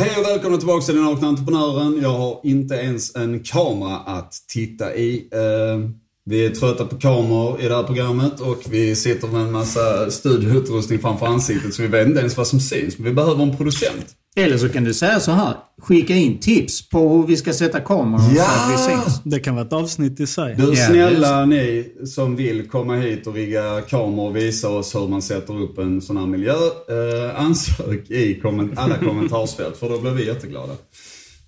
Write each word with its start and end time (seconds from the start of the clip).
Hej 0.00 0.10
och 0.18 0.24
välkomna 0.24 0.58
tillbaka 0.58 0.84
till 0.86 0.94
Den 0.94 1.04
Nakna 1.04 1.28
Entreprenören. 1.28 1.98
Jag 2.02 2.18
har 2.18 2.40
inte 2.44 2.74
ens 2.74 3.16
en 3.16 3.42
kamera 3.42 3.96
att 3.96 4.32
titta 4.48 4.94
i. 4.94 5.28
Eh, 5.32 5.90
vi 6.24 6.46
är 6.46 6.50
trötta 6.50 6.86
på 6.86 6.96
kameror 6.96 7.60
i 7.60 7.68
det 7.68 7.74
här 7.74 7.82
programmet 7.82 8.40
och 8.40 8.62
vi 8.68 8.96
sitter 8.96 9.28
med 9.28 9.40
en 9.40 9.52
massa 9.52 10.10
studioutrustning 10.10 10.98
framför 10.98 11.26
ansiktet 11.26 11.74
så 11.74 11.82
vi 11.82 11.88
vet 11.88 12.06
inte 12.06 12.20
ens 12.20 12.36
vad 12.36 12.46
som 12.46 12.60
syns. 12.60 12.98
Men 12.98 13.04
vi 13.04 13.12
behöver 13.12 13.42
en 13.42 13.56
producent. 13.56 14.06
Eller 14.36 14.58
så 14.58 14.68
kan 14.68 14.84
du 14.84 14.94
säga 14.94 15.20
så 15.20 15.30
här. 15.30 15.54
Skicka 15.82 16.14
in 16.14 16.38
tips 16.40 16.88
på 16.88 17.08
hur 17.16 17.26
vi 17.26 17.36
ska 17.36 17.52
sätta 17.52 17.80
kameror 17.80 18.22
Ja! 18.36 18.44
så 18.44 18.50
att 18.50 18.72
vi 18.72 18.92
syns. 18.94 19.20
Det 19.24 19.40
kan 19.40 19.54
vara 19.54 19.66
ett 19.66 19.72
avsnitt 19.72 20.20
i 20.20 20.26
sig. 20.26 20.54
Du, 20.58 20.62
Ja, 20.74 20.86
snälla 20.86 21.44
ni 21.46 21.86
som 22.06 22.36
vill 22.36 22.68
komma 22.68 22.96
hit 22.96 23.26
och 23.26 23.34
rigga 23.34 23.80
kameror 23.80 24.28
och 24.28 24.36
visa 24.36 24.68
oss 24.68 24.94
hur 24.94 25.08
man 25.08 25.22
sätter 25.22 25.60
upp 25.62 25.78
en 25.78 26.00
sån 26.02 26.16
här 26.16 26.26
miljö. 26.26 26.52
Eh, 26.54 27.40
ansök 27.44 28.10
i 28.10 28.40
komment- 28.42 28.72
alla 28.78 28.98
kommentarsfält 28.98 29.76
för 29.76 29.88
då 29.88 30.00
blir 30.00 30.10
vi 30.10 30.26
jätteglada. 30.26 30.72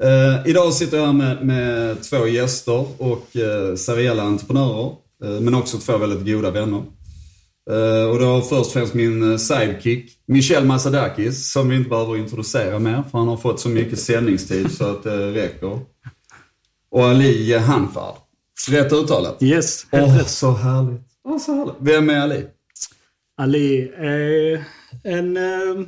Eh, 0.03 0.51
idag 0.51 0.73
sitter 0.73 0.97
jag 0.97 1.07
här 1.07 1.13
med, 1.13 1.47
med 1.47 2.03
två 2.11 2.27
gäster 2.27 2.87
och 2.99 3.37
eh, 3.37 3.75
seriella 3.77 4.23
entreprenörer. 4.23 4.91
Eh, 5.25 5.41
men 5.41 5.55
också 5.55 5.79
två 5.79 5.99
väldigt 5.99 6.27
goda 6.35 6.51
vänner. 6.51 6.83
Eh, 7.70 8.11
och 8.11 8.19
då 8.19 8.43
först 8.43 8.66
och 8.66 8.73
främst 8.73 8.95
min 8.95 9.30
eh, 9.33 9.37
sidekick, 9.37 10.19
Michel 10.27 10.65
Masadakis, 10.65 11.52
som 11.52 11.69
vi 11.69 11.77
inte 11.77 11.91
behöver 11.91 12.16
introducera 12.16 12.79
mer 12.79 13.02
för 13.11 13.19
han 13.19 13.29
har 13.29 13.37
fått 13.37 13.61
så 13.61 13.69
mycket 13.69 13.98
sändningstid 14.01 14.70
så 14.73 14.84
att 14.91 15.02
det 15.02 15.33
räcker. 15.33 15.80
Och 16.91 17.05
Ali 17.05 17.57
Hanfard. 17.57 18.15
Rätt 18.71 18.93
uttalat? 18.93 19.43
Yes, 19.43 19.87
helt 19.93 20.09
Åh, 20.09 20.18
rätt. 20.18 20.29
så 20.30 20.52
härligt. 20.52 21.02
Åh, 21.24 21.38
så 21.38 21.52
härligt. 21.54 21.74
Vem 21.80 22.10
är 22.10 22.21
Ali? 22.21 22.46
Ali 23.37 23.88
är 23.96 24.65
en 25.04 25.37
eh, 25.37 25.87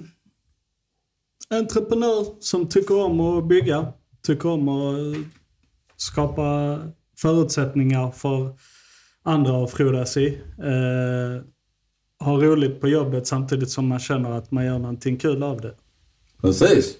entreprenör 1.50 2.26
som 2.40 2.68
tycker 2.68 2.98
om 2.98 3.20
att 3.20 3.48
bygga. 3.48 3.92
Tycker 4.26 4.48
om 4.48 4.68
att 4.68 5.16
eh, 5.16 5.22
skapa 5.96 6.78
förutsättningar 7.18 8.10
för 8.10 8.56
andra 9.22 9.64
att 9.64 9.70
frodas 9.70 10.16
i. 10.16 10.26
Eh, 10.58 11.42
har 12.20 12.38
roligt 12.40 12.80
på 12.80 12.88
jobbet 12.88 13.26
samtidigt 13.26 13.70
som 13.70 13.86
man 13.88 13.98
känner 13.98 14.30
att 14.30 14.50
man 14.50 14.64
gör 14.64 14.78
någonting 14.78 15.16
kul 15.16 15.42
av 15.42 15.60
det. 15.60 15.74
Precis. 16.40 16.94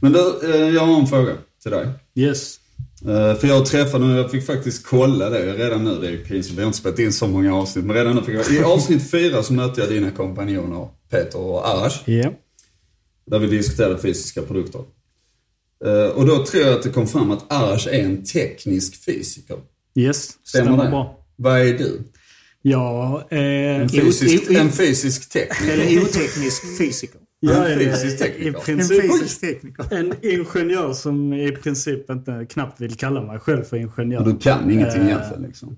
Men 0.00 0.12
du, 0.12 0.40
eh, 0.54 0.74
jag 0.74 0.86
har 0.86 1.00
en 1.00 1.06
fråga 1.06 1.32
till 1.62 1.70
dig. 1.70 1.88
Yes. 2.14 2.60
Eh, 3.06 3.34
För 3.34 3.46
jag 3.48 3.66
träffade, 3.66 4.04
och 4.04 4.10
jag 4.10 4.30
fick 4.30 4.46
faktiskt 4.46 4.86
kolla 4.86 5.30
det 5.30 5.52
redan 5.52 5.84
nu, 5.84 5.98
det 6.00 6.08
är 6.08 6.16
pinsamt, 6.16 6.58
vi 6.58 6.62
har 6.62 6.66
inte 6.66 6.78
spelat 6.78 6.98
in 6.98 7.12
så 7.12 7.26
många 7.26 7.54
avsnitt, 7.56 7.84
men 7.84 7.96
redan 7.96 8.16
nu 8.16 8.22
fick 8.22 8.34
jag, 8.34 8.52
i 8.52 8.62
avsnitt 8.62 9.10
fyra 9.10 9.42
så 9.42 9.52
mötte 9.52 9.80
jag 9.80 9.90
dina 9.90 10.10
kompanjoner 10.10 10.88
Peter 11.10 11.38
och 11.38 11.68
Arash, 11.68 12.02
Ja. 12.10 12.30
där 13.26 13.38
vi 13.38 13.46
diskuterade 13.46 13.98
fysiska 13.98 14.42
produkter. 14.42 14.80
Eh, 15.84 16.08
Och 16.16 16.26
då 16.26 16.44
tror 16.46 16.62
jag 16.62 16.74
att 16.76 16.82
det 16.82 16.90
kom 16.90 17.06
fram 17.06 17.30
att 17.30 17.52
Arash 17.52 17.88
är 17.88 18.04
en 18.04 18.24
teknisk 18.24 19.04
fysiker. 19.04 19.56
Yes, 19.98 20.38
Stämmer 20.44 20.66
stämmer 20.66 20.84
det? 20.84 20.90
bra. 20.90 21.18
Vad 21.36 21.60
är 21.60 21.78
du? 21.78 22.00
Jag 22.66 23.24
är... 23.30 23.80
En 23.80 23.88
fysisk, 23.88 24.50
i- 24.50 24.54
i- 24.54 24.56
en 24.56 24.72
fysisk 24.72 25.28
tekniker? 25.30 25.72
Eller 25.72 26.02
oteknisk 26.02 26.78
fysiker. 26.78 27.20
Jag 27.40 27.72
En 27.72 27.78
fysisk 27.78 28.18
tekniker. 28.18 28.72
En 28.72 28.88
fysisk 28.88 29.40
tekniker. 29.40 29.86
en 29.90 30.14
ingenjör 30.22 30.92
som 30.92 31.32
i 31.32 31.52
princip 31.52 32.10
inte 32.10 32.46
knappt 32.50 32.80
vill 32.80 32.96
kalla 32.96 33.22
mig 33.22 33.38
själv 33.38 33.64
för 33.64 33.76
ingenjör. 33.76 34.20
Och 34.20 34.26
du 34.34 34.36
kan 34.38 34.70
ingenting 34.70 35.02
Eh. 35.02 35.08
egentligen 35.08 35.42
liksom. 35.42 35.76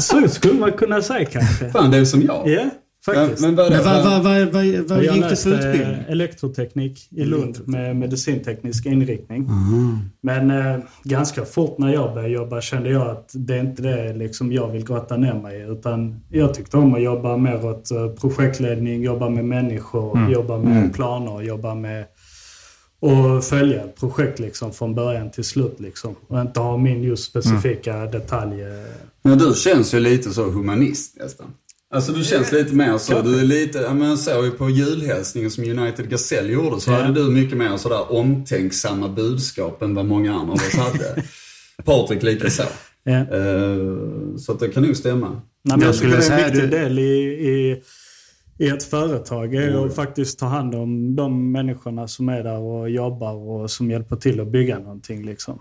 Så 0.00 0.28
skulle 0.28 0.54
man 0.54 0.72
kunna 0.72 1.02
säga 1.02 1.24
kanske. 1.24 1.70
Fan, 1.70 1.90
det 1.90 1.98
är 1.98 2.04
som 2.04 2.22
jag. 2.22 2.48
Ja, 2.48 2.50
Ja, 2.52 2.70
faktiskt. 3.04 3.42
men 3.42 3.56
vad, 3.56 3.72
vad, 3.72 4.22
vad, 4.22 4.52
vad, 4.52 5.02
gick 5.02 5.12
du 5.14 5.20
för 5.22 5.28
läste 5.28 5.48
utbildning? 5.48 6.04
elektroteknik 6.08 7.08
i 7.10 7.24
Lund 7.24 7.60
med 7.68 7.96
medicinteknisk 7.96 8.86
inriktning. 8.86 9.42
Mhm. 9.42 9.98
Men 10.20 10.50
eh, 10.50 10.78
ganska 11.04 11.44
fort 11.44 11.78
när 11.78 11.92
jag 11.92 12.14
började 12.14 12.34
jobba 12.34 12.60
kände 12.60 12.90
jag 12.90 13.10
att 13.10 13.30
det 13.34 13.54
är 13.54 13.60
inte 13.60 13.82
det 13.82 14.12
liksom 14.14 14.52
jag 14.52 14.68
vill 14.68 14.84
grotta 14.86 15.16
ner 15.16 15.34
mig 15.34 15.60
i. 15.60 15.62
Utan 15.62 16.20
jag 16.30 16.54
tyckte 16.54 16.76
om 16.76 16.94
att 16.94 17.02
jobba 17.02 17.36
mer 17.36 17.64
åt 17.66 17.90
eh, 17.90 18.08
projektledning, 18.08 19.02
jobba 19.02 19.28
med 19.28 19.44
människor, 19.44 20.30
jobba 20.30 20.58
med 20.58 20.76
Mm. 20.76 20.90
planer, 20.92 21.42
jobba 21.42 21.74
med 21.74 22.04
och 23.00 23.44
följa 23.44 23.84
ett 23.84 23.96
projekt 24.00 24.38
liksom 24.38 24.72
från 24.72 24.94
början 24.94 25.30
till 25.30 25.44
slut 25.44 25.80
liksom. 25.80 26.14
Och 26.28 26.40
inte 26.40 26.60
ha 26.60 26.76
min 26.76 27.02
just 27.02 27.24
specifika 27.24 28.06
detalj. 28.06 28.62
eh, 28.62 28.68
Men 29.22 29.38
du 29.38 29.52
känns 29.54 29.94
ju 29.94 30.00
lite 30.00 30.30
så 30.30 30.42
humanist 30.50 31.16
nästan. 31.20 31.46
Alltså 31.94 32.12
du 32.12 32.24
känns 32.24 32.52
lite 32.52 32.74
mer 32.74 32.98
så, 32.98 33.22
du 33.22 33.38
är 33.40 33.44
lite, 33.44 33.78
ja 33.78 33.94
men 33.94 34.18
såg 34.18 34.44
ju 34.44 34.50
på 34.50 34.70
julhälsningen 34.70 35.50
som 35.50 35.64
United 35.64 36.10
Gazelle 36.10 36.52
gjorde 36.52 36.80
så 36.80 36.90
Ja. 36.90 36.96
hade 36.96 37.14
du 37.24 37.30
mycket 37.30 37.58
mer 37.58 37.76
sådär 37.76 38.12
omtänksamma 38.12 39.08
budskap 39.08 39.82
än 39.82 39.94
vad 39.94 40.04
många 40.06 40.34
andra 40.34 40.52
av 40.52 40.58
oss 40.58 40.74
hade. 40.76 41.22
Patrik 41.84 42.22
lika 42.22 42.50
så. 42.50 42.62
Ja. 43.04 43.12
Eh, 43.12 44.36
så 44.38 44.52
att 44.52 44.60
det 44.60 44.68
kan 44.68 44.82
nog 44.82 44.96
stämma. 44.96 45.28
Nej, 45.28 45.40
men 45.62 45.80
Jag 45.80 45.88
jag 45.88 45.94
skulle 45.94 46.10
det 46.10 46.16
är 46.16 46.18
en 46.18 46.22
säga 46.22 46.44
viktig 46.46 46.62
du- 46.62 46.68
del 46.78 46.98
i, 46.98 47.02
i, 47.48 47.82
i 48.58 48.68
ett 48.68 48.82
företag 48.84 49.54
är 49.54 49.86
att 49.86 49.94
faktiskt 49.94 50.38
ta 50.38 50.46
hand 50.46 50.74
om 50.74 51.16
de 51.16 51.52
människorna 51.52 52.08
som 52.08 52.28
är 52.28 52.42
där 52.42 52.58
och 52.58 52.90
jobbar 52.90 53.32
och 53.34 53.70
som 53.70 53.90
hjälper 53.90 54.16
till 54.16 54.40
att 54.40 54.48
bygga 54.52 54.78
någonting. 54.78 55.26
Liksom. 55.26 55.54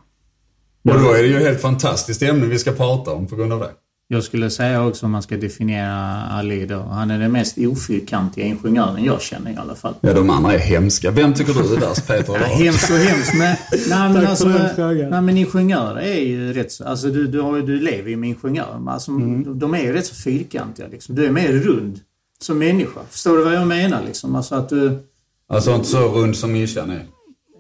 Och 0.89 0.99
då 0.99 1.11
är 1.13 1.23
det 1.23 1.27
ju 1.27 1.35
ett 1.38 1.43
helt 1.43 1.61
fantastiskt 1.61 2.22
ämne 2.22 2.45
vi 2.45 2.59
ska 2.59 2.72
prata 2.72 3.11
om 3.11 3.27
på 3.27 3.35
grund 3.35 3.53
av 3.53 3.59
det. 3.59 3.69
Jag 4.08 4.24
skulle 4.24 4.50
säga 4.50 4.86
också 4.86 5.06
om 5.06 5.12
man 5.12 5.24
ska 5.24 5.38
definiera 5.38 6.24
Ali 6.31 6.66
då. 6.66 6.80
Han 6.80 7.12
är 7.12 7.19
den 7.19 7.31
mest 7.31 7.58
ofyrkantiga 7.58 8.46
ingenjören 8.46 9.03
jag 9.03 9.22
känner 9.22 9.52
i 9.52 9.56
alla 9.56 9.75
fall. 9.75 9.94
Ja, 10.02 10.14
de 10.14 10.30
andra 10.30 10.53
är 10.53 10.58
hemska. 10.58 11.12
Vem 11.12 11.34
tycker 11.34 11.53
du 11.53 11.59
är 11.59 11.80
värst, 11.80 12.08
Peter? 12.08 12.34
Ja, 12.34 12.46
hemskt 12.46 12.91
och 12.91 12.97
hemskt 12.97 13.34
men... 13.34 13.56
Nej 13.90 14.09
men 14.14 14.28
alltså... 14.28 14.47
Nej 14.47 15.22
men 15.22 15.38
ingenjörer 15.38 16.02
är 16.02 16.19
ju 16.22 16.53
rätt 16.53 16.72
så... 16.72 16.84
Alltså 16.84 17.08
du, 17.08 17.28
du, 17.28 17.41
har, 17.41 17.59
du 17.59 17.80
lever 17.80 18.09
ju 18.09 18.18
med 18.18 18.30
ingenjörer. 18.30 18.90
Alltså, 18.90 19.12
Mm. 19.12 19.59
De 19.59 19.74
är 19.74 19.81
ju 19.81 19.94
rätt 19.94 20.06
så 20.06 20.16
fyrkantiga 20.16 20.88
liksom. 20.88 21.16
Du 21.16 21.25
är 21.25 21.31
mer 21.31 21.53
rund 21.53 22.00
som 22.41 22.59
människa. 22.59 23.00
Förstår 23.09 23.38
du 23.38 23.44
vad 23.44 23.53
jag 23.53 23.68
menar 23.68 24.02
liksom? 24.06 24.35
Alltså 24.35 24.56
att 24.56 24.70
du... 24.70 25.00
Alltså 25.47 25.75
inte 25.75 25.88
så 25.88 26.08
rund 26.08 26.35
som 26.35 26.52
Mishan 26.52 26.90
är. 26.90 27.06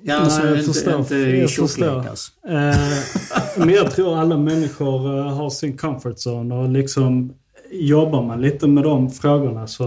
Ja, 0.05 0.15
alltså 0.15 0.41
jag 0.47 0.57
inte, 0.59 0.73
förstår. 0.73 0.99
inte 0.99 1.15
i 1.15 1.39
Jag 1.41 1.49
tjocklek 1.49 1.89
förstår. 1.89 2.09
alltså. 2.09 2.31
Eh, 2.47 3.65
men 3.65 3.69
jag 3.75 3.91
tror 3.91 4.17
alla 4.19 4.37
människor 4.37 5.17
eh, 5.17 5.33
har 5.35 5.49
sin 5.49 5.77
comfort 5.77 6.15
zone 6.27 6.55
och 6.55 6.69
liksom 6.69 7.33
jobbar 7.71 8.23
man 8.23 8.41
lite 8.41 8.67
med 8.67 8.83
de 8.83 9.11
frågorna 9.11 9.67
så 9.67 9.85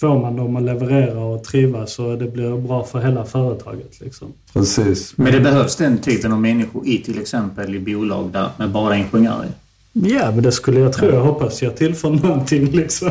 får 0.00 0.20
man 0.20 0.36
dem 0.36 0.56
att 0.56 0.62
leverera 0.62 1.20
och 1.24 1.44
trivas 1.44 1.98
och 1.98 2.18
det 2.18 2.26
blir 2.26 2.56
bra 2.56 2.84
för 2.84 2.98
hela 3.00 3.24
företaget. 3.24 4.00
Liksom. 4.00 4.28
Precis. 4.52 5.12
Men 5.16 5.32
det 5.32 5.40
behövs 5.40 5.76
den 5.76 5.98
typen 5.98 6.32
av 6.32 6.40
människor 6.40 6.86
i 6.88 6.98
till 6.98 7.20
exempel 7.20 7.74
i 7.74 7.78
bolag 7.78 8.30
där 8.32 8.48
med 8.56 8.70
bara 8.70 8.96
ingenjörer. 8.96 9.48
Ja, 9.92 10.30
men 10.30 10.42
det 10.42 10.52
skulle 10.52 10.80
jag 10.80 10.92
tro. 10.92 11.08
Jag 11.10 11.20
hoppas 11.20 11.62
jag 11.62 11.76
tillför 11.76 12.10
någonting 12.10 12.66
liksom. 12.70 13.10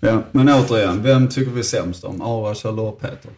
Ja, 0.00 0.22
men 0.32 0.48
återigen, 0.48 1.02
vem 1.02 1.28
tycker 1.28 1.50
vi 1.52 1.62
sämst 1.62 2.04
om? 2.04 2.22
Arash 2.22 2.66
eller 2.66 2.90
Peter? 2.90 3.30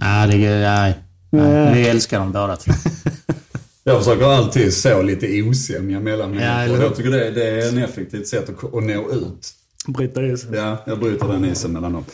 Nej, 0.00 0.28
det, 0.28 0.60
nej. 0.60 0.94
nej. 1.30 1.74
Vi 1.74 1.88
älskar 1.88 2.18
dem 2.18 2.32
båda 2.32 2.56
två. 2.56 2.72
Jag 3.84 3.98
försöker 3.98 4.24
alltid 4.24 4.74
så 4.74 5.02
lite 5.02 5.42
osämja 5.42 6.00
mellan 6.00 6.34
Ja, 6.34 6.40
människor. 6.40 6.64
eller 6.64 6.76
hur? 6.76 6.82
jag 6.82 6.96
tycker 6.96 7.10
det, 7.10 7.30
det 7.30 7.48
är 7.48 7.68
en 7.68 7.78
effektivt 7.78 8.26
sätt 8.26 8.48
att, 8.48 8.74
att 8.74 8.84
nå 8.84 9.10
ut. 9.10 9.52
Bryta 9.86 10.26
isen. 10.26 10.54
Ja, 10.54 10.76
jag 10.86 10.98
bryter 11.00 11.28
den 11.28 11.44
isen 11.44 11.72
mellan 11.72 11.92
dem. 11.92 12.04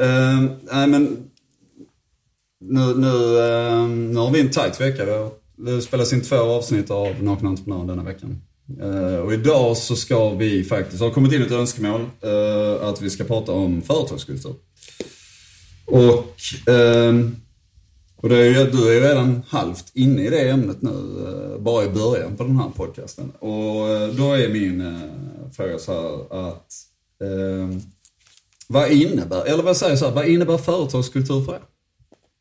Uh, 0.00 0.50
nej 0.72 0.86
men, 0.86 1.16
nu, 2.60 2.94
nu, 2.94 3.06
uh, 3.08 3.88
nu 3.88 4.16
har 4.16 4.30
vi 4.30 4.40
en 4.40 4.50
tight 4.50 4.80
vecka. 4.80 5.04
Det, 5.04 5.30
det 5.56 5.82
spelas 5.82 6.12
in 6.12 6.20
två 6.20 6.36
avsnitt 6.36 6.90
av 6.90 7.22
Nakna 7.22 7.48
Entreprenören 7.48 7.86
denna 7.86 8.02
veckan. 8.02 8.40
Eh, 8.80 9.18
och 9.18 9.32
idag 9.32 9.76
så 9.76 9.96
ska 9.96 10.30
vi 10.30 10.64
faktiskt, 10.64 10.98
det 10.98 11.04
har 11.04 11.12
kommit 11.12 11.32
in 11.32 11.42
ett 11.42 11.52
önskemål 11.52 12.00
eh, 12.00 12.88
att 12.88 13.02
vi 13.02 13.10
ska 13.10 13.24
prata 13.24 13.52
om 13.52 13.82
företagskultur. 13.82 14.54
Och, 15.86 16.36
ehm, 16.74 17.36
och 18.16 18.28
det 18.28 18.36
är 18.36 18.70
du 18.72 18.88
är 18.88 18.94
ju 18.94 19.00
redan 19.00 19.42
halvt 19.48 19.90
inne 19.94 20.26
i 20.26 20.30
det 20.30 20.50
ämnet 20.50 20.82
nu, 20.82 20.90
eh, 20.90 21.62
bara 21.62 21.84
i 21.84 21.88
början 21.88 22.36
på 22.36 22.44
den 22.44 22.56
här 22.56 22.70
podcasten. 22.76 23.32
Och 23.38 23.88
eh, 23.88 24.08
då 24.08 24.32
är 24.32 24.48
min 24.48 24.80
eh, 24.80 25.50
fråga 25.56 25.78
så 25.78 25.92
här 25.92 26.48
att, 26.48 26.72
ehm, 27.24 27.80
vad 28.68 28.90
innebär, 28.90 29.44
eller 29.44 29.62
vad 29.62 29.76
säger 29.76 29.96
så 29.96 30.04
här, 30.04 30.12
vad 30.12 30.26
innebär 30.26 30.58
företagskultur 30.58 31.44
för 31.44 31.52
er? 31.54 31.60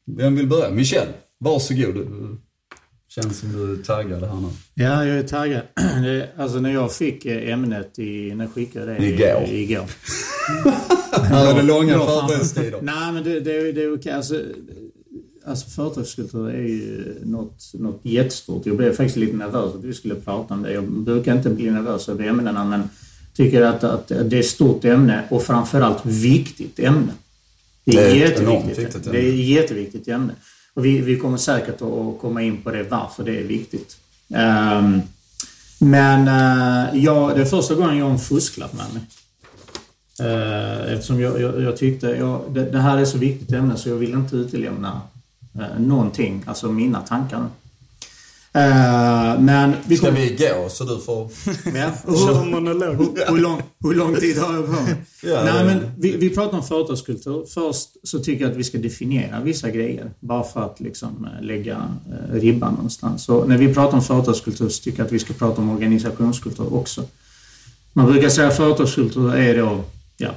Vem 0.06 0.36
vill 0.36 0.48
börja? 0.48 0.70
Michel, 0.70 1.08
varsågod. 1.40 1.96
Du, 1.96 2.38
känns 3.08 3.40
som 3.40 3.52
du 3.54 3.74
är 3.74 3.84
taggad 3.84 4.24
här 4.24 4.36
nu. 4.36 4.50
Ja, 4.74 5.06
jag 5.06 5.18
är 5.18 5.24
taggad. 5.24 5.62
Alltså 6.38 6.60
när 6.60 6.74
jag 6.74 6.94
fick 6.94 7.26
ämnet 7.26 8.00
i... 8.00 8.36
När 8.36 8.48
skickade 8.48 8.92
jag 8.92 9.02
det? 9.02 9.08
Igår. 9.08 9.44
Igår. 9.50 9.86
Det 11.56 11.62
långa 11.62 12.00
förberedelsetider. 12.00 12.82
Nej, 12.82 13.12
men 13.12 13.24
det, 13.24 13.40
det, 13.40 13.72
det 13.72 13.84
är 13.84 13.96
okej. 13.96 14.12
Alltså, 14.12 14.42
alltså 15.46 15.70
företagskultur 15.70 16.50
är 16.50 16.62
ju 16.62 17.16
något, 17.24 17.72
något 17.74 18.00
jättestort. 18.04 18.66
Jag 18.66 18.78
blev 18.78 18.96
faktiskt 18.96 19.18
lite 19.18 19.36
nervös 19.36 19.76
att 19.76 19.84
vi 19.84 19.94
skulle 19.94 20.16
prata 20.16 20.54
om 20.54 20.64
det. 20.64 20.74
Jag 20.74 20.92
brukar 20.92 21.36
inte 21.36 21.50
bli 21.50 21.72
nervös 21.72 22.10
över 22.10 22.24
ämnena, 22.24 22.66
men 22.66 22.90
tycker 23.34 23.62
att, 23.62 23.84
att 23.84 24.08
det 24.08 24.34
är 24.34 24.40
ett 24.40 24.46
stort 24.46 24.86
ämne 24.86 25.24
och 25.30 25.44
framförallt 25.44 26.06
viktigt 26.06 26.80
ämne. 26.80 27.14
Det 27.86 27.92
är, 27.92 27.96
Det 27.96 28.12
är 28.12 28.16
jätteviktigt. 28.16 28.80
viktigt 28.80 29.12
det 29.12 29.18
är 29.18 29.30
ett 29.30 29.48
jätteviktigt 29.48 30.08
ämne. 30.08 30.34
Och 30.74 30.86
vi, 30.86 31.02
vi 31.02 31.20
kommer 31.20 31.38
säkert 31.38 31.82
att 31.82 32.20
komma 32.22 32.42
in 32.42 32.62
på 32.62 32.72
det, 32.72 32.84
varför 32.84 33.24
det 33.24 33.40
är 33.40 33.44
viktigt. 33.44 33.98
Ehm, 34.34 35.02
men 35.80 36.28
uh, 36.28 37.04
jag, 37.04 37.36
det 37.36 37.42
är 37.42 37.46
första 37.46 37.76
gången 37.76 37.98
jag 37.98 38.06
har 38.06 38.12
en 38.12 38.20
fusklapp 38.20 38.74
med 38.74 38.94
mig. 38.94 39.04
Uh, 40.22 40.94
eftersom 40.94 41.22
jag, 41.22 41.42
jag, 41.42 41.62
jag 41.62 41.78
tyckte, 41.78 42.08
jag, 42.08 42.42
det, 42.50 42.72
det, 42.72 42.80
här 42.80 42.98
är 42.98 43.06
så 43.06 43.18
viktigt 43.18 43.52
ämne 43.52 43.78
så 43.78 43.90
jag 43.90 43.96
vill 43.96 44.14
inte 44.14 44.36
utelämna 44.36 45.02
uh, 45.56 45.80
någonting, 45.80 46.44
alltså 46.48 46.72
mina 46.72 47.02
tankar. 47.02 47.48
Uh, 48.58 49.42
men 49.42 49.74
vi 49.86 49.98
Ska 49.98 50.12
vi 50.12 50.30
gå 50.30 50.70
så 50.70 50.84
du 50.84 51.00
får... 51.00 51.30
Ja, 51.76 51.92
Kör 52.06 52.46
monolog. 52.46 53.20
hur, 53.28 53.38
lång, 53.38 53.62
hur 53.84 53.94
lång 53.94 54.16
tid 54.16 54.38
har 54.38 54.54
jag 54.54 54.66
på? 54.66 54.76
Ja, 55.28 55.44
Nej, 55.44 55.66
men 55.66 55.92
vi, 55.98 56.18
vi 56.18 56.30
pratar 56.30 56.58
om 56.58 56.64
företagskultur. 56.64 57.46
Först 57.46 57.90
så 58.04 58.20
tycker 58.20 58.44
jag 58.44 58.52
att 58.52 58.58
vi 58.58 58.64
ska 58.64 58.78
definiera 58.78 59.40
vissa 59.40 59.70
grejer. 59.70 60.12
Bara 60.20 60.44
för 60.44 60.66
att 60.66 60.80
liksom 60.80 61.28
eh, 61.34 61.46
lägga 61.46 61.94
eh, 62.12 62.36
ribban 62.36 62.74
någonstans. 62.74 63.24
Så 63.24 63.46
när 63.46 63.58
vi 63.58 63.74
pratar 63.74 63.98
om 63.98 64.04
företagskultur 64.04 64.70
så 64.70 64.84
tycker 64.84 65.00
jag 65.00 65.06
att 65.06 65.12
vi 65.12 65.20
ska 65.20 65.34
prata 65.34 65.62
om 65.62 65.70
organisationskultur 65.70 66.74
också. 66.74 67.04
Man 67.94 68.12
brukar 68.12 68.30
säga 68.30 68.48
att 68.48 68.58
företagskultur 68.58 69.36
är 69.36 69.58
då 69.58 69.84
ja, 70.24 70.32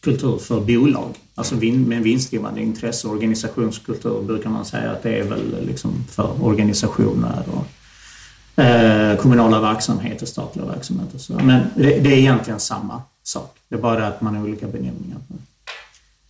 kultur 0.00 0.38
för 0.38 0.60
bolag. 0.60 1.14
Alltså 1.34 1.54
vin, 1.54 1.82
med 1.82 2.02
vinstdrivande 2.02 2.60
intresse. 2.60 3.08
Organisationskultur 3.08 4.22
brukar 4.22 4.50
man 4.50 4.64
säga 4.64 4.90
att 4.90 5.02
det 5.02 5.18
är 5.18 5.24
väl 5.24 5.66
liksom 5.66 6.04
för 6.10 6.44
organisationer 6.44 7.42
och 7.52 8.62
eh, 8.62 9.16
kommunala 9.16 9.60
verksamheter, 9.60 10.26
statliga 10.26 10.66
verksamheter. 10.66 11.18
Så. 11.18 11.32
Men 11.32 11.62
det, 11.74 11.98
det 11.98 12.12
är 12.12 12.18
egentligen 12.18 12.60
samma 12.60 13.02
sak. 13.22 13.56
Det 13.68 13.74
är 13.74 13.80
bara 13.80 14.06
att 14.06 14.20
man 14.20 14.36
har 14.36 14.44
olika 14.44 14.66
benämningar. 14.66 15.18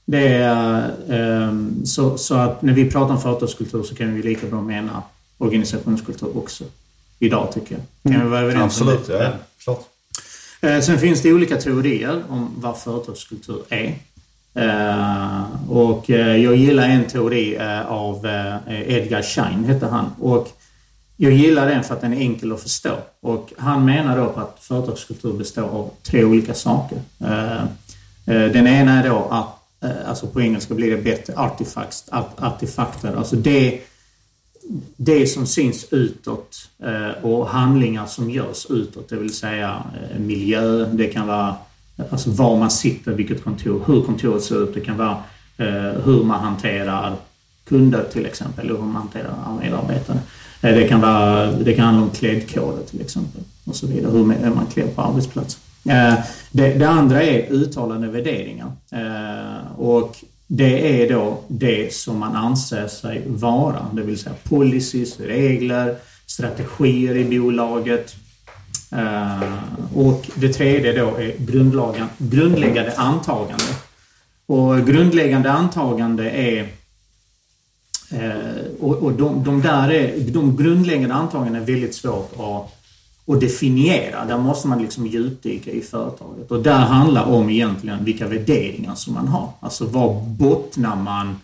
Det 0.05 0.29
är, 0.29 0.89
eh, 1.09 1.53
så, 1.85 2.19
så 2.19 2.35
att 2.35 2.63
när 2.63 2.73
vi 2.73 2.91
pratar 2.91 3.15
om 3.15 3.21
företagskultur 3.21 3.83
så 3.83 3.95
kan 3.95 4.15
vi 4.15 4.23
lika 4.23 4.47
bra 4.47 4.63
mena 4.63 5.03
organisationskultur 5.39 6.39
också. 6.39 6.65
Idag 7.19 7.53
tycker 7.53 7.75
jag. 7.75 8.13
Kan 8.13 8.25
vi 8.25 8.31
vara 8.31 8.41
överens 8.41 8.81
om 8.81 8.89
Absolut, 8.89 9.07
det? 9.07 9.25
ja. 9.25 9.33
Klart. 9.65 9.85
Eh, 10.61 10.81
sen 10.81 10.99
finns 10.99 11.23
det 11.23 11.33
olika 11.33 11.57
teorier 11.57 12.23
om 12.29 12.55
vad 12.57 12.79
företagskultur 12.79 13.63
är. 13.69 13.99
Eh, 14.55 15.71
och 15.71 16.11
eh, 16.11 16.37
jag 16.37 16.57
gillar 16.57 16.89
en 16.89 17.05
teori 17.05 17.59
av 17.87 18.27
Edgar 18.69 19.23
Schein, 19.23 19.65
hette 19.65 19.87
han. 19.87 20.11
Och 20.21 20.49
jag 21.17 21.33
gillar 21.33 21.67
den 21.67 21.85
för 21.85 21.95
att 21.95 22.01
den 22.01 22.13
är 22.13 22.21
enkel 22.21 22.53
att 22.53 22.63
förstå. 22.63 22.95
Och 23.21 23.53
han 23.59 23.85
menar 23.85 24.17
då 24.17 24.27
på 24.27 24.41
att 24.41 24.57
företagskultur 24.61 25.33
består 25.33 25.63
av 25.63 25.91
tre 26.03 26.25
olika 26.25 26.55
saker. 26.55 26.99
Den 28.25 28.67
ena 28.67 29.03
är 29.03 29.09
då 29.09 29.29
att, 29.31 29.89
alltså 30.07 30.27
på 30.27 30.41
engelska 30.41 30.75
blir 30.75 30.91
det 30.91 31.03
bättre 31.03 31.33
artifacts, 31.37 32.09
artefakter. 32.37 33.15
Alltså 33.17 33.37
det 33.37 33.81
det 34.97 35.27
som 35.27 35.47
syns 35.47 35.87
utåt 35.91 36.57
eh, 36.85 37.25
och 37.25 37.49
handlingar 37.49 38.07
som 38.07 38.31
görs 38.31 38.67
utåt, 38.71 39.09
det 39.09 39.17
vill 39.17 39.35
säga 39.35 39.83
eh, 40.13 40.19
miljö, 40.21 40.87
det 40.93 41.07
kan 41.07 41.27
vara 41.27 41.55
alltså 42.11 42.31
var 42.31 42.57
man 42.59 42.71
sitter, 42.71 43.13
vilket 43.13 43.45
kontor, 43.45 43.83
hur 43.87 44.03
kontoret 44.03 44.43
ser 44.43 44.63
ut, 44.65 44.75
det 44.75 44.81
kan 44.81 44.97
vara 44.97 45.17
eh, 45.57 46.01
hur 46.05 46.25
man 46.25 46.41
hanterar 46.41 47.17
kunder 47.69 48.05
till 48.13 48.27
exempel, 48.27 48.65
eller 48.67 48.75
hur 48.79 48.85
man 48.87 48.97
hanterar 48.97 49.35
medarbetare. 49.63 50.19
Det 50.61 50.89
kan, 50.89 51.01
vara, 51.01 51.47
det 51.53 51.75
kan 51.75 51.85
handla 51.85 52.03
om 52.03 52.11
klädkoder 52.11 52.83
till 52.91 53.01
exempel 53.01 53.43
och 53.65 53.77
så 53.77 53.87
vidare, 53.87 54.13
hur 54.13 54.25
man- 54.25 54.55
man 54.55 54.67
klär 54.67 54.87
på 54.87 55.03
arbetsplatsen. 55.03 55.61
Det, 56.51 56.75
det 56.75 56.89
andra 56.89 57.23
är 57.23 57.53
uttalande 57.53 58.09
värderingar. 58.09 58.73
Och 59.77 60.17
det 60.51 61.03
är 61.03 61.09
då 61.09 61.41
det 61.49 61.95
som 61.95 62.19
man 62.19 62.37
anser 62.37 62.89
sig 62.89 63.23
vara, 63.27 63.87
det 63.93 64.03
vill 64.03 64.19
säga 64.19 64.35
policies, 64.45 65.21
regler, 65.21 65.97
strategier 66.27 67.17
i 67.17 67.39
bolaget. 67.39 68.17
Eh, 68.93 69.55
och 69.95 70.31
det 70.35 70.53
tredje 70.53 70.93
då 70.93 71.17
är 71.17 71.35
grundläggande 72.19 72.93
antagande. 72.97 73.65
Och 74.47 74.87
grundläggande 74.87 75.53
antagande 75.53 76.31
är 76.31 76.69
eh, 78.11 78.65
och 78.81 79.13
de, 79.13 79.45
de, 79.45 79.63
där 79.63 79.91
är, 79.91 80.21
de 80.21 80.57
grundläggande 80.57 81.15
antagandena 81.15 81.59
är 81.59 81.67
väldigt 81.67 81.95
svårt 81.95 82.33
att, 82.33 82.75
och 83.29 83.41
definiera. 83.41 84.25
Där 84.25 84.39
måste 84.39 84.69
man 84.69 84.83
liksom 84.83 85.07
djupdyka 85.07 85.71
i 85.71 85.81
företaget. 85.81 86.51
Och 86.51 86.63
där 86.63 86.79
handlar 86.79 87.25
om 87.25 87.51
egentligen 87.51 88.05
vilka 88.05 88.27
värderingar 88.27 88.95
som 88.95 89.15
man 89.15 89.29
har. 89.29 89.53
Alltså 89.61 89.85
var 89.85 90.23
bottnar 90.23 90.97
man 90.97 91.37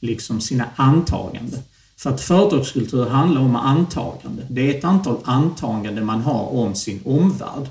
liksom 0.00 0.40
sina 0.40 0.64
antaganden? 0.76 1.60
För 1.96 2.10
att 2.10 2.20
företagskultur 2.20 3.06
handlar 3.06 3.40
om 3.40 3.56
antagande. 3.56 4.42
Det 4.48 4.70
är 4.70 4.78
ett 4.78 4.84
antal 4.84 5.16
antaganden 5.24 6.06
man 6.06 6.20
har 6.20 6.52
om 6.52 6.74
sin 6.74 7.00
omvärld. 7.04 7.68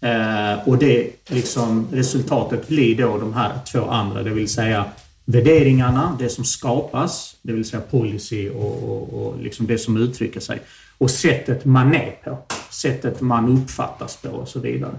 Eh, 0.00 0.68
och 0.68 0.78
det 0.78 1.10
liksom, 1.26 1.86
resultatet 1.92 2.68
blir 2.68 2.96
då 2.96 3.18
de 3.18 3.34
här 3.34 3.52
två 3.72 3.84
andra, 3.84 4.22
det 4.22 4.30
vill 4.30 4.48
säga 4.48 4.84
värderingarna, 5.24 6.16
det 6.18 6.28
som 6.28 6.44
skapas, 6.44 7.36
det 7.42 7.52
vill 7.52 7.64
säga 7.64 7.82
policy 7.90 8.50
och, 8.50 8.82
och, 8.82 9.26
och 9.26 9.42
liksom 9.42 9.66
det 9.66 9.78
som 9.78 9.96
uttrycker 9.96 10.40
sig. 10.40 10.62
Och 10.98 11.10
sättet 11.10 11.64
man 11.64 11.94
är 11.94 12.10
på, 12.24 12.38
sättet 12.70 13.20
man 13.20 13.58
uppfattas 13.58 14.16
på 14.16 14.28
och 14.28 14.48
så 14.48 14.60
vidare. 14.60 14.98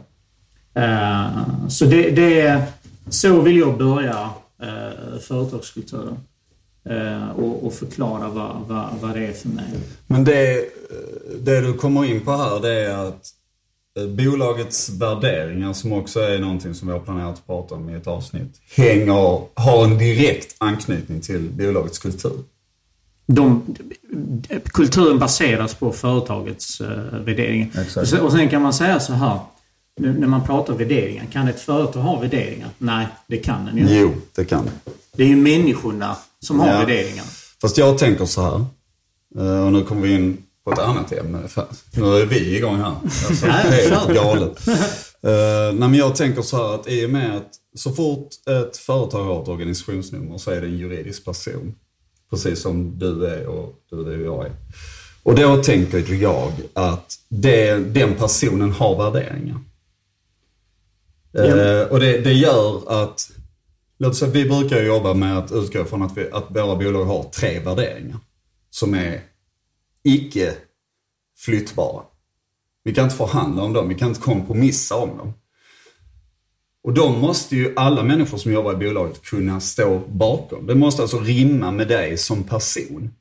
Eh, 0.74 1.68
så 1.70 1.86
det, 1.86 2.10
det 2.10 2.42
är, 2.42 2.64
så 3.10 3.42
vill 3.42 3.58
jag 3.58 3.78
börja 3.78 4.30
eh, 4.62 5.20
företagskulturen. 5.20 6.18
Eh, 6.90 7.30
och, 7.30 7.74
förklara 7.74 8.30
vad, 8.30 8.56
vad, 8.68 8.86
vad 9.02 9.14
det 9.14 9.28
är 9.28 9.34
för 9.34 9.50
mig. 9.50 9.66
Men 10.08 10.24
det, 10.24 10.66
det 11.40 11.62
du 11.62 11.74
kommer 11.74 12.06
in 12.06 12.22
på 12.22 12.32
här 12.32 12.60
det 12.60 12.82
är 12.82 12.98
att 12.98 13.32
bolagets 14.08 14.90
värderingar, 14.90 15.74
som 15.74 15.94
också 15.94 16.20
är 16.20 16.40
någonting 16.40 16.74
som 16.74 16.88
vi 16.88 16.94
har 16.94 17.00
planerat 17.00 17.34
att 17.34 17.48
prata 17.48 17.76
om 17.76 17.90
i 17.90 17.94
ett 17.94 18.08
avsnitt, 18.08 18.62
hänger, 18.76 19.42
har 19.54 19.84
en 19.84 19.98
direkt 19.98 20.56
anknytning 20.58 21.22
till 21.22 21.50
bolagets 21.50 22.00
kultur 22.00 22.44
de, 23.26 23.76
kulturen 24.64 25.20
baseras 25.20 25.74
på 25.76 25.92
företagets 25.92 26.82
uh, 26.82 26.88
värderingar. 27.12 27.70
Och 28.22 28.32
sen, 28.32 28.50
kan 28.50 28.62
man 28.62 28.74
säga 28.74 29.00
så 29.00 29.14
här, 29.14 29.40
när 30.00 30.28
man 30.28 30.44
pratar 30.44 30.74
värderingar, 30.74 31.26
kan 31.32 31.48
ett 31.48 31.60
företag 31.60 32.02
ha 32.02 32.20
värderingar? 32.20 32.70
Nej, 32.78 33.08
det 33.28 33.38
kan 33.38 33.66
den 33.66 33.78
inte. 33.78 33.94
Jo, 33.96 34.14
det 34.36 34.46
kan 34.46 34.66
det. 34.66 34.92
Det 35.12 35.24
är 35.24 35.28
ju 35.28 35.36
människorna 35.36 36.16
som 36.40 36.60
har 36.60 36.68
Ja. 36.68 36.80
värderingar. 36.80 37.26
Fast 37.62 37.78
jag 37.78 37.98
tänker 37.98 38.26
så 38.26 38.42
här, 38.42 38.66
eh, 39.40 39.66
och 39.66 39.74
nu 39.74 39.84
kommer 39.84 40.02
vi 40.02 40.16
in 40.16 40.38
på 40.66 40.72
ett 40.72 40.80
annat 40.80 41.12
ämne. 41.12 41.40
Nu 41.92 42.06
är 42.06 42.26
vi 42.26 42.58
igång 42.58 42.76
här. 42.76 42.96
Alltså, 43.04 43.46
helt 43.46 44.14
galet. 44.14 44.68
Uh, 44.68 45.80
nej, 45.80 46.00
jag 46.00 46.16
tänker 46.16 46.42
så 46.42 46.58
här 46.58 46.76
att 46.76 46.88
i 46.88 47.06
och 47.06 47.10
med 47.10 47.38
att 47.38 47.50
så 47.76 47.92
fort 47.92 48.28
ett 48.50 48.78
företag 48.78 49.24
har 49.24 49.42
ett 49.42 49.48
organisationsnummer 49.48 50.38
så 50.38 50.52
är 50.52 50.62
det 50.62 50.68
en 50.68 50.78
juridisk 50.78 51.26
person. 51.26 51.76
Precis 52.30 52.62
som 52.62 53.00
du 53.00 53.26
är 53.26 53.48
och 53.48 53.74
du 53.90 54.14
är 54.14 54.20
och 54.20 54.26
jag 54.26 54.46
är. 54.46 54.56
Och 55.24 55.36
då 55.36 55.64
tänker 55.64 56.14
jag 56.14 56.52
att 56.74 57.20
det, 57.30 57.76
den 57.76 58.16
personen 58.16 58.72
har 58.72 58.98
värderingar. 58.98 59.60
Eh, 61.38 61.88
och 61.92 62.00
det, 62.00 62.22
det 62.22 62.34
gör 62.34 62.92
att, 63.04 63.32
låt 63.98 64.16
säga, 64.16 64.32
vi 64.32 64.46
brukar 64.46 64.84
jobba 64.84 65.14
med 65.14 65.38
att 65.38 65.52
utgå 65.52 65.86
från 65.86 66.02
att, 66.02 66.18
vi, 66.18 66.32
att 66.32 66.46
våra 66.50 66.76
bolag 66.76 67.06
har 67.06 67.24
tre 67.24 67.60
värderingar. 67.60 68.18
Som 68.70 68.94
är 68.94 69.22
icke 70.04 70.54
flyttbara. 71.38 72.04
Vi 72.84 72.94
kan 72.94 73.04
inte 73.04 73.16
förhandla 73.16 73.64
om 73.64 73.74
dem, 73.74 73.90
vi 73.90 73.96
kan 73.96 74.08
inte 74.08 74.22
kompromissa 74.22 74.96
om 74.96 75.18
dem. 75.18 75.34
Och 76.86 76.94
de 76.94 77.20
måste 77.20 77.56
ju 77.56 77.74
alla 77.76 78.04
människor 78.04 78.38
som 78.38 78.54
jobbar 78.54 78.74
i 78.74 78.76
bolaget 78.76 79.22
kunna 79.22 79.60
stå 79.60 80.02
bakom. 80.08 80.68
Det 80.68 80.76
måste 80.76 81.02
alltså 81.02 81.20
rimma 81.20 81.72
med 81.72 81.88
dig 81.88 82.18
som 82.18 82.44
person. 82.44 83.12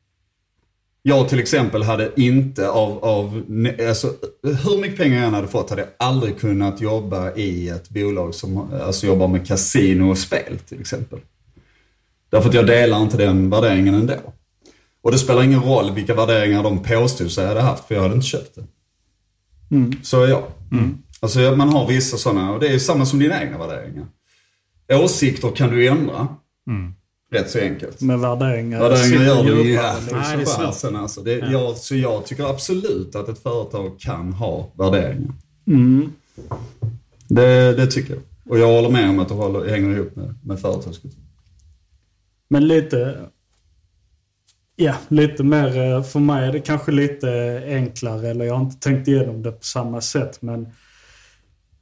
Jag 1.02 1.28
till 1.28 1.38
exempel 1.38 1.82
hade 1.82 2.12
inte 2.16 2.68
av, 2.68 3.04
av 3.04 3.44
alltså, 3.88 4.12
hur 4.42 4.80
mycket 4.80 4.96
pengar 4.96 5.16
jag 5.16 5.26
än 5.26 5.34
hade 5.34 5.48
fått 5.48 5.70
hade 5.70 5.82
jag 5.82 5.90
aldrig 5.98 6.38
kunnat 6.38 6.80
jobba 6.80 7.34
i 7.34 7.68
ett 7.68 7.88
bolag 7.88 8.34
som 8.34 8.72
alltså, 8.72 9.06
jobbar 9.06 9.28
med 9.28 9.46
kasino 9.46 10.10
och 10.10 10.18
spel 10.18 10.58
till 10.68 10.80
exempel. 10.80 11.18
Därför 12.30 12.48
att 12.48 12.54
jag 12.54 12.66
delar 12.66 13.02
inte 13.02 13.16
den 13.16 13.50
värderingen 13.50 13.94
ändå. 13.94 14.14
Och 15.02 15.12
det 15.12 15.18
spelar 15.18 15.42
ingen 15.42 15.62
roll 15.62 15.90
vilka 15.90 16.14
värderingar 16.14 16.62
de 16.62 16.82
påstod 16.82 17.30
sig 17.30 17.46
hade 17.46 17.60
haft, 17.60 17.84
för 17.84 17.94
jag 17.94 18.02
hade 18.02 18.14
inte 18.14 18.26
köpt 18.26 18.54
det. 18.54 18.64
Så 20.02 20.22
är 20.22 20.28
jag. 20.28 20.44
Alltså 21.24 21.56
man 21.56 21.68
har 21.68 21.86
vissa 21.86 22.16
sådana, 22.16 22.52
och 22.52 22.60
det 22.60 22.68
är 22.68 22.78
samma 22.78 23.06
som 23.06 23.18
dina 23.18 23.42
egna 23.42 23.58
värderingar. 23.58 24.06
Åsikter 24.92 25.50
kan 25.50 25.70
du 25.70 25.88
ändra. 25.88 26.28
Rätt 27.30 27.50
så 27.50 27.58
enkelt. 27.58 28.00
Med 28.00 28.18
värderingar. 28.18 28.80
Värderingar 28.80 29.24
gör 29.24 29.44
du 29.44 29.72
ja, 29.72 29.96
liksom. 30.00 30.18
Nej, 30.18 30.46
fasen 30.46 30.96
alltså. 30.96 31.20
Det, 31.20 31.38
jag, 31.38 31.76
Så 31.76 31.96
jag 31.96 32.26
tycker 32.26 32.44
absolut 32.44 33.16
att 33.16 33.28
ett 33.28 33.42
företag 33.42 34.00
kan 34.00 34.32
ha 34.32 34.72
värderingar. 34.78 35.34
Mm. 35.66 36.12
Det, 37.28 37.72
det 37.72 37.86
tycker 37.86 38.14
jag. 38.14 38.22
Och 38.48 38.58
jag 38.58 38.66
håller 38.66 38.88
med 38.88 39.10
om 39.10 39.18
att 39.18 39.28
det 39.28 39.34
håller, 39.34 39.70
hänger 39.70 39.96
ihop 39.96 40.16
med, 40.16 40.34
med 40.42 40.60
företagskultur. 40.60 41.20
Men 42.48 42.68
lite... 42.68 43.20
Ja, 44.76 44.94
lite 45.08 45.42
mer 45.44 45.78
eh, 45.78 46.02
för 46.02 46.20
mig 46.20 46.48
är 46.48 46.52
det 46.52 46.60
kanske 46.60 46.92
lite 46.92 47.62
enklare 47.66 48.28
eller 48.28 48.44
jag 48.44 48.54
har 48.54 48.64
inte 48.64 48.80
tänkt 48.80 49.08
igenom 49.08 49.42
det 49.42 49.52
på 49.52 49.64
samma 49.64 50.00
sätt 50.00 50.42
men 50.42 50.66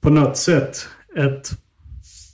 på 0.02 0.10
något 0.10 0.36
sätt 0.36 0.86
ett 1.16 1.50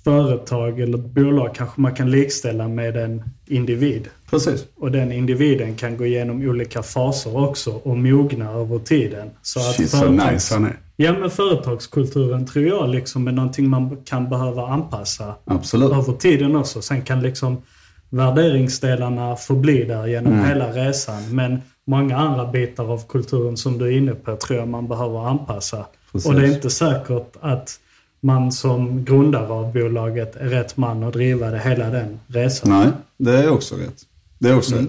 företag 0.05 0.81
eller 0.81 0.99
ett 0.99 1.05
bolag 1.05 1.55
kanske 1.55 1.81
man 1.81 1.95
kan 1.95 2.11
likställa 2.11 2.69
med 2.69 2.97
en 2.97 3.23
individ. 3.47 4.09
Precis. 4.31 4.65
Och 4.77 4.93
den 4.93 5.13
individen 5.13 5.75
kan 5.75 5.97
gå 5.97 6.07
igenom 6.07 6.43
olika 6.43 6.83
faser 6.83 7.37
också 7.37 7.71
och 7.71 7.97
mogna 7.99 8.51
över 8.51 8.79
tiden. 8.79 9.31
Så 9.43 9.61
att 9.61 9.77
företags- 9.77 10.33
nice 10.33 10.55
han 10.55 10.65
är. 10.65 10.77
Ja 10.97 11.13
men 11.21 11.31
företagskulturen 11.31 12.47
tror 12.47 12.65
jag 12.67 12.89
liksom 12.89 13.29
är 13.29 13.33
någonting 13.33 13.69
man 13.69 13.97
kan 14.05 14.29
behöva 14.29 14.67
anpassa 14.67 15.35
Absolut. 15.45 15.93
över 15.93 16.13
tiden 16.13 16.57
också. 16.57 16.83
Sen 16.83 17.03
kan 17.03 17.23
liksom 17.23 17.63
värderingsdelarna 18.11 19.37
förbli 19.37 19.85
där 19.85 20.07
genom 20.07 20.33
Mm. 20.33 20.45
hela 20.49 20.73
resan. 20.73 21.35
Men 21.35 21.59
många 21.87 22.17
andra 22.17 22.47
bitar 22.47 22.93
av 22.93 23.03
kulturen 23.09 23.57
som 23.57 23.79
du 23.79 23.87
är 23.87 23.91
inne 23.97 24.13
på 24.15 24.37
tror 24.37 24.59
jag 24.59 24.69
man 24.69 24.89
behöver 24.89 25.29
anpassa. 25.29 25.85
Precis. 26.13 26.29
Och 26.29 26.35
det 26.35 26.47
är 26.47 26.55
inte 26.55 26.71
säkert 26.71 27.37
att 27.41 27.81
man 28.21 28.53
som 28.53 29.05
grundare 29.05 29.49
av 29.49 29.73
bolaget 29.73 30.37
är 30.37 30.49
rätt 30.49 30.77
man 30.77 31.03
att 31.03 31.13
driva 31.13 31.51
det 31.51 31.59
hela 31.59 31.91
den 31.91 32.21
resan. 32.27 32.71
Nej, 32.71 32.89
det 33.17 33.39
är 33.39 33.51
också 33.51 33.77
rätt. 33.77 34.03
Det 34.39 34.49
är 34.49 34.57
också 34.57 34.77
rätt. 34.77 34.89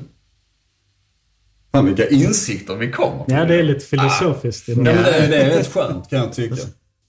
Fan 1.72 1.86
vilka 1.86 2.10
insikter 2.10 2.76
vi 2.76 2.92
kommer 2.92 3.26
till. 3.26 3.34
Ja, 3.34 3.46
det 3.46 3.56
är 3.56 3.64
lite 3.64 3.86
filosofiskt 3.86 4.70
i 4.70 4.74
det. 4.74 4.82
Ja, 4.82 4.96
men 4.96 5.04
det, 5.04 5.28
det 5.28 5.42
är 5.42 5.58
rätt 5.58 5.74
skönt 5.74 6.10
kan 6.10 6.20
jag 6.20 6.34
tycka. 6.34 6.56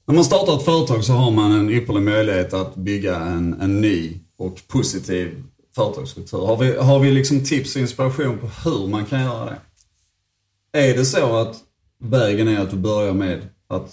När 0.06 0.14
man 0.14 0.24
startar 0.24 0.56
ett 0.56 0.64
företag 0.64 1.04
så 1.04 1.12
har 1.12 1.30
man 1.30 1.52
en 1.52 1.70
ypperlig 1.70 2.02
möjlighet 2.02 2.54
att 2.54 2.76
bygga 2.76 3.16
en, 3.16 3.60
en 3.60 3.80
ny 3.80 4.16
och 4.38 4.60
positiv 4.68 5.42
företagskultur. 5.74 6.38
Har 6.38 6.56
vi, 6.56 6.76
har 6.76 6.98
vi 6.98 7.10
liksom 7.10 7.44
tips 7.44 7.76
och 7.76 7.82
inspiration 7.82 8.38
på 8.38 8.70
hur 8.70 8.86
man 8.86 9.04
kan 9.04 9.20
göra 9.20 9.44
det? 9.44 9.58
Är 10.78 10.96
det 10.96 11.04
så 11.04 11.36
att 11.36 11.56
vägen 11.98 12.48
är 12.48 12.60
att 12.60 12.70
du 12.70 12.76
börjar 12.76 13.12
med 13.12 13.40
att 13.70 13.90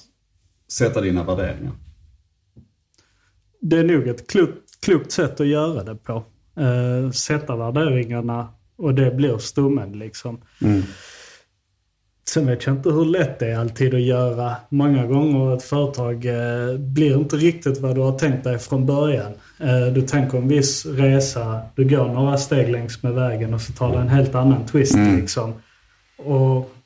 sätta 0.71 1.01
dina 1.01 1.23
värderingar? 1.23 1.71
Det 3.61 3.77
är 3.77 3.83
nog 3.83 4.07
ett 4.07 4.29
klokt, 4.29 4.81
klokt 4.81 5.11
sätt 5.11 5.39
att 5.39 5.47
göra 5.47 5.83
det 5.83 5.95
på. 5.95 6.23
Eh, 6.57 7.11
sätta 7.11 7.55
värderingarna 7.55 8.47
och 8.77 8.93
det 8.93 9.11
blir 9.11 9.37
stommen 9.37 9.91
liksom. 9.91 10.41
Sen 12.29 12.45
vet 12.45 12.65
jag 12.65 12.75
inte 12.75 12.89
hur 12.89 13.05
lätt 13.05 13.39
det 13.39 13.47
är 13.47 13.57
alltid 13.57 13.93
att 13.93 14.01
göra. 14.01 14.55
Många 14.69 15.05
gånger 15.05 15.55
ett 15.55 15.63
företag 15.63 16.25
eh, 16.25 16.77
blir 16.77 17.17
inte 17.17 17.35
riktigt 17.35 17.79
vad 17.79 17.95
du 17.95 18.01
har 18.01 18.19
tänkt 18.19 18.43
dig 18.43 18.59
från 18.59 18.85
början. 18.85 19.31
Eh, 19.59 19.93
du 19.93 20.01
tänker 20.01 20.37
en 20.37 20.47
viss 20.47 20.85
resa, 20.85 21.61
du 21.75 21.89
går 21.89 22.07
några 22.07 22.37
steg 22.37 22.69
längs 22.69 23.03
med 23.03 23.13
vägen 23.13 23.53
och 23.53 23.61
så 23.61 23.73
tar 23.73 23.91
det 23.91 23.97
en 23.97 24.09
helt 24.09 24.35
annan 24.35 24.65
twist 24.65 24.95
liksom. 24.95 25.53
Och 26.17 26.76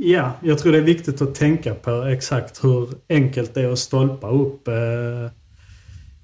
ja, 0.00 0.32
jag 0.40 0.58
tror 0.58 0.72
det 0.72 0.78
är 0.78 0.82
viktigt 0.82 1.22
att 1.22 1.34
tänka 1.34 1.74
på 1.74 2.02
exakt 2.02 2.64
hur 2.64 2.88
enkelt 3.08 3.54
det 3.54 3.60
är 3.60 3.72
att 3.72 3.78
stolpa 3.78 4.30
upp 4.30 4.68
eh, 4.68 4.74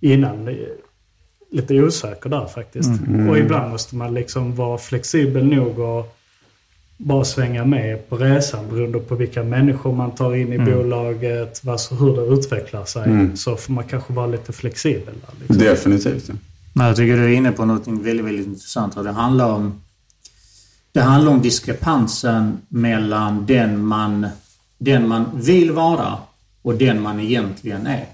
innan. 0.00 0.56
Lite 1.50 1.82
osäker 1.82 2.30
där 2.30 2.46
faktiskt. 2.46 2.90
Och 3.30 3.38
ibland 3.38 3.70
måste 3.70 3.96
man 3.96 4.14
liksom 4.14 4.54
vara 4.54 4.78
flexibel 4.78 5.46
nog 5.46 5.78
och 5.78 6.16
bara 6.96 7.24
svänga 7.24 7.64
med 7.64 8.08
på 8.08 8.16
resan 8.16 8.68
beroende 8.70 8.98
på 8.98 9.14
vilka 9.14 9.42
människor 9.42 9.92
man 9.92 10.14
tar 10.14 10.34
in 10.34 10.52
i 10.52 10.58
bolaget, 10.58 11.60
vad, 11.64 11.80
hur 11.98 12.16
det 12.16 12.34
utvecklar 12.34 12.84
sig. 12.84 13.36
Så 13.36 13.56
får 13.56 13.72
man 13.72 13.84
kanske 13.84 14.12
vara 14.12 14.26
lite 14.26 14.52
flexibel 14.52 15.14
där. 15.14 15.34
Liksom. 15.40 15.58
Definitivt. 15.58 16.28
Ja. 16.28 16.86
Jag 16.86 16.96
tycker 16.96 17.16
du 17.16 17.24
är 17.24 17.28
inne 17.28 17.52
på 17.52 17.64
något 17.64 17.86
väldigt, 17.86 18.26
väldigt 18.26 18.46
intressant. 18.46 18.96
Och 18.96 19.04
det 19.04 19.10
handlar 19.10 19.52
om 19.52 19.80
det 20.96 21.02
handlar 21.02 21.32
om 21.32 21.42
diskrepansen 21.42 22.58
mellan 22.68 23.46
den 23.46 23.86
man, 23.86 24.26
den 24.78 25.08
man 25.08 25.24
vill 25.34 25.72
vara 25.72 26.18
och 26.62 26.74
den 26.74 27.02
man 27.02 27.20
egentligen 27.20 27.86
är. 27.86 28.06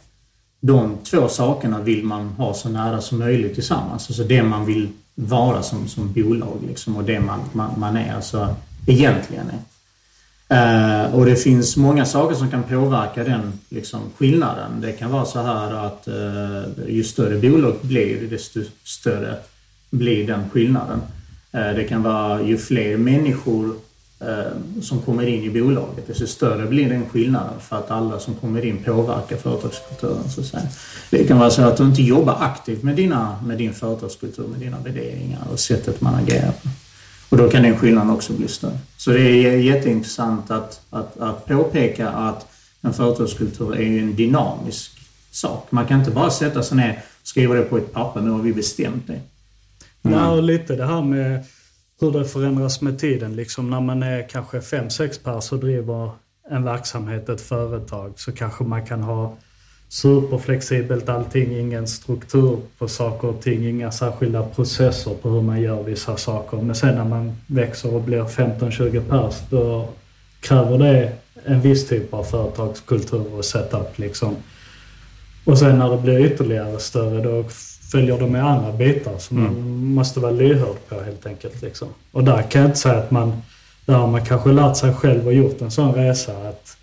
De 0.61 0.97
två 1.05 1.29
sakerna 1.29 1.81
vill 1.81 2.05
man 2.05 2.29
ha 2.29 2.55
så 2.55 2.69
nära 2.69 3.01
som 3.01 3.19
möjligt 3.19 3.55
tillsammans. 3.55 4.09
Alltså 4.09 4.25
det 4.25 4.43
man 4.43 4.67
vill 4.67 4.89
vara 5.15 5.63
som, 5.63 5.89
som 5.89 6.13
bolag 6.13 6.59
liksom, 6.69 6.97
och 6.97 7.05
det 7.05 7.21
man, 7.21 7.41
man, 7.53 7.71
man 7.77 7.97
är, 7.97 8.15
alltså 8.15 8.55
egentligen 8.87 9.47
är. 9.51 11.05
Uh, 11.05 11.15
och 11.15 11.27
det 11.27 11.37
finns 11.37 11.77
många 11.77 12.05
saker 12.07 12.35
som 12.35 12.51
kan 12.51 12.63
påverka 12.63 13.25
den 13.25 13.53
liksom, 13.69 14.01
skillnaden. 14.17 14.81
Det 14.81 14.93
kan 14.93 15.11
vara 15.11 15.25
så 15.25 15.43
här 15.43 15.87
att 15.87 16.09
uh, 16.09 16.89
ju 16.89 17.05
större 17.05 17.39
bolag 17.39 17.75
blir, 17.83 18.31
desto 18.31 18.61
större 18.85 19.37
blir 19.91 20.27
den 20.27 20.51
skillnaden. 20.51 21.01
Eh, 21.53 21.75
det 21.75 21.85
kan 21.85 22.03
vara 22.03 22.43
ju 22.43 22.59
fler 22.59 22.97
människor 22.97 23.75
eh, 24.21 24.83
som 24.83 25.03
kommer 25.03 25.27
in 25.27 25.45
i 25.45 25.51
bolaget, 25.63 26.07
desto 26.07 26.27
större 26.27 26.67
blir 26.67 26.89
den 26.89 27.09
skillnaden 27.09 27.61
för 27.61 27.77
att 27.77 27.91
alla 27.91 28.19
som 28.19 28.35
kommer 28.35 28.65
in 28.65 28.85
påverkar 28.85 29.37
företagskulturen. 29.37 30.31
Så 30.31 30.41
att 30.41 30.47
säga. 30.47 30.63
Det 31.11 31.25
kan 31.25 31.39
vara 31.39 31.51
så 31.51 31.63
att 31.63 31.77
du 31.77 31.85
inte 31.85 32.03
jobbar 32.03 32.37
aktivt 32.41 32.83
med, 32.83 32.97
dina, 32.97 33.37
med 33.47 33.59
din 33.59 33.75
företagskultur, 33.75 34.49
med 34.49 34.61
dina 34.61 34.79
värderingar 34.79 35.41
och 35.53 35.61
sättet 35.61 36.01
man 36.01 36.15
agerar 36.15 36.53
på. 36.53 36.69
Och 37.29 37.39
då 37.39 37.49
kan 37.49 37.63
den 37.63 37.79
skillnaden 37.79 38.11
också 38.11 38.33
bli 38.33 38.49
större. 38.49 38.79
Så 38.97 39.11
det 39.11 39.21
är 39.21 39.57
jätteintressant 39.57 40.51
att, 40.51 40.81
att, 40.91 41.21
att 41.21 41.47
påpeka 41.47 42.09
att 42.09 42.47
en 42.81 42.93
företagskultur 42.93 43.75
är 43.75 43.83
ju 43.83 43.99
en 43.99 44.17
dynamisk 44.17 44.91
sak. 45.31 45.67
Man 45.71 45.87
kan 45.87 45.99
inte 45.99 46.11
bara 46.11 46.31
sätta 46.31 46.63
sig 46.63 46.77
ner 46.77 47.03
och 47.21 47.29
skriva 47.29 47.55
det 47.55 47.63
på 47.63 47.79
ett 47.79 47.93
papper, 47.93 48.21
nu 48.21 48.31
har 48.31 48.39
vi 48.39 48.53
bestämt 48.53 49.07
det. 49.07 49.21
Mm. 50.05 50.19
Ja, 50.19 50.31
och 50.31 50.43
lite 50.43 50.77
det 50.77 50.87
här 50.87 51.03
med 51.03 51.45
hur 52.01 52.13
det 52.13 52.25
förändras 52.25 52.81
med 52.81 52.99
tiden. 52.99 53.37
Liksom 53.37 53.71
när 53.71 53.81
man 53.81 54.03
är 54.03 54.29
kanske 54.29 54.61
fem 54.61 54.91
sex 54.91 55.19
pers 55.19 55.53
och 55.53 55.59
driver 55.59 56.11
en 56.51 56.65
verksamhet, 56.65 57.29
ett 57.29 57.41
företag, 57.41 58.13
så 58.17 58.33
kanske 58.33 58.65
man 58.65 58.87
kan 58.87 59.03
ha 59.03 59.37
superflexibelt 59.89 61.09
allting, 61.09 61.59
ingen 61.59 61.87
struktur 61.87 62.59
på 62.79 62.89
saker 62.89 63.29
och 63.29 63.43
ting, 63.43 63.69
inga 63.69 63.93
särskilda 63.93 64.43
processer 64.43 65.15
på 65.15 65.29
hur 65.29 65.43
man 65.43 65.61
gör 65.61 65.83
vissa 65.83 66.17
saker. 66.17 66.57
Men 66.57 66.75
sen 66.75 66.95
när 66.95 67.05
man 67.05 67.37
växer 67.47 67.95
och 67.95 68.03
blir 68.03 68.23
15-20 68.23 69.01
pers, 69.01 69.37
då 69.51 69.89
kräver 70.41 70.79
det 70.79 71.13
en 71.45 71.61
viss 71.61 71.89
typ 71.89 72.15
av 72.15 72.25
företagskultur 72.25 73.35
och 73.35 73.45
setup 73.45 73.99
liksom. 73.99 74.37
Och 75.45 75.59
sen 75.59 75.79
när 75.79 75.91
det 75.91 76.03
blir 76.03 76.27
ytterligare 76.27 76.79
större 76.79 77.23
då 77.23 77.45
följer 77.93 78.19
det 78.19 78.27
med 78.27 78.45
andra 78.45 78.73
bitar 78.73 79.19
som 79.19 79.43
man 79.43 79.55
måste 79.95 80.21
vara 80.21 80.33
lyhörd 80.33 80.77
på 80.89 81.01
helt 81.01 81.27
enkelt. 81.27 81.63
Liksom. 81.63 81.89
Och 82.13 82.25
där 82.25 82.43
kan 82.43 82.63
jag 82.63 82.69
inte 82.69 82.79
säga 82.79 82.99
att 82.99 83.11
man, 83.11 83.43
där 83.87 83.95
har 83.95 84.07
man 84.07 84.25
kanske 84.25 84.53
lärt 84.53 84.77
sig 84.77 84.95
själv 84.95 85.27
och 85.27 85.35
gjort 85.35 85.61
en 85.61 85.71
sån 85.71 85.95
resa 85.95 86.33
att 86.49 86.77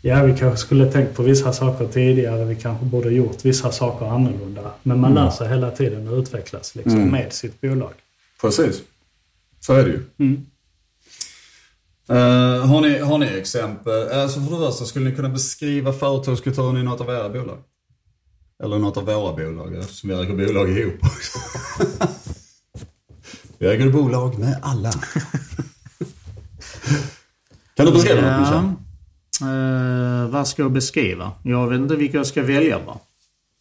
ja, 0.00 0.22
vi 0.22 0.38
kanske 0.38 0.66
skulle 0.66 0.92
tänkt 0.92 1.16
på 1.16 1.22
vissa 1.22 1.52
saker 1.52 1.86
tidigare, 1.86 2.44
vi 2.44 2.56
kanske 2.56 2.84
borde 2.84 3.10
gjort 3.10 3.44
vissa 3.44 3.72
saker 3.72 4.06
annorlunda. 4.06 4.70
Men 4.82 5.00
man 5.00 5.14
lär 5.14 5.30
sig 5.30 5.48
hela 5.48 5.70
tiden 5.70 6.08
att 6.08 6.14
utvecklas 6.14 6.74
liksom, 6.74 7.10
med 7.10 7.32
sitt 7.32 7.60
bolag. 7.60 7.92
Precis. 8.40 8.82
Så 9.60 9.72
är 9.72 9.84
det 9.84 9.90
ju. 9.90 10.00
Mm. 10.18 10.46
Eh, 12.08 12.66
har, 12.66 12.80
ni, 12.80 12.98
har 12.98 13.18
ni 13.18 13.26
exempel? 13.26 14.08
Alltså 14.12 14.40
för 14.40 14.50
det 14.50 14.66
första, 14.66 14.84
skulle 14.84 15.10
ni 15.10 15.16
kunna 15.16 15.28
beskriva 15.28 15.92
företagskulturen 15.92 16.76
i 16.76 16.82
något 16.82 17.00
av 17.00 17.10
era 17.10 17.28
bolag? 17.28 17.58
Eller 18.62 18.78
något 18.78 18.96
av 18.96 19.04
våra 19.04 19.32
bolag, 19.32 19.76
eftersom 19.76 20.10
vi 20.10 20.16
äger 20.16 20.46
bolag 20.46 20.70
ihop 20.70 20.94
också. 21.02 21.38
vi 23.58 23.66
äger 23.66 23.90
bolag 23.90 24.38
med 24.38 24.58
alla. 24.62 24.92
kan 27.76 27.86
du 27.86 27.92
beskriva 27.92 28.20
något, 28.20 28.40
Michel? 28.40 28.64
Eh, 29.40 30.26
vad 30.30 30.48
ska 30.48 30.62
jag 30.62 30.72
beskriva? 30.72 31.32
Jag 31.42 31.68
vet 31.68 31.80
inte 31.80 31.96
vilka 31.96 32.16
jag 32.16 32.26
ska 32.26 32.42
välja 32.42 32.80
bara. 32.86 32.98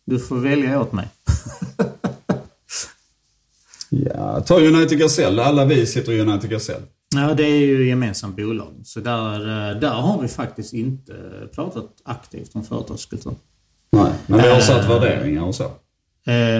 Du 0.05 0.19
får 0.19 0.35
välja 0.35 0.81
åt 0.81 0.91
mig. 0.91 1.07
Ja, 3.93 4.41
ta 4.41 4.59
United 4.59 4.99
Gasell. 4.99 5.39
Alla 5.39 5.65
vi 5.65 5.85
sitter 5.85 6.11
i 6.11 6.19
United 6.19 6.49
Gasell. 6.49 6.81
Ja, 7.15 7.33
det 7.33 7.43
är 7.43 7.57
ju 7.57 7.87
gemensamt 7.87 8.35
bolag. 8.35 8.73
Så 8.83 8.99
där, 8.99 9.39
eh, 9.39 9.79
där 9.79 9.89
har 9.89 10.21
vi 10.21 10.27
faktiskt 10.27 10.73
inte 10.73 11.13
pratat 11.55 11.91
aktivt 12.03 12.55
om 12.55 12.63
företagskultur. 12.63 13.33
Nej, 13.91 14.11
men 14.27 14.41
vi 14.41 14.47
har 14.47 14.59
satt 14.59 14.83
Eh. 14.83 14.89
värderingar 14.89 15.43
och 15.43 15.55
så. 15.55 15.63
Eh, 15.63 15.71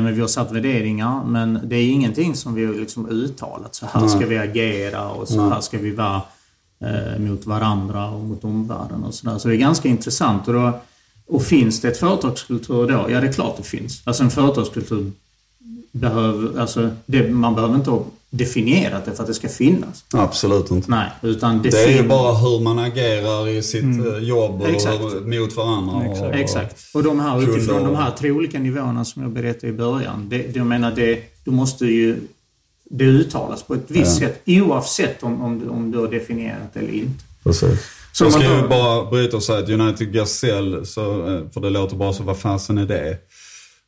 Men 0.02 0.16
vi 0.16 0.22
har 0.22 0.28
satt 0.28 0.52
värderingar, 0.52 1.24
men 1.24 1.60
det 1.64 1.76
är 1.76 1.90
ingenting 1.92 2.36
som 2.36 2.54
vi 2.54 2.66
har 2.66 2.74
liksom 2.74 3.10
uttalat. 3.10 3.76
Så 3.76 3.86
här 3.86 4.08
ska 4.08 4.26
vi 4.26 4.38
agera 4.38 5.10
och 5.10 5.28
så 5.28 5.50
här 5.50 5.62
ska 5.62 5.78
vi 5.78 5.92
vara 5.92 6.22
eh, 6.82 7.20
mot 7.20 7.46
varandra 7.46 8.10
och 8.10 8.20
mot 8.20 8.44
omvärlden 8.44 9.04
och 9.04 9.14
sådär. 9.14 9.38
Så 9.38 9.48
det 9.48 9.56
är 9.56 9.58
ganska 9.58 9.90
intressant. 9.90 10.48
Och, 10.48 10.54
då, 10.54 10.80
och 11.28 11.44
finns 11.44 11.82
det 11.82 11.88
ett 11.88 11.98
företagskultur 11.98 12.88
då? 12.88 13.06
Ja, 13.10 13.22
det 13.22 13.28
är 13.28 13.32
klart 13.34 13.58
det 13.58 13.64
finns. 13.64 14.02
Alltså 14.04 14.24
en 14.24 14.32
företagskultur 14.32 15.12
behöver, 15.92 16.60
alltså 16.60 16.90
det, 17.06 17.30
man 17.32 17.56
behöver 17.56 17.76
inte 17.76 17.92
definierat 18.34 19.06
det 19.06 19.12
för 19.12 19.24
att 19.24 19.28
det 19.28 19.34
ska 19.34 19.50
finnas. 19.50 20.06
Absolut 20.14 20.72
inte. 20.72 20.92
Nej, 20.92 21.10
utan 21.22 21.62
det, 21.62 21.70
Det 21.70 21.84
är 21.84 22.02
ju 22.02 22.08
bara 22.08 22.34
hur 22.34 22.60
man 22.60 22.80
agerar 22.80 23.48
i 23.48 23.64
sitt 23.64 23.84
eh, 23.84 24.18
jobb 24.18 24.62
och 24.62 24.70
Exakt. 24.70 25.02
mot 25.26 25.56
varandra. 25.56 25.94
Och, 25.94 26.28
och, 26.28 26.36
Exakt. 26.36 26.78
Och 26.94 27.04
de 27.04 27.20
här, 27.20 27.44
utifrån 27.44 27.84
de 27.84 27.96
här 27.96 28.12
tre 28.12 28.32
olika 28.32 28.60
nivåerna 28.60 29.06
som 29.06 29.22
jag 29.22 29.32
berättade 29.32 29.68
i 29.68 29.74
början. 29.74 30.30
Det, 30.30 30.38
det, 30.38 30.56
jag 30.56 30.68
menar, 30.68 30.92
det, 30.92 31.20
du 31.46 31.52
måste 31.52 31.86
ju 31.86 32.20
det 32.84 33.06
uttalas 33.06 33.64
på 33.64 33.74
ett 33.74 33.86
visst 33.88 34.22
ja. 34.22 34.28
sätt 34.28 34.42
oavsett 34.46 35.24
om, 35.24 35.42
om, 35.42 35.70
om 35.70 35.92
du 35.92 35.98
har 35.98 36.08
definierat 36.08 36.74
det 36.74 36.80
eller 36.80 36.94
inte. 36.94 37.24
Precis. 37.44 37.80
Så 38.14 38.24
jag 38.24 38.34
ska 38.34 38.44
ju 38.44 38.68
bara 38.68 39.06
bryta 39.06 39.38
och 39.38 39.44
säga 39.44 39.60
att 39.60 39.70
United 39.70 40.14
Gazelle, 40.14 40.86
så, 40.86 41.28
eh, 41.28 41.50
för 41.54 41.62
det 41.62 41.70
låter 41.70 41.96
bara 41.96 42.14
så, 42.14 42.24
vad 42.24 42.38
fasen 42.38 42.78
är 42.78 42.86
det? 42.86 43.18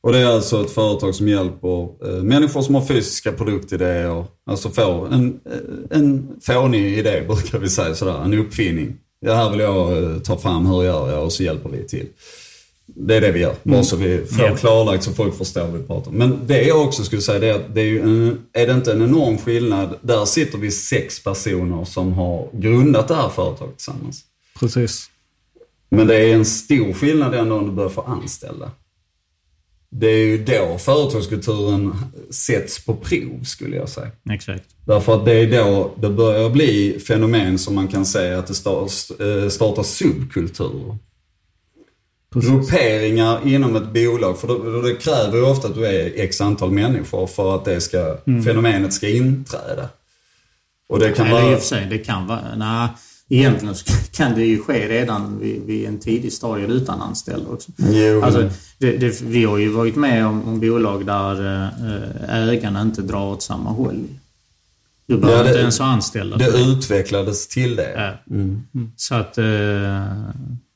Och 0.04 0.12
det 0.12 0.20
är 0.20 0.26
alltså 0.26 0.62
ett 0.62 0.72
företag 0.72 1.16
som 1.16 1.28
hjälper 1.28 2.08
eh, 2.08 2.24
människor 2.24 2.62
som 2.62 2.76
har 2.76 2.86
fysiska 2.86 3.32
produktidéer, 3.32 4.26
alltså 4.46 4.70
får 4.70 5.14
en, 5.14 5.40
eh, 5.46 5.98
en 5.98 6.28
fånig 6.42 6.98
idé 6.98 7.24
brukar 7.28 7.60
vi 7.60 7.70
säga 7.70 7.96
sådär, 7.96 8.24
en 8.24 8.34
uppfinning. 8.34 8.96
Det 9.22 9.34
här 9.34 9.50
vill 9.50 9.60
jag 9.60 10.04
eh, 10.04 10.20
ta 10.20 10.38
fram, 10.38 10.66
hur 10.66 10.84
gör 10.84 11.12
jag? 11.12 11.24
Och 11.24 11.34
så 11.34 11.44
hjälper 11.44 11.70
vi 11.70 11.88
till. 11.88 12.08
Det 12.86 13.16
är 13.16 13.22
det 13.22 13.32
vi 13.32 13.40
gör, 13.40 13.56
bara 13.64 13.74
mm. 13.74 13.84
så 13.84 13.96
vi 13.96 14.26
får 14.26 14.42
yeah. 14.42 14.58
klarlagt 14.58 15.04
så 15.04 15.12
folk 15.12 15.38
förstår 15.38 15.62
vad 15.62 15.74
vi 15.74 15.88
pratar 15.88 16.12
om. 16.12 16.18
Men 16.18 16.40
det 16.48 16.62
jag 16.62 16.82
också 16.82 17.04
skulle 17.04 17.22
säga 17.22 17.40
det 17.40 17.50
är 17.50 17.56
att 17.56 17.76
det 17.76 17.82
är, 17.82 17.86
ju 17.86 18.02
en, 18.02 18.40
är 18.54 18.68
det 18.68 18.74
inte 18.74 18.92
en 18.92 19.02
enorm 19.02 19.38
skillnad, 19.38 19.96
där 20.02 20.26
sitter 20.26 20.58
vi 20.58 20.72
sex 20.72 21.24
personer 21.24 21.86
som 21.86 22.14
har 22.14 22.50
grundat 22.54 23.08
det 23.08 23.16
här 23.16 23.30
företaget 23.30 23.78
tillsammans. 23.78 24.22
Precis. 24.60 25.10
Men 25.90 26.08
det 26.08 26.16
är 26.16 26.36
en 26.36 26.46
stor 26.46 26.94
skillnad 26.94 27.34
ändå 27.34 27.56
om 27.56 27.66
du 27.66 27.72
börjar 27.72 27.90
få 27.90 28.02
anställda 28.02 28.72
det 29.96 30.08
är 30.08 30.26
ju 30.26 30.44
då 30.44 30.78
företagskulturen 30.78 31.96
sätts 32.30 32.86
på 32.86 32.96
prov 32.96 33.44
skulle 33.44 33.76
jag 33.76 33.90
säga. 33.90 34.12
Exakt. 34.32 34.64
Därför 34.86 35.16
att 35.16 35.26
det 35.26 35.34
är 35.34 35.52
då 35.52 35.94
det 36.02 36.10
börjar 36.10 36.50
bli 36.50 37.00
fenomen 37.08 37.58
som 37.58 37.76
man 37.76 37.88
kan 37.88 38.06
säga 38.06 38.40
att 38.40 38.48
det 38.48 38.68
eh, 39.26 39.50
startar 39.50 39.84
subkulturer. 39.84 40.98
Grupperingar 42.36 43.48
inom 43.48 43.76
ett 43.76 43.94
bolag, 43.94 44.40
för 44.40 44.84
det, 44.84 44.96
kräver 44.96 45.38
ju 45.38 45.44
ofta 45.44 45.68
att 45.68 45.76
du 45.76 45.86
är 45.86 46.12
x 46.16 46.42
antal 46.42 46.72
människor 46.72 47.28
för 47.28 47.56
att 47.56 47.66
det 47.66 47.82
ska, 47.82 48.18
mm. 48.28 48.44
fenomenet 48.44 48.94
ska 48.94 49.10
inträda. 49.10 49.90
Och 50.90 51.00
det 51.00 51.12
kan 51.12 51.28
Eller 51.28 51.42
vara... 51.42 51.58
för 51.58 51.66
sig, 51.66 51.88
det 51.90 51.98
kan 51.98 52.28
vara... 52.28 52.56
Nej 52.56 52.88
egentligen 53.38 53.76
kan 54.12 54.36
det 54.36 54.46
ju 54.46 54.60
ske 54.60 54.88
redan 54.90 55.40
vid, 55.40 55.62
vid 55.62 55.88
en 55.88 56.00
tidig 56.00 56.34
stadie 56.34 56.68
utan 56.68 57.02
anställda 57.02 57.50
också. 57.50 57.72
Jo. 57.78 58.24
Alltså, 58.24 58.50
det, 58.78 58.98
det, 58.98 59.22
vi 59.22 59.46
har 59.46 59.58
ju 59.58 59.70
varit 59.70 59.96
med 59.96 60.26
om, 60.26 60.48
om 60.48 60.60
bolag 60.60 61.06
där 61.06 61.66
äh, 62.30 62.50
ägarna 62.50 62.82
inte 62.82 63.02
drar 63.02 63.26
åt 63.26 63.42
samma 63.42 63.70
håll. 63.70 64.04
Du 65.06 65.18
behöver 65.18 65.44
ja, 65.44 65.48
inte 65.48 65.60
ens 65.60 65.80
ha 65.80 65.86
anställda. 65.86 66.38
Det 66.38 66.48
utvecklades 66.48 67.48
till 67.48 67.76
det. 67.76 67.92
Ja. 68.28 68.36
Mm. 68.36 68.62
Så 68.96 69.16
att... 69.16 69.38
Äh, 69.38 69.46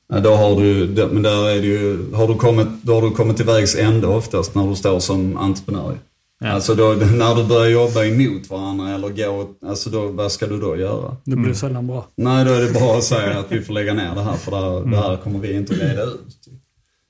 ja, 0.10 0.20
då 0.24 0.36
har 0.36 0.62
du, 0.62 0.88
men 1.12 1.24
där 1.24 1.50
är 1.50 1.62
det 1.62 1.68
ju, 1.68 2.14
har 2.14 2.28
du 2.28 2.36
kommit, 2.36 2.68
då 2.82 2.94
har 2.94 3.02
du 3.02 3.12
kommit 3.12 3.38
till 3.38 3.46
vägs 3.46 3.76
ände 3.76 4.08
oftast 4.08 4.56
när 4.56 4.68
du 4.68 4.76
står 4.76 5.00
som 5.00 5.38
entreprenör. 5.38 5.98
Ja. 6.40 6.48
Alltså 6.48 6.76
då, 6.76 6.94
när 6.94 7.36
du 7.36 7.44
börjar 7.44 7.70
jobba 7.70 8.06
emot 8.06 8.50
varandra 8.50 8.90
eller 8.90 9.10
gå, 9.10 9.50
alltså 9.66 9.90
då, 9.90 10.08
vad 10.08 10.32
ska 10.32 10.48
du 10.48 10.60
då 10.60 10.78
göra? 10.78 11.18
Det 11.24 11.32
blir 11.32 11.46
mm. 11.46 11.56
sällan 11.56 11.88
bra. 11.88 12.08
Nej, 12.16 12.46
då 12.46 12.52
är 12.52 12.62
det 12.62 12.74
bara 12.74 12.98
att 12.98 13.04
säga 13.04 13.40
att 13.40 13.52
vi 13.52 13.62
får 13.62 13.74
lägga 13.74 13.94
ner 13.94 14.16
det 14.16 14.22
här 14.22 14.38
för 14.38 14.52
det 14.52 14.58
här, 14.58 14.78
mm. 14.78 14.92
det 14.92 14.98
här 14.98 15.18
kommer 15.18 15.40
vi 15.40 15.54
inte 15.54 15.74
att 15.74 15.80
leda 15.80 16.04
ut. 16.04 16.48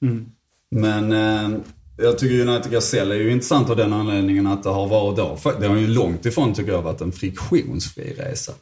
Mm. 0.02 0.26
Men 0.72 1.12
eh, 1.12 1.60
jag 1.98 2.18
tycker 2.18 2.48
United 2.48 2.72
Gazelle 2.72 3.16
är 3.16 3.20
ju 3.20 3.32
intressant 3.32 3.70
av 3.70 3.76
den 3.76 3.94
anledningen 3.94 4.48
att 4.48 4.64
det 4.64 4.70
har 4.70 4.88
varit 4.88 5.18
då, 5.18 5.38
det 5.60 5.68
har 5.68 5.76
ju 5.76 5.88
långt 5.88 6.26
ifrån 6.26 6.54
tycker 6.54 6.72
jag 6.72 6.82
varit 6.82 7.02
en 7.02 7.12
friktionsfri 7.12 8.14
resa. 8.18 8.54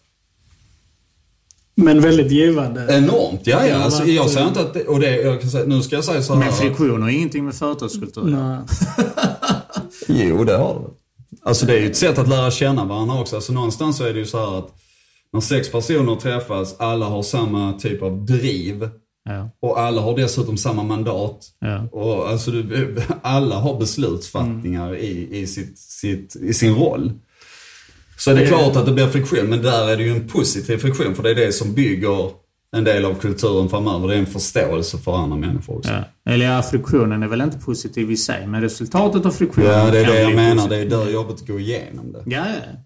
Men 1.76 2.02
väldigt 2.02 2.32
givande. 2.32 2.98
Enormt, 2.98 3.42
ja 3.44 3.68
ja. 3.68 3.76
Alltså, 3.76 4.06
jag 4.06 4.30
säger 4.30 4.48
inte 4.48 4.62
att 4.62 4.74
det, 4.74 4.84
och 4.84 5.00
det, 5.00 5.22
jag 5.22 5.42
kan 5.42 5.50
säga, 5.50 5.66
nu 5.66 5.82
ska 5.82 5.96
jag 5.96 6.04
säga 6.04 6.22
så 6.22 6.34
här. 6.34 6.40
Men 6.40 6.54
friktion 6.54 7.01
har 7.01 7.10
ingenting 7.10 7.46
med 7.46 7.56
företagskultur 7.56 8.24
Nej. 8.24 8.60
Jo, 10.07 10.44
det 10.44 10.57
har 10.57 10.74
det. 10.74 10.89
Alltså 11.41 11.65
det 11.65 11.74
är 11.74 11.79
ju 11.79 11.85
ett 11.85 11.98
sätt 11.98 12.18
att 12.18 12.29
lära 12.29 12.51
känna 12.51 12.85
varandra 12.85 13.20
också. 13.20 13.35
Alltså 13.35 13.53
någonstans 13.53 13.98
så 13.98 14.03
är 14.03 14.13
det 14.13 14.20
ju 14.20 14.25
så 14.25 14.37
här 14.37 14.59
att 14.59 14.74
när 15.33 15.41
sex 15.41 15.72
personer 15.72 16.15
träffas, 16.15 16.75
alla 16.79 17.05
har 17.05 17.24
samma 17.24 17.74
typ 17.74 18.01
av 18.01 18.25
driv. 18.25 18.89
Ja. 19.29 19.50
Och 19.61 19.79
alla 19.79 20.01
har 20.01 20.18
dessutom 20.18 20.57
samma 20.57 20.83
mandat. 20.83 21.46
Ja. 21.59 21.87
Och 21.91 22.29
alltså, 22.29 22.51
alla 23.22 23.55
har 23.55 23.79
beslutsfattningar 23.79 24.87
mm. 24.87 25.01
i, 25.01 25.27
i, 25.31 25.48
sitt, 25.48 25.79
sitt, 25.79 26.35
i 26.35 26.53
sin 26.53 26.75
roll. 26.75 27.11
Så 28.18 28.31
är 28.31 28.35
det 28.35 28.44
är 28.44 28.48
klart 28.48 28.75
att 28.75 28.85
det 28.85 28.91
blir 28.91 29.07
friktion, 29.07 29.50
men 29.50 29.61
där 29.61 29.89
är 29.89 29.98
det 29.98 30.03
ju 30.03 30.11
en 30.11 30.27
positiv 30.27 30.77
friktion. 30.77 31.15
För 31.15 31.24
det 31.24 31.29
är 31.29 31.35
det 31.35 31.51
som 31.51 31.74
bygger 31.74 32.29
en 32.75 32.83
del 32.83 33.05
av 33.05 33.14
kulturen 33.14 33.70
framöver. 33.70 34.07
Det 34.07 34.16
är 34.16 34.20
en 34.20 34.25
förståelse 34.25 34.98
för 34.98 35.18
andra 35.18 35.38
människor 35.38 35.77
också. 35.77 35.92
Ja. 35.92 36.31
Eller 36.31 36.46
ja, 36.46 36.61
friktionen 36.61 37.24
är 37.24 37.27
väl 37.27 37.42
inte 37.42 37.57
positiv 37.57 38.11
i 38.11 38.18
sig, 38.18 38.48
men 38.48 38.61
resultatet 38.61 39.25
av 39.25 39.31
friktionen 39.31 39.70
Ja, 39.70 39.92
det 39.92 40.00
är 40.00 40.05
det 40.05 40.22
jag 40.22 40.35
menar. 40.35 40.55
Positiv. 40.55 40.90
Det 40.90 40.96
är 40.96 41.00
där 41.00 41.11
jobbet 41.11 41.35
att 41.35 41.48
gå 41.48 41.59
igenom 41.59 42.11
det. 42.11 42.24
Ja, 42.25 42.46
ja. 42.48 42.79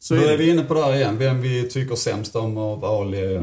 Så 0.00 0.14
Då 0.14 0.22
är 0.22 0.36
vi 0.36 0.50
inne 0.50 0.62
på 0.62 0.74
det 0.74 0.82
här 0.84 0.94
igen. 0.94 1.18
Vem 1.18 1.40
vi 1.40 1.68
tycker 1.68 1.94
sämst 1.94 2.36
om 2.36 2.58
av 2.58 2.84
Ali... 2.84 3.36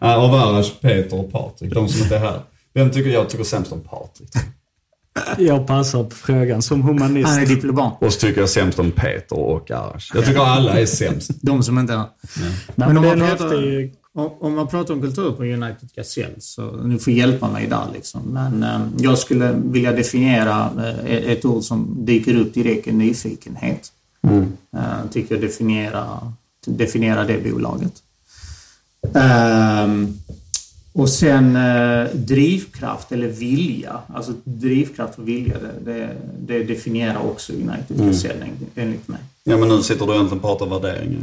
av 0.00 0.34
Arash, 0.34 0.70
Peter 0.80 1.20
och 1.20 1.32
Patrik. 1.32 1.74
De 1.74 1.88
som 1.88 2.02
inte 2.02 2.16
är 2.16 2.20
här. 2.20 2.42
Vem 2.74 2.90
tycker 2.90 3.10
jag 3.10 3.28
tycker 3.28 3.44
sämst 3.44 3.72
om 3.72 3.80
Patrik? 3.80 4.28
Jag 5.38 5.66
passar 5.66 6.04
på 6.04 6.10
frågan 6.10 6.62
som 6.62 6.82
humanist. 6.82 7.28
Han 7.28 7.42
är 7.42 7.46
diplomat. 7.46 8.02
Och 8.02 8.12
så 8.12 8.20
tycker 8.20 8.40
jag 8.40 8.50
sämst 8.50 8.78
om 8.78 8.90
Peter 8.90 9.38
och 9.38 9.70
Arash. 9.70 10.10
Jag 10.14 10.24
tycker 10.24 10.40
alla 10.40 10.80
är 10.80 10.86
sämst. 10.86 11.30
De 11.42 11.62
som 11.62 11.78
inte 11.78 11.92
är... 11.92 11.96
Men, 11.96 12.06
men 12.74 12.96
om, 12.96 13.04
man 13.04 13.28
pratar, 13.28 13.99
om 14.14 14.54
man 14.54 14.68
pratar 14.68 14.94
om 14.94 15.00
kultur 15.00 15.32
på 15.32 15.44
United 15.44 15.88
Gazelle, 15.94 16.34
så 16.38 16.76
nu 16.76 16.98
får 16.98 17.12
hjälpa 17.12 17.50
mig 17.50 17.66
där 17.66 17.86
liksom. 17.94 18.22
Men 18.22 18.62
eh, 18.62 18.80
jag 18.98 19.18
skulle 19.18 19.52
vilja 19.52 19.92
definiera 19.92 20.70
eh, 21.06 21.30
ett 21.30 21.44
ord 21.44 21.62
som 21.62 21.96
dyker 22.04 22.36
upp 22.36 22.54
direkt, 22.54 22.86
är 22.86 22.92
nyfikenhet. 22.92 23.92
Mm. 24.22 24.52
Eh, 24.76 25.10
tycker 25.12 25.34
jag 25.34 25.42
definiera, 25.42 26.32
definiera 26.66 27.24
det 27.24 27.52
bolaget. 27.52 28.02
Um, 29.02 30.18
och 30.92 31.08
sen 31.08 31.56
eh, 31.56 32.14
drivkraft 32.14 33.12
eller 33.12 33.28
vilja. 33.28 34.00
Alltså 34.06 34.32
drivkraft 34.44 35.18
och 35.18 35.28
vilja, 35.28 35.54
det, 35.58 35.92
det, 35.92 36.16
det 36.40 36.64
definierar 36.64 37.20
också 37.20 37.52
United 37.52 37.96
mm. 37.96 38.06
Gazelle 38.06 38.46
enligt 38.74 39.08
mig. 39.08 39.18
Ja, 39.44 39.56
men 39.56 39.68
nu 39.68 39.82
sitter 39.82 40.06
du 40.06 40.12
egentligen 40.12 40.44
och 40.44 40.58
pratar 40.58 40.66
värderingar. 40.66 41.20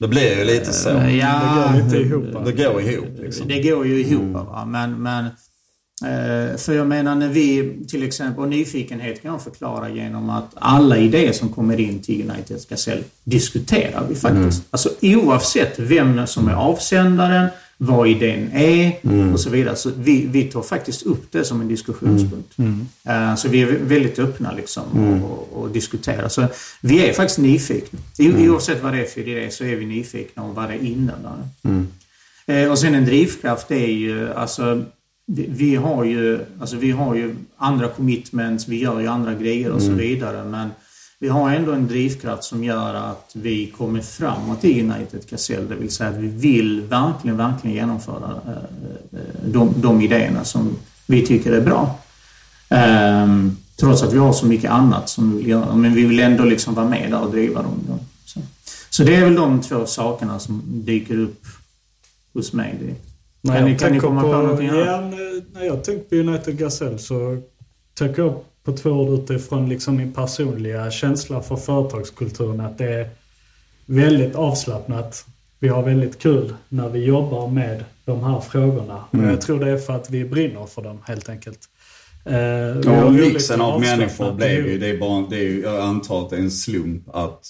Det 0.00 0.08
blir 0.08 0.38
ju 0.38 0.44
lite 0.44 0.72
så. 0.72 0.90
Uh, 0.90 1.18
ja, 1.18 1.40
det 1.42 1.78
går 1.78 1.84
lite 1.84 1.96
ihop. 1.96 2.44
Det 2.44 2.52
går 2.52 2.82
ihop 2.82 3.18
liksom. 3.18 3.48
Det 3.48 3.62
går 3.62 3.86
ju 3.86 4.00
ihop. 4.00 4.22
Mm. 4.22 4.32
Va? 4.32 4.64
Men, 4.64 5.02
men 5.02 5.24
uh, 5.24 6.56
för 6.56 6.72
jag 6.72 6.86
menar 6.86 7.14
när 7.14 7.28
vi 7.28 7.72
till 7.88 8.02
exempel, 8.02 8.42
och 8.42 8.48
nyfikenhet 8.48 9.22
kan 9.22 9.30
jag 9.30 9.42
förklara 9.42 9.90
genom 9.90 10.30
att 10.30 10.50
alla 10.54 10.96
idéer 10.96 11.32
som 11.32 11.48
kommer 11.48 11.80
in 11.80 12.02
till 12.02 12.30
United 12.30 12.58
Gazelle 12.68 13.02
diskuterar 13.24 14.06
vi 14.08 14.14
faktiskt. 14.14 14.58
Mm. 14.58 14.66
Alltså 14.70 14.88
oavsett 15.02 15.78
vem 15.78 16.26
som 16.26 16.48
är 16.48 16.54
avsändaren, 16.54 17.48
vad 17.82 18.08
idén 18.08 18.50
är 18.52 18.98
mm. 19.02 19.32
och 19.32 19.40
så 19.40 19.50
vidare. 19.50 19.76
Så 19.76 19.90
vi, 19.96 20.26
vi 20.26 20.44
tar 20.44 20.62
faktiskt 20.62 21.02
upp 21.02 21.32
det 21.32 21.44
som 21.44 21.60
en 21.60 21.68
diskussionspunkt. 21.68 22.58
Mm. 22.58 22.86
Uh, 23.08 23.36
så 23.36 23.48
vi 23.48 23.62
är 23.62 23.66
väldigt 23.66 24.18
öppna 24.18 24.52
liksom 24.52 24.82
mm. 24.94 25.24
och, 25.24 25.52
och, 25.52 25.70
diskuterar. 25.70 26.28
Så 26.28 26.46
vi 26.80 27.08
är 27.08 27.12
faktiskt 27.12 27.38
nyfikna. 27.38 27.98
Mm. 28.18 28.50
Oavsett 28.50 28.82
vad 28.82 28.92
det 28.92 29.00
är 29.00 29.04
för 29.04 29.20
idé 29.20 29.50
så 29.50 29.64
är 29.64 29.76
vi 29.76 29.86
nyfikna 29.86 30.42
om 30.42 30.54
vad 30.54 30.68
det 30.68 30.86
innebär. 30.86 31.48
Mm. 31.62 31.88
Uh, 32.48 32.70
och 32.70 32.78
sen 32.78 32.94
en 32.94 33.04
drivkraft 33.04 33.70
är 33.70 33.86
ju 33.86 34.32
alltså 34.32 34.82
vi, 35.26 35.46
vi, 35.48 35.76
har 35.76 36.04
ju, 36.04 36.40
alltså 36.60 36.76
vi 36.76 36.90
har 36.90 37.14
ju 37.14 37.36
andra 37.56 37.88
commitments, 37.88 38.68
vi 38.68 38.80
gör 38.80 39.00
ju 39.00 39.06
andra 39.06 39.34
grejer 39.34 39.70
och 39.70 39.82
så 39.82 39.88
mm. 39.88 39.98
vidare. 39.98 40.44
Men 40.44 40.70
vi 41.22 41.28
har 41.28 41.50
ändå 41.50 41.72
en 41.72 41.88
drivkraft 41.88 42.44
som 42.44 42.64
gör 42.64 42.94
att 42.94 43.30
vi 43.32 43.66
kommer 43.66 44.00
framåt 44.00 44.64
i 44.64 44.82
United 44.82 45.30
Gazelle. 45.30 45.66
Det 45.68 45.74
vill 45.74 45.90
säga 45.90 46.10
att 46.10 46.16
vi 46.16 46.28
vill 46.28 46.80
verkligen, 46.80 47.36
verkligen 47.36 47.76
genomföra 47.76 48.40
eh, 48.46 49.18
de, 49.44 49.74
de 49.76 50.00
idéerna 50.00 50.44
som 50.44 50.76
vi 51.06 51.26
tycker 51.26 51.52
är 51.52 51.60
bra. 51.60 51.98
Um, 53.24 53.56
trots 53.76 54.02
att 54.02 54.12
vi 54.12 54.18
har 54.18 54.32
så 54.32 54.46
mycket 54.46 54.70
annat 54.70 55.08
som 55.08 55.30
vi 55.30 55.36
vill 55.36 55.48
göra. 55.48 55.74
Men 55.74 55.94
vi 55.94 56.04
vill 56.04 56.20
ändå 56.20 56.44
liksom 56.44 56.74
vara 56.74 56.88
med 56.88 57.10
där 57.10 57.20
och 57.20 57.30
driva 57.30 57.62
dem. 57.62 58.00
Så, 58.24 58.40
så 58.90 59.04
det 59.04 59.16
är 59.16 59.24
väl 59.24 59.34
de 59.34 59.60
två 59.60 59.86
sakerna 59.86 60.38
som 60.38 60.62
dyker 60.66 61.18
upp 61.18 61.46
hos 62.34 62.52
mig 62.52 62.76
direkt. 62.80 63.06
Kan, 63.46 63.64
ni, 63.64 63.78
kan 63.78 63.92
ni 63.92 64.00
komma 64.00 64.22
på, 64.22 64.32
på 64.32 64.38
någonting 64.38 64.68
annat? 64.68 65.14
när 65.52 65.64
jag 65.64 65.84
tänker 65.84 66.04
på 66.04 66.14
United 66.14 66.58
Gazelle 66.58 66.98
så 66.98 67.42
tänker 67.94 68.22
jag 68.22 68.40
på 68.64 68.72
två 68.72 68.90
ord 68.90 69.20
utifrån 69.20 69.68
liksom 69.68 69.96
min 69.96 70.12
personliga 70.12 70.90
känsla 70.90 71.42
för 71.42 71.56
företagskulturen. 71.56 72.60
Att 72.60 72.78
det 72.78 72.94
är 72.94 73.10
väldigt 73.86 74.34
avslappnat. 74.34 75.24
Vi 75.58 75.68
har 75.68 75.82
väldigt 75.82 76.18
kul 76.18 76.54
när 76.68 76.88
vi 76.88 77.04
jobbar 77.04 77.48
med 77.48 77.84
de 78.04 78.24
här 78.24 78.40
frågorna. 78.40 79.04
Mm. 79.12 79.26
Och 79.26 79.32
jag 79.32 79.40
tror 79.40 79.60
det 79.60 79.70
är 79.70 79.78
för 79.78 79.92
att 79.92 80.10
vi 80.10 80.24
brinner 80.24 80.66
för 80.66 80.82
dem 80.82 80.98
helt 81.04 81.28
enkelt. 81.28 81.58
Eh, 82.24 82.36
ja, 82.84 83.04
och 83.04 83.12
mixen 83.12 83.60
av 83.60 83.80
människor 83.80 84.32
blev 84.32 84.66
ju, 84.66 84.78
det 84.78 84.86
är 84.86 84.98
bara, 84.98 85.26
det 85.30 85.36
är 85.36 85.42
ju, 85.42 85.60
jag 85.60 85.80
antar 85.80 86.22
att 86.22 86.30
det 86.30 86.36
är 86.36 86.40
en 86.40 86.50
slump 86.50 87.08
att, 87.08 87.40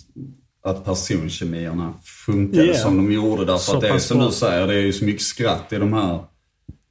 att 0.65 0.85
personkemierna 0.85 1.95
funkade 2.27 2.65
yeah. 2.65 2.83
som 2.83 2.97
de 2.97 3.13
gjorde. 3.13 3.45
Därför 3.45 3.59
så 3.59 3.77
att 3.77 3.81
det 3.81 3.89
är 3.89 3.99
som 3.99 4.19
du 4.19 4.31
säger, 4.31 4.67
det 4.67 4.75
är 4.75 4.81
ju 4.81 4.93
så 4.93 5.05
mycket 5.05 5.23
skratt 5.23 5.73
i 5.73 5.77
de 5.77 5.93
här 5.93 6.19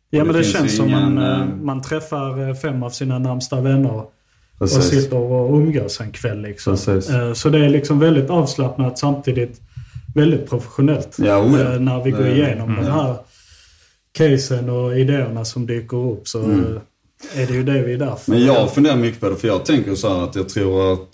Ja, 0.10 0.24
men 0.24 0.34
det, 0.34 0.40
det 0.40 0.44
känns 0.46 0.76
som 0.78 0.88
ingen, 0.90 1.14
man, 1.16 1.42
uh, 1.42 1.56
man 1.64 1.82
träffar 1.82 2.50
eh, 2.50 2.56
fem 2.56 2.84
av 2.84 2.90
sina 2.90 3.20
närmsta 3.20 3.62
vänner 3.62 3.92
och 3.92 4.14
Precis. 4.60 4.90
sitter 4.90 5.18
och 5.18 5.56
umgås 5.58 6.00
en 6.02 6.12
kväll. 6.12 6.42
Liksom. 6.42 6.74
Precis. 6.74 7.10
Eh, 7.10 7.34
Så 7.34 7.50
det 7.50 7.66
är 7.66 7.70
liksom 7.70 8.00
väldigt 8.00 8.30
avslappnat 8.30 9.00
samtidigt 9.00 9.62
väldigt 10.16 10.50
professionellt. 10.50 11.18
Ja, 11.20 11.38
oh. 11.38 11.62
Eh, 11.62 11.80
När 11.80 12.04
vi 12.04 12.12
går 12.12 12.28
igenom 12.28 12.70
mm. 12.70 12.86
de 12.86 12.92
här 12.92 13.16
casen 14.12 14.70
och 14.70 14.98
idéerna 15.00 15.46
som 15.46 15.66
dyker 15.66 15.98
upp 15.98 16.28
så 16.28 16.40
Mm. 16.44 16.60
eh, 16.60 17.42
är 17.42 17.48
det 17.48 17.54
ju 17.54 17.64
det 17.64 17.82
vi 17.84 17.94
är 17.94 17.98
där 17.98 18.16
för. 18.16 18.32
Men 18.32 18.46
jag 18.46 18.74
funderar 18.74 18.96
mycket 18.96 19.20
på 19.20 19.30
det, 19.30 19.36
för 19.36 19.48
jag 19.48 19.66
tänker 19.66 19.96
så 19.96 20.10
här 20.10 20.24
att 20.24 20.36
jag 20.36 20.50
tror 20.50 20.94
att 20.94 21.08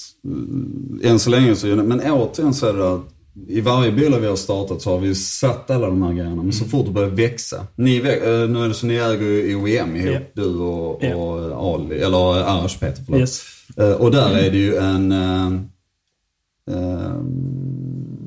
eh, 1.03 1.11
än 1.11 1.19
så 1.19 1.29
länge 1.29 1.55
så, 1.55 1.67
men 1.67 2.01
återigen 2.11 2.53
så 2.53 2.67
är 2.69 2.73
det 2.73 2.93
att 2.93 3.01
i 3.47 3.61
varje 3.61 3.91
bolag 3.91 4.19
vi 4.19 4.27
har 4.27 4.35
startat 4.35 4.81
så 4.81 4.91
har 4.91 4.97
vi 4.99 5.15
satt 5.15 5.69
alla 5.71 5.87
de 5.87 6.03
här 6.03 6.13
grejerna. 6.13 6.43
Men 6.43 6.53
så 6.53 6.65
fort 6.65 6.85
det 6.85 6.91
börjar 6.91 7.09
växa. 7.09 7.67
Ni, 7.75 7.97
eh, 7.97 8.03
nu 8.49 8.63
är 8.63 8.67
det 8.67 8.73
så 8.73 8.85
ni 8.85 8.95
äger 8.95 9.21
ju 9.25 9.55
OEM 9.55 9.95
ihop, 9.95 10.21
Ja. 10.33 10.41
du 10.43 10.55
och, 10.57 11.03
Ja. 11.03 11.15
och 11.15 11.75
Ali, 11.75 11.99
eller 11.99 12.17
Arash 12.43 12.79
Peter, 12.79 13.03
förlåt. 13.05 13.19
Yes. 13.21 13.41
Eh, 13.77 13.91
Och 13.91 14.11
där 14.11 14.37
är 14.37 14.51
det 14.51 14.57
ju 14.57 14.75
en... 14.75 15.11
eh, 15.11 15.51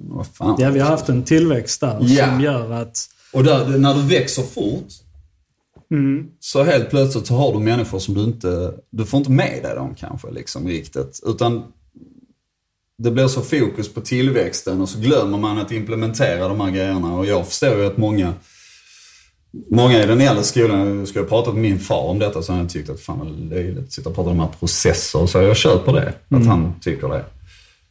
vad 0.09 0.27
fan? 0.27 0.57
Ja, 0.59 0.71
vi 0.71 0.81
har 0.81 0.91
haft 0.91 1.09
en 1.09 1.23
tillväxt 1.23 1.81
där 1.81 1.99
Ja. 2.01 2.27
som 2.27 2.41
gör 2.41 2.73
att... 2.73 2.97
Och 3.33 3.45
där, 3.45 3.79
när 3.79 3.95
du 3.95 4.03
växer 4.03 4.43
fort 4.43 4.87
Mm, 5.91 6.27
så 6.41 6.63
helt 6.65 6.91
plötsligt 6.91 7.27
så 7.27 7.35
har 7.35 7.53
du 7.53 7.59
människor 7.59 7.99
som 7.99 8.15
du 8.15 8.21
inte, 8.25 8.73
du 8.91 9.05
får 9.05 9.19
inte 9.19 9.31
med 9.31 9.61
dig 9.63 9.75
dem 9.75 9.95
kanske 9.99 10.31
liksom 10.31 10.69
riktigt. 10.69 11.21
Utan 11.27 11.63
det 12.99 13.11
blir 13.11 13.29
så 13.29 13.41
fokus 13.41 13.95
på 13.95 14.01
tillväxten 14.01 14.81
och 14.81 14.89
så 14.89 14.99
glömmer 14.99 15.39
man 15.39 15.59
att 15.59 15.73
implementera 15.73 16.49
de 16.49 16.61
här 16.61 16.71
grejerna. 16.71 17.13
Och 17.19 17.27
jag 17.27 17.47
förstår 17.47 17.77
ju 17.77 17.87
att 17.87 17.97
många, 17.97 18.35
många 19.71 20.03
i 20.03 20.07
den 20.07 20.21
äldre 20.21 20.45
skolan, 20.45 21.07
skulle 21.07 21.23
jag 21.23 21.29
pratat 21.29 21.55
med 21.55 21.63
min 21.63 21.79
far 21.79 22.03
om 22.03 22.19
detta 22.19 22.43
så 22.43 22.53
hade 22.53 22.63
han 22.63 22.69
tyckt 22.69 22.91
att 22.91 23.01
fan 23.01 23.19
vad 23.19 23.51
löjligt 23.51 23.79
att 23.79 23.93
sitta 23.93 24.09
och 24.09 24.15
prata 24.15 24.31
om 24.31 24.37
de 24.37 24.43
här 24.43 24.53
processer. 24.59 25.27
Så 25.27 25.39
jag 25.39 25.57
köper 25.57 25.93
det, 25.93 26.15
att 26.37 26.47
han 26.47 26.75
tycker 26.81 27.09
det. 27.09 27.25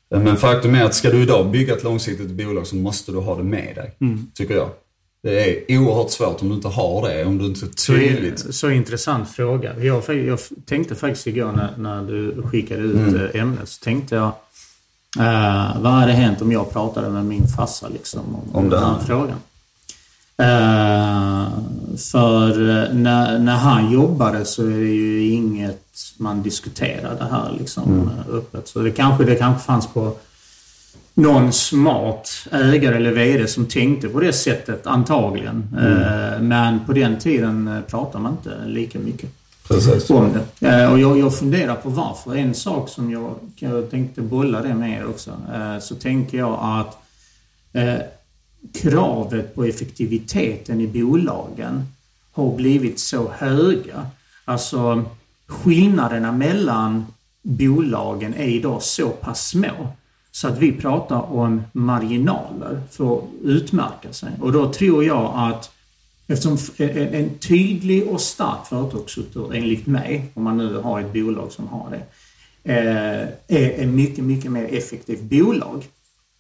Men 0.10 0.38
faktum 0.38 0.76
är 0.76 0.84
att 0.84 0.96
ska 0.96 1.10
du 1.10 1.22
idag 1.22 1.52
bygga 1.52 1.76
ett 1.76 1.84
långsiktigt 1.84 2.30
bolag 2.30 2.68
så 2.68 2.76
måste 2.76 3.12
du 3.12 3.18
ha 3.18 3.36
det 3.38 3.44
med 3.44 3.76
dig, 3.76 3.92
tycker 4.34 4.56
jag. 4.56 4.70
Det 5.24 5.72
är 5.72 5.78
oerhört 5.80 6.12
svårt 6.12 6.42
om 6.42 6.50
du 6.50 6.56
inte 6.56 6.68
har 6.68 7.10
det, 7.10 7.26
om 7.26 7.38
du 7.38 7.46
inte 7.46 7.60
Så, 7.60 7.94
tydligt 7.94 8.56
så 8.56 8.70
intressant 8.70 9.30
fråga. 9.30 9.84
Jag, 9.84 10.04
jag 10.28 10.40
tänkte 10.66 10.96
faktiskt 10.96 11.28
igår 11.28 11.52
när, 11.52 11.78
när 11.78 12.04
du 12.04 12.44
skickade 12.44 12.82
ut 12.82 12.96
Mm. 12.96 13.16
eh, 13.16 13.42
ämnet 13.42 13.70
så 13.70 13.84
tänkte 13.84 14.16
jag 14.16 14.32
eh, 15.20 15.82
vad 15.82 15.92
hade 15.92 16.12
hänt 16.12 16.42
om 16.42 16.52
jag 16.52 16.74
pratade 16.74 17.10
med 17.10 17.26
min 17.26 17.48
farsa 17.48 17.88
liksom, 17.88 18.22
om, 18.36 18.56
Om 18.56 18.70
den 18.70 18.84
här 18.84 18.96
frågan? 19.06 19.38
Eh, 20.40 21.48
för 22.12 22.70
eh, 22.70 22.94
när, 22.94 23.40
när 23.40 23.56
han 23.56 23.92
jobbade 23.92 24.46
så 24.46 24.64
är 24.64 24.78
det 24.78 24.86
ju 24.94 25.28
inget 25.30 25.84
man 26.18 26.42
diskuterade 26.44 27.26
här 27.32 27.56
liksom, 27.60 27.84
Mm. 27.84 28.10
öppet. 28.38 28.68
Så 28.68 28.80
det 28.80 28.92
kanske, 28.92 29.24
det 29.24 29.36
kanske 29.36 29.64
fanns 29.66 29.88
på 29.88 30.16
någon 31.14 31.54
smart 31.54 32.30
ägare 32.52 32.96
eller 32.96 33.12
VD 33.12 33.48
som 33.48 33.66
tänkte 33.66 34.08
på 34.10 34.20
det 34.20 34.34
sättet 34.34 34.88
antagligen. 34.88 35.68
Mm. 35.78 36.02
Eh, 36.34 36.40
Men 36.42 36.80
på 36.86 36.94
den 36.94 37.18
tiden 37.20 37.84
pratade 37.88 38.24
man 38.24 38.32
inte 38.32 38.56
lika 38.66 39.00
mycket 39.00 39.30
Precis. 39.68 40.10
om 40.10 40.34
det. 40.60 40.68
Eh, 40.68 40.92
och 40.92 41.00
jag, 41.00 41.20
jag 41.20 41.38
funderar 41.38 41.76
på 41.76 41.90
varför. 41.90 42.36
En 42.36 42.54
sak 42.54 42.90
som 42.90 43.12
jag, 43.12 43.36
jag 43.56 43.92
tänkte 43.92 44.22
bolla 44.22 44.62
det 44.62 44.74
med 44.74 45.00
er 45.00 45.06
också. 45.06 45.32
Eh, 45.54 45.80
så 45.80 45.96
tänker 45.96 46.38
jag 46.38 46.60
att 46.62 46.98
eh, 47.74 48.02
kravet 48.82 49.56
på 49.56 49.64
effektiviteten 49.64 50.82
i 50.82 50.88
bolagen 50.88 51.86
har 52.32 52.56
blivit 52.56 53.00
så 53.00 53.32
höga. 53.38 54.08
Alltså 54.46 55.04
skillnaderna 55.48 56.32
mellan 56.32 57.06
bolagen 57.42 58.34
är 58.34 58.48
idag 58.48 58.84
så 58.84 59.10
pass 59.10 59.48
små 59.48 59.88
så 60.32 60.48
att 60.48 60.58
vi 60.58 60.72
pratar 60.72 61.34
om 61.34 61.64
marginaler 61.72 62.82
för 62.92 63.18
att 63.18 63.24
utmärka 63.44 64.14
sig. 64.14 64.30
Och 64.42 64.52
då 64.52 64.74
tror 64.74 65.04
jag 65.04 65.32
att 65.36 65.72
Eftersom 66.28 66.58
en, 66.78 67.14
en 67.14 67.38
tydlig 67.38 68.08
och 68.08 68.22
stark 68.22 68.68
företagskultur, 68.68 69.54
enligt 69.54 69.88
mig, 69.88 70.32
om 70.34 70.44
man 70.44 70.58
nu 70.58 70.78
har 70.78 71.00
ett 71.00 71.14
bolag 71.14 71.52
som 71.52 71.68
har 71.68 71.90
det, 71.92 72.04
eh, 72.74 73.28
är 73.48 73.84
ett 73.84 73.90
mycket, 73.90 74.24
mycket 74.24 74.52
mer 74.52 74.68
effektivt 74.72 75.22
bolag. 75.22 75.86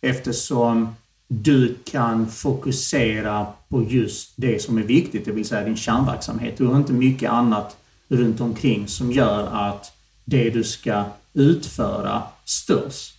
Eftersom 0.02 0.96
du 1.28 1.76
kan 1.84 2.28
fokusera 2.28 3.48
på 3.70 3.84
just 3.84 4.34
det 4.36 4.62
som 4.62 4.78
är 4.78 4.84
viktigt, 4.84 5.26
det 5.26 5.32
vill 5.32 5.46
säga 5.46 5.66
din 5.66 5.78
kärnverksamhet. 5.78 6.58
Du 6.58 6.66
har 6.66 6.78
inte 6.78 6.94
mycket 6.94 7.32
annat 7.32 7.78
runt 8.08 8.42
omkring 8.42 8.88
som 8.88 9.12
gör 9.12 9.48
att 9.54 9.92
det 10.26 10.50
du 10.50 10.64
ska 10.64 11.04
utföra 11.34 12.24
störs. 12.46 13.14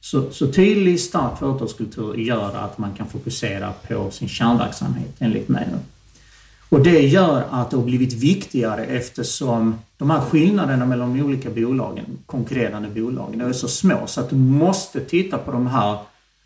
Så, 0.00 0.30
så 0.30 0.52
tydlig, 0.52 1.00
stark 1.00 1.38
företagskultur 1.38 2.14
gör 2.14 2.56
att 2.56 2.78
man 2.78 2.94
kan 2.94 3.08
fokusera 3.08 3.72
på 3.88 4.10
sin 4.10 4.28
kärnverksamhet, 4.28 5.16
enligt 5.18 5.48
mig. 5.48 5.68
Och 6.68 6.80
det 6.80 7.00
gör 7.00 7.44
att 7.50 7.70
det 7.70 7.76
har 7.76 7.84
blivit 7.84 8.12
viktigare 8.12 8.84
eftersom 8.84 9.78
de 9.96 10.10
här 10.10 10.20
skillnaderna 10.20 10.86
mellan 10.86 11.14
de 11.14 11.22
olika 11.22 11.50
bolagen, 11.50 12.18
konkurrerande 12.26 12.88
bolagen, 12.88 13.40
är 13.40 13.52
så 13.52 13.68
små 13.68 14.06
så 14.06 14.20
att 14.20 14.30
du 14.30 14.36
måste 14.36 15.00
titta 15.00 15.38
på 15.38 15.52
de 15.52 15.66
här 15.66 15.98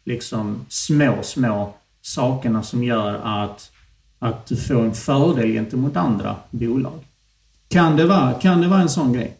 liksom 0.04 0.66
små, 0.68 1.22
små 1.22 1.74
sakerna 2.02 2.62
som 2.62 2.84
gör 2.84 3.14
att, 3.14 3.72
att 4.18 4.46
du 4.46 4.56
får 4.56 4.84
en 4.84 4.94
fördel 4.94 5.52
gentemot 5.52 5.96
andra 5.96 6.36
bolag. 6.50 7.04
Kan 7.68 7.96
det 7.96 8.06
vara, 8.06 8.32
kan 8.34 8.60
det 8.60 8.68
vara 8.68 8.80
en 8.80 8.88
sån 8.88 9.12
grej? 9.12 9.36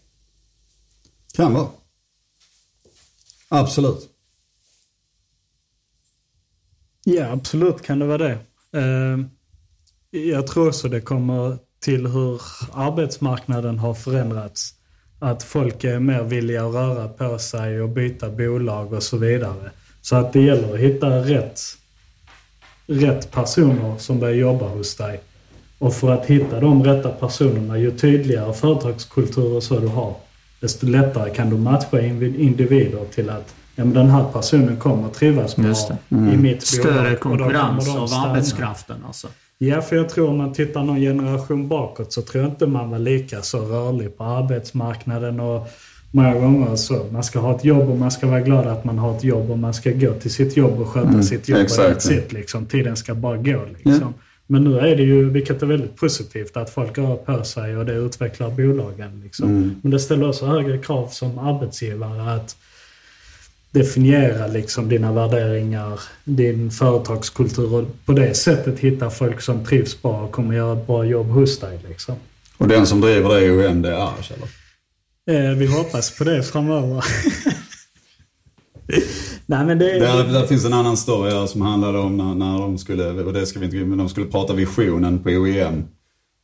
Kan 1.34 1.54
vara. 1.54 1.68
Absolut. 3.48 4.08
Ja, 7.04 7.32
absolut 7.32 7.82
kan 7.82 7.98
det 7.98 8.06
vara 8.06 8.18
det. 8.18 8.38
Eh, 8.78 9.18
Jag 10.14 10.46
tror 10.46 10.68
också 10.68 10.88
det 10.88 11.00
kommer 11.00 11.58
till 11.80 12.06
hur 12.06 12.42
arbetsmarknaden 12.72 13.78
har 13.78 13.94
förändrats. 13.94 14.74
Att 15.18 15.42
folk 15.42 15.84
är 15.84 15.98
mer 15.98 16.22
villiga 16.22 16.64
att 16.66 16.74
röra 16.74 17.08
på 17.08 17.38
sig 17.38 17.80
och 17.80 17.88
byta 17.88 18.30
bolag 18.30 18.92
och 18.92 19.02
så 19.02 19.16
vidare. 19.16 19.70
Så 20.00 20.16
att 20.16 20.32
det 20.32 20.40
gäller 20.40 20.74
att 20.74 20.80
hitta 20.80 21.08
rätt, 21.10 21.60
rätt 22.86 23.30
personer 23.32 23.98
som 23.98 24.20
börjar 24.20 24.34
jobba 24.34 24.68
hos 24.68 24.96
dig. 24.96 25.20
Och 25.78 25.94
för 25.94 26.10
att 26.10 26.26
hitta 26.26 26.60
de 26.60 26.84
rätta 26.84 27.08
personerna, 27.08 27.78
ju 27.78 27.90
tydligare 27.90 28.54
företagskultur 28.54 29.56
och 29.56 29.62
så 29.62 29.80
du 29.80 29.86
har, 29.86 30.14
desto 30.60 30.86
lättare 30.86 31.34
kan 31.34 31.50
du 31.50 31.56
matcha 31.56 32.00
individer 32.00 33.04
till 33.14 33.30
att 33.30 33.54
ja, 33.74 33.84
men 33.84 33.94
den 33.94 34.10
här 34.10 34.24
personen 34.32 34.76
kommer 34.76 35.08
trivas 35.08 35.54
det. 35.54 35.62
vara 35.62 36.32
i 36.32 36.36
mitt 36.36 36.62
Större 36.62 36.92
bolag. 36.92 37.04
och 37.06 37.10
då 37.10 37.16
kommer 37.16 37.38
konkurrens 37.38 37.96
av 37.96 38.06
stanna. 38.06 38.30
arbetskraften 38.30 38.96
alltså. 39.06 39.28
Ja, 39.64 39.82
för 39.82 39.96
jag 39.96 40.08
tror 40.08 40.28
om 40.28 40.38
man 40.38 40.52
tittar 40.52 40.84
någon 40.84 41.00
generation 41.00 41.68
bakåt 41.68 42.12
så 42.12 42.22
tror 42.22 42.44
jag 42.44 42.52
inte 42.52 42.66
man 42.66 42.90
var 42.90 42.98
lika 42.98 43.42
så 43.42 43.58
rörlig 43.58 44.18
på 44.18 44.24
arbetsmarknaden 44.24 45.40
och 45.40 45.68
många 46.10 46.34
gånger 46.34 46.76
så. 46.76 47.06
Man 47.10 47.24
ska 47.24 47.38
ha 47.38 47.56
ett 47.56 47.64
jobb 47.64 47.90
och 47.90 47.96
man 47.96 48.10
ska 48.10 48.26
vara 48.26 48.40
glad 48.40 48.66
att 48.66 48.84
man 48.84 48.98
har 48.98 49.16
ett 49.16 49.24
jobb 49.24 49.50
och 49.50 49.58
man 49.58 49.74
ska 49.74 49.90
gå 49.90 50.12
till 50.12 50.30
sitt 50.30 50.56
jobb 50.56 50.80
och 50.80 50.88
sköta 50.88 51.22
sitt 51.22 51.48
jobb 51.48 51.60
exakt. 51.60 52.06
och 52.06 52.12
it, 52.12 52.32
liksom. 52.32 52.66
Tiden 52.66 52.96
ska 52.96 53.14
bara 53.14 53.36
gå 53.36 53.60
liksom. 53.84 54.14
Men 54.46 54.64
nu 54.64 54.78
är 54.78 54.96
det 54.96 55.02
ju, 55.02 55.30
vilket 55.30 55.62
är 55.62 55.66
väldigt 55.66 55.96
positivt, 55.96 56.56
att 56.56 56.70
folk 56.70 56.98
rör 56.98 57.16
på 57.16 57.44
sig 57.44 57.76
och 57.76 57.86
det 57.86 57.94
utvecklar 57.94 58.50
bolagen. 58.50 59.20
Liksom. 59.24 59.74
Men 59.82 59.90
det 59.90 60.00
ställer 60.00 60.28
också 60.28 60.46
högre 60.46 60.78
krav 60.78 61.06
som 61.06 61.38
arbetsgivare 61.38 62.34
att 62.34 62.56
definiera 63.72 64.46
liksom 64.46 64.88
dina 64.88 65.12
värderingar, 65.12 66.00
din 66.24 66.70
företagskultur 66.70 67.74
och 67.74 67.84
på 68.06 68.12
det 68.12 68.34
sättet 68.34 68.78
hitta 68.78 69.10
folk 69.10 69.40
som 69.40 69.64
trivs 69.64 70.02
bra 70.02 70.22
och 70.22 70.32
kommer 70.32 70.54
göra 70.54 70.80
ett 70.80 70.86
bra 70.86 71.04
jobb 71.04 71.28
hos 71.28 71.58
dig. 71.58 71.80
Liksom. 71.88 72.14
Och 72.58 72.68
den 72.68 72.86
som 72.86 73.00
driver 73.00 73.28
det 73.34 73.40
i 73.40 73.50
OM, 73.50 73.82
det 73.82 73.88
är 73.88 74.12
eller? 74.32 74.48
Eh, 75.50 75.56
vi 75.56 75.66
hoppas 75.66 76.18
på 76.18 76.24
det 76.24 76.42
framöver. 76.42 77.04
Nej 79.46 79.64
men 79.64 79.78
det... 79.78 79.98
Där, 79.98 80.24
där 80.24 80.46
finns 80.46 80.64
en 80.64 80.72
annan 80.72 80.96
story 80.96 81.30
här 81.30 81.46
som 81.46 81.60
handlade 81.60 81.98
om 81.98 82.16
när, 82.16 82.34
när 82.34 82.58
de 82.58 82.78
skulle, 82.78 83.10
och 83.10 83.32
det 83.32 83.46
ska 83.46 83.58
vi 83.58 83.64
inte 83.64 83.76
men 83.76 83.98
de 83.98 84.08
skulle 84.08 84.26
prata 84.26 84.52
visionen 84.52 85.18
på 85.18 85.30
OEM. 85.30 85.84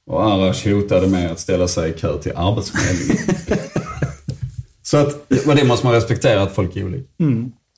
Och 0.06 0.22
Arash 0.22 0.68
hotade 0.68 1.06
med 1.06 1.30
att 1.30 1.40
ställa 1.40 1.68
sig 1.68 1.90
i 1.90 1.92
kö 1.92 2.18
till 2.18 2.32
Arbetsförmedlingen. 2.36 3.68
Så 4.90 4.96
att, 4.96 5.14
och 5.46 5.56
det 5.56 5.64
måste 5.64 5.86
man 5.86 5.94
respektera 5.94 6.42
att 6.42 6.54
folk 6.54 6.76
är 6.76 6.84
olika. 6.84 7.08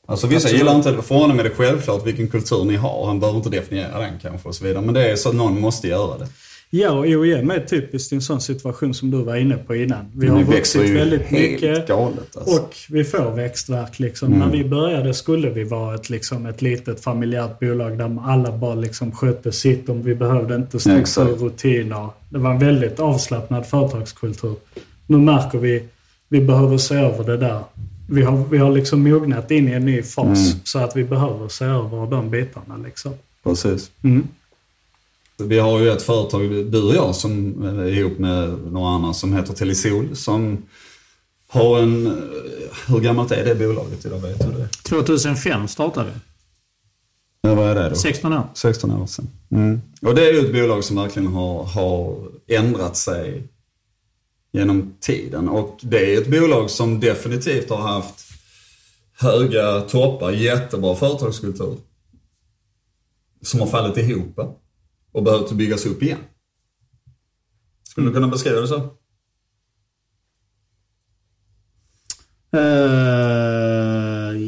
Alltså 0.07 0.27
vissa 0.27 0.51
gillar 0.51 0.77
inte, 0.77 1.03
för 1.03 1.15
honom 1.15 1.39
är 1.39 1.45
det 1.45 1.51
självklart 1.51 2.07
vilken 2.07 2.29
kultur 2.29 2.65
ni 2.65 2.77
har. 2.77 3.07
Han 3.07 3.21
behöver 3.21 3.39
inte 3.39 3.51
definiera 3.51 3.99
den 4.01 4.19
kanske 4.23 4.49
och 4.49 4.55
så 4.55 4.65
vidare. 4.65 4.85
Men 4.85 4.95
det 4.95 5.11
är 5.11 5.17
så 5.17 5.29
att 5.29 5.35
någon 5.35 5.61
måste 5.61 5.89
göra 5.89 6.19
det. 6.19 6.27
Ja, 6.71 6.91
och 6.91 7.05
OEM 7.05 7.51
är 7.51 7.61
typiskt 7.61 8.13
i 8.13 8.15
en 8.15 8.23
sån 8.23 8.41
situation 8.41 8.95
som 8.95 9.11
du 9.11 9.23
var 9.23 9.37
inne 9.37 9.57
på 9.57 9.77
innan. 9.77 10.13
Vi 10.15 10.29
har 10.29 10.39
vi 10.39 10.45
vuxit 10.45 10.91
väldigt 10.91 11.31
mycket. 11.31 11.89
galet 11.89 12.37
alltså. 12.37 12.57
Och 12.57 12.77
vi 12.89 13.05
får 13.05 13.31
växtverk. 13.31 13.99
Liksom. 13.99 14.31
När 14.31 14.51
vi 14.51 14.65
började 14.65 15.15
skulle 15.15 15.51
vi 15.51 15.65
vara 15.65 15.95
ett, 15.95 16.11
liksom, 16.11 16.47
ett 16.47 16.63
litet 16.63 17.01
familjärt 17.01 17.61
bolag 17.61 17.99
där 17.99 18.19
alla 18.25 18.59
bara 18.59 18.75
liksom, 18.75 19.13
skötte 19.13 19.53
sitt. 19.53 19.89
Om 19.89 20.03
vi 20.03 20.15
behövde 20.15 20.55
inte 20.55 20.81
struktur 20.81 21.33
och 21.33 21.41
rutiner. 21.41 22.09
Det 22.29 22.39
var 22.39 22.51
en 22.51 22.59
väldigt 22.59 23.01
avslappnad 23.01 23.67
företagskultur. 23.67 24.55
Nu 25.07 25.19
märker 25.19 25.59
vi 25.59 25.83
vi 26.31 26.41
behöver 26.41 26.79
se 26.79 26.95
över 26.95 27.25
det 27.25 27.37
där. 27.37 27.65
Vi 28.09 28.23
har, 28.23 28.45
vi 28.51 28.59
har 28.59 28.73
liksom 28.73 29.03
mognat 29.03 29.51
in 29.51 29.69
i 29.69 29.73
en 29.73 29.85
ny 29.85 30.03
fas 30.03 30.55
så 30.65 30.79
att 30.79 30.97
vi 30.97 31.05
behöver 31.05 31.49
se 31.49 31.65
över 31.65 32.11
de 32.11 32.31
bitarna. 32.31 32.77
Liksom. 32.77 33.13
Precis. 33.43 33.91
Mm. 34.03 34.29
Vi 35.37 35.59
har 35.59 35.81
ju 35.81 35.91
ett 35.91 36.03
företag, 36.03 36.41
du 36.73 36.83
och 36.83 36.95
jag, 36.95 37.15
som 37.15 37.63
är 37.65 37.87
ihop 37.87 38.19
med 38.19 38.59
några 38.73 38.89
andra 38.89 39.13
som 39.13 39.33
heter 39.33 39.55
Telesol. 39.55 40.17
Som 40.17 40.63
har 41.49 41.79
en... 41.79 42.23
Hur 42.87 43.01
gammalt 43.01 43.33
är 43.33 43.45
det 43.45 43.55
bolaget 43.55 44.05
idag? 44.07 44.19
Vet 44.19 44.39
du 44.39 44.59
det? 44.59 44.69
2005 44.69 45.69
startade 45.69 46.07
vi. 46.07 46.21
Ja, 47.43 47.55
vad 47.55 47.69
är 47.69 47.75
det 47.75 47.89
då? 47.89 47.95
16 47.95 48.33
år. 48.33 48.49
16 48.55 48.91
år 48.91 49.07
sedan. 49.07 49.29
Mm. 49.51 49.81
Och 50.03 50.15
det 50.15 50.29
är 50.29 50.33
ju 50.33 50.39
ett 50.39 50.53
bolag 50.53 50.85
som 50.85 50.97
verkligen 50.97 51.29
har, 51.29 51.65
har 51.65 52.17
ändrat 52.49 52.97
sig 52.97 53.43
genom 54.53 54.95
tiden. 55.01 55.49
Och 55.49 55.81
det 55.83 56.15
är 56.15 56.21
ett 56.21 56.31
bolag 56.31 56.71
som 56.71 57.01
definitivt 57.01 57.71
har 57.71 57.83
haft 57.83 58.31
höga 59.21 59.81
toppar, 59.81 60.31
jättebra 60.31 60.97
företagskultur. 60.97 61.77
Som 63.43 63.61
har 63.61 63.67
fallit 63.67 63.97
ihop 63.97 64.39
och 65.13 65.23
behövt 65.23 65.53
byggas 65.53 65.87
upp 65.87 66.03
igen. 66.03 66.19
Skulle 67.83 68.07
du 68.07 68.15
kunna 68.15 68.29
beskriva 68.29 68.61
det 68.61 68.69
så? 68.69 68.97
Uh, 72.57 74.41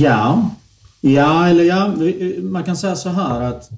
ja. 0.00 0.50
Ja, 1.00 1.48
eller 1.48 1.64
ja. 1.64 1.94
Man 2.42 2.64
kan 2.64 2.76
säga 2.76 2.96
så 2.96 3.08
här 3.08 3.40
att... 3.40 3.70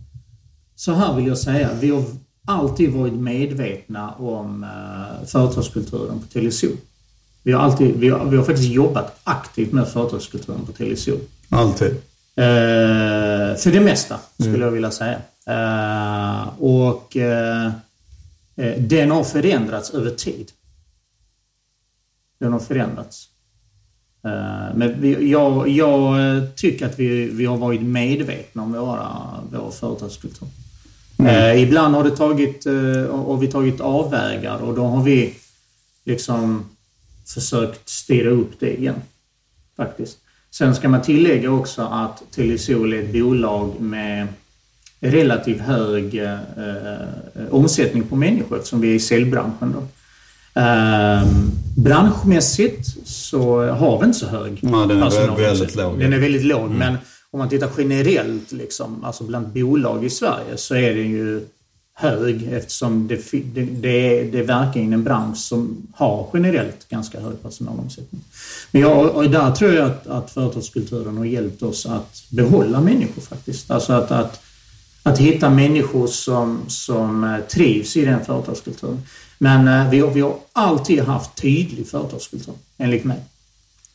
Så 0.74 0.92
här 0.92 1.16
vill 1.16 1.26
jag 1.26 1.38
säga. 1.38 1.70
Vi 1.80 1.90
har 1.90 2.04
alltid 2.46 2.92
varit 2.92 3.12
medvetna 3.12 4.14
om 4.14 4.64
uh, 4.64 5.26
företagskulturen 5.26 6.20
på 6.20 6.26
Telesol. 6.26 6.76
Vi 7.42 7.52
har, 7.52 7.60
alltid, 7.60 7.96
vi, 7.96 8.08
har, 8.08 8.24
vi 8.24 8.36
har 8.36 8.44
faktiskt 8.44 8.68
jobbat 8.68 9.20
aktivt 9.24 9.72
med 9.72 9.88
företagskulturen 9.88 10.66
på 10.66 10.72
Telesol. 10.72 11.18
Alltid. 11.48 11.90
Uh, 11.90 11.96
för 13.56 13.72
det 13.72 13.80
mesta, 13.80 14.20
skulle 14.40 14.64
jag 14.64 14.70
vilja 14.70 14.90
säga. 14.90 15.18
Uh, 15.48 16.62
och 16.62 17.16
den 18.78 19.10
har 19.10 19.24
förändrats 19.24 19.90
över 19.90 20.10
tid. 20.10 20.50
Den 22.40 22.52
har 22.52 22.60
förändrats. 22.60 23.28
Men 24.74 25.00
vi, 25.00 25.30
jag, 25.30 25.68
jag, 25.68 26.16
tycker 26.56 26.86
att 26.86 26.98
vi, 26.98 27.24
vi 27.26 27.44
har 27.44 27.56
varit 27.56 27.82
medvetna 27.82 28.62
om 28.62 28.72
våra, 28.72 29.08
vår 29.52 29.70
företagskultur. 29.70 30.48
Mm. 31.22 31.56
Eh, 31.56 31.62
ibland 31.62 31.94
har 31.94 32.04
det 32.04 32.16
tagit, 32.16 32.66
eh, 32.66 33.38
vi 33.40 33.46
tagit 33.46 33.80
avvägar 33.80 34.58
och 34.58 34.74
då 34.74 34.84
har 34.84 35.02
vi 35.02 35.34
liksom 36.04 36.64
försökt 37.34 37.88
styra 37.88 38.30
upp 38.30 38.52
det 38.58 38.80
igen. 38.80 39.02
Faktiskt. 39.76 40.18
Sen 40.50 40.74
ska 40.74 40.88
man 40.88 41.02
tillägga 41.02 41.50
också 41.50 41.82
att 41.82 42.22
Telesol 42.30 42.92
är 42.92 43.02
ett 43.02 43.12
bolag 43.12 43.80
med 43.80 44.28
relativt 45.00 45.60
hög 45.60 46.14
eh, 46.22 46.38
omsättning 47.50 48.02
på 48.02 48.16
människor 48.16 48.56
eftersom 48.56 48.80
vi 48.80 48.90
är 48.90 48.94
i 48.94 49.00
säljbranschen. 49.00 49.74
Då. 49.74 49.86
Eh, 50.60 51.26
branschmässigt 51.76 52.86
så 53.08 53.66
har 53.66 53.98
vi 53.98 54.04
inte 54.06 54.18
så 54.18 54.26
hög 54.26 54.58
ja, 54.62 54.86
den 54.86 55.02
är 55.02 55.36
väldigt 55.36 55.76
låg. 55.76 55.98
Den 55.98 56.12
är 56.12 56.18
väldigt 56.18 56.44
låg, 56.44 56.66
mm. 56.66 56.78
men 56.78 56.96
om 57.32 57.38
man 57.38 57.48
tittar 57.48 57.70
generellt 57.78 58.52
liksom, 58.52 59.04
alltså 59.04 59.24
bland 59.24 59.48
bolag 59.48 60.04
i 60.04 60.10
Sverige 60.10 60.56
så 60.56 60.74
är 60.74 60.94
den 60.94 61.10
ju 61.10 61.40
hög 61.94 62.52
eftersom 62.52 63.08
det, 63.08 63.30
det, 63.30 63.62
det, 63.64 64.22
det 64.22 64.42
verkar 64.42 64.64
verkligen 64.64 64.92
en 64.92 65.04
bransch 65.04 65.36
som 65.36 65.86
har 65.94 66.28
generellt 66.34 66.88
ganska 66.88 67.20
hög 67.20 67.42
personalomsättning. 67.42 68.20
Men 68.70 68.82
jag, 68.82 69.16
och 69.16 69.30
där 69.30 69.50
tror 69.50 69.72
jag 69.72 69.86
att, 69.86 70.06
att 70.06 70.30
företagskulturen 70.30 71.16
har 71.16 71.24
hjälpt 71.24 71.62
oss 71.62 71.86
att 71.86 72.24
behålla 72.30 72.80
människor 72.80 73.22
faktiskt. 73.22 73.70
Alltså 73.70 73.92
att, 73.92 74.10
att, 74.10 74.40
att 75.02 75.18
hitta 75.18 75.50
människor 75.50 76.06
som, 76.06 76.60
som 76.68 77.24
eh, 77.24 77.40
trivs 77.40 77.96
i 77.96 78.04
den 78.04 78.24
företagskulturen. 78.24 79.02
Men 79.38 79.68
eh, 79.68 79.90
vi 79.90 80.00
har, 80.00 80.10
vi 80.10 80.20
har 80.20 80.36
alltid 80.52 81.00
haft 81.00 81.36
tydlig 81.42 81.88
företagskultur, 81.88 82.54
enligt 82.78 83.04
mig. 83.04 83.20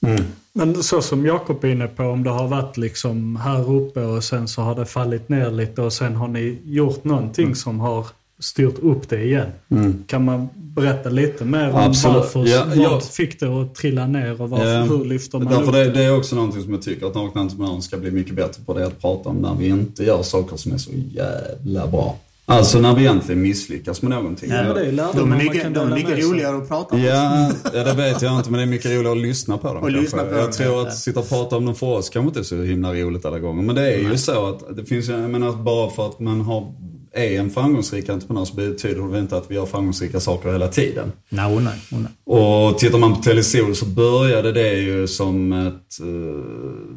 Mm. 0.01 0.23
Men 0.53 0.83
så 0.83 1.01
som 1.01 1.25
Jakob 1.25 1.63
är 1.63 1.67
inne 1.67 1.88
på, 1.88 2.03
om 2.03 2.23
det 2.23 2.29
har 2.29 2.47
varit 2.47 2.77
liksom 2.77 3.36
här 3.36 3.71
uppe 3.71 4.01
och 4.01 4.23
sen 4.23 4.47
så 4.47 4.62
har 4.62 4.75
det 4.75 4.86
fallit 4.86 5.29
ner 5.29 5.51
lite 5.51 5.81
och 5.81 5.93
sen 5.93 6.15
har 6.15 6.27
ni 6.27 6.60
gjort 6.65 7.03
någonting 7.03 7.45
mm. 7.45 7.55
som 7.55 7.79
har 7.79 8.07
styrt 8.39 8.79
upp 8.79 9.10
det 9.10 9.23
igen. 9.23 9.47
Mm. 9.69 10.03
Kan 10.07 10.25
man 10.25 10.47
berätta 10.55 11.10
lite 11.10 11.45
mer 11.45 11.69
om 11.69 11.75
Absolut. 11.75 12.17
varför, 12.17 12.45
ja, 12.45 12.63
vad 12.67 12.77
ja. 12.77 12.99
fick 12.99 13.39
det 13.39 13.62
att 13.62 13.75
trilla 13.75 14.07
ner 14.07 14.41
och 14.41 14.49
varför, 14.49 14.73
ja, 14.73 14.83
hur 14.83 15.05
lyfter 15.05 15.39
man 15.39 15.47
därför 15.47 15.67
upp 15.67 15.73
det? 15.73 15.89
Det 15.89 16.03
är 16.03 16.17
också 16.17 16.36
någonting 16.36 16.63
som 16.63 16.73
jag 16.73 16.81
tycker 16.81 17.05
att 17.05 17.15
Nakna 17.15 17.41
Entreprenören 17.41 17.81
ska 17.81 17.97
bli 17.97 18.12
mycket 18.12 18.36
bättre 18.36 18.63
på. 18.65 18.73
Det 18.73 18.88
att 18.88 19.01
prata 19.01 19.29
om 19.29 19.36
när 19.36 19.55
vi 19.55 19.67
inte 19.67 20.03
gör 20.03 20.23
saker 20.23 20.57
som 20.57 20.73
är 20.73 20.77
så 20.77 20.91
jävla 21.12 21.88
bra. 21.88 22.17
Alltså 22.49 22.79
när 22.79 22.95
vi 22.95 23.01
egentligen 23.01 23.41
misslyckas 23.41 24.01
med 24.01 24.12
någonting. 24.12 24.51
Ja, 24.51 24.73
det 24.73 24.86
är 24.86 25.13
de 25.13 25.31
är 25.31 25.38
mycket, 25.38 25.73
de 25.73 25.91
är 25.91 25.95
mycket 25.95 26.23
roligare 26.23 26.57
att 26.57 26.67
prata 26.67 26.95
om. 26.95 27.01
Ja, 27.01 27.51
ja, 27.73 27.83
det 27.83 27.93
vet 27.93 28.21
jag 28.21 28.38
inte 28.38 28.51
men 28.51 28.57
det 28.57 28.63
är 28.63 28.67
mycket 28.67 28.91
roligare 28.91 29.12
att 29.12 29.17
lyssna 29.17 29.57
på 29.57 29.73
dem. 29.73 29.83
Och 29.83 29.91
lyssna 29.91 30.23
på 30.23 30.36
jag 30.36 30.43
dem, 30.43 30.51
tror 30.51 30.88
att 30.88 30.97
sitta 30.97 31.19
och 31.19 31.29
prata 31.29 31.57
om 31.57 31.65
dem 31.65 31.75
för 31.75 31.88
oss 31.88 32.10
kanske 32.10 32.27
inte 32.27 32.39
är 32.39 32.43
så 32.43 32.63
himla 32.63 32.93
roligt 32.93 33.25
alla 33.25 33.39
gånger. 33.39 33.63
Men 33.63 33.75
det 33.75 33.93
är 33.93 34.03
Nej. 34.03 34.12
ju 34.12 34.17
så 34.17 34.45
att 34.45 34.77
det 34.77 34.86
finns, 34.86 35.07
jag 35.07 35.29
menar 35.29 35.53
bara 35.53 35.89
för 35.89 36.05
att 36.05 36.19
man 36.19 36.41
har, 36.41 36.73
är 37.13 37.39
en 37.39 37.49
framgångsrik 37.49 38.10
entreprenör 38.10 38.45
så 38.45 38.55
betyder 38.55 39.12
det 39.12 39.19
inte 39.19 39.38
att 39.38 39.51
vi 39.51 39.55
gör 39.55 39.65
framgångsrika 39.65 40.19
saker 40.19 40.51
hela 40.51 40.67
tiden. 40.67 41.12
Nej, 41.29 41.55
oh, 41.55 41.62
nej, 41.62 41.73
oh, 41.91 41.99
nej. 41.99 42.38
Och 42.38 42.79
tittar 42.79 42.97
man 42.97 43.15
på 43.15 43.21
Telesol 43.21 43.75
så 43.75 43.86
började 43.86 44.51
det 44.51 44.73
ju 44.73 45.07
som 45.07 45.53
ett, 45.53 46.05
uh, 46.05 46.43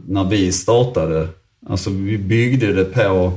när 0.07 0.25
vi 0.25 0.53
startade, 0.53 1.29
alltså 1.67 1.91
vi 1.91 2.19
byggde 2.19 2.73
det 2.73 2.85
på 2.85 3.33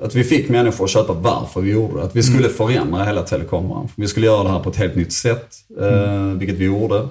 att 0.00 0.14
vi 0.14 0.24
fick 0.24 0.48
människor 0.48 0.84
att 0.84 0.90
köpa 0.90 1.12
varför 1.12 1.60
vi 1.60 1.70
gjorde 1.70 1.94
det. 1.94 2.02
Att 2.02 2.16
vi 2.16 2.22
skulle 2.22 2.44
mm. 2.44 2.56
förändra 2.56 3.04
hela 3.04 3.22
telekombranschen. 3.22 3.92
Vi 3.96 4.08
skulle 4.08 4.26
göra 4.26 4.42
det 4.42 4.50
här 4.50 4.60
på 4.60 4.70
ett 4.70 4.76
helt 4.76 4.96
nytt 4.96 5.12
sätt, 5.12 5.54
eh, 5.80 6.12
mm. 6.12 6.38
vilket 6.38 6.56
vi 6.56 6.64
gjorde. 6.64 7.08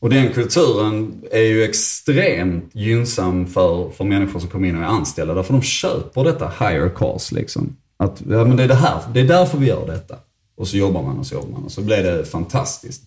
Och 0.00 0.10
den 0.10 0.32
kulturen 0.32 1.22
är 1.30 1.42
ju 1.42 1.64
extremt 1.64 2.70
gynnsam 2.74 3.46
för, 3.46 3.90
för 3.90 4.04
människor 4.04 4.40
som 4.40 4.48
kommer 4.48 4.68
in 4.68 4.76
och 4.76 4.82
är 4.82 4.86
anställda. 4.86 5.34
Därför 5.34 5.52
de 5.52 5.62
köper 5.62 6.24
detta 6.24 6.52
higher 6.58 6.88
cost 6.88 7.32
liksom. 7.32 7.76
Att, 7.96 8.22
ja 8.30 8.44
men 8.44 8.56
det 8.56 8.62
är 8.62 8.68
det 8.68 8.74
här, 8.74 9.00
det 9.14 9.20
är 9.20 9.24
därför 9.24 9.58
vi 9.58 9.66
gör 9.66 9.86
detta. 9.86 10.16
Och 10.56 10.68
så 10.68 10.76
jobbar 10.76 11.02
man 11.02 11.18
och 11.18 11.26
så 11.26 11.34
jobbar 11.34 11.50
man 11.50 11.64
och 11.64 11.72
så 11.72 11.80
blir 11.80 12.02
det 12.02 12.24
fantastiskt. 12.24 13.02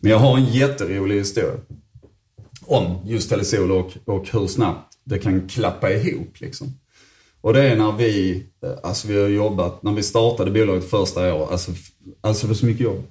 Men 0.00 0.10
jag 0.10 0.18
har 0.18 0.36
en 0.36 0.44
jätterolig 0.44 1.16
historia. 1.16 1.52
Om 2.66 2.98
just 3.04 3.30
Telesol 3.30 3.72
och, 3.72 3.92
och 4.04 4.28
hur 4.32 4.46
snabbt 4.46 4.94
det 5.04 5.18
kan 5.18 5.48
klappa 5.48 5.90
ihop 5.90 6.40
liksom. 6.40 6.74
Och 7.40 7.52
det 7.52 7.62
är 7.62 7.76
när 7.76 7.92
vi, 7.92 8.42
eh, 8.64 8.70
alltså 8.82 9.08
vi 9.08 9.20
har 9.20 9.28
jobbat, 9.28 9.82
när 9.82 9.92
vi 9.92 10.02
startade 10.02 10.50
bolaget 10.50 10.90
första 10.90 11.34
året, 11.34 11.50
alltså, 11.50 11.72
alltså 12.20 12.46
det 12.46 12.48
var 12.48 12.54
så 12.54 12.66
mycket 12.66 12.84
jobb. 12.84 13.02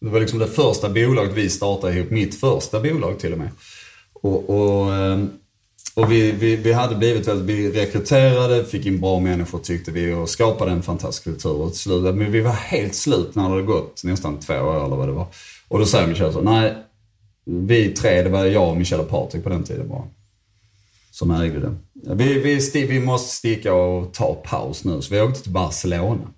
Det 0.00 0.08
var 0.08 0.20
liksom 0.20 0.38
det 0.38 0.46
första 0.46 0.88
bolaget 0.88 1.34
vi 1.34 1.48
startade 1.48 1.94
ihop, 1.94 2.10
mitt 2.10 2.34
första 2.34 2.80
bolag 2.80 3.18
till 3.18 3.32
och 3.32 3.38
med. 3.38 3.50
Och, 4.12 4.50
och, 4.50 4.94
ehm, 4.94 5.30
och 5.94 6.12
vi, 6.12 6.32
vi, 6.32 6.56
vi 6.56 6.72
hade 6.72 6.96
blivit 6.96 7.28
väldigt, 7.28 7.56
vi 7.56 7.70
rekryterade, 7.70 8.64
fick 8.64 8.86
in 8.86 9.00
bra 9.00 9.20
människor 9.20 9.58
tyckte 9.58 9.90
vi 9.90 10.12
och 10.12 10.28
skapade 10.28 10.70
en 10.70 10.82
fantastisk 10.82 11.24
kultur. 11.24 11.60
Och 11.60 11.74
slut, 11.74 12.14
men 12.14 12.32
vi 12.32 12.40
var 12.40 12.52
helt 12.52 12.94
slut 12.94 13.34
när 13.34 13.42
det 13.42 13.50
hade 13.50 13.62
gått 13.62 14.04
nästan 14.04 14.38
två 14.38 14.54
år 14.54 14.84
eller 14.84 14.96
vad 14.96 15.08
det 15.08 15.12
var. 15.12 15.26
Och 15.68 15.78
då 15.78 15.86
säger 15.86 16.06
Michel 16.06 16.32
så, 16.32 16.40
nej, 16.40 16.74
vi 17.44 17.88
tre, 17.88 18.22
det 18.22 18.28
var 18.28 18.44
jag, 18.44 18.70
och 18.70 18.76
Michel 18.76 19.00
och 19.00 19.08
Patrik 19.08 19.42
på 19.42 19.48
den 19.48 19.62
tiden 19.62 19.88
bara 19.88 20.04
som 21.10 21.30
ägde 21.30 21.60
det. 21.60 21.74
Vi, 22.02 22.38
vi, 22.38 22.86
vi 22.86 23.00
måste 23.00 23.36
sticka 23.36 23.74
och 23.74 24.14
ta 24.14 24.34
paus 24.34 24.84
nu, 24.84 25.02
så 25.02 25.14
vi 25.14 25.20
åkte 25.20 25.42
till 25.42 25.52
Barcelona. 25.52 26.28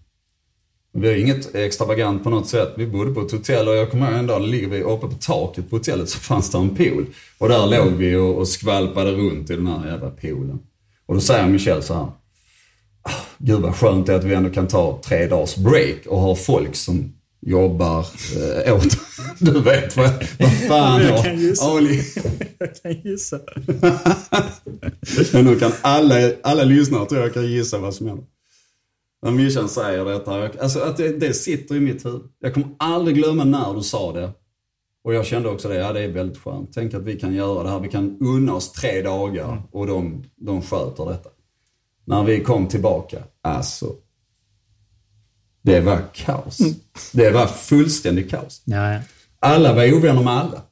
Vi 0.94 1.09
har 1.09 1.14
inget 1.14 1.55
extravagant 1.55 2.25
på 2.25 2.31
något 2.31 2.48
sätt. 2.48 2.72
Vi 2.77 2.87
bodde 2.87 3.14
på 3.14 3.20
ett 3.20 3.33
hotell 3.33 3.68
och 3.68 3.77
jag 3.77 3.90
kommer 3.90 4.11
ihåg 4.11 4.18
en 4.18 4.27
dag, 4.27 4.42
ligger 4.42 4.68
vi 4.68 4.83
uppe 4.83 5.07
på 5.07 5.14
taket 5.14 5.70
på 5.70 5.77
hotellet 5.77 6.09
så 6.09 6.18
fanns 6.18 6.51
det 6.51 6.59
en 6.59 6.77
pool. 6.77 7.07
Och 7.38 7.48
där 7.48 7.66
låg 7.66 7.92
vi 7.92 8.16
och, 8.16 8.38
och 8.38 8.48
skvalpade 8.48 9.12
runt 9.12 9.51
i 9.51 9.57
den 9.57 9.66
här 9.66 9.90
jävla 9.90 10.11
poolen. 10.11 10.59
Och 11.07 11.14
då 11.14 11.20
säger 11.20 11.48
Michel 11.48 11.83
så 11.83 11.94
här. 11.94 12.07
Ah, 13.03 13.22
gud 13.38 13.61
vad 13.61 13.75
skönt 13.75 14.07
det 14.07 14.12
är 14.12 14.16
att 14.16 14.25
vi 14.25 14.35
ändå 14.35 14.51
kan 14.51 14.68
ta 14.68 15.01
tre 15.05 15.27
dagars 15.27 15.57
break 15.57 16.07
och 16.07 16.20
ha 16.20 16.35
folk 16.35 16.77
som 16.77 17.12
jobbar 17.42 18.07
eh, 18.66 18.76
åt... 18.76 18.98
Du 19.38 19.61
vet 19.61 19.96
vad, 19.96 20.11
vad 20.38 20.52
fan 20.68 21.02
jag 21.02 21.24
kan 21.24 21.38
gissa. 21.38 21.64
Ali. 21.66 22.02
jag 22.59 22.83
kan 22.83 22.92
gissa. 22.92 23.40
Men 25.33 25.44
nu 25.44 25.59
kan 25.59 25.72
alla, 25.83 26.14
alla 26.42 26.64
lyssnare 26.64 27.07
tror 27.07 27.20
jag 27.20 27.35
kan 27.35 27.46
gissa 27.46 27.78
vad 27.78 27.94
som 27.94 28.07
händer. 28.07 28.24
När 29.22 29.31
Mishan 29.31 29.68
säger 29.68 30.05
detta, 30.05 30.62
alltså 30.62 30.81
att 30.81 30.96
det, 30.96 31.09
det 31.09 31.35
sitter 31.35 31.74
i 31.74 31.81
mitt 31.81 32.07
huvud. 32.07 32.22
Jag 32.40 32.55
kommer 32.55 32.68
aldrig 32.78 33.16
glömma 33.16 33.44
när 33.44 33.74
du 33.74 33.83
sa 33.83 34.12
det. 34.12 34.31
Och 35.05 35.14
jag 35.14 35.26
kände 35.26 35.48
också 35.48 35.68
det, 35.68 35.74
ja 35.74 35.92
det 35.92 36.00
är 36.00 36.09
väldigt 36.09 36.38
skönt. 36.38 36.72
Tänk 36.74 36.94
att 36.94 37.02
vi 37.02 37.18
kan 37.18 37.35
göra 37.35 37.62
det 37.62 37.70
här, 37.70 37.81
vi 37.81 37.88
kan 37.88 38.16
unna 38.20 38.55
oss 38.55 38.72
tre 38.72 39.02
dagar 39.02 39.62
och 39.72 39.87
de, 39.87 40.24
de 40.37 40.62
sköter 40.62 41.05
detta. 41.07 41.31
När 42.05 42.24
vi 42.24 42.40
kom 42.40 42.68
tillbaka, 42.68 43.18
alltså 43.42 43.87
Det 45.62 45.81
var 45.81 45.98
kaos. 46.12 46.59
Det 47.12 47.31
var 47.31 47.46
fullständigt 47.46 48.31
kaos. 48.31 48.62
Ja, 48.64 48.92
ja. 48.92 48.98
Alla 49.40 49.72
var 49.75 49.92
ovänner 49.92 50.22
med 50.22 50.33
alla. 50.33 50.62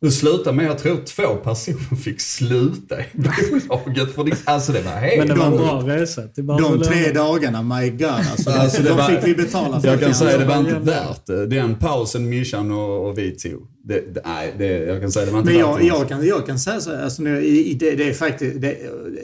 Det 0.00 0.10
slutade 0.10 0.56
med, 0.56 0.66
jag 0.66 0.78
tror 0.78 0.96
två 1.04 1.34
personer 1.36 1.96
fick 1.96 2.20
sluta 2.20 3.00
i 3.00 3.04
bolaget. 3.14 4.14
För 4.14 4.24
det, 4.24 4.36
alltså 4.44 4.72
det 4.72 4.80
var 4.82 4.92
helt 4.92 5.18
Men 5.18 5.28
det 5.28 5.34
var 5.34 5.46
en 5.46 5.56
bra 5.56 5.82
resa 5.86 6.22
De 6.36 6.82
tre 6.82 7.12
dagarna, 7.12 7.62
my 7.62 7.90
god 7.90 8.06
alltså. 8.08 8.50
Alltså, 8.50 8.82
det 8.82 8.88
de 8.88 8.96
var- 8.98 9.08
fick 9.08 9.26
vi 9.26 9.34
betala 9.34 9.80
för. 9.80 9.88
Jag 9.88 10.00
kan 10.00 10.14
säga 10.14 10.38
det 10.38 10.44
var 10.44 10.58
inte 10.58 10.78
värt 10.78 11.26
det. 11.26 11.46
Den 11.46 11.74
pausen 11.74 12.28
Mishan 12.28 12.70
och, 12.70 13.08
och 13.08 13.18
vi 13.18 13.30
tog. 13.30 13.68
Det, 13.84 14.14
det, 14.14 14.22
nej, 14.24 14.54
det, 14.58 14.66
jag 14.66 15.00
kan 15.00 15.12
säga 15.12 15.26
det 15.26 15.32
var 15.32 15.38
inte 15.38 15.52
Men 15.52 15.60
värt 15.60 15.82
jag, 15.82 15.98
jag, 15.98 16.08
kan, 16.08 16.26
jag 16.26 16.46
kan 16.46 16.58
säga 16.58 16.80
så 16.80 16.90
här, 16.94 17.02
alltså 17.04 17.22
nu, 17.22 17.40
det, 17.74 17.90
det 17.90 18.08
är 18.08 18.14
faktiskt 18.14 18.60
det, 18.60 18.76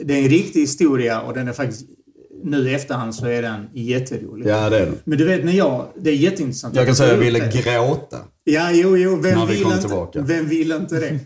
det 0.03 0.13
är 0.13 0.23
en 0.23 0.29
riktig 0.29 0.59
historia 0.59 1.21
och 1.21 1.33
den 1.33 1.47
är 1.47 1.53
faktiskt 1.53 1.85
nu 2.43 2.69
i 2.69 2.73
efterhand 2.73 3.15
så 3.15 3.25
är 3.25 3.41
den 3.41 3.67
jätterolig. 3.73 4.47
Ja, 4.47 4.69
det 4.69 4.79
är 4.79 4.85
det. 4.85 4.91
Men 5.03 5.17
du 5.17 5.25
vet 5.25 5.45
när 5.45 5.53
jag, 5.53 5.87
det 5.95 6.09
är 6.09 6.15
jätteintressant. 6.15 6.75
Jag 6.75 6.85
kan 6.85 6.95
säga 6.95 7.09
att 7.09 7.15
jag 7.17 7.23
ville 7.25 7.39
det. 7.39 7.61
gråta. 7.63 8.17
Ja, 8.43 8.71
jo, 8.71 8.97
jo, 8.97 9.15
vem 9.15 9.47
vi 9.47 9.53
vill, 9.55 9.65
inte, 9.65 9.81
tillbaka. 9.81 10.21
vem 10.21 10.47
vill 10.47 10.71
inte 10.71 10.95
det? 10.99 11.19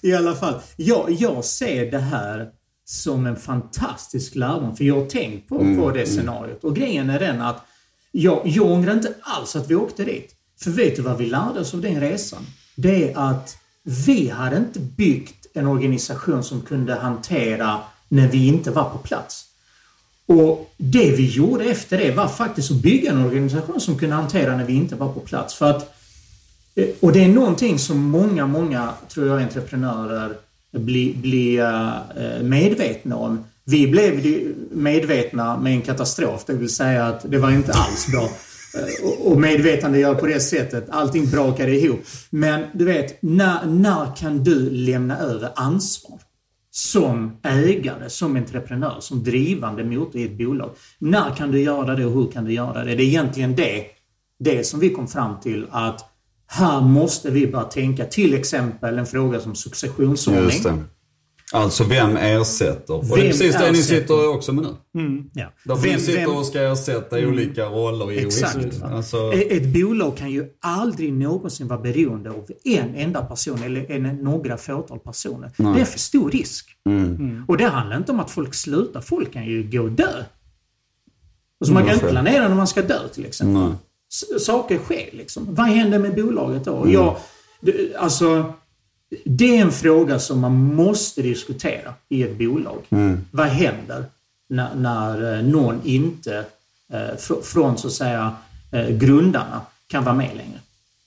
I 0.08 0.14
alla 0.14 0.34
fall, 0.34 0.54
jag, 0.76 1.10
jag 1.18 1.44
ser 1.44 1.90
det 1.90 1.98
här 1.98 2.48
som 2.84 3.26
en 3.26 3.36
fantastisk 3.36 4.34
lärdom. 4.34 4.76
För 4.76 4.84
jag 4.84 4.94
har 5.00 5.06
tänkt 5.06 5.48
på, 5.48 5.60
Mm, 5.60 5.80
på 5.80 5.90
det 5.90 6.06
scenariot. 6.06 6.64
Och 6.64 6.76
grejen 6.76 7.10
är 7.10 7.20
den 7.20 7.40
att 7.40 7.64
jag, 8.12 8.42
jag 8.44 8.66
ångrar 8.66 8.92
inte 8.92 9.14
alls 9.20 9.56
att 9.56 9.70
vi 9.70 9.74
åkte 9.74 10.04
dit. 10.04 10.34
För 10.60 10.70
vet 10.70 10.96
du 10.96 11.02
vad 11.02 11.18
vi 11.18 11.26
lärde 11.26 11.60
oss 11.60 11.74
av 11.74 11.80
den 11.80 12.00
resan? 12.00 12.46
Det 12.76 13.12
är 13.12 13.18
att 13.18 13.56
vi 14.06 14.28
hade 14.28 14.56
inte 14.56 14.80
byggt 14.80 15.46
en 15.54 15.66
organisation 15.66 16.44
som 16.44 16.60
kunde 16.60 16.94
hantera 16.94 17.78
när 18.08 18.28
vi 18.28 18.46
inte 18.46 18.70
var 18.70 18.90
på 18.90 18.98
plats. 18.98 19.44
Och 20.26 20.70
det 20.76 21.10
vi 21.16 21.26
gjorde 21.30 21.64
efter 21.64 21.98
det 21.98 22.10
var 22.10 22.28
faktiskt 22.28 22.70
att 22.70 22.76
bygga 22.76 23.10
en 23.10 23.24
organisation 23.24 23.80
som 23.80 23.98
kunde 23.98 24.14
hantera 24.14 24.56
när 24.56 24.64
vi 24.64 24.72
inte 24.74 24.94
var 24.96 25.12
på 25.12 25.20
plats. 25.20 25.54
För 25.54 25.70
att, 25.70 25.94
eh, 26.74 26.86
och 27.00 27.12
det 27.12 27.24
är 27.24 27.28
någonting 27.28 27.78
som 27.78 27.98
många, 27.98 28.46
många, 28.46 28.88
tror 29.08 29.26
jag, 29.28 29.42
entreprenörer 29.42 30.32
blir, 30.72 31.14
blir 31.14 31.60
eh, 31.60 32.42
medvetna 32.42 33.16
om. 33.16 33.44
Vi 33.64 33.86
blev 33.88 34.22
medvetna 34.72 35.56
med 35.58 35.72
en 35.72 35.82
katastrof, 35.82 36.44
det 36.46 36.52
vill 36.52 36.68
säga 36.74 37.06
att 37.06 37.30
det 37.30 37.38
var 37.38 37.50
inte 37.50 37.72
alls 37.72 38.06
bra. 38.12 38.28
Eh, 38.78 39.08
och- 39.08 39.30
Och 39.32 39.40
medvetandegör 39.40 40.14
på 40.14 40.26
det 40.26 40.40
sättet. 40.40 40.86
Allting 40.90 41.30
brakade 41.30 41.76
ihop. 41.76 42.00
Men 42.30 42.64
du 42.72 42.84
vet, 42.84 43.22
när, 43.22 43.66
när 43.66 44.16
kan 44.16 44.44
du 44.44 44.70
lämna 44.70 45.18
över 45.18 45.50
ansvar? 45.56 46.18
Som 46.76 47.36
ägare, 47.42 48.10
som 48.10 48.36
entreprenör, 48.36 48.96
som 49.00 49.24
drivande 49.24 49.84
motor 49.84 50.20
i 50.20 50.24
ett 50.24 50.38
bolag. 50.38 50.70
När 50.98 51.34
kan 51.34 51.50
du 51.50 51.60
göra 51.60 51.94
det 51.94 52.06
och 52.06 52.12
hur 52.12 52.30
kan 52.30 52.44
du 52.44 52.52
göra 52.52 52.84
det? 52.84 52.94
Det 52.94 53.02
är 53.02 53.06
egentligen 53.06 53.56
det, 53.56 53.86
det 54.38 54.64
som 54.64 54.80
vi 54.80 54.90
kom 54.90 55.08
fram 55.08 55.40
till 55.40 55.66
att 55.70 56.00
här 56.46 56.80
måste 56.80 57.30
vi 57.30 57.46
börja 57.46 57.64
tänka 57.64 58.04
till 58.04 58.34
exempel 58.34 58.98
en 58.98 59.06
fråga 59.06 59.40
som 59.40 59.54
successionsordning. 59.54 60.84
Alltså 61.52 61.84
vem 61.84 62.16
ersätter? 62.16 62.94
Och 62.94 63.04
det 63.04 63.12
är 63.12 63.16
Vem 63.16 63.26
precis 63.26 63.54
det 63.56 63.72
ni 63.72 63.82
sitter 63.82 64.28
också 64.28 64.52
med 64.52 64.64
nu. 64.64 65.24
Ja. 65.34 65.52
Där 65.64 65.74
Vem- 65.76 65.92
ni 65.94 66.00
sitter 66.00 66.20
vem- 66.20 66.36
och 66.36 66.46
ska 66.46 66.60
ersätta 66.62 67.18
olika 67.18 67.64
roller 67.64 68.12
i 68.12 68.18
Exakt. 68.26 68.82
Alltså, 68.82 69.16
E- 69.34 69.56
Ett 69.56 69.66
bolag 69.66 70.16
kan 70.16 70.30
ju 70.30 70.46
aldrig 70.60 71.12
någonsin 71.12 71.68
vara 71.68 71.80
beroende 71.80 72.30
av 72.30 72.46
en 72.64 72.94
enda 72.94 73.22
person 73.24 73.62
eller 73.62 73.90
en, 73.90 74.02
några 74.02 74.56
fåtal 74.56 74.98
personer. 74.98 75.50
Det 75.56 75.80
är 75.80 75.84
för 75.84 75.98
stor 75.98 76.30
risk. 76.30 76.66
Mm. 76.88 77.44
Och 77.48 77.56
det 77.56 77.64
handlar 77.64 77.96
inte 77.96 78.12
om 78.12 78.20
att 78.20 78.30
folk 78.30 78.54
slutar. 78.54 79.00
Folk 79.00 79.32
kan 79.32 79.44
ju 79.46 79.62
gå 79.70 79.82
och 79.82 79.90
dö. 79.92 80.08
Alltså 81.60 81.72
man 81.74 81.82
kan 81.82 81.92
Mm, 81.92 81.94
inte 81.94 82.08
planera 82.08 82.48
när 82.48 82.54
man 82.56 82.66
ska 82.66 82.82
dö 82.82 83.08
till 83.14 83.24
exempel. 83.26 83.54
nej. 83.62 83.72
Saker 84.40 84.78
sker 84.78 85.08
liksom. 85.12 85.46
Vad 85.50 85.66
händer 85.66 85.98
med 85.98 86.14
bolaget 86.14 86.64
då? 86.64 86.76
Mm. 86.76 86.92
Jag, 86.92 87.16
det, 87.60 87.96
alltså, 87.96 88.52
det 89.24 89.56
är 89.58 89.62
en 89.62 89.72
fråga 89.72 90.18
som 90.18 90.40
man 90.40 90.74
måste 90.74 91.22
diskutera 91.22 91.94
i 92.08 92.22
ett 92.22 92.38
bolag. 92.38 92.78
Mm. 92.90 93.20
Vad 93.30 93.46
händer 93.46 94.04
när, 94.48 94.74
när 94.74 95.36
eh, 95.38 95.44
någon 95.44 95.80
inte, 95.84 96.36
eh, 96.92 96.98
fr- 97.18 97.42
från 97.42 97.78
så 97.78 97.86
att 97.86 97.92
säga 97.92 98.34
eh, 98.72 98.88
grundarna, 98.88 99.60
kan 99.86 100.04
vara 100.04 100.14
med 100.14 100.30
längre? 100.36 100.58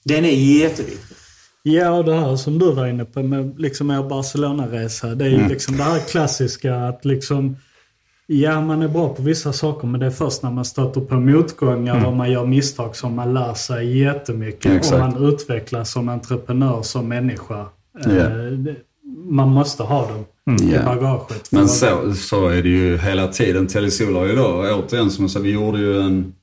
Den 0.04 0.24
är 0.24 0.58
jätteviktig. 0.60 1.16
Ja, 1.62 1.90
och 1.90 2.04
det 2.04 2.14
här 2.14 2.36
som 2.36 2.58
du 2.58 2.72
var 2.72 2.86
inne 2.86 3.04
på 3.04 3.22
med 3.22 3.60
liksom 3.60 3.90
er 3.90 4.02
Barcelona-resa. 4.02 5.14
Det 5.14 5.24
är 5.24 5.28
ju 5.28 5.34
Mm. 5.36 5.48
liksom 5.48 5.76
det 5.76 5.82
här 5.82 5.98
klassiska 5.98 6.76
att 6.76 7.04
liksom 7.04 7.56
Ja, 8.30 8.60
man 8.60 8.82
är 8.82 8.88
bra 8.88 9.08
på 9.14 9.22
vissa 9.22 9.52
saker 9.52 9.86
men 9.88 10.00
det 10.00 10.06
är 10.06 10.10
först 10.10 10.42
när 10.42 10.50
man 10.50 10.64
stöter 10.64 11.00
på 11.00 11.14
motgångar 11.14 12.04
och 12.06 12.12
man 12.16 12.30
gör 12.30 12.46
misstag 12.46 12.96
som 12.96 13.14
man 13.14 13.34
lär 13.34 13.54
sig 13.54 13.98
jättemycket. 13.98 14.64
Mm. 14.66 14.76
Exakt. 14.78 14.94
Och 14.94 14.98
man 15.00 15.24
utvecklas 15.28 15.90
som 15.92 16.08
entreprenör, 16.08 16.82
som 16.82 17.08
människa. 17.08 17.66
Det- 18.04 18.76
Man 19.30 19.48
måste 19.48 19.82
ha 19.82 20.08
dem 20.08 20.24
i 20.60 20.72
Ja. 20.74 20.84
bagaget. 20.84 21.52
Men 21.52 21.68
så, 21.68 22.12
så 22.14 22.48
är 22.48 22.62
det 22.62 22.68
ju 22.68 22.96
hela 22.98 23.28
tiden. 23.28 23.66
Telesol 23.66 24.14
har 24.14 24.26
ju 24.26 24.36
då, 24.36 24.64
återigen 24.86 25.10
som 25.10 25.24
jag 25.24 25.30
sa, 25.30 25.40
vi 25.40 25.50
gjorde 25.52 25.78
ju 25.78 26.00
en... 26.00 26.34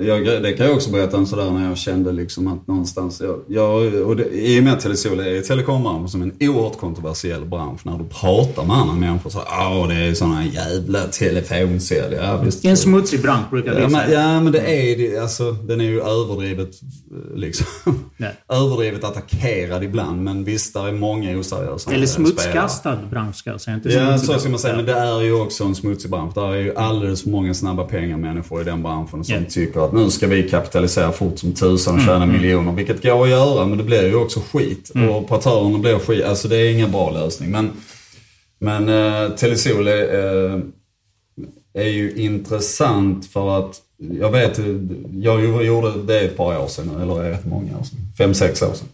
Jag, 0.00 0.24
det 0.42 0.52
kan 0.52 0.66
jag 0.66 0.74
också 0.74 0.90
berätta 0.90 1.16
en 1.16 1.26
sådär 1.26 1.50
när 1.50 1.68
jag 1.68 1.78
kände 1.78 2.12
liksom 2.12 2.46
att 2.46 2.66
någonstans, 2.66 3.20
jag, 3.20 3.40
jag, 3.48 3.94
och 3.94 4.16
det, 4.16 4.24
i 4.32 4.60
och 4.60 4.64
med 4.64 4.72
att 4.72 4.80
Telesol 4.80 5.20
är 5.20 5.40
telekombranschen 5.42 6.08
som 6.08 6.22
en 6.22 6.32
oerhört 6.40 6.78
kontroversiell 6.78 7.44
bransch. 7.44 7.80
När 7.86 7.98
du 7.98 8.04
pratar 8.04 8.64
med 8.64 8.76
andra 8.76 8.94
människor 8.94 9.30
så 9.30 9.38
ja 9.46 9.86
det 9.88 9.94
är 9.94 10.14
sådana 10.14 10.44
jävla 10.46 11.00
telefonsälj. 11.06 12.14
Ja. 12.16 12.44
Det 12.62 12.68
en 12.68 12.76
smutsig 12.76 13.22
bransch 13.22 13.50
brukar 13.50 13.74
vi 13.74 13.80
Ja 13.80 13.88
men, 13.88 14.06
säga. 14.06 14.20
ja 14.20 14.40
men 14.40 14.52
det 14.52 14.60
är 14.92 14.96
det, 14.96 15.18
alltså 15.18 15.52
den 15.52 15.80
är 15.80 15.84
ju 15.84 16.00
överdrivet 16.00 16.70
eh, 17.10 17.36
liksom. 17.36 17.66
Nej. 18.16 18.32
överdrivet 18.48 19.04
attackerad 19.04 19.84
ibland 19.84 20.22
men 20.24 20.44
visst 20.44 20.74
där 20.74 20.88
är 20.88 20.92
många 20.92 21.38
oseriösa 21.38 21.92
Eller 21.92 22.06
smutskastad 22.06 22.98
bransch 23.10 23.36
ska 23.36 23.50
jag 23.50 23.60
säga. 23.60 23.74
Inte 23.74 23.88
Ja, 23.88 24.18
så 24.18 24.38
ska 24.38 24.48
man 24.48 24.58
säga. 24.58 24.76
Men 24.76 24.86
det 24.86 24.92
är 24.92 25.20
ju 25.22 25.32
också 25.40 25.64
en 25.64 25.74
smutsig 25.74 26.10
bransch. 26.10 26.34
Där 26.34 26.52
är 26.52 26.60
ju 26.60 26.76
alldeles 26.76 27.22
för 27.22 27.30
många 27.30 27.54
snabba 27.54 27.84
pengar 27.84 28.16
människor 28.16 28.60
i 28.60 28.64
den 28.64 28.82
branschen 28.82 29.24
som 29.24 29.34
Ja. 29.34 29.40
tycker 29.50 29.71
att 29.80 29.92
nu 29.92 30.10
ska 30.10 30.26
vi 30.26 30.48
kapitalisera 30.48 31.12
fort 31.12 31.38
som 31.38 31.52
tusan 31.52 31.94
och 31.94 32.00
Mm, 32.00 32.14
tjäna 32.14 32.26
miljoner. 32.26 32.72
Vilket 32.72 33.02
går 33.02 33.22
att 33.22 33.30
göra, 33.30 33.66
men 33.66 33.78
det 33.78 33.84
blir 33.84 34.06
ju 34.06 34.14
också 34.14 34.40
skit. 34.52 34.92
Mm. 34.94 35.08
Och 35.08 35.16
operatörerna 35.16 35.78
blir 35.78 35.98
skit. 35.98 36.24
Alltså 36.24 36.48
det 36.48 36.56
är 36.56 36.72
ingen 36.72 36.92
bra 36.92 37.10
lösning. 37.10 37.50
Men, 37.50 37.70
men 38.58 38.88
uh, 38.88 39.36
Telesol 39.36 39.88
är, 39.88 40.14
eh, 40.14 40.60
är 41.74 41.88
ju 41.88 42.12
intressant 42.16 43.26
för 43.26 43.58
att 43.58 43.80
jag 44.20 44.30
vet, 44.30 44.60
jag 45.12 45.64
gjorde 45.64 46.02
det 46.02 46.20
ett 46.20 46.36
par 46.36 46.58
år 46.58 46.66
sedan, 46.66 47.00
eller 47.00 47.14
rätt 47.14 47.46
många 47.46 47.78
år 47.78 47.84
sedan. 47.84 47.98
Fem, 48.18 48.34
sex 48.34 48.62
år 48.62 48.74
sedan. 48.74 48.88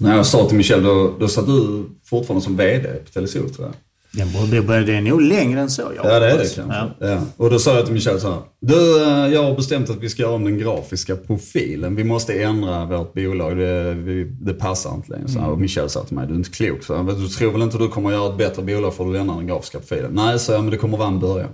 När 0.00 0.16
jag 0.16 0.26
sa 0.26 0.48
till 0.48 0.56
Michel, 0.56 0.82
då, 0.82 1.14
då 1.18 1.28
satt 1.28 1.46
du 1.46 1.84
fortfarande 2.04 2.44
som 2.44 2.56
VD 2.56 2.88
på 3.04 3.10
Telesol 3.10 3.50
tror 3.50 3.66
jag. 3.66 3.74
Den 4.18 4.88
är 4.88 5.00
nog 5.00 5.22
längre 5.22 5.60
än 5.60 5.70
så. 5.70 5.82
Jag 5.96 6.06
Ja, 6.06 6.20
det 6.20 6.30
är 6.30 6.38
det 6.38 6.54
kanske. 6.54 6.62
Ja. 6.62 7.08
Ja. 7.08 7.20
Och 7.36 7.50
då 7.50 7.58
sa 7.58 7.74
jag 7.74 7.84
till 7.84 7.94
Michel 7.94 8.20
så 8.20 8.28
här. 8.30 8.38
Du, 8.60 9.02
eh, 9.02 9.34
jag 9.34 9.42
har 9.42 9.56
bestämt 9.56 9.90
att 9.90 9.96
vi 9.96 10.08
ska 10.08 10.22
göra 10.22 10.34
om 10.34 10.44
den 10.44 10.58
grafiska 10.58 11.16
profilen. 11.16 11.96
Vi 11.96 12.04
måste 12.04 12.42
ändra 12.42 12.84
vårt 12.84 13.14
bolag. 13.14 13.56
Det, 13.56 13.94
vi, 13.94 14.24
det 14.24 14.54
passar 14.54 14.94
inte 14.94 15.12
längre. 15.12 15.28
Så 15.28 15.38
här. 15.38 15.48
Och 15.48 15.58
Michel 15.58 15.88
sa 15.88 16.04
till 16.04 16.16
mig, 16.16 16.26
du 16.26 16.32
är 16.32 16.36
inte 16.36 16.50
klok. 16.50 16.82
Så 16.82 16.96
här, 16.96 17.02
du 17.02 17.28
tror 17.28 17.52
väl 17.52 17.62
inte 17.62 17.76
att 17.76 17.82
du 17.82 17.88
kommer 17.88 18.10
göra 18.10 18.30
ett 18.30 18.38
bättre 18.38 18.62
bolag 18.62 18.94
för 18.94 19.04
att 19.04 19.12
du 19.12 19.18
ändrar 19.18 19.36
den 19.36 19.46
grafiska 19.46 19.78
profilen? 19.78 20.10
Nej, 20.14 20.38
så 20.38 20.52
jag, 20.52 20.62
men 20.62 20.70
det 20.70 20.76
kommer 20.76 20.98
vara 20.98 21.08
en 21.08 21.20
början. 21.20 21.50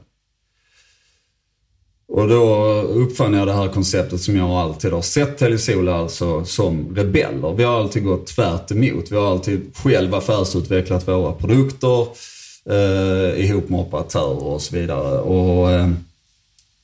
Och 2.08 2.28
då 2.28 2.72
uppfann 2.80 3.34
jag 3.34 3.46
det 3.46 3.52
här 3.52 3.68
konceptet 3.68 4.20
som 4.20 4.36
jag 4.36 4.50
alltid 4.50 4.92
har 4.92 5.02
sett 5.02 5.38
Telesol 5.38 5.88
alltså 5.88 6.44
som 6.44 6.96
rebeller. 6.96 7.54
Vi 7.54 7.64
har 7.64 7.80
alltid 7.80 8.04
gått 8.04 8.26
tvärt 8.26 8.70
emot. 8.70 9.12
Vi 9.12 9.16
har 9.16 9.30
alltid 9.30 9.76
själva 9.76 10.18
affärsutvecklat 10.18 11.08
våra 11.08 11.32
produkter 11.32 12.06
eh, 12.70 13.44
ihop 13.44 13.68
med 13.68 13.80
operatörer 13.80 14.44
och 14.44 14.62
så 14.62 14.76
vidare. 14.76 15.18
Och, 15.18 15.70
eh, 15.70 15.90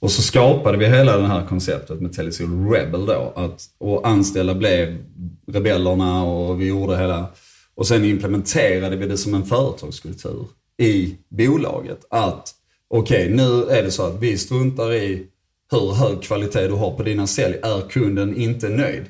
och 0.00 0.10
så 0.10 0.22
skapade 0.22 0.78
vi 0.78 0.86
hela 0.86 1.16
det 1.16 1.26
här 1.26 1.46
konceptet 1.46 2.00
med 2.00 2.12
Telesol 2.12 2.70
Rebel 2.70 3.06
då. 3.06 3.32
Att, 3.36 3.64
och 3.78 4.08
anställda 4.08 4.54
blev 4.54 4.98
rebellerna 5.46 6.24
och 6.24 6.60
vi 6.60 6.66
gjorde 6.66 6.98
hela... 6.98 7.26
Och 7.74 7.86
sen 7.86 8.04
implementerade 8.04 8.96
vi 8.96 9.06
det 9.06 9.18
som 9.18 9.34
en 9.34 9.46
företagskultur 9.46 10.46
i 10.78 11.16
bolaget. 11.28 12.06
Att 12.10 12.54
okej, 12.88 13.30
nu 13.30 13.64
är 13.64 13.82
det 13.82 13.90
så 13.90 14.06
att 14.06 14.20
vi 14.20 14.38
struntar 14.38 14.92
i 14.92 15.26
hur 15.70 15.92
hög 15.92 16.22
kvalitet 16.22 16.68
du 16.68 16.74
har 16.74 16.96
på 16.96 17.02
dina 17.02 17.26
sälj. 17.26 17.56
Är 17.62 17.88
kunden 17.88 18.36
inte 18.36 18.68
nöjd 18.68 19.04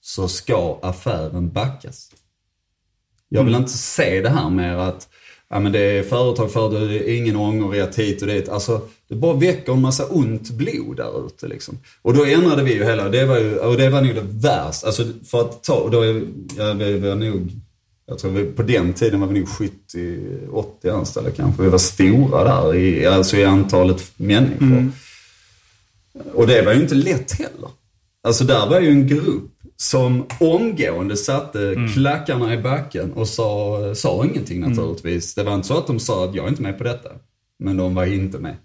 så 0.00 0.28
ska 0.28 0.78
affären 0.82 1.52
backas. 1.52 2.10
Jag 3.28 3.44
vill 3.44 3.54
inte 3.54 3.72
se 3.72 4.20
det 4.20 4.30
här 4.30 4.50
med 4.50 4.88
att 4.88 5.08
ja, 5.50 5.60
men 5.60 5.72
det 5.72 5.80
är 5.80 6.02
företag 6.02 6.52
för 6.52 6.88
det 6.88 7.10
är 7.10 7.16
ingen 7.16 7.36
ångerrätt 7.36 7.98
hit 7.98 8.22
och 8.22 8.28
dit. 8.28 8.48
Alltså, 8.48 8.80
det 9.08 9.14
bara 9.14 9.34
väcker 9.34 9.72
en 9.72 9.80
massa 9.80 10.06
ont 10.06 10.50
blod 10.50 10.96
där 10.96 11.26
ute 11.26 11.48
liksom. 11.48 11.78
Och 12.02 12.14
då 12.14 12.24
ändrade 12.24 12.62
vi 12.62 12.74
ju 12.74 12.84
hela, 12.84 13.08
det 13.08 13.26
var 13.26 13.38
ju, 13.38 13.58
och 13.58 13.76
det 13.76 13.90
var 13.90 14.02
nog 14.02 14.14
det 14.14 14.48
värsta. 14.48 14.86
Alltså 14.86 15.04
för 15.30 15.40
att 15.40 15.62
ta, 15.64 15.88
då 15.88 16.04
ja, 16.56 16.72
vi 16.72 16.98
var 16.98 17.14
nog, 17.14 17.50
jag 18.06 18.18
tror 18.18 18.30
vi, 18.30 18.44
på 18.44 18.62
den 18.62 18.92
tiden 18.92 19.20
var 19.20 19.28
vi 19.28 19.40
nog 19.40 19.48
70-80 19.48 20.92
anställda 20.92 21.30
kanske. 21.30 21.62
Vi 21.62 21.68
var 21.68 21.78
stora 21.78 22.44
där, 22.44 22.74
i, 22.74 23.06
alltså 23.06 23.36
i 23.36 23.44
antalet 23.44 24.12
människor. 24.16 24.90
Och 26.34 26.46
det 26.46 26.62
var 26.62 26.72
ju 26.72 26.80
inte 26.80 26.94
lätt 26.94 27.32
heller. 27.32 27.70
Alltså 28.22 28.44
där 28.44 28.66
var 28.66 28.80
ju 28.80 28.88
en 28.88 29.06
grupp 29.06 29.50
som 29.76 30.26
omgående 30.40 31.16
satte 31.16 31.74
klackarna 31.94 32.54
i 32.54 32.58
backen 32.58 33.12
och 33.12 33.28
sa, 33.28 33.78
sa 33.94 34.24
ingenting 34.24 34.60
naturligtvis. 34.60 35.34
Det 35.34 35.42
var 35.42 35.54
inte 35.54 35.68
så 35.68 35.78
att 35.78 35.86
de 35.86 36.00
sa 36.00 36.24
att 36.24 36.34
jag 36.34 36.44
är 36.44 36.48
inte 36.48 36.62
med 36.62 36.78
på 36.78 36.84
detta. 36.84 37.08
Men 37.58 37.76
de 37.76 37.94
var 37.94 38.06
inte 38.06 38.38
med. 38.38 38.56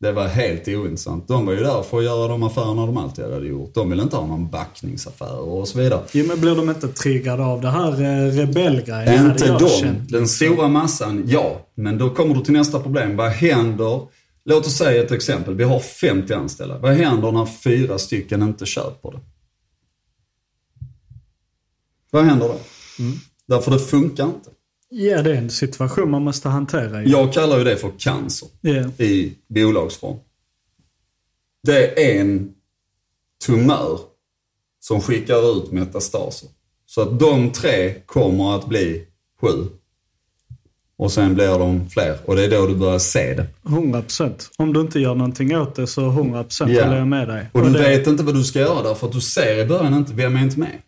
Det 0.00 0.12
var 0.12 0.26
helt 0.26 0.68
ointressant. 0.68 1.28
De 1.28 1.46
var 1.46 1.52
ju 1.52 1.60
där 1.60 1.82
för 1.82 1.98
att 1.98 2.04
göra 2.04 2.28
de 2.28 2.42
affärerna 2.42 2.86
de 2.86 2.96
alltid 2.96 3.24
hade 3.24 3.46
gjort. 3.46 3.74
De 3.74 3.90
ville 3.90 4.02
inte 4.02 4.16
ha 4.16 4.26
någon 4.26 4.50
backningsaffär 4.50 5.38
och 5.38 5.68
så 5.68 5.78
vidare. 5.78 6.00
Jo, 6.12 6.24
men 6.28 6.40
blir 6.40 6.56
de 6.56 6.68
inte 6.68 6.88
triggade 6.88 7.44
av 7.44 7.60
det 7.60 7.70
här 7.70 7.92
eh, 7.92 8.32
rebellgrejen? 8.32 9.30
Inte 9.30 9.46
de. 9.46 9.94
Den 10.08 10.28
stora 10.28 10.68
massan, 10.68 11.24
ja. 11.26 11.66
Men 11.74 11.98
då 11.98 12.10
kommer 12.10 12.34
du 12.34 12.40
till 12.40 12.52
nästa 12.52 12.80
problem. 12.80 13.16
Vad 13.16 13.30
händer? 13.30 14.00
Låt 14.48 14.66
oss 14.66 14.76
säga 14.76 15.02
ett 15.04 15.10
exempel. 15.12 15.54
Vi 15.54 15.64
har 15.64 15.80
50 15.80 16.32
anställda. 16.34 16.78
Vad 16.78 16.92
händer 16.94 17.32
när 17.32 17.46
fyra 17.46 17.98
stycken 17.98 18.42
inte 18.42 18.66
köper 18.66 19.10
det? 19.10 19.20
Vad 22.10 22.24
händer 22.24 22.48
då? 22.48 22.60
Därför 23.46 23.70
det 23.70 23.78
funkar 23.78 24.24
inte. 24.24 24.50
Ja, 24.88 25.22
det 25.22 25.30
är 25.30 25.34
en 25.34 25.50
situation 25.50 26.10
man 26.10 26.22
måste 26.24 26.48
hantera. 26.48 27.02
ju. 27.02 27.10
Jag 27.10 27.32
kallar 27.32 27.58
ju 27.58 27.64
det 27.64 27.76
för 27.76 27.92
cancer 27.98 28.48
Ja. 28.60 29.04
i 29.04 29.34
bolagsform. 29.48 30.16
Det 31.62 32.14
är 32.16 32.20
en 32.20 32.54
tumör 33.46 34.00
som 34.80 35.00
skickar 35.00 35.58
ut 35.58 35.72
metastaser. 35.72 36.48
Så 36.86 37.00
att 37.00 37.18
de 37.20 37.52
tre 37.52 37.94
kommer 38.06 38.56
att 38.56 38.68
bli 38.68 39.06
sju. 39.40 39.66
Och 40.98 41.12
sen 41.12 41.34
blir 41.34 41.58
de 41.58 41.90
fler. 41.90 42.18
Och 42.24 42.36
det 42.36 42.44
är 42.44 42.50
då 42.50 42.66
du 42.66 42.74
börjar 42.74 42.98
se 42.98 43.34
det. 43.34 43.46
100%. 43.62 44.50
Om 44.58 44.72
du 44.72 44.80
inte 44.80 45.00
gör 45.00 45.14
någonting 45.14 45.56
åt 45.56 45.74
det 45.74 45.86
så 45.86 46.00
100% 46.00 46.68
Ja. 46.68 46.84
håller 46.84 46.98
jag 46.98 47.08
med 47.08 47.28
dig. 47.28 47.46
Och 47.52 47.62
du 47.62 47.72
det, 47.72 47.78
vet 47.78 48.06
inte 48.06 48.22
vad 48.22 48.34
du 48.34 48.44
ska 48.44 48.58
göra 48.58 48.82
därför 48.82 49.06
att 49.06 49.12
du 49.12 49.20
ser 49.20 49.58
i 49.58 49.66
början 49.66 49.94
inte 49.94 50.12
vem 50.14 50.36
är 50.36 50.40
inte 50.42 50.58
med. 50.60 50.78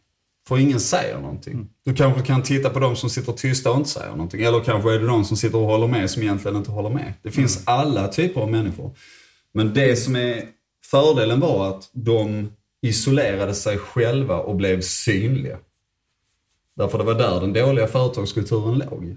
För 0.49 0.59
ingen 0.59 0.81
säger 0.81 1.21
någonting. 1.21 1.69
Du 1.85 1.95
kanske 1.95 2.23
kan 2.23 2.43
titta 2.43 2.71
på 2.71 2.79
de 2.79 2.97
som 2.97 3.11
sitter 3.11 3.33
tysta 3.33 3.71
och 3.71 3.77
inte 3.77 3.89
säger 3.91 4.11
någonting. 4.11 4.43
Eller 4.43 4.61
kanske 4.61 4.95
är 4.95 4.99
det 4.99 5.07
de 5.07 5.25
som 5.25 5.37
sitter 5.37 5.59
och 5.59 5.67
håller 5.67 5.87
med 5.87 6.11
som 6.11 6.23
egentligen 6.23 6.57
inte 6.57 6.71
håller 6.71 6.91
med. 6.91 7.13
Det 7.23 7.31
finns 7.31 7.63
alla 7.65 8.09
typer 8.09 8.41
av 8.41 8.51
människor. 8.51 8.91
Men 9.55 9.75
det 9.75 9.97
som 9.97 10.17
är 10.17 10.43
fördelen 10.91 11.41
var 11.41 11.69
att 11.69 11.91
de 11.93 12.49
isolerade 12.83 13.55
sig 13.55 13.79
själva 13.79 14.37
och 14.39 14.57
blev 14.57 14.81
synliga. 14.81 15.59
Därför 16.77 16.99
det 16.99 17.05
var 17.05 17.15
där 17.15 17.41
den 17.41 17.53
dåliga 17.53 17.87
företagskulturen 17.87 18.79
låg. 18.79 19.17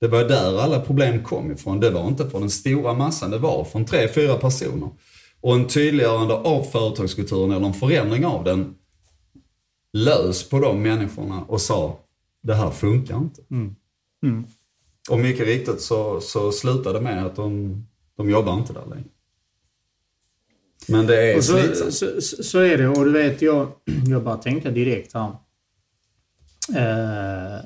Det 0.00 0.08
var 0.08 0.24
där 0.24 0.58
alla 0.60 0.80
problem 0.80 1.24
kom 1.24 1.52
ifrån. 1.52 1.80
Det 1.80 1.90
var 1.90 2.08
inte 2.08 2.30
från 2.30 2.40
den 2.40 2.50
stora 2.50 2.94
massan, 2.94 3.30
det 3.30 3.38
var 3.38 3.64
från 3.64 3.84
tre, 3.84 4.08
fyra 4.08 4.36
personer. 4.36 4.90
Och 5.40 5.54
en 5.54 5.66
tydliggörande 5.66 6.34
av 6.34 6.62
företagskulturen 6.62 7.52
eller 7.52 7.66
en 7.66 7.74
förändring 7.74 8.26
av 8.26 8.44
den 8.44 8.74
lös 9.92 10.48
på 10.48 10.58
de 10.58 10.82
människorna 10.82 11.42
och 11.42 11.60
sa 11.60 11.98
det 12.42 12.54
här 12.54 12.70
funkar 12.70 13.16
inte. 13.16 13.42
Och 15.10 15.18
mycket 15.18 15.46
riktigt 15.46 15.80
så, 15.80 16.20
så 16.20 16.52
slutade 16.52 16.98
det 16.98 17.04
med 17.04 17.26
att 17.26 17.36
de, 17.36 17.76
de 18.16 18.30
jobbar 18.30 18.54
inte 18.54 18.72
där 18.72 18.86
längre. 18.90 19.04
Men 20.88 21.06
det 21.06 21.32
är 21.32 21.36
Och 21.36 21.44
så, 21.44 21.58
slitsamt. 21.58 21.94
så, 21.94 22.20
så, 22.20 22.42
så 22.42 22.58
är 22.58 22.78
det 22.78 22.88
och 22.88 23.04
du 23.04 23.12
vet 23.12 23.42
jag, 23.42 23.68
jag 24.08 24.22
bara 24.24 24.36
tänker 24.36 24.70
direkt 24.70 25.14
här. 25.14 25.32
Eh, 26.68 27.60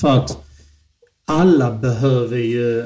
för 0.00 0.08
att 0.08 0.44
alla 1.24 1.70
behöver 1.70 2.38
ju 2.38 2.84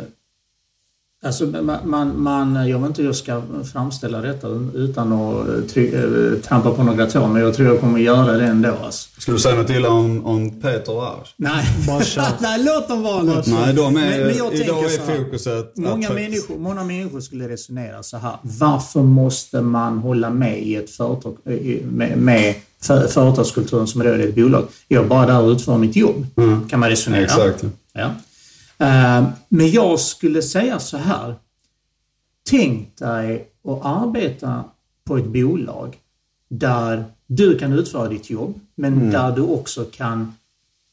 Alltså 1.24 1.46
man, 1.84 2.22
man, 2.22 2.68
jag 2.68 2.78
vet 2.78 2.86
inte 2.88 3.02
hur 3.02 3.08
jag 3.08 3.16
ska 3.16 3.42
framställa 3.72 4.20
detta 4.20 4.48
utan 4.74 5.12
att 5.12 5.68
try, 5.68 5.94
eh, 5.94 6.40
trampa 6.42 6.70
på 6.70 6.82
några 6.82 7.06
tår, 7.06 7.26
men 7.28 7.42
jag 7.42 7.54
tror 7.54 7.68
jag 7.68 7.80
kommer 7.80 7.98
göra 7.98 8.32
det 8.32 8.44
ändå. 8.46 8.74
Alltså. 8.84 9.20
Skulle 9.20 9.36
du 9.36 9.40
säga 9.40 9.54
något 9.54 9.70
illa 9.70 9.88
om, 9.90 10.26
om 10.26 10.60
Peter 10.60 10.92
och 10.92 11.02
Ars? 11.02 11.34
Nej. 11.36 11.64
Nej, 12.40 12.64
låt 12.64 12.88
dem 12.88 13.02
vara 13.02 13.22
nu. 13.22 13.42
Nej, 13.46 13.74
de 13.74 13.96
är, 13.96 14.00
Men- 14.00 14.26
men 14.26 14.36
jag 14.36 14.54
idag 14.54 14.66
tänker 14.66 14.84
är 14.84 14.88
så 14.88 15.02
här. 15.12 15.18
fokuset... 15.24 15.76
Många 15.76 16.08
att- 16.08 16.14
människor, 16.14 16.58
många 16.58 16.84
människor 16.84 17.20
skulle 17.20 17.48
resonera 17.48 18.02
så 18.02 18.16
här. 18.16 18.36
Varför 18.42 19.02
måste 19.02 19.60
man 19.60 19.98
hålla 19.98 20.30
med 20.30 20.62
i 20.62 20.74
ett 20.76 20.90
företag, 20.90 21.36
i- 21.46 21.82
med, 21.90 22.18
med 22.18 22.54
för, 22.82 23.06
företagskulturen 23.06 23.86
som 23.86 24.00
är 24.00 24.18
ett 24.18 24.34
bolag? 24.34 24.64
Jag 24.88 25.04
är 25.04 25.08
bara 25.08 25.26
där 25.26 25.40
och 25.42 25.48
utför 25.50 25.78
mitt 25.78 25.96
jobb. 25.96 26.26
Kan 26.70 26.80
man 26.80 26.88
resonera. 26.90 27.22
Exakt. 27.24 27.64
Ja. 27.92 28.10
Eh, 28.78 29.28
Men 29.48 29.70
jag 29.70 30.00
skulle 30.00 30.42
säga 30.42 30.78
så 30.78 30.96
här. 30.96 31.34
Tänk 32.50 32.96
dig 32.98 33.48
att 33.64 33.84
arbeta 33.84 34.64
på 35.04 35.16
ett 35.16 35.26
bolag 35.26 35.96
där 36.48 37.04
du 37.26 37.58
kan 37.58 37.72
utföra 37.72 38.08
ditt 38.08 38.30
jobb, 38.30 38.60
men 38.74 39.10
där 39.10 39.32
du 39.36 39.42
också 39.42 39.84
kan 39.84 40.34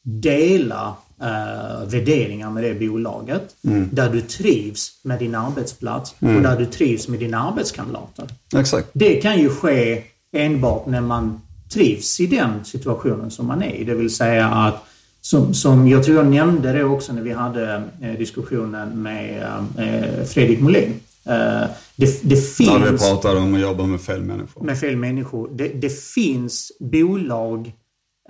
dela 0.02 0.96
eh, 1.20 1.88
värderingar 1.88 2.50
med 2.50 2.62
det 2.62 2.74
bolaget. 2.74 3.56
Där 3.90 4.10
du 4.10 4.20
trivs 4.20 5.00
med 5.02 5.18
din 5.18 5.34
arbetsplats 5.34 6.14
och 6.18 6.42
där 6.42 6.58
du 6.58 6.66
trivs 6.66 7.08
med 7.08 7.20
dina 7.20 7.48
arbetskamrater. 7.48 8.28
Exakt. 8.56 8.88
Det 8.92 9.14
kan 9.14 9.38
ju 9.38 9.48
ske 9.48 10.02
enbart 10.32 10.86
när 10.86 11.00
man 11.00 11.40
trivs 11.72 12.20
i 12.20 12.26
den 12.26 12.64
situationen 12.64 13.30
som 13.30 13.46
man 13.46 13.62
är 13.62 13.74
i. 13.74 13.84
Det 13.84 13.94
vill 13.94 14.14
säga 14.14 14.48
att, 14.48 14.84
som, 15.26 15.54
som 15.54 15.88
jag 15.88 16.04
tror 16.04 16.16
jag 16.16 16.26
nämnde 16.26 16.72
det 16.72 16.84
också 16.84 17.12
när 17.12 17.22
vi 17.22 17.32
hade 17.32 17.82
eh, 18.00 18.18
diskussionen 18.18 19.02
med 19.02 19.42
eh, 19.78 20.24
Fredrik 20.24 20.60
Molin. 20.60 21.00
Eh, 21.24 21.64
det, 21.96 22.22
det 22.22 22.34
När 22.34 22.78
vi 22.78 22.88
finns 22.88 23.10
pratade 23.10 23.40
om 23.40 23.54
att 23.54 23.60
jobba 23.60 23.86
med 23.86 24.00
fel 24.00 24.22
människor. 24.22 24.64
med 24.64 24.78
fel 24.78 24.96
människor. 24.96 25.50
Det, 25.52 25.68
det 25.68 26.02
finns 26.02 26.72
bolag 26.80 27.72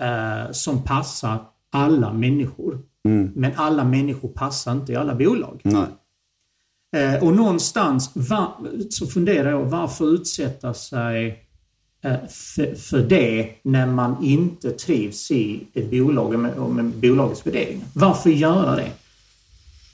eh, 0.00 0.52
som 0.52 0.82
passar 0.82 1.38
alla 1.72 2.12
människor. 2.12 2.78
Men 3.34 3.52
alla 3.56 3.84
människor 3.84 4.28
passar 4.28 4.72
inte 4.72 4.92
i 4.92 4.96
alla 4.96 5.14
bolag. 5.14 5.60
Nej. 5.64 5.86
Eh, 6.96 7.24
och 7.24 7.34
någonstans 7.34 8.10
va, 8.14 8.56
så 8.90 9.06
funderar 9.06 9.50
jag, 9.50 9.64
varför 9.64 10.14
utsätta 10.14 10.74
sig 10.74 11.45
för, 12.28 12.74
för 12.74 12.98
det 13.00 13.48
när 13.62 13.86
man 13.86 14.24
inte 14.24 14.70
trivs 14.70 15.30
i 15.30 15.60
ett 15.74 15.90
bolag 15.90 16.38
med, 16.38 16.56
med 16.58 16.84
bolagets 16.84 17.46
värderingar? 17.46 17.86
Varför 17.92 18.30
göra 18.30 18.76
det? 18.76 18.90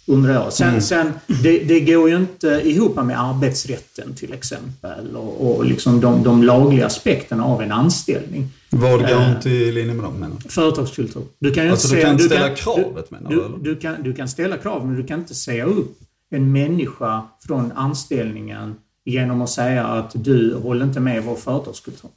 Undrar 0.06 0.32
jag. 0.34 0.52
Sen, 0.52 0.82
sen 0.82 1.12
det, 1.42 1.58
det 1.58 1.80
går 1.80 2.10
ju 2.10 2.16
inte 2.16 2.46
ihop 2.64 2.96
med 2.96 3.20
arbetsrätten 3.20 4.14
till 4.14 4.32
exempel 4.32 5.16
och, 5.16 5.56
och 5.56 5.64
liksom 5.64 6.00
de, 6.00 6.22
de 6.22 6.42
lagliga 6.42 6.86
aspekterna 6.86 7.44
av 7.44 7.62
en 7.62 7.72
anställning. 7.72 8.48
Vad 8.70 9.00
går 9.00 9.10
Eh. 9.10 9.30
inte 9.30 9.50
i 9.50 9.72
linje 9.72 9.94
med 9.94 10.04
dem 10.04 10.14
menar 10.14 10.36
du? 10.42 10.48
Företagskultur. 10.48 11.22
Du 11.38 11.50
kan 11.54 11.64
ju 11.64 11.70
Alltså, 11.70 11.86
inte 11.96 11.96
du 11.96 12.28
säga- 12.28 12.40
kan 12.40 12.50
inte 12.50 12.64
ställa 12.64 12.82
kravet, 12.84 13.10
menar 13.10 13.30
du, 13.30 13.36
du, 13.36 13.74
du, 13.74 13.80
kan, 13.80 14.02
du 14.02 14.12
kan 14.14 14.28
ställa 14.28 14.56
krav, 14.56 14.86
men 14.86 14.96
du 14.96 15.06
kan 15.06 15.18
inte 15.20 15.34
säga 15.34 15.64
upp 15.64 15.98
en 16.30 16.52
människa 16.52 17.22
från 17.46 17.72
anställningen 17.72 18.74
genom 19.04 19.42
att 19.42 19.50
säga 19.50 19.84
att 19.86 20.10
du 20.14 20.54
håller 20.54 20.84
inte 20.86 21.00
med 21.00 21.22
vår 21.24 21.36
företagskultur. 21.36 22.10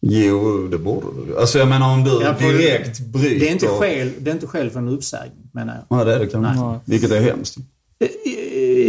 Jo, 0.00 0.68
det 0.70 0.78
borde 0.78 1.06
du. 1.26 1.38
Alltså 1.38 1.58
jag 1.58 1.68
menar 1.68 1.94
om 1.94 2.04
du 2.04 2.10
Ja, 2.10 2.32
direkt 2.38 3.00
bryter... 3.00 3.40
Det 3.40 3.48
är 3.48 3.52
inte 3.52 3.66
skäl, 3.66 4.12
det 4.18 4.30
är 4.30 4.34
inte 4.34 4.46
skäl 4.46 4.70
för 4.70 4.78
en 4.78 4.88
uppsägning, 4.88 5.50
menar 5.52 5.74
jag. 5.88 5.98
Ja, 6.00 6.04
det 6.04 6.14
är 6.14 6.18
det 6.18 6.26
kanske 6.26 6.60
Nej. 6.62 6.74
inte. 6.74 6.90
Vilket 6.90 7.10
är 7.10 7.20
hemskt. 7.20 7.56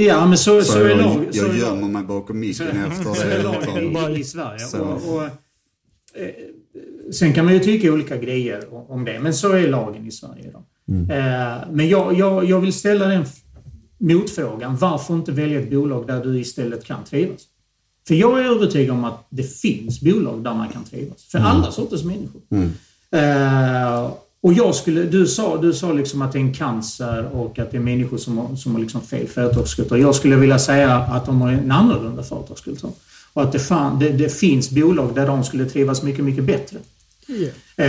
Ja, 0.07 0.25
men 0.25 0.37
så, 0.37 0.61
så, 0.61 0.71
Så 0.71 0.79
är 0.79 0.89
jag, 0.89 0.97
lag. 0.97 1.25
så 1.31 1.37
jag 1.45 1.57
gömmer 1.57 1.87
mig 1.87 2.03
bakom 2.03 2.39
micken 2.39 2.67
efter 2.67 3.03
så 3.13 3.21
är 3.23 3.29
det. 3.37 3.43
lag 3.43 3.55
Liksom. 3.75 4.11
i, 4.15 4.19
i 4.19 4.23
Sverige. 4.23 4.59
Så. 4.59 4.79
Och, 4.81 5.15
och, 5.15 5.23
eh, 5.23 5.29
sen 7.13 7.33
kan 7.33 7.45
man 7.45 7.53
ju 7.53 7.59
tycka 7.59 7.91
olika 7.93 8.17
grejer 8.17 8.91
om- 8.91 9.05
det, 9.05 9.19
men 9.19 9.33
så 9.33 9.51
är 9.51 9.67
lagen 9.67 10.07
i 10.07 10.11
Sverige 10.11 10.47
idag. 10.49 10.63
Mm. 10.89 11.09
Eh, 11.09 11.57
men 11.71 11.89
jag, 11.89 12.13
jag, 12.19 12.45
jag 12.45 12.59
vill 12.59 12.73
ställa 12.73 13.07
den 13.07 13.25
motfrågan. 14.03 14.77
Varför 14.77 15.13
inte 15.13 15.31
välja 15.31 15.59
ett 15.59 15.69
bolag 15.69 16.07
där 16.07 16.23
du 16.23 16.39
istället 16.39 16.85
kan 16.85 17.03
trivas? 17.03 17.41
För 18.07 18.15
jag 18.15 18.39
är 18.39 18.43
övertygad 18.43 18.95
om 18.95 19.03
att 19.03 19.27
det 19.29 19.43
finns 19.43 20.01
bolag 20.01 20.43
där 20.43 20.53
man 20.53 20.69
kan 20.69 20.83
trivas. 20.83 21.23
För 21.23 21.39
alla 21.39 21.71
sorters 21.71 22.03
människor. 22.03 22.41
Eh, 23.11 24.11
och 24.41 24.53
jag 24.53 24.75
skulle, 24.75 25.03
du 25.03 25.27
sa, 25.27 25.57
du 25.57 25.73
sa 25.73 25.93
liksom 25.93 26.21
att 26.21 26.31
det 26.31 26.37
är 26.37 26.41
en 26.41 26.53
cancer 26.53 27.23
och 27.25 27.59
att 27.59 27.71
det 27.71 27.77
är 27.77 27.81
människor 27.81 28.17
som 28.17 28.37
har, 28.37 28.55
som 28.55 28.73
har 28.73 28.81
liksom 28.81 29.01
fel 29.01 29.27
företagskultur. 29.27 29.95
Jag 29.95 30.15
skulle 30.15 30.35
vilja 30.35 30.59
säga 30.59 30.95
att 30.95 31.25
de 31.25 31.41
har 31.41 31.51
en 31.51 31.71
annorlunda 31.71 32.23
företagskultur. 32.23 32.91
Och 33.33 33.43
att 33.43 33.51
det, 33.51 33.59
fan, 33.59 33.99
det, 33.99 34.09
det 34.09 34.29
finns 34.29 34.69
bolag 34.69 35.15
där 35.15 35.27
de 35.27 35.43
skulle 35.43 35.65
trivas 35.65 36.03
mycket, 36.03 36.25
mycket 36.25 36.43
bättre. 36.43 36.77
Eh, 37.75 37.85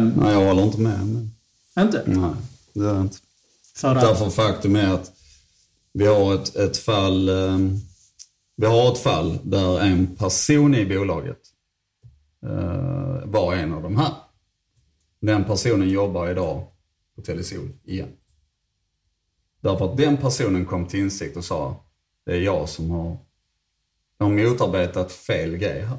Nej, 0.00 0.32
jag 0.32 0.46
håller 0.46 0.62
inte 0.62 0.80
med. 0.80 1.06
Men... 1.06 1.86
inte? 1.86 2.02
Nej, 2.06 2.30
det 2.72 2.84
är 2.84 3.00
inte. 3.00 3.16
För 3.76 3.94
att, 3.94 4.00
Därför 4.00 4.30
faktum 4.30 4.76
är 4.76 4.94
att 4.94 5.12
vi 5.98 6.06
har 6.06 6.34
ett, 6.34 6.56
ett 6.56 6.76
fall 6.76 7.28
eh, 7.28 7.58
vi 8.56 8.66
har 8.66 8.92
ett 8.92 8.98
fall 8.98 9.38
där 9.42 9.80
en 9.80 10.16
person 10.16 10.74
i 10.74 10.86
bolaget 10.86 11.38
eh, 12.46 13.24
var 13.24 13.54
en 13.54 13.74
av 13.74 13.82
de 13.82 13.96
här. 13.96 14.12
Den 15.20 15.44
personen 15.44 15.88
jobbar 15.88 16.28
idag 16.30 16.64
på 17.16 17.22
Telesol 17.22 17.68
igen. 17.84 18.08
Därför 19.60 19.90
att 19.92 19.96
den 19.96 20.16
personen 20.16 20.66
kom 20.66 20.86
till 20.86 21.00
insikt 21.00 21.36
och 21.36 21.44
sa 21.44 21.84
det 22.26 22.32
är 22.32 22.40
jag 22.40 22.68
som 22.68 22.90
har 22.90 23.16
har 24.18 24.28
motarbetat 24.28 25.12
fel 25.12 25.56
grej 25.56 25.80
här. 25.80 25.98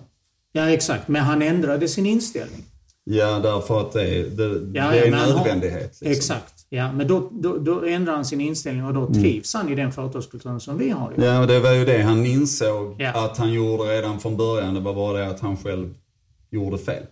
Ja, 0.51 0.69
exakt. 0.69 1.07
Men 1.07 1.21
han 1.23 1.41
ändrade 1.41 1.87
sin 1.87 2.05
inställning. 2.05 2.63
Ja, 3.03 3.39
därför 3.39 3.81
att 3.81 3.91
det 3.91 4.01
är, 4.15 4.23
det, 4.25 4.79
Ja, 4.79 4.91
det 4.91 4.99
är 4.99 5.07
en 5.07 5.13
har- 5.13 5.27
nödvändighet. 5.27 5.83
liksom. 6.01 6.07
Exakt. 6.11 6.58
Ja, 6.71 6.91
men 6.91 7.07
då, 7.07 7.29
då, 7.31 7.57
då 7.57 7.85
ändrar 7.85 8.13
han 8.15 8.25
sin 8.25 8.41
inställning 8.41 8.85
och 8.85 8.93
då 8.93 9.13
trivs 9.13 9.53
han 9.53 9.69
i 9.69 9.75
den 9.75 9.91
företagskulturen 9.91 10.59
som 10.59 10.77
vi 10.77 10.89
har. 10.89 11.13
Ja, 11.17 11.39
och 11.41 11.47
det 11.47 11.59
var 11.59 11.71
ju 11.71 11.85
det 11.85 12.01
han 12.01 12.25
insåg 12.25 12.95
Ja. 12.99 13.25
att 13.25 13.37
han 13.37 13.53
gjorde 13.53 13.83
redan 13.83 14.19
från 14.19 14.37
början. 14.37 14.73
Det 14.73 14.79
var 14.79 14.93
bara 14.93 15.17
det 15.17 15.27
att 15.27 15.39
han 15.39 15.57
själv 15.57 15.93
gjorde 16.51 16.77
fel. 16.77 17.03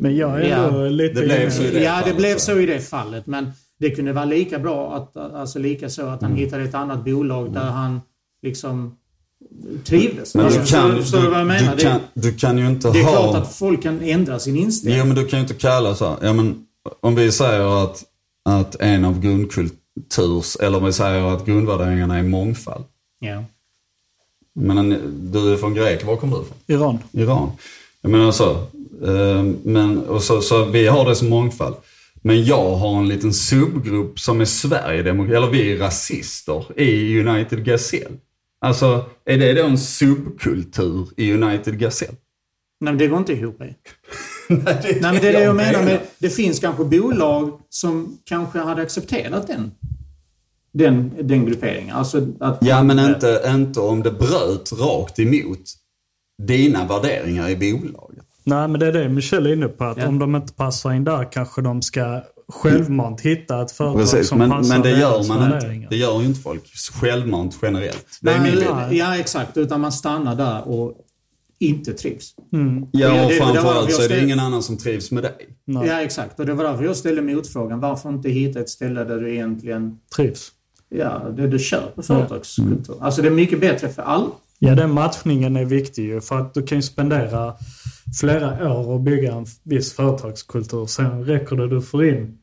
Men 0.00 0.16
jag 0.16 0.40
är 0.42 0.48
Ja. 0.50 0.56
ändå 0.56 0.88
lite... 0.88 1.20
Det 1.20 1.26
blev 1.26 1.50
så 1.50 1.62
i 1.62 1.70
det 1.70 1.82
ja, 1.82 1.94
det 1.96 2.00
fallet, 2.02 2.16
blev 2.16 2.36
så. 2.36 2.58
i 2.58 2.66
det 2.66 2.80
fallet. 2.80 3.26
Men 3.26 3.52
det 3.80 3.90
kunde 3.90 4.12
vara 4.12 4.24
lika 4.24 4.58
bra, 4.58 4.94
att, 4.94 5.16
alltså 5.16 5.58
lika 5.58 5.88
så 5.90 6.02
att 6.06 6.22
han 6.22 6.30
Mm. 6.30 6.44
hittade 6.44 6.62
ett 6.64 6.74
annat 6.74 7.04
bolag 7.04 7.52
där 7.52 7.60
han 7.70 8.00
liksom 8.42 8.96
trivdes. 9.84 10.34
Men 10.34 10.44
alltså, 10.44 10.60
du 10.60 10.64
förstår 10.66 10.78
kan, 10.80 10.90
du- 10.90 10.96
du, 10.96 11.02
förstår 11.02 11.20
du 11.22 11.28
vad 11.28 11.40
jag 11.40 11.46
menar? 11.46 11.76
du, 11.76 11.82
kan, 11.82 12.00
du 12.14 12.32
kan 12.34 12.58
ju 12.58 12.66
inte 12.66 12.88
det, 12.88 12.92
det 12.92 13.00
är 13.00 13.04
ha... 13.04 13.12
klart 13.12 13.42
att 13.42 13.54
folk 13.54 13.82
kan 13.82 14.00
ändra 14.00 14.38
sin 14.38 14.56
inställning. 14.56 14.98
Jo, 15.00 15.06
men 15.06 15.16
du 15.16 15.26
kan 15.26 15.38
ju 15.38 15.42
inte 15.42 15.54
kalla 15.54 15.94
så 15.94 16.06
här. 16.08 16.16
Ja, 16.22 16.32
men 16.32 16.66
om 17.00 17.14
vi 17.14 17.32
säger 17.32 17.84
att, 17.84 18.04
att 18.44 18.74
en 18.80 19.04
av 19.04 19.20
grundkulturs, 19.20 20.56
eller 20.60 20.78
om 20.78 20.84
vi 20.84 20.92
säger 20.92 21.22
att 21.22 21.46
grundvärderingarna 21.46 22.18
är 22.18 22.22
mångfald. 22.22 22.84
Ja. 23.18 23.44
Men 24.54 24.78
en, 24.78 24.90
du 25.32 25.52
är 25.52 25.56
från 25.56 25.74
Grekland, 25.74 26.08
var 26.10 26.16
kommer 26.16 26.36
du 26.36 26.42
ifrån? 26.42 26.56
Iran. 26.66 26.98
Iran. 27.12 27.50
Jag 28.00 28.10
menar 28.12 28.32
så. 28.32 28.50
eh, 29.06 29.42
Men, 29.64 29.98
och 29.98 30.22
så, 30.22 30.40
så 30.40 30.64
vi 30.64 30.86
har 30.86 31.08
det 31.08 31.16
som 31.16 31.28
mångfald. 31.28 31.74
Men 32.24 32.44
jag 32.44 32.76
har 32.76 32.98
en 32.98 33.08
liten 33.08 33.34
subgrupp 33.34 34.20
som 34.20 34.40
är 34.40 34.44
Sverigedemokrater, 34.44 35.36
eller 35.36 35.50
vi 35.50 35.72
är 35.72 35.78
rasister 35.78 36.80
i 36.80 37.20
United 37.20 37.64
Gazelle. 37.64 38.16
Alltså, 38.60 39.04
är 39.24 39.38
det 39.38 39.52
då 39.52 39.64
en 39.64 39.78
subkultur 39.78 41.08
i 41.16 41.32
United 41.32 41.78
Gazelle? 41.78 42.12
Nej, 42.80 42.92
men 42.92 42.98
det 42.98 43.06
går 43.06 43.18
inte 43.18 43.32
ihop. 43.32 43.62
Nej, 44.64 44.64
Nej, 44.64 44.94
det 44.94 45.00
men 45.00 45.14
det 45.14 45.28
är 45.28 45.32
det 45.32 45.42
jag 45.42 45.56
menar. 45.56 45.82
Med, 45.82 46.00
det 46.18 46.30
finns 46.30 46.60
kanske 46.60 46.84
bolag 46.84 47.60
som 47.68 48.18
kanske 48.24 48.58
hade 48.58 48.82
accepterat 48.82 49.46
den, 49.46 49.70
den, 50.72 51.12
den 51.28 51.46
grupperingen. 51.46 51.96
Alltså 51.96 52.26
att, 52.40 52.58
Ja, 52.60 52.82
men 52.82 52.98
inte, 52.98 53.42
inte 53.46 53.80
om 53.80 54.02
det 54.02 54.10
bröt 54.10 54.72
rakt 54.72 55.18
emot 55.18 55.60
dina 56.42 56.86
värderingar 56.86 57.48
i 57.48 57.56
bolaget. 57.56 58.24
Nej, 58.44 58.68
men 58.68 58.80
det 58.80 58.86
är 58.86 58.92
det 58.92 59.08
Michel 59.08 59.46
är 59.46 59.52
inne 59.52 59.68
på. 59.68 59.84
Att 59.84 59.96
Ja. 59.98 60.08
om 60.08 60.18
de 60.18 60.36
inte 60.36 60.52
passar 60.52 60.92
in 60.92 61.04
där 61.04 61.32
kanske 61.32 61.62
de 61.62 61.82
ska 61.82 62.22
självmant 62.48 63.20
hitta 63.20 63.62
ett 63.62 63.72
företag 63.72 64.00
Precis, 64.00 64.28
som 64.28 64.38
men, 64.38 64.50
passar 64.50 64.74
men 64.74 64.82
det 64.82 64.90
gör 64.98 65.28
man 65.28 65.44
inte. 65.54 65.86
Det 65.90 65.96
gör 65.96 66.20
ju 66.20 66.26
inte 66.26 66.40
folk 66.40 66.62
självmant 66.92 67.58
generellt. 67.62 68.06
Det 68.20 68.30
är 68.30 68.40
Nej, 68.40 68.64
ja, 68.64 68.92
ja, 68.92 69.16
exakt. 69.16 69.56
Utan 69.56 69.80
man 69.80 69.92
stannar 69.92 70.34
där 70.34 70.68
och 70.68 70.94
inte 71.62 71.92
trivs. 71.92 72.34
Mm. 72.52 72.86
Ja, 72.92 73.08
Det- 73.14 73.22
och 73.24 73.28
det- 73.30 73.34
framförallt 73.36 73.92
så 73.92 74.02
är 74.02 74.08
det 74.08 74.20
ingen 74.22 74.40
annan 74.40 74.62
som 74.62 74.78
trivs 74.78 75.10
med 75.10 75.22
dig. 75.22 75.34
Nej, 75.64 75.86
Ja, 75.88 76.00
exakt. 76.00 76.40
Och 76.40 76.46
det 76.46 76.54
var 76.54 76.64
därför 76.64 76.84
jag 76.84 76.96
ställde 76.96 77.22
motfrågan. 77.22 77.80
Varför 77.80 78.08
inte 78.08 78.28
hitta 78.30 78.60
ett 78.60 78.68
ställe 78.68 79.04
där 79.04 79.18
du 79.20 79.30
egentligen, 79.34 79.98
trivs. 80.16 80.48
ja, 80.88 81.22
det 81.36 81.46
du 81.48 81.58
köper 81.58 82.02
företagskultur. 82.02 82.96
Alltså 83.00 83.22
det 83.22 83.28
är 83.28 83.32
mycket 83.32 83.60
bättre 83.60 83.88
för 83.88 84.02
alla. 84.02 84.26
Ja, 84.58 84.74
den 84.74 84.90
matchningen 84.92 85.56
är 85.56 85.64
viktig 85.64 86.04
ju. 86.04 86.20
För 86.20 86.38
att 86.38 86.54
du 86.54 86.62
kan 86.62 86.78
ju 86.78 86.82
spendera 86.82 87.54
flera 88.20 88.72
år 88.78 88.88
och 88.88 89.00
bygga 89.00 89.32
en 89.34 89.46
viss 89.62 89.92
företagskultur. 89.92 90.86
Sen 90.86 91.24
räcker 91.24 91.56
det 91.56 91.68
du 91.68 91.82
får 91.82 92.04
in 92.04 92.38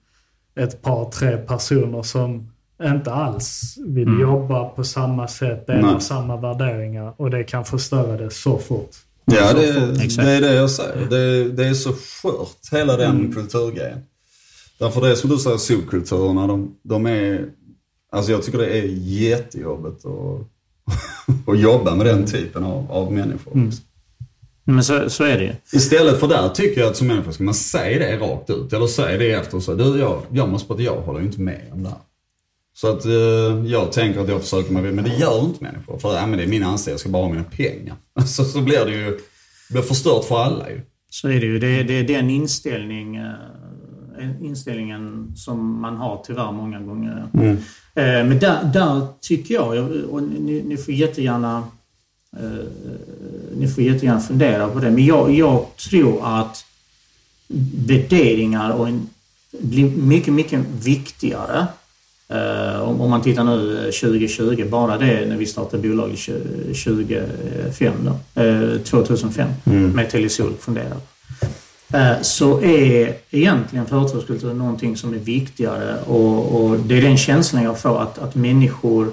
ett 0.60 0.82
par, 0.82 1.12
tre 1.12 1.38
personer 1.38 2.04
som 2.04 2.52
inte 2.84 3.12
alls 3.14 3.76
vill 3.88 4.20
jobba 4.22 4.66
på 4.70 4.84
samma 4.84 5.28
sätt, 5.28 5.68
delar 5.68 6.00
samma 6.00 6.38
värderingar 6.38 7.14
och 7.18 7.32
det 7.32 7.44
kan 7.44 7.66
förstöra 7.66 8.18
det 8.18 8.30
så 8.30 8.58
fort. 8.58 8.90
Ja, 9.36 9.54
det, 9.54 9.74
det 10.18 10.32
är 10.32 10.42
det 10.42 10.54
jag 10.54 10.72
säger. 10.72 11.06
Det, 11.10 11.52
det 11.52 11.68
är 11.68 11.74
så 11.74 11.94
skört, 11.94 12.58
hela 12.72 12.98
den 12.98 13.34
kulturgrejen. 13.34 14.00
Därför 14.80 15.02
det 15.02 15.12
är 15.12 15.16
som 15.16 15.30
du 15.30 15.38
säger, 15.38 15.58
subkulturerna, 15.58 16.48
de, 16.48 16.76
de 16.84 17.06
är... 17.06 17.50
Alltså 18.12 18.32
jag 18.32 18.44
tycker 18.44 18.58
det 18.58 18.78
är 18.78 18.84
jättejobbigt 18.98 20.06
att, 20.06 20.48
att 21.48 21.60
jobba 21.60 21.96
med 21.96 22.06
den 22.06 22.26
typen 22.26 22.64
av, 22.64 22.92
av 22.92 23.14
människor. 23.14 23.54
Men 24.64 24.84
så, 24.84 25.10
så 25.10 25.24
är 25.24 25.38
det 25.38 25.44
ju. 25.44 25.54
Istället 25.74 26.20
för 26.20 26.28
där 26.28 26.50
tycker 26.50 26.82
jag 26.82 26.90
att 26.90 26.98
som 26.98 27.08
människa 27.08 27.32
ska 27.32 27.44
man 27.44 27.54
säga 27.54 28.00
det 28.00 28.18
rakt 28.18 28.50
ut. 28.50 28.74
Eller 28.74 28.88
säga 28.88 29.18
det 29.18 29.32
efter 29.32 29.60
så. 29.60 29.74
Du, 29.74 30.00
jag, 30.00 30.22
jag 30.32 30.50
måste 30.50 30.68
på 30.68 30.74
att 30.74 30.80
jag 30.82 31.02
håller 31.02 31.20
ju 31.20 31.26
inte 31.26 31.42
med 31.42 31.62
om 31.74 31.84
det 31.84 31.90
här. 31.90 31.98
Så 32.82 32.88
att 32.88 33.06
eh, 33.06 33.12
jag 33.66 33.92
tänker 33.92 34.20
att 34.20 34.30
jag 34.30 34.42
försöker 34.42 34.72
mig 34.72 34.92
men 34.92 35.04
det 35.04 35.16
gör 35.16 35.46
inte 35.46 35.64
människor. 35.64 35.98
För 35.98 36.16
ja, 36.16 36.26
men 36.26 36.38
det 36.38 36.44
är 36.44 36.48
min 36.48 36.64
anställning, 36.64 36.94
jag 36.94 37.00
ska 37.00 37.10
bara 37.10 37.24
ha 37.24 37.30
mina 37.30 37.44
pengar. 37.44 37.96
Så, 38.26 38.46
så 38.46 38.62
blir 38.62 38.86
det 38.86 38.92
ju 38.92 39.20
blir 39.70 39.82
förstört 39.82 40.26
för 40.26 40.44
alla 40.44 40.70
ju. 40.70 40.82
Så 41.10 41.28
är 41.28 41.40
det 41.40 41.46
ju. 41.46 41.60
Det, 41.60 41.84
det 41.84 41.94
är 41.94 42.04
den 42.04 42.30
inställning, 42.30 43.16
eh, 43.16 44.42
inställningen 44.42 45.34
som 45.36 45.82
man 45.82 45.98
har 45.98 46.24
tyvärr 46.26 46.52
många 46.52 46.80
gånger. 46.80 47.28
Mm. 47.34 47.58
Eh, 47.96 48.28
Men 48.30 48.40
där, 48.40 48.64
där 48.74 49.08
tycker 49.22 49.54
jag, 49.54 49.92
och 50.10 50.24
ni, 50.24 50.64
ni 50.66 50.78
får 50.78 50.94
jättegärna 50.94 51.64
eh, 52.38 52.66
ni 53.58 53.68
får 53.68 53.84
jättegärna 53.84 54.20
fundera 54.20 54.68
på 54.70 54.80
det, 54.80 54.92
men 54.92 55.06
jag, 55.06 55.32
jag 55.32 55.66
tror 55.90 56.40
att 56.40 56.66
värderingar 57.88 58.72
och 58.72 58.88
en, 58.88 59.10
blir 59.52 59.90
mycket, 59.90 60.34
mycket 60.34 60.60
viktigare 60.84 61.68
om, 62.82 63.02
om 63.02 63.10
man 63.10 63.22
tittar 63.22 63.44
nu 63.44 63.78
eh, 63.78 63.92
2020, 63.92 64.66
bara 64.70 64.98
det 64.98 65.26
när 65.26 65.38
vi 65.38 65.46
startade 65.46 65.88
bolaget 65.88 66.20
2005 66.84 67.94
då, 68.04 68.42
eh, 68.42 68.78
2005 68.82 69.50
med 69.94 70.10
Telesol 70.10 70.54
funderar. 70.60 70.98
Eh, 71.94 72.22
så 72.22 72.62
är 72.62 73.16
egentligen 73.32 73.86
företagskultur 73.86 74.54
någonting 74.54 74.98
som 74.98 75.14
är 75.14 75.18
viktigare 75.18 76.02
och, 76.08 76.56
och 76.56 76.80
det 76.80 76.98
är 76.98 77.02
den 77.02 77.18
känslan 77.18 77.64
jag 77.64 77.80
får 77.80 78.02
att, 78.02 78.20
att 78.20 78.36
människor 78.36 79.12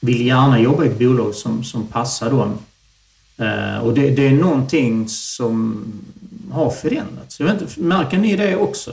vill 0.00 0.26
gärna 0.26 0.60
jobba 0.60 0.84
i 0.84 0.88
ett 0.88 0.98
bolag 0.98 1.34
som, 1.34 1.64
som 1.64 1.86
passar 1.86 2.30
dem. 2.30 2.58
Eh, 3.36 3.78
och 3.78 3.94
det, 3.94 4.10
det 4.10 4.26
är 4.26 4.32
någonting 4.32 5.08
som 5.08 5.84
har 6.50 6.70
förändrats. 6.70 7.40
Jag 7.40 7.46
vet 7.46 7.62
inte, 7.62 7.80
märker 7.80 8.18
ni 8.18 8.36
det 8.36 8.56
också? 8.56 8.92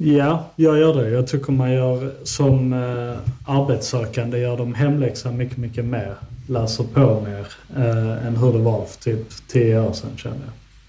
Ja, 0.00 0.50
jag 0.56 0.78
gör 0.78 0.94
det. 1.02 1.10
Jag 1.10 1.26
tycker 1.26 1.52
man 1.52 1.72
gör 1.72 2.12
som 2.24 2.72
eh, 2.72 3.18
arbetssökande 3.46 4.38
gör 4.38 4.56
de 4.56 4.74
hemläxan 4.74 5.36
mycket, 5.36 5.56
mycket 5.58 5.84
mer. 5.84 6.14
Läser 6.48 6.84
på 6.84 7.20
mer 7.20 7.46
eh, 7.76 8.26
än 8.26 8.36
hur 8.36 8.52
det 8.52 8.58
var 8.58 8.84
för 8.84 9.00
typ 9.00 9.26
tio 9.48 9.80
år 9.80 9.92
sedan 9.92 10.10
känner 10.16 10.36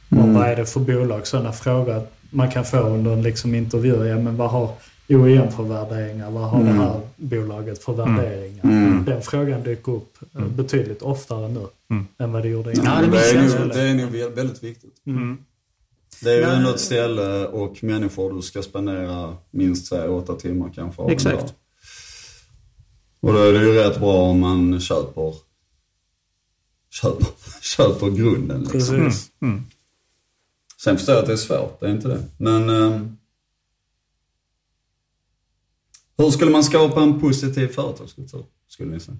jag. 0.09 0.19
Och 0.23 0.29
vad 0.33 0.47
är 0.47 0.55
det 0.55 0.65
för 0.65 0.79
bolag? 0.79 1.27
Sådana 1.27 1.51
frågor 1.51 2.01
man 2.29 2.51
kan 2.51 2.65
få 2.65 2.77
under 2.79 3.13
en 3.13 3.21
liksom, 3.21 3.55
intervju. 3.55 4.05
Ja, 4.07 4.17
men 4.19 4.37
vad 4.37 4.49
har 4.49 4.69
OEM 5.09 5.51
för 5.51 5.63
värderingar? 5.63 6.31
Vad 6.31 6.43
har 6.49 6.63
det 6.63 6.71
här 6.71 6.99
bolaget 7.15 7.83
för 7.83 7.93
värderingar? 7.93 8.63
Den 9.05 9.21
frågan 9.21 9.63
dyker 9.63 9.91
upp 9.91 10.17
eh, 10.37 10.45
betydligt 10.47 11.01
oftare 11.01 11.47
nu 11.47 11.61
än 12.19 12.31
vad 12.31 12.41
det 12.41 12.49
gjorde 12.49 12.71
innan. 12.73 12.85
Ja, 13.03 13.09
det 13.11 13.29
är 13.29 13.59
nog, 13.59 13.69
det 13.73 13.81
är 13.81 13.93
nog 13.93 14.09
vä- 14.15 14.35
väldigt 14.35 14.63
viktigt. 14.63 14.93
Det 16.21 16.31
är 16.31 16.35
ju 16.35 16.43
ändå 16.43 16.69
ett 16.69 16.79
ställe 16.79 17.47
och 17.47 17.83
människor 17.83 18.33
du 18.33 18.41
ska 18.41 18.63
spendera 18.63 19.37
minst 19.51 19.85
så 19.85 19.95
här, 19.95 20.09
åtta 20.09 20.35
timmar 20.35 20.71
kanske 20.75 21.01
av 21.01 21.07
en 21.07 21.13
Exakt. 21.13 21.39
dag. 21.39 21.49
Och 23.19 23.33
då 23.33 23.39
är 23.39 23.53
det 23.53 23.59
ju 23.59 23.73
rätt 23.73 23.99
bra 23.99 24.21
om 24.21 24.39
man 24.39 24.79
köper, 24.79 25.33
köper, 26.89 27.27
köper 27.61 28.09
grunden 28.09 28.61
liksom. 28.73 28.95
Precis. 28.97 29.31
Sen 30.83 30.97
förstår 30.97 31.15
jag 31.15 31.21
att 31.21 31.27
det 31.27 31.33
är 31.33 31.37
svårt, 31.37 31.79
det 31.79 31.85
är 31.85 31.91
inte 31.91 32.07
det. 32.07 32.23
Men 32.37 32.69
ehm, 32.69 33.17
hur 36.17 36.29
skulle 36.31 36.51
man 36.51 36.63
skapa 36.63 37.01
en 37.01 37.19
positiv 37.19 37.67
företagskultur, 37.67 38.45
skulle 38.67 38.91
ni 38.91 38.99
säga? 38.99 39.17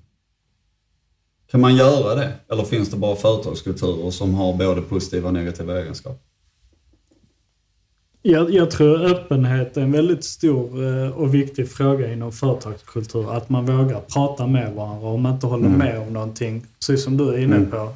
Kan 1.52 1.62
man 1.62 1.76
göra 1.76 2.16
det? 2.16 2.34
Eller 2.52 2.64
finns 2.64 2.90
det 2.90 2.98
bara 2.98 3.16
företagskulturer 3.16 4.12
som 4.12 4.34
har 4.34 4.54
både 4.54 4.82
positiva 4.82 5.28
och 5.28 5.34
negativa 5.34 5.80
egenskaper? 5.80 6.29
Jag, 8.22 8.54
jag 8.54 8.72
tror 8.72 9.06
öppenhet 9.06 9.78
är 9.78 9.82
en 9.82 9.92
väldigt 9.92 10.24
stor 10.24 10.84
eh, 10.86 11.10
och 11.10 11.34
viktig 11.34 11.72
fråga 11.72 12.14
inom 12.14 12.32
företagskultur. 12.32 13.38
Att 13.38 13.50
man 13.50 13.66
vågar 13.66 14.00
prata 14.00 14.48
med 14.48 14.74
varandra 14.74 15.08
om 15.08 15.22
man 15.22 15.34
inte 15.34 15.48
håller 15.48 15.70
med 15.70 16.00
om 16.00 16.14
någonting. 16.14 16.66
Precis 16.80 17.04
som 17.04 17.18
du 17.18 17.34
är 17.34 17.38
inne 17.38 17.60
på. 17.60 17.94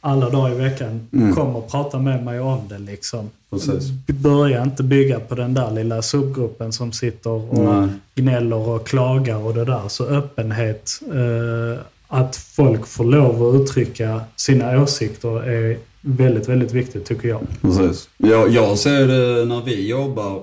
Alla 0.00 0.30
dagar 0.30 0.54
i 0.54 0.58
veckan. 0.58 1.08
Kom 1.34 1.56
och 1.56 1.70
prata 1.70 1.98
med 1.98 2.24
mig 2.24 2.40
om 2.40 2.68
det 2.68 2.78
liksom. 2.78 3.30
Precis. 3.50 3.90
Börja 4.06 4.62
inte 4.62 4.82
bygga 4.82 5.20
på 5.20 5.34
den 5.34 5.54
där 5.54 5.70
lilla 5.70 6.02
subgruppen 6.02 6.72
som 6.72 6.92
sitter 6.92 7.30
och 7.30 7.64
Nej. 7.64 7.88
gnäller 8.14 8.68
och 8.68 8.86
klagar 8.86 9.36
och 9.36 9.54
det 9.54 9.64
där. 9.64 9.88
Så 9.88 10.04
öppenhet, 10.04 11.00
eh, 11.12 11.80
att 12.08 12.36
folk 12.36 12.86
får 12.86 13.04
lov 13.04 13.48
att 13.48 13.60
uttrycka 13.60 14.20
sina 14.36 14.82
åsikter 14.82 15.42
är 15.48 15.78
väldigt, 16.02 16.48
väldigt 16.48 16.72
viktigt 16.72 17.04
tycker 17.04 17.28
jag. 17.28 17.46
Precis. 17.60 18.08
Jag, 18.16 18.48
jag 18.50 18.78
ser 18.78 19.06
det 19.06 19.44
när 19.44 19.62
vi 19.64 19.88
jobbar 19.88 20.36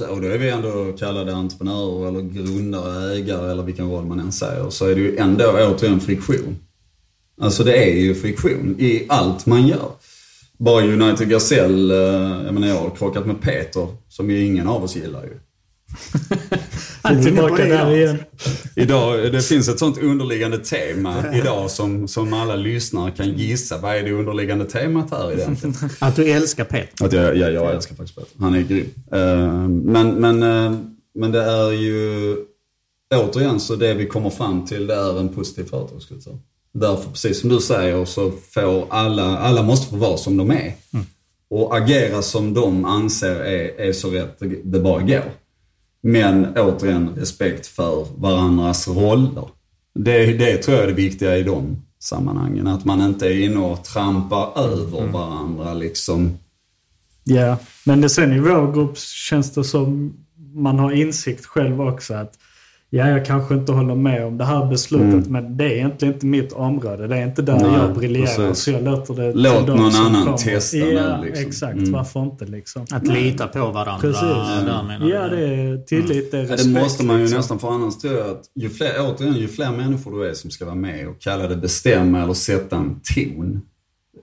eh, 0.00 0.08
och 0.10 0.20
då 0.20 0.28
är 0.28 0.38
vi 0.38 0.50
ändå 0.50 0.92
kallade 0.98 1.34
entreprenörer 1.34 2.08
eller 2.08 2.20
grundare, 2.20 3.14
ägare 3.14 3.50
eller 3.50 3.62
vilken 3.62 3.90
roll 3.90 4.06
man 4.06 4.20
än 4.20 4.32
säger, 4.32 4.70
så 4.70 4.86
är 4.86 4.94
det 4.94 5.00
ju 5.00 5.16
ändå 5.16 5.44
återigen 5.44 6.00
friktion. 6.00 6.56
Alltså 7.40 7.64
det 7.64 7.76
är 7.76 7.96
ju 7.96 8.14
friktion 8.14 8.76
i 8.78 9.06
allt 9.08 9.46
man 9.46 9.66
gör. 9.66 9.90
Bara 10.58 10.84
United 10.84 11.28
Gazelle, 11.28 11.94
eh, 11.94 12.44
jag 12.44 12.54
menar 12.54 12.68
jag 12.68 12.80
har 12.80 12.90
krockat 12.90 13.26
med 13.26 13.40
Peter, 13.40 13.88
som 14.08 14.30
ju 14.30 14.44
ingen 14.44 14.68
av 14.68 14.84
oss 14.84 14.96
gillar 14.96 15.22
ju. 15.24 15.38
Han 17.04 17.18
är 17.18 17.22
Tillbaka 17.22 17.56
det 17.56 17.68
där 17.68 17.74
idag. 17.90 17.96
igen. 17.98 18.18
Idag, 18.76 19.32
det 19.32 19.42
finns 19.42 19.68
ett 19.68 19.78
sånt 19.78 19.98
underliggande 19.98 20.58
tema 20.58 21.24
idag 21.34 21.70
som, 21.70 22.08
som 22.08 22.32
alla 22.32 22.56
lyssnare 22.56 23.10
kan 23.10 23.28
gissa. 23.38 23.78
Vad 23.78 23.96
är 23.96 24.02
det 24.02 24.12
underliggande 24.12 24.64
temat 24.64 25.10
här 25.10 25.32
egentligen? 25.32 25.74
Att 26.00 26.16
du 26.16 26.30
älskar 26.30 26.64
Peter. 26.64 27.04
Att 27.06 27.12
jag, 27.12 27.36
ja, 27.36 27.48
jag 27.48 27.74
älskar 27.74 27.94
faktiskt 27.96 28.18
Peter. 28.18 28.30
Han 28.40 28.54
är 28.54 28.60
grym. 28.60 28.86
Eh, 29.12 29.68
men, 29.68 30.14
men, 30.14 30.42
eh, 30.42 30.78
men 31.14 31.32
det 31.32 31.42
är 31.44 31.70
ju, 31.72 32.36
återigen 33.14 33.60
så 33.60 33.76
det 33.76 33.94
vi 33.94 34.06
kommer 34.06 34.30
fram 34.30 34.64
till 34.66 34.86
det 34.86 34.94
är 34.94 35.20
en 35.20 35.28
positiv 35.28 35.64
företagskultur. 35.64 36.38
Därför, 36.74 37.10
precis 37.10 37.40
som 37.40 37.50
du 37.50 37.60
säger, 37.60 38.04
så 38.04 38.32
får 38.50 38.86
alla, 38.90 39.38
alla 39.38 39.62
måste 39.62 39.90
få 39.90 39.96
vara 39.96 40.16
som 40.16 40.36
de 40.36 40.50
är. 40.50 40.72
Och 41.50 41.76
agera 41.76 42.22
som 42.22 42.54
de 42.54 42.84
anser 42.84 43.34
är, 43.36 43.80
är 43.88 43.92
så 43.92 44.10
rätt 44.10 44.38
det- 44.38 44.60
det 44.64 44.80
bara 44.80 45.02
går. 45.02 45.22
Men 46.06 46.58
återigen 46.58 47.08
respekt 47.16 47.66
för 47.66 48.06
varandras 48.16 48.88
roller. 48.88 49.48
Det, 49.94 50.26
det 50.26 50.56
tror 50.56 50.76
jag 50.76 50.84
är 50.84 50.88
det 50.88 50.94
viktiga 50.94 51.36
i 51.36 51.42
de 51.42 51.82
sammanhangen. 51.98 52.66
Att 52.66 52.84
man 52.84 53.00
inte 53.00 53.26
är 53.26 53.44
inne 53.44 53.58
och 53.58 53.84
trampar 53.84 54.58
över 54.58 55.06
varandra 55.06 55.74
liksom. 55.74 56.38
Ja, 57.24 57.56
men 57.86 58.00
det, 58.00 58.08
sen 58.08 58.32
i 58.32 58.38
vår 58.38 58.72
grupp 58.72 58.98
känns 58.98 59.54
det 59.54 59.64
som 59.64 60.16
man 60.54 60.78
har 60.78 60.92
insikt 60.92 61.46
själv 61.46 61.80
också 61.80 62.14
att 62.14 62.38
ja, 62.96 63.08
jag 63.08 63.26
kanske 63.26 63.54
inte 63.54 63.72
håller 63.72 63.94
med 63.94 64.26
om 64.26 64.38
det 64.38 64.44
här 64.44 64.66
beslutet 64.66 65.30
men 65.30 65.56
det 65.56 65.64
är 65.64 65.70
egentligen 65.70 66.14
inte 66.14 66.26
mitt 66.26 66.52
område. 66.52 67.06
Det 67.06 67.16
är 67.16 67.24
inte 67.26 67.42
där 67.42 67.60
Nej, 67.60 67.78
jag 67.80 67.94
briljerar 67.94 68.26
precis. 68.48 68.64
så 68.64 68.70
jag 68.70 68.82
låter 68.84 69.14
det 69.14 69.32
Låt 69.34 69.64
till 69.64 69.74
någon 69.74 69.92
som 69.92 70.06
annan 70.06 70.24
kommer. 70.24 70.38
testa 70.38 70.76
ja, 70.76 71.16
nu, 71.20 71.26
liksom. 71.26 71.46
exakt. 71.46 71.76
Mm. 71.76 71.92
Varför 71.92 72.22
inte 72.22 72.44
liksom? 72.44 72.86
Att 72.90 73.06
lita 73.06 73.46
på 73.46 73.58
varandra. 73.70 74.00
Precis. 74.00 74.20
Där 74.20 75.08
Ja, 75.08 75.28
det 75.28 75.46
är 75.46 75.84
tillit, 75.84 76.30
det 76.30 76.38
är 76.38 76.44
Ja, 76.44 76.52
respekt. 76.52 76.74
det 76.74 76.80
måste 76.80 77.04
man 77.04 77.16
ju 77.16 77.22
liksom. 77.22 77.38
nästan, 77.38 77.58
för 77.58 77.68
annars 77.68 77.96
tror 77.98 78.14
jag 78.18 78.26
att 78.30 78.42
ju 78.54 78.70
fler, 78.70 78.90
återigen, 79.00 79.34
ju 79.34 79.48
fler 79.48 79.70
människor 79.70 80.18
du 80.20 80.28
är 80.30 80.34
som 80.34 80.50
ska 80.50 80.64
vara 80.64 80.74
med 80.74 81.08
och 81.08 81.20
kalla 81.20 81.46
det 81.48 81.56
bestämma 81.56 82.22
eller 82.22 82.34
sätta 82.34 82.76
en 82.76 83.00
ton. 83.14 83.60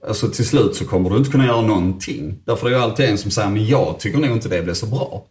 Alltså 0.08 0.28
till 0.28 0.46
slut 0.46 0.76
så 0.76 0.86
kommer 0.86 1.10
du 1.10 1.18
inte 1.18 1.32
kunna 1.32 1.46
göra 1.46 1.62
någonting. 1.62 2.36
Därför 2.46 2.68
är 2.68 2.72
det 2.72 2.78
ju 2.78 2.84
alltid 2.84 3.06
en 3.06 3.18
som 3.18 3.32
säger, 3.32 3.50
men 3.50 3.66
jag 3.66 4.00
tycker 4.00 4.20
nog 4.20 4.30
inte 4.32 4.50
det 4.50 4.62
blir 4.62 4.74
så 4.74 4.86
bra. 4.86 5.26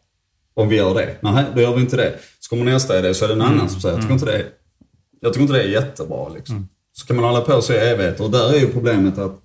Om 0.54 0.68
vi 0.68 0.76
gör 0.76 0.94
det. 0.94 1.16
Nej, 1.20 1.44
då 1.54 1.60
gör 1.60 1.74
vi 1.74 1.80
inte 1.80 1.96
det. 1.96 2.12
Så 2.50 2.56
kommer 2.56 2.72
nästa 2.72 2.98
idé 2.98 3.14
så 3.14 3.24
är 3.24 3.28
det 3.28 3.34
en 3.34 3.42
annan 3.42 3.68
som 3.68 3.80
säger, 3.80 3.94
jag 3.94 4.02
tycker 4.02 4.14
inte 4.14 4.26
det, 4.26 4.46
jag 5.20 5.32
tycker 5.32 5.42
inte 5.42 5.54
det 5.54 5.62
är 5.62 5.68
jättebra 5.68 6.28
liksom. 6.28 6.68
Så 6.92 7.06
kan 7.06 7.16
man 7.16 7.24
hålla 7.24 7.40
på 7.40 7.62
så 7.62 7.72
i 7.72 7.76
evigheter. 7.76 8.24
Och 8.24 8.30
där 8.30 8.52
är 8.54 8.58
ju 8.58 8.66
problemet 8.66 9.18
att 9.18 9.42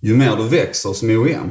ju 0.00 0.16
mer 0.16 0.36
du 0.36 0.48
växer 0.48 0.92
som 0.92 1.10
OEM, 1.10 1.50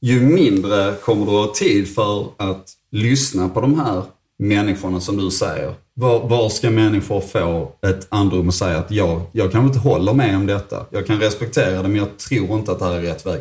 ju 0.00 0.20
mindre 0.20 0.94
kommer 1.02 1.26
du 1.26 1.32
ha 1.32 1.52
tid 1.54 1.94
för 1.94 2.26
att 2.36 2.72
lyssna 2.90 3.48
på 3.48 3.60
de 3.60 3.80
här 3.80 4.02
människorna 4.38 5.00
som 5.00 5.16
du 5.16 5.30
säger. 5.30 5.74
Var, 5.94 6.28
var 6.28 6.48
ska 6.48 6.70
människor 6.70 7.20
få 7.20 7.72
ett 7.82 8.06
andrum 8.08 8.48
och 8.48 8.54
säga 8.54 8.78
att 8.78 8.90
jag, 8.90 9.22
jag 9.32 9.52
kanske 9.52 9.66
inte 9.66 9.88
håller 9.88 10.12
med 10.12 10.36
om 10.36 10.46
detta. 10.46 10.86
Jag 10.90 11.06
kan 11.06 11.20
respektera 11.20 11.82
det 11.82 11.88
men 11.88 11.96
jag 11.96 12.18
tror 12.18 12.58
inte 12.58 12.72
att 12.72 12.78
det 12.78 12.84
här 12.84 12.94
är 12.94 13.02
rätt 13.02 13.26
väg. 13.26 13.40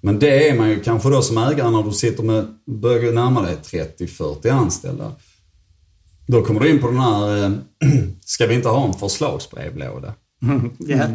Men 0.00 0.18
det 0.18 0.48
är 0.48 0.58
man 0.58 0.70
ju 0.70 0.80
kanske 0.80 1.08
då 1.08 1.22
som 1.22 1.38
ägare 1.38 1.70
när 1.70 1.82
du 1.82 1.92
sitter 1.92 2.22
med, 2.22 2.46
börjar 2.66 3.12
närma 3.12 3.42
dig 3.42 3.56
30-40 3.98 4.50
anställda. 4.50 5.12
Då 6.26 6.42
kommer 6.42 6.60
du 6.60 6.70
in 6.70 6.80
på 6.80 6.86
den 6.86 6.98
här, 6.98 7.44
eh, 7.44 7.50
ska 8.24 8.46
vi 8.46 8.54
inte 8.54 8.68
ha 8.68 8.86
en 8.86 8.94
förslagsbrevlåda? 8.94 10.14
Ja. 10.78 11.06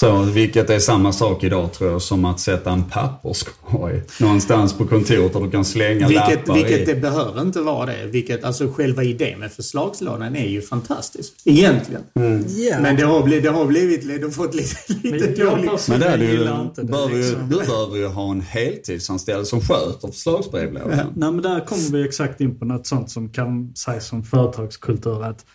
Så, 0.00 0.22
vilket 0.22 0.70
är 0.70 0.78
samma 0.78 1.12
sak 1.12 1.44
idag 1.44 1.72
tror 1.72 1.90
jag 1.90 2.02
som 2.02 2.24
att 2.24 2.40
sätta 2.40 2.70
en 2.70 2.84
papperskorg 2.84 4.02
någonstans 4.20 4.72
på 4.72 4.86
kontoret 4.86 5.32
där 5.32 5.40
du 5.40 5.50
kan 5.50 5.64
slänga 5.64 6.08
Vilket, 6.08 6.38
lappar 6.38 6.54
vilket 6.54 6.80
i. 6.80 6.84
det 6.84 6.94
behöver 6.94 7.40
inte 7.40 7.60
vara 7.60 7.86
det. 7.86 8.06
Vilket, 8.06 8.44
alltså 8.44 8.72
själva 8.72 9.02
idén 9.02 9.40
med 9.40 9.52
förslagslådan 9.52 10.36
är 10.36 10.48
ju 10.48 10.62
fantastisk. 10.62 11.32
Egentligen. 11.44 12.02
Ja. 12.14 12.80
Men 12.80 12.96
det 12.96 13.02
har 13.02 13.22
blivit, 13.22 13.44
det 13.44 13.50
har 13.50 13.66
blivit, 13.66 14.08
det 14.08 14.22
har 14.22 14.30
fått 14.30 14.54
lite, 14.54 14.76
lite 15.02 15.26
Men 15.26 15.36
jag 15.36 15.56
dåligt. 15.56 15.88
Men 15.88 16.00
det 16.00 16.06
är 16.06 16.18
det 16.18 16.24
ju, 16.24 16.30
gillar 16.30 16.62
inte 16.62 16.82
det. 16.82 16.92
behöver 16.92 17.14
ju, 17.14 17.22
liksom. 17.22 17.48
du 17.48 17.56
behöver 17.56 17.96
ju 17.96 18.06
ha 18.06 18.30
en 18.30 18.40
heltidsanställd 18.40 19.46
som 19.46 19.60
sköter 19.60 20.08
förslagsbrevlådan. 20.08 20.98
Nej 21.14 21.32
men 21.32 21.42
där 21.42 21.66
kommer 21.66 21.98
vi 21.98 22.04
exakt 22.04 22.40
in 22.40 22.58
på 22.58 22.64
något 22.64 22.86
sånt 22.86 23.10
som 23.10 23.28
kan 23.28 23.72
sägas 23.76 24.06
som 24.06 24.22
företagskultur. 24.22 25.24
Att 25.24 25.46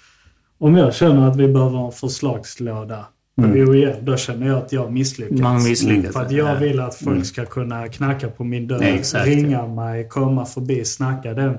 om 0.59 0.77
jag 0.77 0.95
känner 0.95 1.29
att 1.29 1.35
vi 1.35 1.47
behöver 1.47 1.77
ha 1.77 1.85
en 1.85 1.91
förslagslåda 1.91 3.05
på 3.35 3.41
OEM, 3.41 4.05
då 4.05 4.17
känner 4.17 4.47
jag 4.47 4.57
att 4.57 4.71
jag 4.71 4.91
misslyckats. 4.91 5.41
Man 5.41 5.63
misslyckats. 5.63 6.13
För 6.13 6.21
att 6.21 6.31
jag 6.31 6.55
vill 6.59 6.79
att 6.79 6.95
folk 6.95 7.25
ska 7.25 7.45
kunna 7.45 7.87
knacka 7.87 8.29
på 8.29 8.43
min 8.43 8.67
dörr, 8.67 8.83
Exakt. 8.83 9.27
ringa 9.27 9.67
mig, 9.67 10.07
komma 10.09 10.45
förbi, 10.45 10.85
snacka. 10.85 11.33
Den 11.33 11.57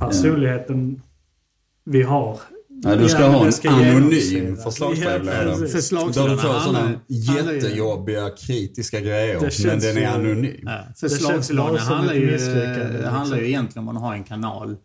personligheten 0.00 1.02
vi 1.84 2.02
har. 2.02 2.40
Nej, 2.84 2.98
du 2.98 3.08
ska 3.08 3.20
Ja, 3.20 3.28
ha 3.28 3.46
en 3.46 3.52
ska 3.52 3.70
anonym 3.70 4.56
förslagsbrevlåda. 4.56 5.36
Ja, 5.36 6.22
Där 6.22 6.28
du 6.28 6.36
får 6.36 6.60
sådana 6.60 6.92
jättejobbiga, 7.08 8.30
kritiska 8.30 9.00
grejer, 9.00 9.66
men 9.66 9.78
den 9.80 9.96
är 9.98 10.08
anonym. 10.08 10.60
Ja, 10.62 11.42
som 11.42 11.76
handlar 11.76 12.14
ju, 12.14 12.30
liksom. 12.30 13.04
handlar 13.04 13.38
ju 13.38 13.48
egentligen 13.48 13.88
om 13.88 13.96
att 13.96 14.02
ha 14.02 14.14
en 14.14 14.24
kanal 14.24 14.76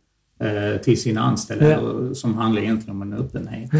till 0.84 1.02
sina 1.02 1.22
anställda 1.22 1.70
Ja. 1.70 1.80
som 2.16 2.34
handlar 2.38 2.62
egentligen 2.62 2.96
om 2.96 3.02
en 3.02 3.14
öppenhet. 3.14 3.72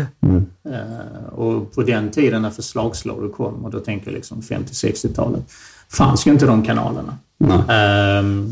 Eh, 0.70 1.34
och 1.34 1.74
på 1.74 1.84
den 1.84 2.12
tiden 2.12 2.42
när 2.42 2.50
förslagslådor 2.50 3.30
kom, 3.30 3.66
och 3.66 3.72
då 3.72 3.80
tänker 3.80 4.08
jag 4.08 4.16
liksom 4.16 4.42
50-60-talet, 4.42 5.44
fanns 5.90 6.28
ju 6.28 6.32
inte 6.32 6.46
de 6.46 6.64
kanalerna. 6.64 7.18
Nej. 7.38 7.60
Ehm, 7.70 8.52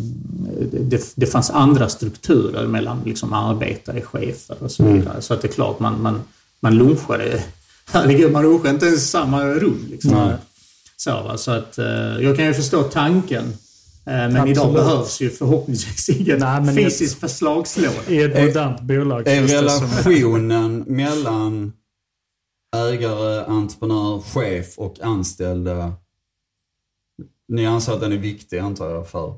det, 0.71 1.13
det 1.15 1.25
fanns 1.25 1.49
andra 1.49 1.89
strukturer 1.89 2.67
mellan 2.67 3.01
liksom 3.05 3.33
arbetare, 3.33 4.01
chefer 4.01 4.57
och 4.59 4.71
så 4.71 4.83
vidare. 4.83 5.21
Så 5.21 5.33
att 5.33 5.41
det 5.41 5.47
är 5.47 5.53
klart, 5.53 5.79
man, 5.79 6.01
man, 6.01 6.21
man 6.59 6.75
lunchade. 6.75 7.43
Herregud, 7.91 8.31
man 8.31 8.43
lunchade 8.43 8.69
inte 8.69 8.85
ens 8.85 9.03
i 9.03 9.07
samma 9.07 9.43
rum. 9.45 9.85
Liksom. 9.89 10.31
Så, 10.97 11.33
så 11.37 11.51
att, 11.51 11.77
eh, 11.77 11.85
jag 12.19 12.35
kan 12.37 12.45
ju 12.45 12.53
förstå 12.53 12.83
tanken. 12.83 13.43
Eh, 14.05 14.13
men 14.13 14.35
idag 14.35 14.49
Absolut. 14.49 14.73
behövs 14.73 15.21
ju 15.21 15.29
förhoppningsvis 15.29 16.09
ingen 16.09 16.39
Nej, 16.39 16.61
men 16.61 16.75
fysisk 16.75 17.19
förslagslåda. 17.19 18.09
I 18.09 18.21
ett 18.21 18.45
modernt 18.45 18.81
bolag 18.81 19.27
Är 19.27 19.41
relationen 19.41 20.79
mellan 20.87 21.73
ägare, 22.75 23.45
entreprenör, 23.45 24.19
chef 24.19 24.77
och 24.77 24.99
anställda, 25.01 25.93
ni 27.47 27.65
anser 27.65 27.93
att 27.93 28.01
den 28.01 28.11
är 28.11 28.17
viktig 28.17 28.57
antar 28.57 28.89
jag 28.89 29.07
för, 29.07 29.37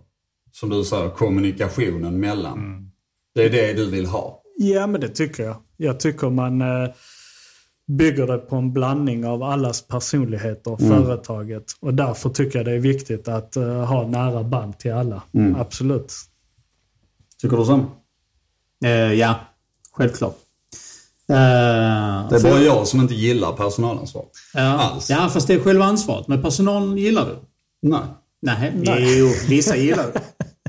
som 0.51 0.70
du 0.70 0.84
sa, 0.84 1.09
kommunikationen 1.09 2.20
mellan. 2.20 2.91
Det 3.36 3.43
är 3.43 3.49
det 3.49 3.74
du 3.74 3.89
vill 3.89 4.05
ha. 4.05 4.41
Ja, 4.57 4.88
men 4.88 5.01
det 5.01 5.09
tycker 5.09 5.43
jag. 5.43 5.55
Jag 5.78 5.99
tycker 5.99 6.30
man 6.30 6.61
eh, 6.61 6.89
bygger 7.88 8.27
det 8.27 8.38
på 8.38 8.55
en 8.55 8.73
blandning 8.73 9.25
av 9.25 9.43
allas 9.43 9.81
personligheter 9.88 10.71
och 10.71 10.79
företaget. 10.79 11.63
Och 11.79 11.93
därför 11.93 12.29
tycker 12.29 12.59
jag 12.59 12.65
det 12.65 12.71
är 12.71 12.79
viktigt 12.79 13.27
att 13.27 13.55
eh, 13.55 13.63
ha 13.86 14.07
nära 14.07 14.43
band 14.43 14.77
till 14.79 14.93
alla. 14.93 15.21
Absolut. 15.57 16.13
Tycker 17.41 17.57
du 17.57 17.65
så? 17.65 17.86
Eh, 18.86 18.89
ja, 19.13 19.36
självklart. 19.91 20.36
Eh, 21.29 21.36
Det 22.29 22.36
är 22.36 22.43
bara 22.43 22.59
jag 22.61 22.88
som 22.88 22.99
inte 23.01 23.13
gillar 23.13 23.51
personalansvar. 23.51 24.25
ja, 24.53 24.61
alls. 24.61 25.09
ja, 25.09 25.29
fast 25.33 25.47
det 25.47 25.53
är 25.53 25.59
själva 25.59 25.86
ansvaret. 25.86 26.27
Men 26.27 26.41
personal 26.41 26.97
gillar 26.99 27.25
du? 27.25 27.36
Nej. 27.81 28.01
Nej, 28.41 29.19
jo, 29.19 29.27
vissa 29.49 29.75
gillar 29.75 30.03
du. 30.03 30.19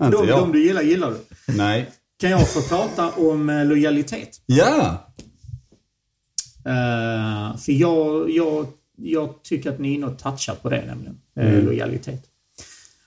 De, 0.11 0.27
de 0.27 0.53
du 0.53 0.65
gillar, 0.67 0.83
gillar 0.83 1.11
du. 1.11 1.17
Nej. 1.57 1.91
Kan 2.21 2.31
jag 2.31 2.49
få 2.49 2.61
prata 2.61 3.11
om 3.11 3.65
lojalitet? 3.69 4.29
Ja! 4.47 5.07
Eh, 6.67 7.57
för 7.57 7.73
jag, 7.73 8.31
jag, 8.31 8.67
jag 8.97 9.43
tycker 9.43 9.71
att 9.71 9.79
ni 9.79 9.91
är 9.91 9.95
inne 9.95 10.07
och 10.07 10.19
touchar 10.19 10.55
på 10.55 10.69
det 10.69 10.85
nämligen. 10.87 11.19
eh, 11.37 11.65
Lojalitet. 11.65 12.23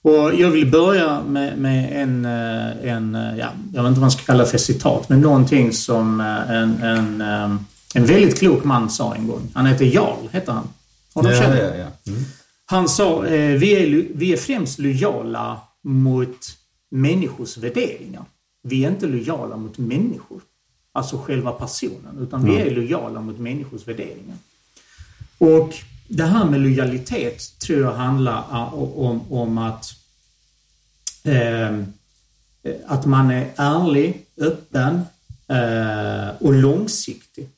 Och 0.01 0.33
jag 0.35 0.49
vill 0.51 0.71
börja 0.71 1.21
med, 1.23 1.57
med 1.57 2.01
en, 2.01 2.25
eh, 2.25 2.91
en, 2.93 3.15
eh, 3.15 3.37
ja, 3.37 3.47
jag 3.73 3.83
vet 3.83 3.89
inte 3.89 3.99
vad 3.99 3.99
man 3.99 4.11
ska 4.11 4.23
kalla 4.23 4.43
det 4.43 4.49
för 4.49 4.57
citat, 4.57 5.09
men 5.09 5.21
någonting 5.21 5.73
som 5.73 6.19
eh, 6.21 6.51
en, 6.51 6.83
en, 6.83 7.21
eh, 7.21 7.55
en 7.95 8.05
väldigt 8.05 8.39
klok 8.39 8.63
man 8.63 8.89
sa 8.89 9.15
en 9.15 9.27
gång. 9.27 9.51
Han 9.53 9.65
heter 9.65 9.85
Jarl, 9.85 10.27
heter 10.31 10.51
han. 10.51 10.67
Du 11.15 11.29
Ja, 11.29 11.55
ja, 11.55 11.75
ja. 11.75 12.11
Mm. 12.11 12.23
Han 12.65 12.89
sa, 12.89 13.25
eh, 13.25 13.57
vi, 13.57 13.73
är, 13.73 14.07
vi 14.15 14.33
är 14.33 14.37
främst 14.37 14.79
lojala 14.79 15.59
mot 15.83 16.37
människors 16.91 17.57
värderingar. 17.57 18.23
Vi 18.63 18.85
är 18.85 18.89
inte 18.89 19.07
lojala 19.07 19.57
mot 19.57 19.77
människor, 19.77 20.41
alltså 20.99 21.17
själva 21.17 21.51
personen, 21.51 22.17
utan 22.21 22.45
vi 22.45 22.55
är 22.55 22.71
lojala 22.71 23.21
mot 23.21 23.39
människors 23.39 23.87
värderingar. 23.87 24.37
Och 25.37 25.75
det 26.07 26.23
här 26.23 26.45
med 26.45 26.59
lojalitet 26.61 27.59
tror 27.59 27.79
jag 27.81 27.93
handlar 27.93 28.43
ah, 28.49 28.65
om, 28.95 29.21
om 29.31 29.57
att 29.57 29.85
eh, 31.23 31.69
eh, 31.69 32.75
att 32.87 33.05
man 33.05 33.31
är 33.31 33.47
ärlig, 33.55 34.25
öppen 34.37 35.01
eh, 35.47 36.29
och 36.39 36.53
långsiktig. 36.53 37.49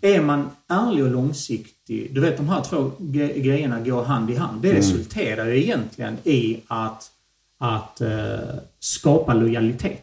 Är 0.00 0.20
man 0.20 0.50
ärlig 0.68 1.04
och 1.04 1.10
långsiktig, 1.10 2.14
du 2.14 2.20
vet 2.20 2.36
de 2.36 2.48
här 2.48 2.62
två 2.62 2.92
gre- 2.98 3.38
grejerna 3.40 3.80
går 3.80 4.04
hand 4.04 4.30
i 4.30 4.36
hand. 4.36 4.62
Det 4.62 4.68
resulterar 4.78 5.46
ju 5.46 5.62
egentligen 5.62 6.16
i 6.24 6.60
att, 6.66 7.10
att 7.58 8.00
eh, 8.00 8.54
skapa 8.78 9.34
lojalitet. 9.34 10.01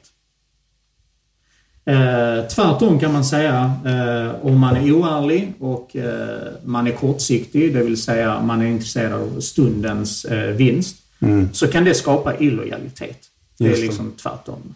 Eh, 1.86 2.48
tvärtom 2.48 3.00
kan 3.00 3.14
man 3.14 3.26
säga, 3.26 3.74
eh, 3.86 4.46
om 4.46 4.60
man 4.60 4.76
är 4.76 4.92
oärlig 4.92 5.54
och 5.60 5.96
eh, 5.96 6.48
man 6.66 6.88
är 6.88 6.92
kortsiktig, 6.92 7.74
det 7.74 7.84
vill 7.84 8.02
säga 8.02 8.42
man 8.42 8.62
är 8.62 8.66
intresserad 8.66 9.14
av 9.14 9.40
stundens 9.40 10.26
eh, 10.26 10.56
vinst, 10.56 10.96
så 11.54 11.68
kan 11.68 11.84
det 11.84 11.94
skapa 11.94 12.38
illojalitet. 12.38 13.20
Det 13.58 13.66
är 13.66 13.70
det. 13.70 13.82
liksom 13.82 14.12
tvärtom. 14.22 14.76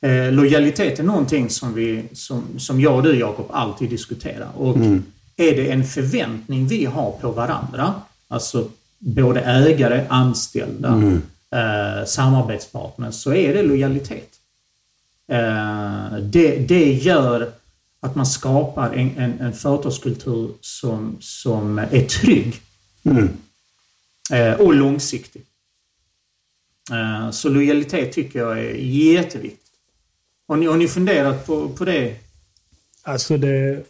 Eh, 0.00 0.32
lojalitet 0.32 0.98
är 0.98 1.02
någonting 1.02 1.50
som, 1.50 1.74
vi, 1.74 2.02
som, 2.12 2.44
som 2.58 2.80
jag 2.80 2.96
och 2.96 3.02
du 3.02 3.18
Jakob 3.18 3.46
alltid 3.50 3.90
diskuterar. 3.90 4.48
Och 4.56 4.76
är 5.36 5.56
det 5.56 5.70
en 5.70 5.84
förväntning 5.84 6.66
vi 6.66 6.84
har 6.84 7.10
på 7.10 7.30
varandra, 7.30 7.94
alltså 8.28 8.68
både 8.98 9.40
ägare, 9.40 10.04
anställda, 10.08 10.88
eh, 11.52 12.06
samarbetspartners, 12.06 13.14
så 13.14 13.34
är 13.34 13.54
det 13.54 13.62
lojalitet. 13.62 14.35
Eh, 15.28 16.18
det, 16.18 16.58
det 16.58 16.92
gör 16.92 17.52
att 18.00 18.14
man 18.14 18.26
skapar 18.26 18.92
en, 18.92 19.16
en, 19.16 19.40
en 19.40 19.52
företagskultur 19.52 20.50
som, 20.60 21.16
som 21.20 21.78
är 21.78 22.04
trygg 22.06 22.60
eh, 24.32 24.60
och 24.60 24.74
långsiktig. 24.74 25.42
Eh, 26.92 27.30
så 27.30 27.48
lojalitet 27.48 28.12
tycker 28.12 28.38
jag 28.38 28.58
är 28.58 28.74
jätteviktigt. 28.74 29.62
Har 30.48 30.56
ni, 30.56 30.66
har 30.66 30.76
ni 30.76 30.88
funderat 30.88 31.46
på, 31.46 31.68
på 31.68 31.84
det? 31.84 32.16
Alltså 33.02 33.36
det, 33.36 33.84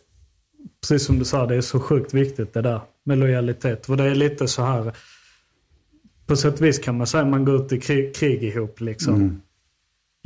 precis 0.81 1.07
som 1.07 1.19
du 1.19 1.25
sa, 1.25 1.47
det 1.47 1.55
är 1.55 1.61
så 1.61 1.81
sjukt 1.81 2.15
viktigt 2.15 2.55
det 2.55 2.63
där 2.63 2.81
med 3.05 3.19
lojalitet. 3.19 3.87
För 3.87 3.97
det 3.97 4.05
är 4.05 4.15
lite 4.15 4.49
så 4.49 4.63
här, 4.63 4.97
på 6.27 6.37
sätt 6.37 6.55
och 6.55 6.67
vis 6.67 6.79
kan 6.79 6.99
man 6.99 7.07
säga 7.07 7.23
att 7.23 7.29
man 7.29 7.45
går 7.45 7.67
ut 7.67 7.73
i 7.73 7.81
krig, 7.81 8.15
krig 8.15 8.43
ihop 8.43 8.81
liksom. 8.81 9.43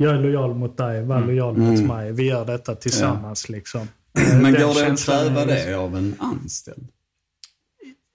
Jag 0.01 0.15
är 0.15 0.19
lojal 0.19 0.53
mot 0.55 0.77
dig, 0.77 1.03
var 1.05 1.21
lojal 1.21 1.57
mot 1.57 1.79
mig. 1.85 2.11
Vi 2.11 2.23
gör 2.23 2.45
detta 2.45 2.75
tillsammans 2.75 3.49
liksom. 3.49 3.87
Men 4.41 4.53
går 4.53 4.85
det 4.85 4.91
att 4.91 4.99
kräva 5.05 5.45
det 5.45 5.73
av 5.75 5.95
en 5.97 6.15
anställd? 6.19 6.87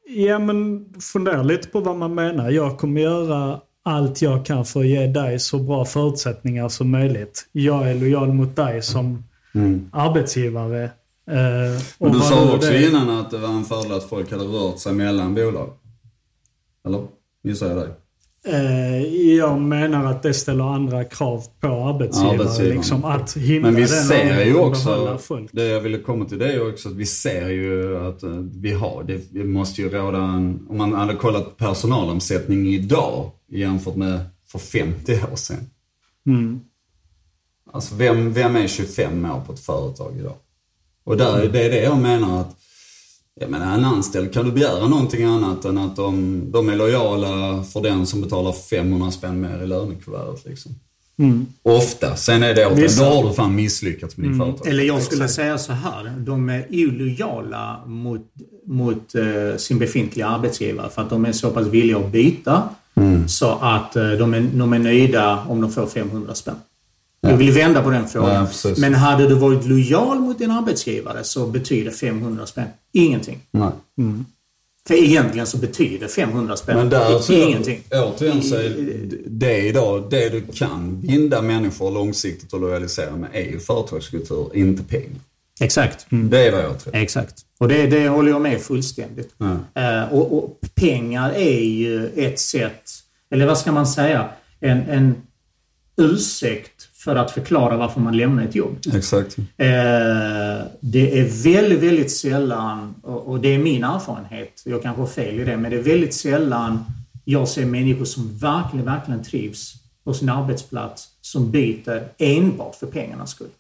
Ja 0.08 0.38
men 0.38 0.86
fundera 1.00 1.42
lite 1.42 1.68
på 1.68 1.80
vad 1.80 1.96
man 1.96 2.14
menar. 2.14 2.50
Jag 2.50 2.78
kommer 2.78 3.00
göra 3.00 3.60
allt 3.82 4.22
jag 4.22 4.46
kan 4.46 4.64
för 4.64 4.80
att 4.80 4.86
ge 4.86 5.06
dig 5.06 5.38
så 5.38 5.58
bra 5.58 5.84
förutsättningar 5.84 6.68
som 6.68 6.90
möjligt. 6.90 7.48
Jag 7.52 7.90
är 7.90 7.94
lojal 7.94 8.32
mot 8.32 8.56
dig 8.56 8.82
som 8.82 9.24
arbetsgivare. 9.92 10.84
Eh, 11.30 11.82
och 11.98 12.06
Men 12.06 12.12
du 12.12 12.20
sa 12.20 12.54
också 12.54 12.70
det- 12.70 12.88
innan 12.88 13.10
att 13.10 13.30
det 13.30 13.38
var 13.38 13.48
en 13.48 13.64
fördel 13.64 13.92
att 13.92 14.04
folk 14.08 14.30
hade 14.30 14.44
rört 14.44 14.78
sig 14.78 14.92
mellan 14.92 15.34
bolag. 15.34 15.70
Eller? 16.86 17.06
Gissar 17.42 17.68
jag 17.68 17.76
dig? 17.76 17.88
Eh, 18.46 19.02
jag 19.36 19.60
menar 19.60 20.04
att 20.04 20.22
det 20.22 20.34
ställer 20.34 20.64
andra 20.64 21.04
krav 21.04 21.44
på 21.60 21.66
arbetsgivare. 21.66 22.34
Arbetsgivaren. 22.34 22.76
Liksom, 22.76 23.04
att 23.04 23.36
hindra 23.36 23.70
Men 23.70 23.80
vi 23.80 23.88
ser 23.88 24.44
ju 24.44 24.56
också, 24.56 25.18
det 25.52 25.64
jag 25.64 25.80
ville 25.80 25.98
komma 25.98 26.24
till 26.24 26.38
det 26.38 26.52
är 26.52 26.72
också 26.72 26.88
att 26.88 26.94
vi 26.94 27.06
ser 27.06 27.48
ju 27.48 27.98
att 28.08 28.22
eh, 28.22 28.30
vi 28.54 28.72
har, 28.72 29.02
det 29.30 29.44
måste 29.44 29.82
ju 29.82 29.88
råda 29.88 30.18
en, 30.18 30.66
om 30.68 30.78
man 30.78 30.92
hade 30.94 31.14
kollat 31.14 31.56
personalomsättning 31.56 32.68
idag 32.68 33.30
jämfört 33.48 33.96
med 33.96 34.20
för 34.46 34.58
50 34.58 35.12
år 35.32 35.36
sedan. 35.36 35.70
Mm. 36.26 36.60
Alltså 37.72 37.94
vem, 37.94 38.32
vem 38.32 38.56
är 38.56 38.66
25 38.66 39.24
år 39.24 39.40
på 39.46 39.52
ett 39.52 39.60
företag 39.60 40.16
idag? 40.18 40.36
Och 41.04 41.16
där, 41.16 41.48
det 41.48 41.64
är 41.64 41.70
det 41.70 41.82
jag 41.82 41.98
menar 41.98 42.40
att, 42.40 42.56
jag 43.40 43.50
menar 43.50 43.74
en 43.74 43.84
anställd, 43.84 44.32
kan 44.32 44.44
du 44.44 44.52
begära 44.52 44.88
någonting 44.88 45.24
annat 45.24 45.64
än 45.64 45.78
att 45.78 45.96
de, 45.96 46.42
de 46.50 46.68
är 46.68 46.76
lojala 46.76 47.64
för 47.72 47.80
den 47.80 48.06
som 48.06 48.20
betalar 48.20 48.52
500 48.52 49.10
spänn 49.10 49.40
mer 49.40 49.62
i 49.62 49.66
lönekuvertet 49.66 50.44
liksom? 50.46 50.74
Mm. 51.18 51.46
Ofta. 51.62 52.16
Sen 52.16 52.42
är 52.42 52.54
det 52.54 52.66
åt 52.66 52.78
Vissa- 52.78 53.04
då 53.04 53.10
har 53.10 53.28
du 53.28 53.34
fan 53.34 53.54
misslyckats 53.54 54.16
med 54.16 54.30
ditt 54.30 54.38
företag. 54.38 54.66
Eller 54.68 54.84
jag 54.84 55.02
skulle 55.02 55.28
säga 55.28 55.58
så 55.58 55.72
här. 55.72 56.14
De 56.18 56.48
är 56.48 56.66
illojala 56.70 57.80
mot, 57.86 58.20
mot 58.66 59.14
eh, 59.14 59.56
sin 59.56 59.78
befintliga 59.78 60.26
arbetsgivare 60.26 60.90
för 60.90 61.02
att 61.02 61.10
de 61.10 61.24
är 61.24 61.32
så 61.32 61.50
pass 61.50 61.66
villiga 61.66 61.98
att 61.98 62.12
byta 62.12 62.62
så 63.28 63.48
att 63.60 63.96
eh, 63.96 64.10
de, 64.10 64.34
är, 64.34 64.40
de 64.40 64.72
är 64.72 64.78
nöjda 64.78 65.44
om 65.48 65.60
de 65.60 65.72
får 65.72 65.86
500 65.86 66.34
spänn. 66.34 66.54
Jag 67.30 67.36
vill 67.36 67.52
vända 67.52 67.82
på 67.82 67.90
den 67.90 68.08
frågan. 68.08 68.48
Ja. 68.64 68.74
Men 68.76 68.94
hade 68.94 69.28
du 69.28 69.34
varit 69.34 69.66
lojal 69.66 70.20
mot 70.20 70.38
din 70.38 70.50
arbetsgivare 70.50 71.24
så 71.24 71.46
betyder 71.46 71.90
500 71.90 72.46
spänn 72.46 72.68
ingenting. 72.92 73.40
Nej. 73.50 73.70
För 74.86 74.94
egentligen 74.94 75.46
så 75.46 75.56
betyder 75.56 76.08
500 76.08 76.56
spänn 76.56 76.76
Men 76.76 76.90
där 76.90 77.18
så, 77.18 77.32
ingenting. 77.32 77.82
återigen 77.92 78.42
så 78.42 78.54
är 78.54 78.74
det 79.26 79.58
idag, 79.58 80.10
det 80.10 80.28
du 80.28 80.42
kan 80.54 81.00
binda 81.00 81.42
människor 81.42 81.90
långsiktigt 81.90 82.52
och 82.52 82.60
lojalisera 82.60 83.16
med 83.16 83.30
är 83.32 83.44
ju 83.44 83.60
företagskultur, 83.60 84.50
inte 84.54 84.82
pengar. 84.82 85.20
Exakt. 85.60 86.06
Det 86.10 86.46
är 86.46 86.52
vad 86.52 86.64
jag 86.64 86.78
tror. 86.78 86.96
Exakt. 86.96 87.34
Och 87.58 87.68
det, 87.68 87.86
det 87.86 88.08
håller 88.08 88.30
jag 88.30 88.40
med 88.40 88.60
fullständigt. 88.60 89.34
Eh, 89.74 90.12
och, 90.12 90.38
och 90.38 90.58
pengar 90.74 91.32
är 91.32 91.60
ju 91.60 92.08
ett 92.08 92.38
sätt, 92.38 92.90
eller 93.30 93.46
vad 93.46 93.58
ska 93.58 93.72
man 93.72 93.86
säga, 93.86 94.28
en, 94.60 94.80
en 94.88 95.14
ursäkt 95.96 96.88
för 97.06 97.16
att 97.16 97.30
förklara 97.30 97.76
varför 97.76 98.00
man 98.00 98.16
lämnar 98.16 98.42
ett 98.42 98.54
jobb. 98.54 98.76
Exakt. 98.94 99.38
Eh, 99.38 99.44
det 100.80 101.20
är 101.20 101.42
väldigt, 101.44 101.82
väldigt 101.82 102.10
sällan, 102.10 102.94
och, 103.02 103.40
det 103.40 103.54
är 103.54 103.58
min 103.58 103.84
erfarenhet, 103.84 104.62
jag 104.64 104.82
kanske 104.82 105.02
har 105.02 105.08
fel 105.08 105.40
i 105.40 105.44
det, 105.44 105.56
men 105.56 105.70
det 105.70 105.76
är 105.76 105.82
väldigt 105.82 106.14
sällan 106.14 106.84
jag 107.24 107.48
ser 107.48 107.66
människor 107.66 108.04
som 108.04 108.38
verkligen, 108.38 108.86
verkligen 108.86 109.22
trivs 109.22 109.74
på 110.04 110.14
sin 110.14 110.28
arbetsplats 110.28 111.08
som 111.20 111.50
byter 111.50 112.02
enbart 112.18 112.74
för 112.74 112.86
pengarnas 112.86 113.30
skull. 113.30 113.54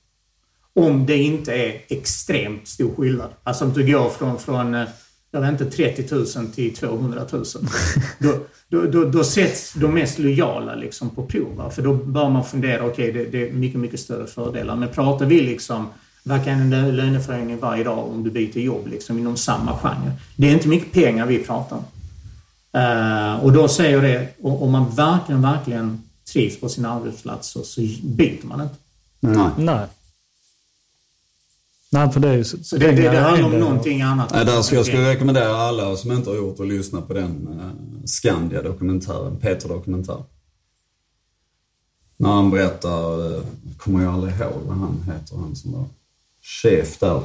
Om 0.74 1.06
det 1.06 1.16
inte 1.16 1.54
är 1.54 1.80
extremt 1.88 2.68
stor 2.68 2.94
skillnad. 2.94 3.30
Alltså 3.42 3.64
om 3.64 3.72
du 3.72 3.92
går 3.92 4.10
från, 4.10 4.38
från 4.38 4.74
eh, 4.74 4.88
jag 5.30 5.40
vet 5.40 5.50
inte, 5.50 5.76
30 5.76 6.14
000 6.14 6.26
till 6.54 6.74
200 6.76 7.22
000. 7.32 7.44
Då, 8.18 8.34
då, 8.68 8.82
då, 8.82 9.04
då 9.04 9.24
sätts 9.24 9.72
de 9.72 9.94
mest 9.94 10.18
lojala 10.18 10.74
liksom 10.74 11.10
på 11.10 11.22
prov. 11.26 11.70
För 11.70 11.82
då 11.82 11.94
bör 11.94 12.28
man 12.28 12.44
fundera, 12.44 12.86
okej 12.86 13.12
det, 13.12 13.24
det 13.24 13.48
är 13.48 13.52
mycket, 13.52 13.80
mycket 13.80 14.00
större 14.00 14.26
fördelar. 14.26 14.76
Men 14.76 14.88
pratar 14.88 15.26
vi 15.26 15.40
liksom, 15.40 15.86
vad 16.22 16.44
kan 16.44 16.52
en 16.60 16.74
lö- 16.74 16.92
löneförhöjning 16.92 17.58
vara 17.60 17.78
idag 17.78 17.98
om 17.98 18.22
du 18.24 18.30
byter 18.30 18.58
jobb 18.58 18.86
liksom 18.86 19.18
inom 19.18 19.36
samma 19.36 19.78
genre? 19.78 20.12
Det 20.36 20.48
är 20.48 20.52
inte 20.52 20.68
mycket 20.68 20.92
pengar 20.92 21.26
vi 21.26 21.38
pratar 21.38 21.76
om. 21.76 21.84
Eh, 22.80 23.44
och 23.44 23.52
då 23.52 23.68
säger 23.68 23.92
jag 23.92 24.02
det, 24.02 24.28
om 24.42 24.72
man 24.72 24.90
verkligen, 24.90 25.42
verkligen 25.42 26.02
trivs 26.32 26.60
på 26.60 26.68
sin 26.68 26.84
arbetsplats 26.84 27.48
så, 27.48 27.62
så 27.62 27.80
byter 28.02 28.46
man 28.46 28.60
inte. 28.60 28.74
Nej. 29.20 29.48
Nej. 29.58 29.86
Nej, 31.90 32.12
för 32.12 32.20
det 32.20 32.28
är 32.28 32.36
ju... 32.36 32.44
Så 32.44 32.76
det, 32.76 32.92
det, 32.92 33.02
det 33.10 33.18
handlar 33.18 33.46
om 33.46 33.60
någonting 33.60 34.02
annat. 34.02 34.30
Nej, 34.34 34.44
där 34.44 34.62
ska 34.62 34.76
jag 34.76 34.86
skulle 34.86 35.10
rekommendera 35.10 35.56
alla 35.56 35.96
som 35.96 36.12
inte 36.12 36.30
har 36.30 36.36
gjort 36.36 36.60
att 36.60 36.68
lyssna 36.68 37.00
på 37.00 37.12
den 37.14 37.48
eh, 37.60 38.04
Skandia-dokumentären, 38.04 39.36
Peter-dokumentär. 39.36 40.22
När 42.16 42.30
han 42.30 42.50
berättar, 42.50 43.34
eh, 43.34 43.40
kommer 43.76 44.04
jag 44.04 44.14
aldrig 44.14 44.34
ihåg 44.34 44.62
vad 44.66 44.76
han 44.76 45.02
heter, 45.06 45.36
han 45.36 45.56
som 45.56 45.72
var 45.72 45.84
chef 46.62 46.98
där. 46.98 47.20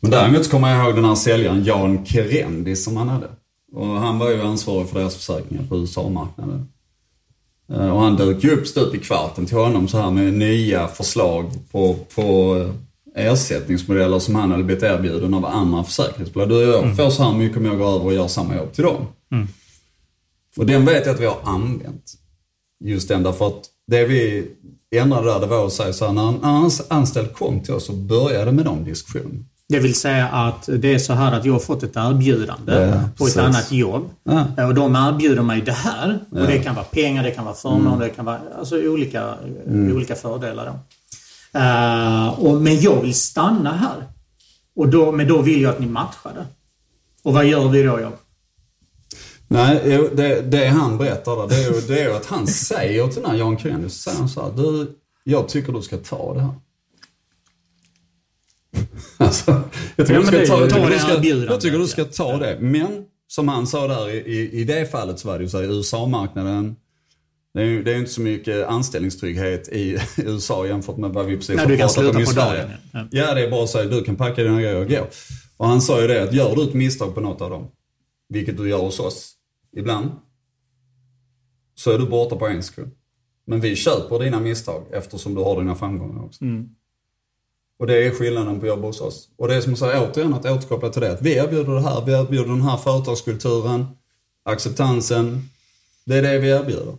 Men 0.00 0.10
däremot 0.10 0.44
så 0.44 0.50
kommer 0.50 0.70
jag 0.70 0.84
ihåg 0.86 0.94
den 0.94 1.04
här 1.04 1.14
säljaren 1.14 1.64
Jan 1.64 2.06
Kerendi 2.06 2.76
som 2.76 2.96
han 2.96 3.08
hade. 3.08 3.28
Och 3.72 3.86
han 3.86 4.18
var 4.18 4.30
ju 4.30 4.42
ansvarig 4.42 4.88
för 4.88 4.98
deras 4.98 5.16
försäkringar 5.16 5.64
på 5.68 5.76
USA-marknaden. 5.76 6.68
Eh, 7.72 7.90
Och 7.90 8.00
han 8.00 8.16
dök 8.16 8.44
ju 8.44 8.50
upp 8.50 8.66
stup 8.66 8.94
i 8.94 8.98
kvarten 8.98 9.46
till 9.46 9.56
honom 9.56 9.88
så 9.88 9.98
här 9.98 10.10
med 10.10 10.32
nya 10.32 10.88
förslag 10.88 11.50
på, 11.72 11.96
på 12.14 12.56
eh, 12.56 12.70
ersättningsmodeller 13.14 14.18
som 14.18 14.34
han 14.34 14.50
hade 14.50 14.62
blivit 14.64 14.82
erbjuden 14.84 15.34
av 15.34 15.46
andra 15.46 15.84
försäkringsbolag. 15.84 16.48
Du 16.48 16.54
jag 16.62 16.96
får 16.96 17.10
så 17.10 17.22
här 17.22 17.32
mycket 17.32 17.56
om 17.58 17.64
jag 17.64 17.78
går 17.78 17.94
över 17.94 18.04
och 18.04 18.14
gör 18.14 18.28
samma 18.28 18.56
jobb 18.56 18.72
till 18.72 18.84
dem. 18.84 19.06
Och 20.56 20.66
den 20.66 20.84
vet 20.86 21.06
jag 21.06 21.14
att 21.14 21.20
vi 21.20 21.26
har 21.26 21.38
använt. 21.44 22.12
Just 22.84 23.08
den 23.08 23.22
därför 23.22 23.46
att 23.46 23.62
det 23.86 24.04
vi 24.04 24.46
ändrade 24.96 25.26
där 25.32 25.40
det 25.40 25.46
var 25.46 25.66
att 25.66 25.72
säga 25.72 25.92
så 25.92 26.06
här, 26.06 26.12
när 26.12 26.28
en 26.28 26.40
ans- 26.40 26.82
anställd 26.88 27.32
kom 27.34 27.60
till 27.60 27.74
oss 27.74 27.88
och 27.88 27.94
började 27.96 28.52
med 28.52 28.64
de 28.64 28.84
diskussionerna. 28.84 29.44
Det 29.68 29.78
vill 29.78 29.94
säga 29.94 30.28
att 30.28 30.68
det 30.78 30.94
är 30.94 30.98
så 30.98 31.12
här 31.12 31.32
att 31.38 31.44
jag 31.44 31.52
har 31.52 31.60
fått 31.60 31.82
ett 31.82 31.96
erbjudande 31.96 32.72
Ja, 32.74 33.02
på 33.18 33.26
ett 33.26 33.36
annat 33.36 33.72
jobb. 33.72 34.08
Ja. 34.24 34.66
Och 34.66 34.74
de 34.74 34.96
erbjuder 34.96 35.42
mig 35.42 35.60
det 35.62 35.72
här. 35.72 36.18
Och 36.30 36.46
det 36.46 36.58
kan 36.58 36.74
vara 36.74 36.84
pengar, 36.84 37.22
det 37.22 37.30
kan 37.30 37.44
vara 37.44 37.54
förmåner, 37.54 37.86
Mm. 37.86 37.98
det 37.98 38.08
kan 38.08 38.24
vara 38.24 38.38
alltså, 38.58 38.76
olika, 38.76 39.34
olika 39.94 40.14
fördelar. 40.14 40.66
Då. 40.66 40.72
Eh, 41.52 42.40
och, 42.40 42.62
men 42.62 42.80
jag 42.80 43.02
vill 43.02 43.14
stanna 43.14 43.76
här. 43.76 44.08
Och 44.76 44.88
då, 44.88 45.12
men 45.12 45.28
då 45.28 45.42
vill 45.42 45.62
jag 45.62 45.70
att 45.70 45.80
ni 45.80 45.86
matchar 45.86 46.32
det. 46.34 46.46
Och 47.22 47.34
vad 47.34 47.46
gör 47.46 47.68
vi 47.68 47.82
då? 47.82 48.00
Jag? 48.00 48.12
Nej, 49.48 49.80
jo, 49.84 50.08
det, 50.12 50.40
det 50.40 50.66
han 50.66 50.98
berättar 50.98 51.36
där, 51.36 51.48
det 51.48 51.64
är 51.64 51.74
ju, 51.74 51.80
det 51.80 52.00
är 52.00 52.04
ju 52.04 52.12
att 52.16 52.26
han 52.26 52.46
säger 52.46 53.08
till 53.08 53.22
den 53.22 53.30
här 53.30 53.38
Jan 53.38 53.56
Krenius, 53.56 54.02
säger 54.02 54.18
han 54.18 54.28
så 54.28 54.42
här, 54.42 54.52
du, 54.56 54.98
jag 55.24 55.48
tycker 55.48 55.72
du 55.72 55.82
ska 55.82 55.96
ta 55.96 56.34
det 56.34 56.40
här. 56.40 56.54
Alltså, 59.16 59.62
jag 59.96 60.06
tycker 60.06 60.20
Ja, 60.20 60.30
du 60.30 60.36
ska 60.46 60.46
ta, 60.46 60.60
jag 60.60 60.70
tycker 60.70 60.90
du 60.90 60.98
ska, 60.98 61.12
jag 61.52 61.60
tycker 61.60 61.78
du 61.78 61.86
ska 61.86 62.04
ta 62.04 62.36
det. 62.36 62.58
Men, 62.60 63.04
som 63.28 63.48
han 63.48 63.66
sa 63.66 63.88
där, 63.88 64.10
i, 64.10 64.16
i, 64.16 64.60
i 64.60 64.64
det 64.64 64.90
fallet 64.90 65.18
så 65.18 65.28
var 65.28 65.38
det 65.38 65.44
ju 65.44 65.50
så 65.50 65.62
USA-marknaden, 65.62 66.76
det 67.54 67.60
är 67.60 67.64
ju 67.64 67.82
det 67.82 67.92
är 67.92 67.98
inte 67.98 68.10
så 68.10 68.20
mycket 68.20 68.66
anställningstrygghet 68.66 69.68
i 69.68 69.98
USA 70.16 70.66
jämfört 70.66 70.96
med 70.96 71.10
vad 71.10 71.26
vi 71.26 71.36
precis 71.36 71.56
Nej, 71.56 71.66
har 71.66 71.76
pratat 71.76 72.14
om 72.14 72.22
i 72.22 72.26
Sverige. 72.26 72.62
dagen, 72.62 73.08
ja. 73.12 73.34
Det 73.34 73.44
är 73.44 73.50
bara 73.50 73.64
att 73.64 73.70
säga, 73.70 73.84
du 73.84 74.04
kan 74.04 74.16
packa 74.16 74.42
dina 74.42 74.60
grejer 74.60 74.80
och 74.80 74.88
gå. 74.88 75.06
Och 75.56 75.66
han 75.66 75.80
sa 75.80 76.00
ju 76.02 76.06
det 76.08 76.22
att 76.22 76.32
gör 76.32 76.56
du 76.56 76.62
ett 76.62 76.74
misstag 76.74 77.14
på 77.14 77.20
något 77.20 77.40
av 77.40 77.50
dem, 77.50 77.68
vilket 78.28 78.56
du 78.56 78.68
gör 78.68 78.78
hos 78.78 79.00
oss 79.00 79.32
ibland, 79.76 80.10
så 81.74 81.90
är 81.90 81.98
du 81.98 82.06
borta 82.06 82.36
på 82.36 82.46
en 82.46 82.62
sekund. 82.62 82.90
Men 83.46 83.60
vi 83.60 83.76
köper 83.76 84.18
dina 84.18 84.40
misstag 84.40 84.84
eftersom 84.92 85.34
du 85.34 85.40
har 85.40 85.60
dina 85.60 85.74
framgångar 85.74 86.24
också. 86.24 86.44
Och 87.78 87.86
det 87.86 88.06
är 88.06 88.10
skillnaden 88.10 88.60
på 88.60 88.66
jobb 88.66 88.80
hos 88.82 89.00
oss. 89.00 89.28
Och 89.36 89.48
det 89.48 89.54
är 89.54 89.60
som 89.60 89.72
att 89.72 89.78
säga 89.78 90.10
återigen 90.10 90.34
att 90.34 90.46
återkoppla 90.46 90.88
till 90.88 91.02
det. 91.02 91.12
Att 91.12 91.22
vi 91.22 91.34
erbjuder 91.36 91.72
det 91.74 91.80
här, 91.80 92.04
vi 92.06 92.12
erbjuder 92.12 92.48
den 92.48 92.62
här 92.62 92.76
företagskulturen, 92.76 93.86
acceptansen. 94.42 95.48
Det 96.04 96.16
är 96.16 96.22
det 96.22 96.38
vi 96.38 96.48
erbjuder. 96.48 96.94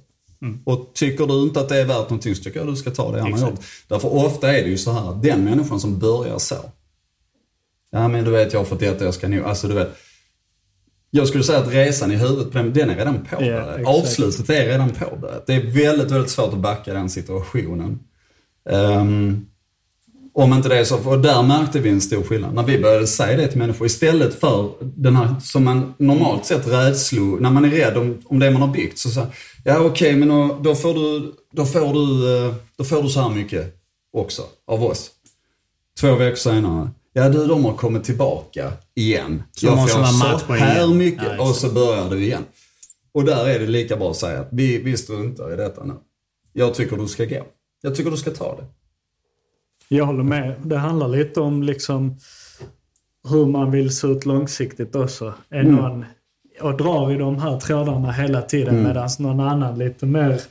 Och 0.64 0.92
tycker 0.94 1.28
du 1.28 1.44
inte 1.44 1.60
att 1.60 1.70
det 1.70 1.82
är 1.82 1.86
värt 1.86 2.10
någonting 2.10 2.36
så 2.36 2.44
tycker 2.44 2.60
jag 2.60 2.70
du 2.70 2.76
ska 2.76 2.92
ta 2.92 3.12
det 3.12 3.24
andra 3.24 3.40
jobbet. 3.40 3.62
Därför 3.88 4.14
ofta 4.14 4.58
är 4.58 4.64
det 4.64 4.70
ju 4.70 4.78
så 4.78 4.92
här 4.92 5.10
att 5.10 5.24
den 5.24 5.44
människan 5.44 5.80
som 5.80 6.00
börjar 6.00 6.38
så. 6.40 6.56
Ja 7.92 8.08
men 8.08 8.26
du 8.26 8.32
vet 8.32 8.54
jag 8.54 8.60
har 8.60 8.66
fått 8.66 8.80
detta, 8.80 9.06
jag 9.06 9.14
ska 9.14 9.28
nog, 9.28 9.46
alltså 9.46 9.68
du 9.68 9.74
vet. 9.74 9.98
Jag 11.10 11.28
skulle 11.28 11.44
säga 11.44 11.60
att 11.60 11.74
resan 11.74 12.12
i 12.12 12.16
huvudet 12.16 12.52
på 12.52 12.58
den, 12.58 12.74
den 12.74 12.90
är 12.90 12.96
redan 12.96 13.26
påbörjad. 13.30 13.68
Ja, 13.68 13.80
exakt. 13.80 13.88
Avslutet 13.88 14.50
är 14.50 14.66
redan 14.66 14.90
påbörjat. 14.90 15.48
Det 15.48 15.54
är 15.54 15.62
väldigt, 15.62 16.12
väldigt 16.12 16.32
svårt 16.32 16.54
att 16.54 16.60
backa 16.60 16.94
den 16.94 17.10
situationen. 17.10 18.00
Ehm, 18.70 19.46
om 20.34 20.54
inte 20.54 20.70
det 20.70 20.80
är 20.80 20.84
så, 20.84 21.10
och 21.10 21.20
där 21.20 21.44
märkte 21.44 21.80
vi 21.80 21.90
en 21.90 22.02
stor 22.02 22.24
skillnad. 22.24 22.54
När 22.54 22.64
vi 22.64 22.80
började 22.80 23.08
säga 23.08 23.38
det 23.38 23.48
till 23.48 23.60
människor 23.60 23.88
istället 23.88 24.40
för 24.40 24.72
den 24.82 25.16
här, 25.16 25.36
som 25.42 25.64
man 25.64 25.94
normalt 25.98 26.46
sett 26.46 26.68
rädslo, 26.68 27.38
när 27.40 27.50
man 27.52 27.66
är 27.66 27.70
rädd 27.70 27.98
om, 27.98 28.18
om 28.26 28.40
det 28.40 28.52
man 28.52 28.62
har 28.62 28.74
byggt. 28.74 29.00
Så 29.00 29.10
säger 29.10 29.28
ja 29.64 29.80
okej 29.80 30.16
men 30.16 30.28
då, 30.28 30.58
då, 30.62 30.76
får 30.76 30.94
du, 30.94 31.34
då, 31.52 31.66
får 31.66 31.94
du, 31.94 32.38
eh, 32.48 32.54
då 32.78 32.84
får 32.84 33.04
du 33.04 33.10
så 33.10 33.20
här 33.22 33.30
mycket 33.30 33.76
också 34.14 34.44
av 34.68 34.84
oss. 34.84 35.12
Två 36.00 36.16
veckor 36.16 36.36
senare, 36.36 36.90
ja 37.14 37.30
du 37.30 37.46
de 37.48 37.66
har 37.66 37.74
kommit 37.74 38.04
tillbaka 38.04 38.72
igen. 38.96 39.44
Så 39.52 39.66
Jag 39.66 39.76
måste 39.76 39.92
får 39.94 40.00
man 40.02 40.40
så 40.40 40.54
här 40.54 40.76
igen. 40.76 40.98
mycket 40.98 41.24
Ja, 41.38 41.50
och 41.50 41.56
så 41.56 41.70
börjar 41.72 42.10
du 42.10 42.24
igen. 42.24 42.44
Och 43.14 43.26
där 43.26 43.48
är 43.48 43.60
det 43.60 43.68
lika 43.68 43.98
bra 43.98 44.10
att 44.12 44.18
säga 44.18 44.40
att 44.40 44.50
vi, 44.52 44.78
vi 44.78 44.98
struntar 44.98 45.54
i 45.54 45.56
detta 45.56 45.84
nu. 45.84 45.94
Jag 46.54 46.74
tycker 46.74 46.98
du 46.98 47.08
ska 47.08 47.26
gå. 47.26 47.46
Jag 47.82 47.96
tycker 47.96 48.12
du 48.12 48.18
ska 48.18 48.32
ta 48.32 48.56
det. 48.56 48.66
Jag 49.88 50.06
håller 50.06 50.24
med. 50.24 50.56
Det 50.64 50.78
handlar 50.78 51.08
lite 51.08 51.40
om 51.42 51.64
liksom 51.64 52.18
hur 53.30 53.46
man 53.46 53.72
vill 53.72 53.96
se 53.96 54.08
ut 54.08 54.26
långsiktigt 54.26 54.96
också. 54.96 55.34
Är 55.50 55.60
Mm. 55.60 55.76
någon 55.76 56.06
och 56.62 56.78
drar 56.78 57.12
i 57.12 57.18
de 57.18 57.40
här 57.40 57.60
trådarna 57.60 58.12
hela 58.12 58.42
tiden 58.42 58.74
Mm. 58.74 58.84
medan 58.88 59.10
någon 59.20 59.40
annan 59.40 59.80
lite 59.80 60.06
mer 60.06 60.42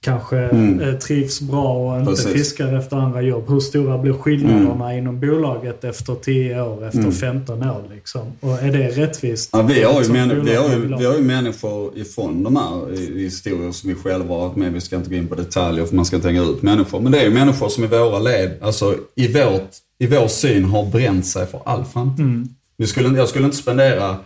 kanske 0.00 0.38
eh, 0.38 0.94
trivs 0.98 1.40
bra 1.40 1.74
och 1.92 1.98
inte 2.00 2.10
Precis. 2.10 2.32
fiskar 2.32 2.72
efter 2.78 2.96
andra 2.96 3.22
jobb. 3.22 3.44
Hur 3.48 3.60
stora 3.60 3.98
blir 3.98 4.12
skillnaderna 4.12 4.96
inom 4.96 5.20
bolaget 5.20 5.84
efter 5.84 6.14
10 6.14 6.60
år, 6.62 6.86
efter 6.86 7.10
15 7.10 7.62
år 7.62 7.82
liksom? 7.94 8.20
Och 8.40 8.50
är 8.62 8.72
det 8.72 8.88
rättvist? 8.88 9.50
Ja, 9.52 9.62
vi, 9.62 9.82
har 9.82 10.02
ju 10.02 10.12
män, 10.12 10.28
vi, 10.28 10.34
bolag 10.36 10.56
har 10.62 10.68
ju, 10.76 10.96
vi 10.98 11.04
har 11.04 11.14
ju 11.14 11.22
människor 11.22 11.98
ifrån 11.98 12.42
de 12.42 12.56
här 12.56 12.92
i- 12.94 13.22
historier 13.24 13.72
som 13.72 13.88
vi 13.90 13.94
själva 13.96 14.34
har 14.34 14.40
varit 14.48 14.56
med 14.56 14.72
Vi 14.72 14.80
ska 14.80 14.96
inte 14.96 15.10
gå 15.10 15.16
in 15.16 15.26
på 15.28 15.34
detaljer 15.34 15.84
för 15.86 15.96
man 15.96 16.04
ska 16.04 16.16
inte 16.16 16.28
hänga 16.28 16.42
ut 16.42 16.62
människor. 16.62 17.00
Men 17.00 17.12
det 17.12 17.20
är 17.20 17.24
ju 17.24 17.30
människor 17.30 17.68
som 17.68 17.84
i 17.84 17.86
våra 17.86 18.18
led, 18.18 18.50
alltså 18.62 18.94
i, 19.14 19.32
vårt, 19.32 19.70
i 19.98 20.06
vår 20.06 20.28
syn 20.28 20.64
har 20.64 20.86
bränt 20.86 21.26
sig 21.26 21.46
för 21.46 21.60
all 21.64 21.84
framtid. 21.84 22.48
Vi 22.76 22.86
skulle, 22.86 23.18
jag 23.18 23.28
skulle 23.28 23.44
inte 23.44 23.56
spendera 23.56 24.16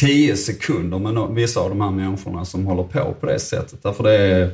10 0.00 0.36
sekunder 0.36 0.98
med 0.98 1.34
vissa 1.34 1.60
av 1.60 1.68
de 1.68 1.80
här 1.80 1.90
människorna 1.90 2.44
som 2.44 2.66
håller 2.66 2.82
på 2.82 3.14
på 3.20 3.26
det 3.26 3.38
sättet. 3.38 3.82
Därför 3.82 4.04
det 4.04 4.14
är... 4.18 4.50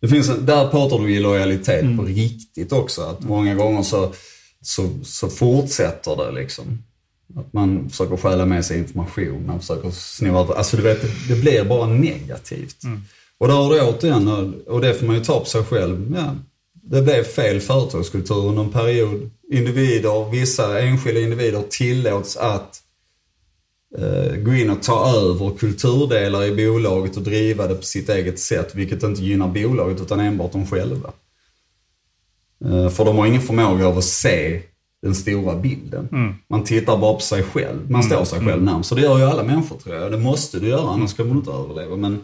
Det 0.00 0.08
finns 0.08 0.28
en, 0.28 0.46
där 0.46 0.68
pratar 0.68 0.98
du 0.98 1.14
illojalitet 1.14 1.96
på 1.96 2.02
riktigt 2.02 2.72
också. 2.72 3.02
Att 3.02 3.20
många 3.24 3.54
gånger 3.54 3.82
så, 3.82 4.12
så, 4.62 4.88
så 5.02 5.28
fortsätter 5.28 6.16
det 6.16 6.32
liksom. 6.32 6.82
Att 7.36 7.52
man 7.52 7.90
försöker 7.90 8.16
stjäla 8.16 8.46
med 8.46 8.64
sig 8.64 8.78
information, 8.78 9.46
man 9.46 9.60
försöker 9.60 9.90
sno. 9.90 10.36
Alltså 10.52 10.76
du 10.76 10.82
vet, 10.82 11.02
det, 11.02 11.34
det 11.34 11.40
blir 11.40 11.64
bara 11.64 11.86
negativt. 11.86 12.76
Och 13.38 13.48
där 13.48 13.54
har 13.54 13.74
du 13.74 13.80
återigen, 13.80 14.28
och- 14.66 14.80
det 14.80 14.94
får 14.94 15.06
man 15.06 15.16
ju 15.16 15.24
ta 15.24 15.40
på 15.40 15.46
sig 15.46 15.62
själv. 15.64 16.14
Ja, 16.16 16.34
det 16.82 17.02
blev 17.02 17.24
fel 17.24 17.60
företagskultur 17.60 18.46
under 18.46 18.62
en 18.62 18.72
period. 18.72 19.30
Individer, 19.52 20.30
vissa 20.30 20.80
enskilda 20.80 21.20
individer 21.20 21.62
tillåts 21.70 22.36
att 22.36 22.80
gå 24.44 24.54
in 24.54 24.70
och 24.70 24.82
ta 24.82 25.12
över 25.16 25.56
kulturdelar 25.58 26.44
i 26.44 26.66
bolaget 26.66 27.16
och 27.16 27.22
driva 27.22 27.66
det 27.66 27.74
på 27.74 27.82
sitt 27.82 28.08
eget 28.08 28.38
sätt, 28.38 28.74
vilket 28.74 29.02
inte 29.02 29.22
gynnar 29.22 29.48
bolaget 29.48 30.00
utan 30.00 30.20
enbart 30.20 30.52
dem 30.52 30.66
själva. 30.66 31.12
Eh, 32.64 32.88
för 32.88 33.04
de 33.04 33.16
har 33.16 33.26
ingen 33.26 33.42
förmåga 33.42 33.86
av 33.86 33.98
att 33.98 34.04
se 34.04 34.62
den 35.02 35.14
stora 35.14 35.56
bilden. 35.56 36.08
Man 36.48 36.64
tittar 36.64 36.98
bara 36.98 37.14
på 37.14 37.20
sig 37.20 37.42
själv. 37.42 37.90
Man 37.90 38.02
står 38.02 38.24
sig 38.24 38.40
själv 38.40 38.62
närmast. 38.62 38.88
Så 38.88 38.94
det 38.94 39.02
gör 39.02 39.18
ju 39.18 39.24
alla 39.24 39.42
människor 39.42 39.76
tror 39.76 39.96
jag. 39.96 40.12
Det 40.12 40.18
måste 40.18 40.60
du 40.60 40.68
göra, 40.68 40.90
annars 40.90 41.16
kommer 41.16 41.32
du 41.32 41.38
inte 41.38 41.50
överleva. 41.50 41.96
Men, 41.96 42.20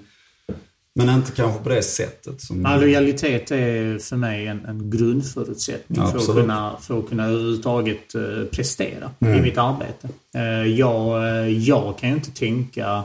men 0.94 1.08
inte 1.10 1.32
kanske 1.32 1.62
på 1.62 1.68
det 1.68 1.82
sättet. 1.82 2.40
Som, 2.42 2.62
Ja, 2.62 2.76
lojalitet 2.76 3.50
är 3.50 3.98
för 3.98 4.16
mig 4.16 4.46
en, 4.46 4.64
en 4.64 4.90
grundförutsättning 4.90 6.06
för 6.10 6.18
att, 6.18 6.26
kunna, 6.26 6.76
för 6.80 6.98
att 6.98 7.08
kunna 7.08 7.24
överhuvudtaget 7.26 8.14
eh, 8.14 8.44
prestera 8.50 9.10
Mm. 9.20 9.38
i 9.38 9.42
mitt 9.42 9.58
arbete. 9.58 10.08
Eh, 10.34 10.42
jag, 10.78 11.28
eh, 11.28 11.48
jag 11.48 11.98
kan 11.98 12.08
ju 12.08 12.14
inte 12.14 12.30
tänka... 12.30 13.02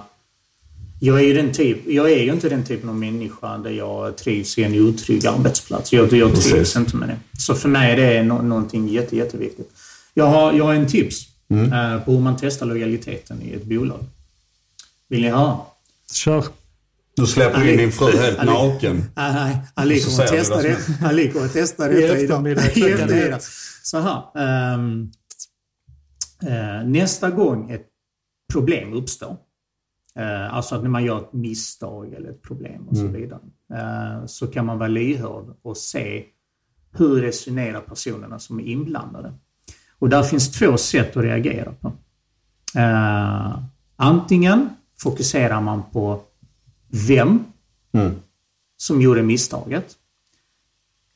Jag 1.01 1.19
är, 1.19 1.23
ju 1.23 1.33
den 1.33 1.51
typ, 1.51 1.77
jag 1.87 2.11
är 2.11 2.23
ju 2.23 2.31
inte 2.31 2.49
den 2.49 2.63
typen 2.63 2.89
av 2.89 2.95
människa 2.95 3.57
där 3.57 3.71
jag 3.71 4.17
trivs 4.17 4.57
i 4.57 4.63
en 4.63 4.87
otrygg 4.87 5.27
arbetsplats. 5.27 5.93
Jag, 5.93 6.13
jag 6.13 6.29
trivs 6.31 6.51
Precis. 6.51 6.75
inte 6.75 6.95
med 6.95 7.09
det. 7.09 7.17
Så 7.39 7.55
för 7.55 7.69
mig 7.69 7.91
är 7.91 7.97
det 7.97 8.23
no, 8.23 8.33
någonting 8.41 8.87
jätte, 8.89 9.15
jätteviktigt. 9.17 9.71
Jag 10.13 10.25
har, 10.25 10.53
jag 10.53 10.65
har 10.65 10.73
en 10.73 10.87
tips 10.87 11.25
Mm. 11.51 12.01
på 12.05 12.11
hur 12.11 12.19
man 12.19 12.35
testar 12.39 12.65
lojaliteten 12.65 13.41
i 13.41 13.53
ett 13.53 13.63
bolag. 13.63 13.99
Vill 15.07 15.21
ni 15.21 15.29
höra? 15.29 15.57
Kör. 16.13 16.43
Du 17.19 17.25
släpper 17.27 17.67
in 17.71 17.77
din 17.77 17.91
fru 17.91 18.17
helt 18.17 18.45
naken. 18.45 19.03
Nej, 19.15 19.33
nej. 19.33 19.57
Ali 19.73 19.97
Och 19.97 20.01
så 20.01 20.09
kommer 20.09 20.23
att 20.23 20.29
ser 20.29 20.35
vi 20.35 20.39
testa 20.41 20.55
vad 20.55 20.63
det. 20.63 20.81
som 20.81 21.05
Ali 21.07 21.31
kommer 21.31 21.45
att 21.45 21.53
testa 21.53 21.91
I 21.91 22.01
detta 22.01 23.25
idag. 23.27 23.41
Så 23.83 23.99
här. 23.99 24.23
ehm, 24.35 25.11
eh, 26.43 26.87
nästa 26.87 27.29
gång 27.29 27.71
ett 27.71 27.85
problem 28.53 28.93
uppstår. 28.93 29.37
eh, 30.15 30.53
alltså 30.55 30.75
att 30.75 30.81
när 30.83 30.89
man 30.89 31.03
gör 31.03 31.17
ett 31.17 31.33
misstag 31.33 32.13
eller 32.13 32.29
ett 32.29 32.41
problem 32.41 32.87
och 32.87 32.97
så 32.97 33.07
vidare. 33.07 33.39
eh, 33.73 34.25
så 34.25 34.47
kan 34.47 34.65
man 34.65 34.77
vara 34.77 34.89
lyhörd 34.89 35.45
och 35.61 35.77
se 35.77 36.23
hur 36.97 37.21
resonerar 37.21 37.81
personerna 37.81 38.39
som 38.39 38.59
är 38.59 38.63
inblandade. 38.63 39.33
Och 39.99 40.09
där 40.09 40.23
finns 40.23 40.51
två 40.51 40.77
sätt 40.77 41.17
att 41.17 41.23
reagera 41.23 41.71
på. 41.71 41.91
Antingen 43.95 44.69
fokuserar 44.99 45.61
man 45.61 45.83
på 45.93 46.21
vem 46.89 47.43
som 48.77 49.01
gjorde 49.01 49.23
misstaget. 49.23 49.95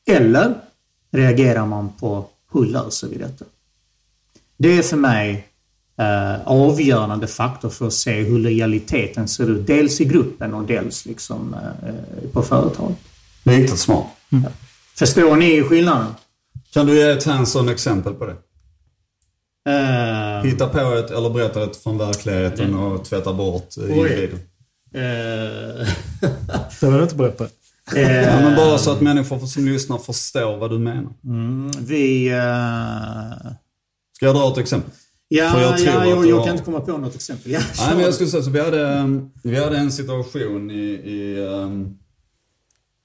Eller 0.06 0.54
reagerar 1.10 1.66
man 1.66 1.92
på 2.00 2.26
hur 2.52 2.64
löser 2.64 3.08
vi 3.08 3.18
detta? 3.18 3.44
Det 4.56 4.78
är 4.78 4.82
för 4.82 4.96
mig 4.96 5.48
eh, 5.98 6.48
avgörande 6.48 7.26
faktor 7.26 7.68
för 7.68 7.86
att 7.86 7.92
se 7.92 8.12
hur 8.22 8.38
lojaliteten 8.38 9.28
ser 9.28 9.50
ut. 9.50 9.66
Dels 9.66 10.00
i 10.00 10.04
gruppen 10.04 10.54
och 10.54 10.64
dels 10.64 11.06
liksom, 11.06 11.54
eh, 11.54 12.30
på 12.32 12.42
företag. 12.42 12.94
Riktigt 13.44 13.78
smart. 13.78 14.06
Förstår 14.94 15.36
ni 15.36 15.62
skillnaden? 15.62 16.06
Kan 16.72 16.86
du 16.86 16.96
ge 16.96 17.10
ett 17.10 17.24
hands-on 17.24 17.68
exempel 17.68 18.14
på 18.14 18.26
det? 18.26 18.36
Eh, 19.70 20.42
Hitta 20.44 20.68
på 20.68 20.78
ett 20.78 21.10
eller 21.10 21.30
berätta 21.30 21.64
ett 21.64 21.76
från 21.76 21.98
verkligheten 21.98 22.74
och 22.74 23.04
tvätta 23.04 23.32
bort 23.32 23.76
eh, 23.76 23.96
individen. 23.98 24.38
Eh, 24.94 25.00
Det 26.80 26.86
var 26.86 26.96
du 26.96 27.02
inte 27.02 27.14
beredd 27.14 27.36
på. 27.38 27.46
Ja, 27.94 28.40
men 28.40 28.56
bara 28.56 28.78
så 28.78 28.90
att 28.92 29.00
människor 29.00 29.38
som 29.46 29.64
lyssnar 29.64 29.98
förstår 29.98 30.56
vad 30.56 30.70
du 30.70 30.78
menar. 30.78 31.12
mm, 31.24 31.70
vi... 31.80 32.28
eh, 32.28 33.52
Ska 34.16 34.26
jag 34.26 34.34
dra 34.34 34.52
ett 34.52 34.58
exempel? 34.58 34.90
ja, 35.28 35.50
För 35.50 35.60
jag 35.60 35.76
tror 35.78 35.88
ja, 35.88 36.00
att 36.02 36.08
jag, 36.08 36.26
jag 36.26 36.36
har- 36.36 36.44
kan 36.44 36.52
inte 36.54 36.64
komma 36.64 36.80
på 36.80 36.98
något 36.98 37.14
exempel. 37.14 37.52
Ja, 37.52 37.60
Nej, 37.78 37.94
men 37.94 38.04
jag 38.04 38.14
skulle 38.14 38.30
säga 38.30 38.42
så. 38.42 38.50
Vi 38.50 38.60
hade, 38.60 39.04
vi 39.42 39.56
hade 39.64 39.76
en 39.78 39.92
situation 39.92 40.70
i, 40.70 40.74
i, 41.04 41.38
um, 41.46 41.98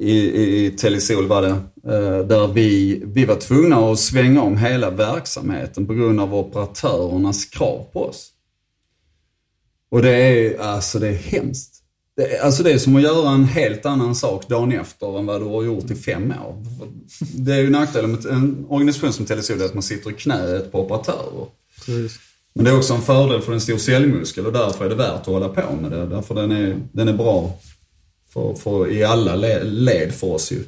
i, 0.01 0.11
i, 0.11 0.65
i 0.65 0.71
Telesol 0.71 1.27
var 1.27 1.41
det, 1.41 1.49
eh, 1.93 2.25
där 2.27 2.47
vi, 2.47 3.01
vi 3.05 3.25
var 3.25 3.35
tvungna 3.35 3.91
att 3.91 3.99
svänga 3.99 4.41
om 4.41 4.57
hela 4.57 4.89
verksamheten 4.89 5.87
på 5.87 5.93
grund 5.93 6.19
av 6.21 6.35
operatörernas 6.35 7.45
krav 7.45 7.85
på 7.93 8.05
oss. 8.05 8.29
Och 9.91 10.01
det 10.01 10.11
är, 10.11 10.59
alltså 10.59 10.99
det 10.99 11.07
är 11.07 11.13
hemskt. 11.13 11.75
Det 12.15 12.35
är, 12.35 12.41
alltså 12.41 12.63
det 12.63 12.71
är 12.71 12.77
som 12.77 12.95
att 12.95 13.01
göra 13.01 13.29
en 13.31 13.43
helt 13.43 13.85
annan 13.85 14.15
sak 14.15 14.47
dagen 14.47 14.71
efter 14.71 15.19
än 15.19 15.25
vad 15.25 15.41
du 15.41 15.45
har 15.45 15.63
gjort 15.63 15.91
i 15.91 15.95
fem 15.95 16.33
år. 16.45 16.63
Det 17.35 17.53
är 17.53 17.59
ju 17.59 17.69
nackdelen 17.69 18.11
med 18.11 18.25
en 18.25 18.65
organisation 18.69 19.13
som 19.13 19.25
TLSO, 19.25 19.63
att 19.65 19.73
man 19.73 19.83
sitter 19.83 20.09
i 20.09 20.13
knäet 20.13 20.71
på 20.71 20.81
operatörer. 20.81 21.45
Precis. 21.75 22.19
Men 22.53 22.65
det 22.65 22.71
är 22.71 22.77
också 22.77 22.93
en 22.93 23.01
fördel 23.01 23.41
för 23.41 23.53
en 23.53 23.61
stor 23.61 23.77
säljmuskel 23.77 24.45
och 24.45 24.53
därför 24.53 24.85
är 24.85 24.89
det 24.89 24.95
värt 24.95 25.19
att 25.19 25.25
hålla 25.25 25.49
på 25.49 25.75
med 25.81 25.91
det. 25.91 26.05
Därför 26.05 26.35
den 26.35 26.51
är, 26.51 26.77
den 26.91 27.07
är 27.07 27.13
bra 27.13 27.59
för, 28.33 28.53
för, 28.53 28.91
i 28.91 29.03
alla 29.03 29.35
le- 29.35 29.63
led 29.63 30.13
för 30.13 30.27
oss 30.27 30.51
ju. 30.51 30.63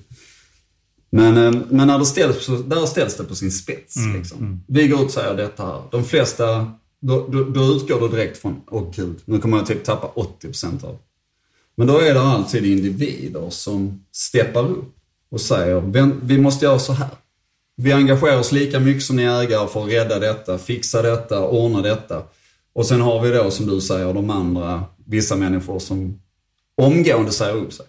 Men, 1.09 1.37
eh, 1.37 1.61
men 1.69 1.87
när 1.87 1.99
det 1.99 2.05
ställs, 2.05 2.47
där 2.65 2.85
ställs 2.85 3.15
det 3.17 3.23
på 3.23 3.35
sin 3.35 3.51
spets. 3.51 3.95
Liksom. 4.17 4.63
Vi 4.67 4.87
går 4.87 4.99
ut 4.99 5.05
och 5.05 5.11
säger 5.11 5.35
detta 5.35 5.65
här. 5.65 5.81
De 5.91 6.03
flesta, 6.03 6.71
då, 7.01 7.27
då, 7.27 7.43
då 7.43 7.61
utgår 7.63 7.99
du 7.99 8.07
direkt 8.07 8.37
från, 8.37 8.61
åh 8.67 8.91
gud, 8.95 9.19
nu 9.25 9.39
kommer 9.39 9.57
jag 9.57 9.67
typ 9.67 9.83
tappa 9.83 10.07
80% 10.07 10.85
av. 10.85 10.97
Men 11.75 11.87
då 11.87 11.99
är 11.99 12.13
det 12.13 12.21
alltid 12.21 12.65
individer 12.65 13.49
som 13.49 14.05
steppar 14.11 14.63
upp 14.69 14.95
och 15.29 15.41
säger, 15.41 15.81
"Vän- 15.81 16.19
vi 16.23 16.37
måste 16.37 16.65
göra 16.65 16.79
så 16.79 16.93
här. 16.93 17.09
Vi 17.75 17.91
engagerar 17.93 18.39
oss 18.39 18.51
lika 18.51 18.79
mycket 18.79 19.03
som 19.03 19.15
ni 19.15 19.23
ägare 19.23 19.67
för 19.67 19.83
att 19.83 19.89
rädda 19.91 20.19
detta, 20.19 20.57
fixa 20.57 21.01
detta, 21.01 21.47
ordna 21.47 21.81
detta. 21.81 22.23
Och 22.73 22.85
sen 22.85 23.01
har 23.01 23.21
vi 23.21 23.29
då, 23.29 23.51
som 23.51 23.65
du 23.67 23.81
säger, 23.81 24.13
de 24.13 24.29
andra, 24.29 24.83
vissa 25.05 25.35
människor 25.35 25.79
som 25.79 26.21
omgående 26.75 27.31
säger 27.31 27.55
upp 27.55 27.73
sig. 27.73 27.85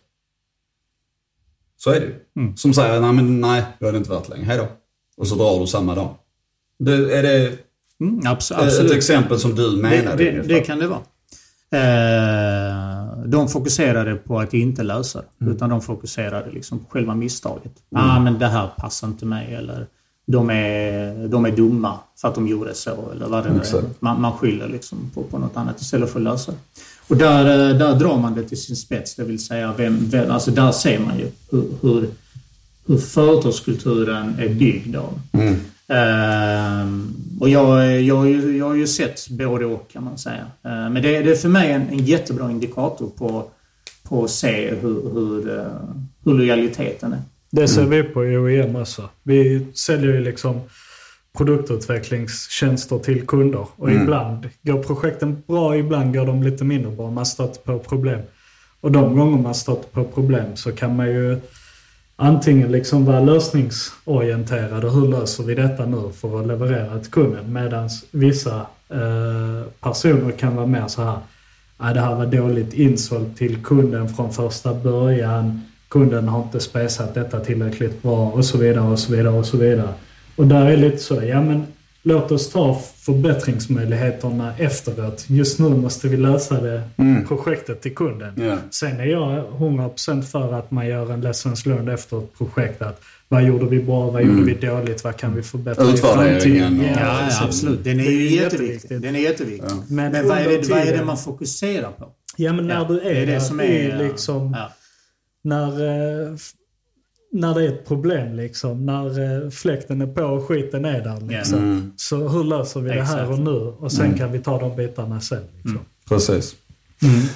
Så 1.77 1.91
är 1.91 2.01
det 2.01 2.07
ju. 2.07 2.57
Som 2.57 2.75
säger, 2.75 3.01
nej 3.01 3.13
men 3.13 3.41
nej, 3.41 3.63
då 3.81 3.87
är 3.87 3.93
det 3.93 3.99
inte 3.99 4.11
värt 4.11 4.29
längre, 4.29 4.45
hej 4.45 4.59
då. 4.59 4.67
Och 5.17 5.29
så 5.29 5.35
drar 5.35 5.61
du 5.61 5.67
samma 5.67 5.95
dag. 5.95 6.15
Det, 6.79 6.93
är 7.19 7.23
det 7.23 7.53
Mm, 8.03 8.18
ett 8.18 8.26
absolut. 8.26 8.92
exempel 8.92 9.38
som 9.38 9.55
du 9.55 9.70
Det, 9.76 9.82
menade? 9.82 10.16
det, 10.16 10.30
ungefär? 10.30 10.48
det 10.48 10.61
kan 10.61 10.78
det 10.78 10.86
vara. 10.86 11.00
Eh, 11.74 13.18
de 13.26 13.48
fokuserade 13.48 14.14
på 14.14 14.40
att 14.40 14.55
inte 14.55 14.82
lösa 14.82 15.18
det. 15.20 15.44
Mm. 15.44 15.57
Utan 15.57 15.70
de 15.70 15.80
fokuserade 15.80 16.50
liksom 16.50 16.78
på 16.78 16.90
själva 16.90 17.14
misstaget. 17.14 17.72
ah, 17.94 18.18
men 18.20 18.38
det 18.38 18.46
här 18.46 18.68
passar 18.76 19.07
inte 19.09 19.26
mig. 19.26 19.55
Eller 19.55 19.86
de 20.26 20.50
är, 20.50 21.28
de 21.28 21.44
är 21.46 21.50
dumma 21.50 21.98
för 22.20 22.28
att 22.28 22.34
de 22.34 22.48
gjorde 22.48 22.74
så. 22.74 23.11
Eller 23.14 23.26
vad 23.26 23.44
det 23.44 23.50
nu 23.53 23.61
är. 23.61 23.84
Man, 24.00 24.20
man 24.20 24.32
skyller 24.32 24.68
liksom 24.68 24.98
på, 25.14 25.22
på 25.22 25.38
något 25.38 25.57
annat 25.57 25.80
istället 25.80 26.11
för 26.11 26.18
att 26.18 26.24
lösa 26.24 26.53
det. 26.53 26.59
Och 27.09 27.16
där, 27.16 27.70
eh, 27.70 27.76
där 27.76 27.94
drar 27.94 28.18
man 28.18 28.34
det 28.34 28.42
till 28.42 28.62
sin 28.62 28.76
spets. 28.76 29.14
Det 29.14 29.24
vill 29.24 29.44
säga, 29.46 29.74
vem, 29.76 29.98
vem, 30.11 30.30
alltså 30.30 30.50
där 30.50 30.72
ser 30.72 30.98
man 30.98 31.18
ju 31.18 31.30
hur, 31.50 31.64
hur, 31.82 32.09
hur 32.86 32.98
företagskulturen 32.98 34.36
är 34.38 34.48
byggd 34.48 34.96
av. 34.96 35.20
Mm. 35.32 35.57
Ehm, 35.93 37.14
och 37.40 37.49
jag, 37.49 38.01
jag, 38.03 38.30
jag 38.30 38.66
har 38.66 38.74
ju 38.74 38.86
sett 38.86 39.28
både 39.28 39.64
och 39.64 39.90
kan 39.93 40.05
man 40.05 40.18
säga. 40.18 40.47
Ehm, 40.64 40.93
men 40.93 41.03
det, 41.03 41.22
det 41.22 41.30
är 41.30 41.34
för 41.34 41.49
mig 41.49 41.72
en, 41.72 41.88
en 41.88 42.05
jättebra 42.05 42.51
indikator 42.51 43.11
på, 43.18 43.45
på 44.09 44.24
att 44.24 44.30
se 44.30 44.74
hur, 44.74 45.12
hur, 45.12 45.59
eh, 45.59 45.66
hur 46.24 46.34
lojaliteten 46.34 47.12
är. 47.12 47.22
Det 47.51 47.68
ser 47.68 47.84
vi 47.84 48.03
på 48.03 48.20
OEM 48.20 48.76
också. 48.76 49.09
Vi 49.22 49.66
säljer 49.74 50.12
ju 50.12 50.20
liksom 50.20 50.61
produktutvecklingstjänster 51.38 52.99
till 52.99 53.26
kunder. 53.26 53.66
Och 53.76 53.90
ibland 53.93 54.49
går 54.62 54.82
projekten 54.82 55.43
bra, 55.47 55.76
ibland 55.76 56.14
går 56.14 56.26
de 56.26 56.43
lite 56.43 56.64
mindre 56.64 56.90
bra. 56.90 57.11
Man 57.11 57.26
stött 57.26 57.64
på 57.64 57.78
problem. 57.78 58.20
Och 58.80 58.93
de 58.93 59.16
gånger 59.16 59.43
man 59.43 59.55
stött 59.55 59.93
på 59.93 60.05
problem 60.05 60.57
så 60.57 60.72
kan 60.72 60.97
man 60.97 61.07
ju 61.07 61.38
antingen 62.23 62.73
liksom 62.73 63.05
vara 63.05 63.20
lösningsorienterade, 63.20 64.91
hur 64.91 65.09
löser 65.09 65.45
vi 65.45 65.55
detta 65.55 65.87
nu 65.87 66.11
för 66.20 66.41
att 66.41 66.47
leverera 66.47 66.99
till 66.99 67.11
kunden. 67.11 67.53
Medan 67.53 67.89
vissa 68.11 68.66
eh, 68.89 69.66
personer 69.81 70.31
kan 70.31 70.57
vara 70.57 70.66
mer 70.66 70.89
så 70.89 71.03
här. 71.03 71.18
"Ah, 71.77 71.93
det 71.93 72.01
här 72.01 72.14
var 72.14 72.27
dåligt 72.27 72.75
insålt 72.75 73.37
till 73.37 73.57
kunden 73.62 74.09
från 74.09 74.33
första 74.33 74.75
början. 74.75 75.61
Kunden 75.89 76.29
har 76.29 76.43
inte 76.43 76.61
spesat 76.61 77.14
detta 77.14 77.41
tillräckligt 77.41 78.03
bra 78.03 78.31
och 78.31 78.45
så 78.45 78.59
vidare 78.59 78.85
och 78.85 78.99
så 78.99 79.12
vidare 79.12 79.35
och 79.35 79.47
så 79.47 79.57
vidare. 79.57 79.89
Och 80.37 80.47
där 80.47 80.66
är 80.66 80.77
lite 80.77 80.99
så, 80.99 81.14
ja 81.23 81.43
men 81.43 81.66
låt 82.03 82.32
oss 82.32 82.50
ta 82.50 82.82
förbättringsmöjligheterna 82.96 84.55
efteråt. 84.59 85.24
Just 85.28 85.59
nu 85.59 85.68
måste 85.68 86.09
vi 86.09 86.16
lösa 86.16 86.61
det 86.61 86.82
projektet 87.28 87.80
till 87.80 87.94
kunden. 87.94 88.32
Ja. 88.46 88.57
Sen 88.70 89.00
är 89.00 89.05
jag 89.05 89.44
100% 89.53 90.22
för 90.22 90.53
att 90.53 90.70
man 90.70 90.86
gör 90.86 91.12
en 91.12 91.20
lessons 91.20 91.66
learned 91.66 91.94
efter 91.94 92.18
ett 92.18 92.38
projekt. 92.38 92.82
Att 92.82 93.00
vad 93.28 93.42
gjorde 93.44 93.66
vi 93.66 93.82
bra, 93.82 94.11
vad 94.11 94.22
gjorde 94.22 94.42
vi 94.42 94.55
dåligt, 94.66 95.05
vad 95.05 95.16
kan 95.16 95.34
vi 95.34 95.42
förbättra 95.42 95.84
i 95.84 95.96
framtiden? 95.96 96.80
och- 96.80 96.86
Ja, 96.86 96.90
ja 97.00 97.20
precis. 97.24 97.42
absolut. 97.42 97.84
Den 97.84 98.00
är 98.00 98.05
ju 98.05 98.11
jätteviktig. 98.11 98.40
jätteviktigt. 98.42 99.03
Den 99.03 99.16
är 99.16 99.20
jätteviktig. 99.20 99.70
Men 99.88 100.12
Men 100.12 100.28
vad 100.28 100.38
är, 100.38 100.48
det, 100.48 100.68
vad 100.68 100.78
är 100.78 100.96
det 100.98 101.05
man 101.05 101.18
fokuserar 101.18 101.90
på? 101.90 102.09
Ja, 102.36 102.53
men 102.53 102.66
när 102.66 102.74
Ja, 102.74 102.84
du 102.88 103.00
är, 103.00 103.05
det 103.05 103.11
är 103.20 103.26
det 103.26 103.32
där 103.32 103.40
som 103.40 103.61
i 103.61 103.64
är... 103.64 103.98
liksom... 104.09 104.57
Ja. 104.59 104.72
När, 105.44 105.66
eh, 105.66 106.36
när 107.33 107.55
det 107.55 107.64
är 107.64 107.68
ett 107.68 107.87
problem 107.89 108.37
liksom. 108.37 108.87
När 108.87 109.45
eh, 109.45 109.51
fläkten 109.51 110.01
är 110.03 110.07
på 110.07 110.22
och 110.24 110.49
skiten 110.49 110.85
är 110.85 111.01
där 111.05 111.20
liksom. 111.37 111.59
Mm. 111.59 111.93
Så 111.97 112.28
hur 112.28 112.45
löser 112.45 112.80
vi 112.80 112.89
det 112.89 113.03
här 113.03 113.22
Exakt. 113.22 113.30
och 113.39 113.45
nu? 113.45 113.51
Och 113.61 113.93
sen 113.93 114.18
kan 114.18 114.33
vi 114.33 114.39
ta 114.39 114.61
de 114.61 114.76
bitarna 114.76 115.20
sen. 115.20 115.43
Liksom. 115.57 115.78
Precis. 116.09 116.55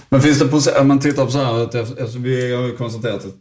Men 0.09 0.21
finns 0.21 0.39
det, 0.39 0.81
om 0.81 0.89
man 0.89 0.99
tittar 1.01 1.25
på 1.25 1.31
så 1.31 1.39
här, 1.39 1.63
att 1.65 1.75
eftersom 1.75 2.23
vi 2.23 2.55
har 2.55 2.63
ju 2.63 2.77
konstaterat 2.77 3.25
att 3.25 3.35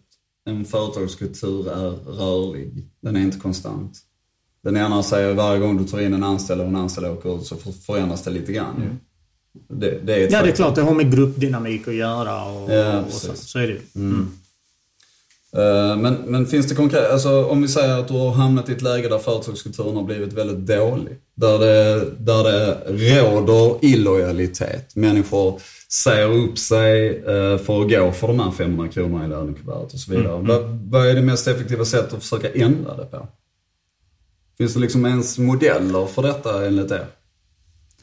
en 0.50 0.66
företagskultur 0.66 1.68
är 1.72 1.90
rörlig. 2.18 2.88
Den 3.02 3.16
är 3.16 3.20
inte 3.22 3.40
konstant. 3.40 3.98
Den 4.64 4.78
ena 4.78 5.04
säger 5.04 5.34
varje 5.34 5.60
gång 5.60 5.78
du 5.78 5.84
tar 5.88 6.02
in 6.02 6.14
en 6.14 6.24
anställd 6.24 6.62
och 6.62 6.68
en 6.68 6.76
anställd 6.76 7.08
åker 7.08 7.36
ut 7.40 7.46
så 7.46 7.56
för- 7.56 7.72
förändras 7.72 8.24
det 8.24 8.32
lite 8.32 8.54
grann 8.54 8.76
ju. 8.82 8.90
Det, 9.80 10.00
det 10.04 10.14
är 10.16 10.32
ja, 10.32 10.42
det 10.44 10.50
är 10.50 10.56
klart. 10.56 10.76
Det 10.76 10.82
har 10.82 10.94
med 10.94 11.12
gruppdynamik 11.12 11.88
att 11.88 11.94
göra 11.96 12.46
och, 12.46 12.72
Ja, 12.74 13.02
och 13.02 13.12
så. 13.12 13.34
Så 13.36 13.60
är 13.60 13.68
det 13.68 13.74
ju. 13.74 13.80
Eh, 14.10 14.26
Men, 15.98 16.14
men 16.26 16.46
finns 16.46 16.68
det 16.68 16.76
konkret, 16.76 17.12
alltså 17.12 17.46
om 17.46 17.62
vi 17.62 17.68
säger 17.68 18.00
att 18.00 18.08
du 18.08 18.14
har 18.14 18.32
hamnat 18.32 18.70
i 18.70 18.72
ett 18.72 18.82
läge 18.82 19.10
där 19.10 19.18
företagskulturen 19.18 19.96
har 19.96 20.04
blivit 20.04 20.34
väldigt 20.34 20.78
dålig. 20.78 21.18
Där 21.36 21.60
det, 21.60 22.06
där 22.20 22.44
det 22.44 22.78
råder 23.22 23.86
illojalitet. 23.86 24.96
Människor 24.96 25.60
säger 26.04 26.30
upp 26.30 26.58
sig 26.58 27.18
eh, 27.18 27.58
för 27.58 27.82
att 27.82 27.90
gå 27.90 28.12
för 28.12 28.28
de 28.28 28.40
här 28.40 28.52
500 28.52 28.88
kronorna 28.88 29.26
i 29.26 29.28
lönekuvertet 29.28 29.94
och 29.94 30.00
så 30.00 30.12
vidare. 30.12 30.42
Vad, 30.42 30.64
vad 30.92 31.08
är 31.08 31.14
det 31.14 31.22
mest 31.22 31.48
effektiva 31.48 31.86
sättet 31.86 32.14
att 32.14 32.24
försöka 32.24 32.52
ändra 32.52 32.98
det 32.98 33.06
på? 33.06 33.28
Finns 34.58 34.74
det 34.74 34.80
liksom 34.80 35.06
ens 35.06 35.38
modeller 35.38 36.06
för 36.06 36.22
detta 36.22 36.66
enligt 36.66 36.92
er? 36.92 37.06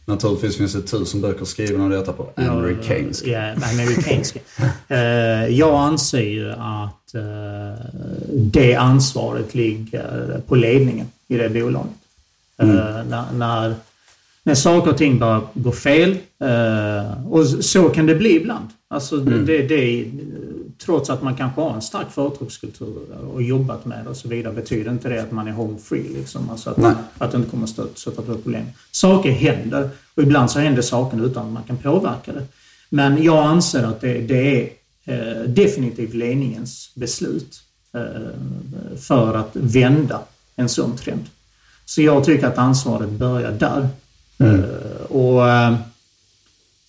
Naturligtvis 0.04 0.56
finns 0.56 0.72
det 0.72 0.82
tusen 0.82 1.20
böcker 1.20 1.44
skrivna 1.44 1.84
om 1.84 1.90
detta 1.90 2.12
på 2.12 2.30
amerikanska. 2.36 3.30
Ja, 3.30 3.52
amerikanska. 3.72 4.40
Eh, 4.88 5.46
jag 5.48 5.74
anser 5.74 6.20
ju 6.22 6.52
att 6.52 7.14
eh, 7.14 7.84
det 8.32 8.74
ansvaret 8.74 9.54
ligger 9.54 10.40
på 10.46 10.54
ledningen 10.54 11.06
i 11.28 11.36
det 11.36 11.48
bolaget. 11.48 11.92
Eh, 12.58 12.66
när, 13.08 13.24
när, 13.32 13.74
när 14.42 14.54
saker 14.54 14.90
och 14.90 14.98
ting 14.98 15.18
börjar 15.18 15.42
gå 15.54 15.72
fel. 15.72 16.16
och 17.30 17.46
så 17.46 17.88
kan 17.88 18.06
det 18.06 18.14
bli 18.14 18.36
ibland. 18.36 18.68
Alltså 18.88 19.16
det, 19.16 19.62
det, 19.62 20.06
trots 20.84 21.10
att 21.10 21.22
man 21.22 21.36
kanske 21.36 21.60
har 21.60 21.74
en 21.74 21.82
stark 21.82 22.10
företagskultur 22.10 23.16
och 23.34 23.42
jobbat 23.42 23.84
med 23.84 24.04
det 24.04 24.10
och 24.10 24.16
så 24.16 24.28
vidare 24.28 24.52
betyder 24.52 24.90
inte 24.90 25.08
det 25.08 25.22
att 25.22 25.32
man 25.32 25.48
är 25.48 25.52
home 25.52 25.78
free. 25.78 26.08
Liksom. 26.08 26.50
Alltså 26.50 26.70
att, 26.70 26.76
Nej. 26.76 26.92
att 27.18 27.30
det 27.30 27.36
inte 27.36 27.50
kommer 27.50 27.64
att 27.64 27.98
stöta, 27.98 28.22
på 28.22 28.34
problem. 28.34 28.66
Saker 28.90 29.30
händer 29.30 29.90
och 30.14 30.22
ibland 30.22 30.50
så 30.50 30.58
händer 30.58 30.82
saker 30.82 31.26
utan 31.26 31.46
att 31.46 31.52
man 31.52 31.62
kan 31.62 31.76
påverka 31.76 32.32
det. 32.32 32.46
Men 32.88 33.22
jag 33.22 33.44
anser 33.44 33.82
att 33.82 34.00
det, 34.00 34.18
det 34.18 34.60
är 34.60 34.70
eh, 35.04 35.42
definitivt 35.42 36.14
ledningens 36.14 36.92
beslut 36.94 37.60
eh, 37.94 38.96
för 38.98 39.34
att 39.34 39.50
vända 39.52 40.20
en 40.56 40.68
sån 40.68 40.96
trend. 40.96 41.24
Så 41.84 42.02
jag 42.02 42.24
tycker 42.24 42.46
att 42.46 42.58
ansvaret 42.58 43.10
börjar 43.10 43.52
där. 43.52 43.88
Eh, 44.38 45.04
och 45.08 45.48
eh, 45.48 45.72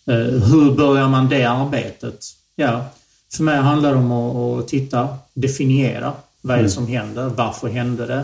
eh, 0.05 0.43
hur 0.51 0.75
börjar 0.75 1.09
man 1.09 1.29
det 1.29 1.45
arbetet? 1.45 2.25
Ja, 2.55 2.85
för 3.35 3.43
mig 3.43 3.57
handlar 3.57 3.91
det 3.91 3.97
om 3.97 4.11
att, 4.11 4.67
titta, 4.67 5.17
definiera 5.33 6.13
vad 6.41 6.59
är 6.59 6.63
det 6.63 6.69
som 6.69 6.87
händer, 6.87 7.29
varför 7.29 7.67
hände 7.67 8.05
det? 8.05 8.23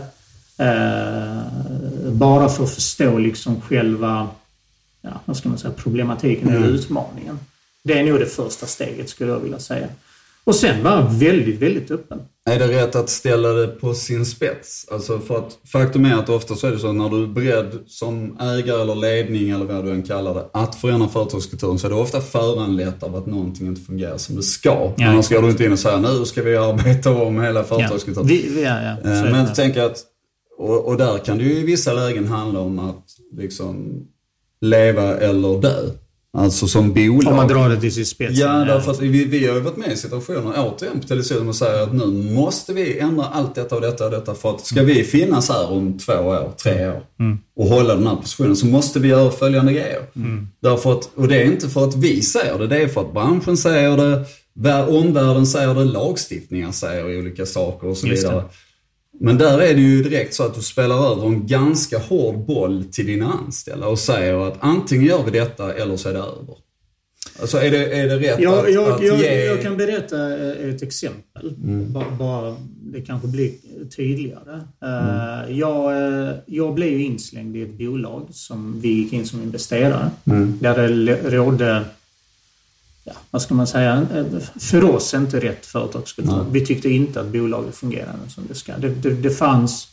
Eh, 0.64 2.12
bara 2.12 2.48
för 2.48 2.64
att 2.64 2.74
förstå 2.74 3.18
liksom 3.18 3.60
själva 3.60 4.28
ja, 5.02 5.10
vad 5.24 5.36
ska 5.36 5.48
man 5.48 5.58
säga, 5.58 5.72
problematiken 5.76 6.48
eller 6.48 6.66
utmaningen. 6.66 7.38
Det 7.82 7.98
är 7.98 8.04
nog 8.04 8.20
det 8.20 8.26
första 8.26 8.66
steget 8.66 9.08
skulle 9.08 9.30
jag 9.30 9.40
vilja 9.40 9.58
säga. 9.58 9.88
Och 10.44 10.54
sen 10.54 10.82
vara 10.82 11.00
väldigt, 11.00 11.62
väldigt 11.62 11.90
öppen. 11.90 12.20
Är 12.50 12.58
det 12.58 12.68
rätt 12.68 12.96
att 12.96 13.08
ställa 13.08 13.48
det 13.48 13.66
på 13.66 13.94
sin 13.94 14.26
spets? 14.26 14.86
Alltså 14.90 15.18
för 15.18 15.38
att 15.38 15.58
faktum 15.72 16.04
är 16.04 16.14
att 16.14 16.28
ofta 16.28 16.54
så 16.54 16.66
är 16.66 16.70
det 16.70 16.78
så 16.78 16.92
när 16.92 17.08
du 17.08 17.22
är 17.22 17.26
beredd 17.26 17.78
som 17.86 18.38
ägare 18.40 18.82
eller 18.82 18.94
ledning 18.94 19.50
eller 19.50 19.64
vad 19.64 19.84
du 19.84 19.90
än 19.90 20.02
kallar 20.02 20.34
det, 20.34 20.44
att 20.52 20.74
förändra 20.74 21.08
företagskulturen 21.08 21.78
så 21.78 21.86
är 21.86 21.90
det 21.90 21.96
ofta 21.96 22.20
föranlett 22.20 23.02
av 23.02 23.16
att 23.16 23.26
någonting 23.26 23.66
inte 23.66 23.80
fungerar 23.80 24.18
som 24.18 24.36
det 24.36 24.42
ska. 24.42 24.92
Ja, 24.96 25.06
Annars 25.06 25.28
går 25.28 25.42
du 25.42 25.50
inte 25.50 25.64
in 25.64 25.72
och 25.72 25.78
säger 25.78 25.98
nu 25.98 26.24
ska 26.24 26.42
vi 26.42 26.56
arbeta 26.56 27.10
om 27.10 27.40
hela 27.40 27.60
Ja, 27.60 27.64
företagskulturen. 27.64 28.26
vi, 28.28 28.50
vi, 28.54 28.62
ja, 28.62 28.82
ja, 28.82 29.10
Eh. 29.10 29.22
Men 29.22 29.34
jag 29.34 29.54
tänker 29.54 29.82
att, 29.82 29.98
och, 30.58 30.84
och 30.88 30.96
där 30.96 31.18
kan 31.18 31.38
det 31.38 31.44
ju 31.44 31.52
i 31.52 31.62
vissa 31.62 31.92
lägen 31.92 32.26
handla 32.26 32.60
om 32.60 32.78
att 32.78 33.04
liksom 33.36 34.02
leva 34.60 35.16
eller 35.16 35.60
dö. 35.60 35.76
Alltså 36.38 36.68
som 36.68 36.92
bolag. 36.92 37.30
Om 37.30 37.36
man 37.36 37.48
drar 37.48 37.68
det 37.68 37.80
till 37.80 37.94
sin 37.94 38.06
spets. 38.06 38.38
Ja, 38.38 38.48
därför 38.48 38.90
att 38.90 39.00
vi, 39.00 39.24
vi 39.24 39.46
har 39.46 39.54
ju 39.54 39.60
varit 39.60 39.76
med 39.76 39.92
i 39.92 39.96
situationer, 39.96 40.54
återigen 40.56 41.00
på 41.00 41.06
televisionen, 41.06 41.48
och 41.48 41.56
säger 41.56 41.82
att 41.82 41.94
nu 41.94 42.06
måste 42.06 42.72
vi 42.72 42.98
ändra 42.98 43.24
allt 43.24 43.54
detta 43.54 43.74
och 43.74 43.80
detta 43.80 44.04
och 44.04 44.10
detta. 44.10 44.34
För 44.34 44.50
att 44.50 44.66
ska 44.66 44.82
vi 44.82 45.04
finnas 45.04 45.48
här 45.48 45.70
om 45.70 45.98
två 45.98 46.12
år, 46.12 46.52
tre 46.62 46.88
år 46.88 47.02
och 47.56 47.66
hålla 47.66 47.94
den 47.94 48.06
här 48.06 48.16
positionen 48.16 48.56
så 48.56 48.66
måste 48.66 49.00
vi 49.00 49.08
göra 49.08 49.30
följande 49.30 49.72
grejer. 49.72 50.02
Därför 50.62 50.92
att, 50.92 51.10
och 51.14 51.28
det 51.28 51.42
är 51.42 51.44
inte 51.44 51.68
för 51.68 51.84
att 51.84 51.96
vi 51.96 52.22
säger 52.22 52.58
det, 52.58 52.66
det 52.66 52.82
är 52.82 52.88
för 52.88 53.00
att 53.00 53.12
branschen 53.12 53.56
säger 53.56 53.96
det, 53.96 54.24
vär- 54.54 54.88
omvärlden 54.98 55.46
säger 55.46 55.74
det, 55.74 55.84
lagstiftningar 55.84 56.72
säger 56.72 57.18
olika 57.18 57.46
saker 57.46 57.88
och 57.88 57.96
så 57.96 58.06
Just 58.06 58.26
det. 58.28 58.44
Men 59.20 59.38
där 59.38 59.58
är 59.58 59.74
det 59.74 59.80
ju 59.80 60.02
direkt 60.02 60.34
så 60.34 60.42
att 60.42 60.54
du 60.54 60.62
spelar 60.62 61.12
över 61.12 61.26
en 61.26 61.46
ganska 61.46 61.98
hård 61.98 62.46
boll 62.46 62.84
till 62.92 63.06
dina 63.06 63.32
anställda 63.32 63.86
och 63.86 63.98
säger 63.98 64.48
att 64.48 64.56
antingen 64.60 65.04
gör 65.04 65.24
vi 65.24 65.30
detta 65.30 65.74
eller 65.74 65.96
så 65.96 66.08
är 66.08 66.12
det 66.12 66.18
över. 66.18 66.56
Alltså 67.40 67.58
är 67.58 67.70
det, 67.70 67.98
är 67.98 68.08
det 68.08 68.18
rätt 68.18 68.40
Jag, 68.40 68.66
att, 68.66 68.74
jag, 68.74 68.90
att 68.90 69.02
jag, 69.02 69.18
ge... 69.18 69.44
jag 69.44 69.62
kan 69.62 69.76
berätta 69.76 70.36
eh, 70.36 70.68
ett 70.68 70.82
exempel. 70.82 71.54
Mm. 71.64 71.92
Bara, 71.92 72.10
bara 72.18 72.56
det 72.82 73.00
kanske 73.00 73.28
blir 73.28 73.52
tydligare. 73.96 74.60
Eh, 74.82 74.90
Mm. 74.90 75.58
Jag, 75.58 75.92
eh, 76.22 76.34
jag 76.46 76.74
blev 76.74 77.00
inslängd 77.00 77.56
i 77.56 77.62
ett 77.62 77.78
bolag 77.78 78.28
som 78.30 78.80
vi 78.80 78.88
gick 78.88 79.12
in 79.12 79.26
som 79.26 79.42
investerare. 79.42 80.10
Mm. 80.24 80.58
Där 80.60 80.88
det 80.88 81.36
rådde, 81.36 81.84
ja, 83.10 83.16
vad 83.30 83.42
ska 83.42 83.54
man 83.54 83.66
säga, 83.66 84.06
för 84.60 84.84
oss 84.84 85.14
inte 85.14 85.40
rätt 85.40 85.66
företagskultur. 85.66 86.32
Nej. 86.32 86.44
Vi 86.50 86.66
tyckte 86.66 86.88
inte 86.88 87.20
att 87.20 87.26
bolaget 87.26 87.76
fungerade 87.76 88.18
som 88.28 88.44
det 88.48 88.54
ska. 88.54 88.76
Det, 88.78 88.88
det, 88.88 89.10
det, 89.10 89.30
fanns, 89.30 89.88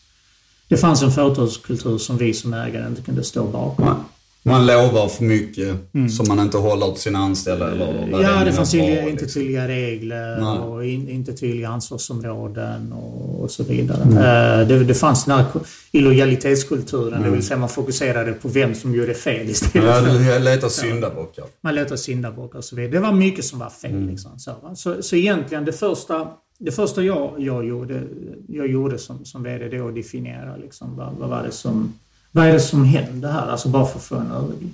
det 0.68 0.78
fanns 0.78 1.04
en 1.04 1.12
företagskultur 1.12 1.98
som 1.98 2.18
vi 2.18 2.34
som 2.34 2.54
ägare 2.54 2.88
inte 2.88 3.02
kunde 3.02 3.24
stå 3.24 3.44
bakom. 3.44 3.86
Man, 3.86 4.06
man 4.44 4.66
lovar 4.66 5.08
för 5.08 5.24
mycket 5.24 5.76
som 6.18 6.28
man 6.28 6.40
inte 6.40 6.58
håller 6.58 6.92
till 6.92 7.02
sina 7.02 7.20
anställda 7.20 7.72
eller 7.72 8.12
vad 8.12 8.22
Ja, 8.24 8.44
det 8.46 8.54
fanns 8.54 8.72
tydliga, 8.72 9.10
inte 9.10 9.24
liksom. 9.24 9.42
tydliga 9.42 9.68
regler 9.68 10.42
Nej. 10.42 10.60
och 10.60 10.86
in, 10.86 11.10
inte 11.10 11.34
tydliga 11.34 11.70
ansvarsområden 11.70 12.94
och, 12.94 13.42
och 13.44 13.52
så 13.52 13.64
vidare. 13.64 14.04
Mm. 14.04 14.18
Eh, 14.18 14.68
det, 14.68 14.84
det 14.84 14.94
fanns 14.94 15.26
den 15.26 15.38
här 15.38 15.46
illojalitetskulturen, 15.92 17.24
det 17.24 17.30
vill 17.30 17.44
säga 17.44 17.58
man 17.58 17.70
fokuserade 17.70 18.34
på 18.34 18.48
vem 18.48 18.76
som 18.76 18.96
gjorde 18.96 19.14
fel 19.14 19.50
istället 19.50 19.76
Mm. 19.88 19.88
Ja, 19.88 20.02
för 20.02 20.34
du 20.38 20.40
letar 20.44 20.70
syndabockar. 20.70 21.46
man 21.62 21.76
letar 21.76 21.96
syndabockar 21.96 22.58
och 22.58 22.66
så 22.66 22.76
vidare. 22.76 22.92
Det 22.92 23.00
var 23.00 23.12
mycket 23.12 23.46
som 23.46 23.60
var 23.60 23.70
fel. 23.70 23.92
Mm. 23.92 24.10
Liksom, 24.10 24.40
så, 24.40 24.52
så, 24.76 25.02
så 25.04 25.16
egentligen 25.16 25.66
det 25.66 25.74
första, 25.74 26.28
det 26.60 26.72
första 26.72 27.04
jag, 27.04 27.34
jag, 27.38 27.66
gjorde, 27.66 28.04
jag 28.48 28.68
gjorde 28.68 28.98
som, 28.98 29.26
som 29.26 29.44
VD 29.44 29.80
att 29.80 29.96
definiera 29.96 30.58
liksom, 30.58 30.96
vad, 30.96 31.14
vad, 31.20 31.30
var 31.30 31.44
det 31.44 31.52
som, 31.52 31.94
vad 32.32 32.46
är 32.48 32.54
det 32.54 32.60
som 32.60 32.86
hände 32.86 33.28
här? 33.28 33.48
Alltså 33.48 33.70
bara 33.70 33.86
för 33.86 34.00
att 34.00 34.06
få 34.06 34.16
en 34.16 34.32
överblick. 34.32 34.74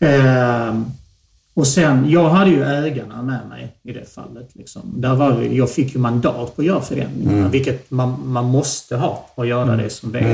Ehm, 0.00 0.84
och 1.54 1.66
sen, 1.66 2.10
jag 2.10 2.28
hade 2.28 2.50
ju 2.50 2.62
ägarna 2.64 3.22
med 3.22 3.48
mig 3.48 3.72
i 3.82 3.92
det 3.92 4.14
fallet. 4.14 4.50
Liksom. 4.52 4.82
Där 4.96 5.14
var 5.14 5.42
jag 5.42 5.70
fick 5.70 5.94
ju 5.94 6.00
mandat 6.00 6.56
på 6.56 6.62
att 6.62 6.66
göra 6.66 6.80
förändringarna, 6.82 7.48
vilket 7.48 7.90
man, 7.90 8.28
man 8.28 8.44
måste 8.44 8.96
ha 8.96 9.30
för 9.34 9.42
att 9.42 9.48
göra 9.48 9.76
det 9.76 9.90
som 9.90 10.12
VD. 10.12 10.26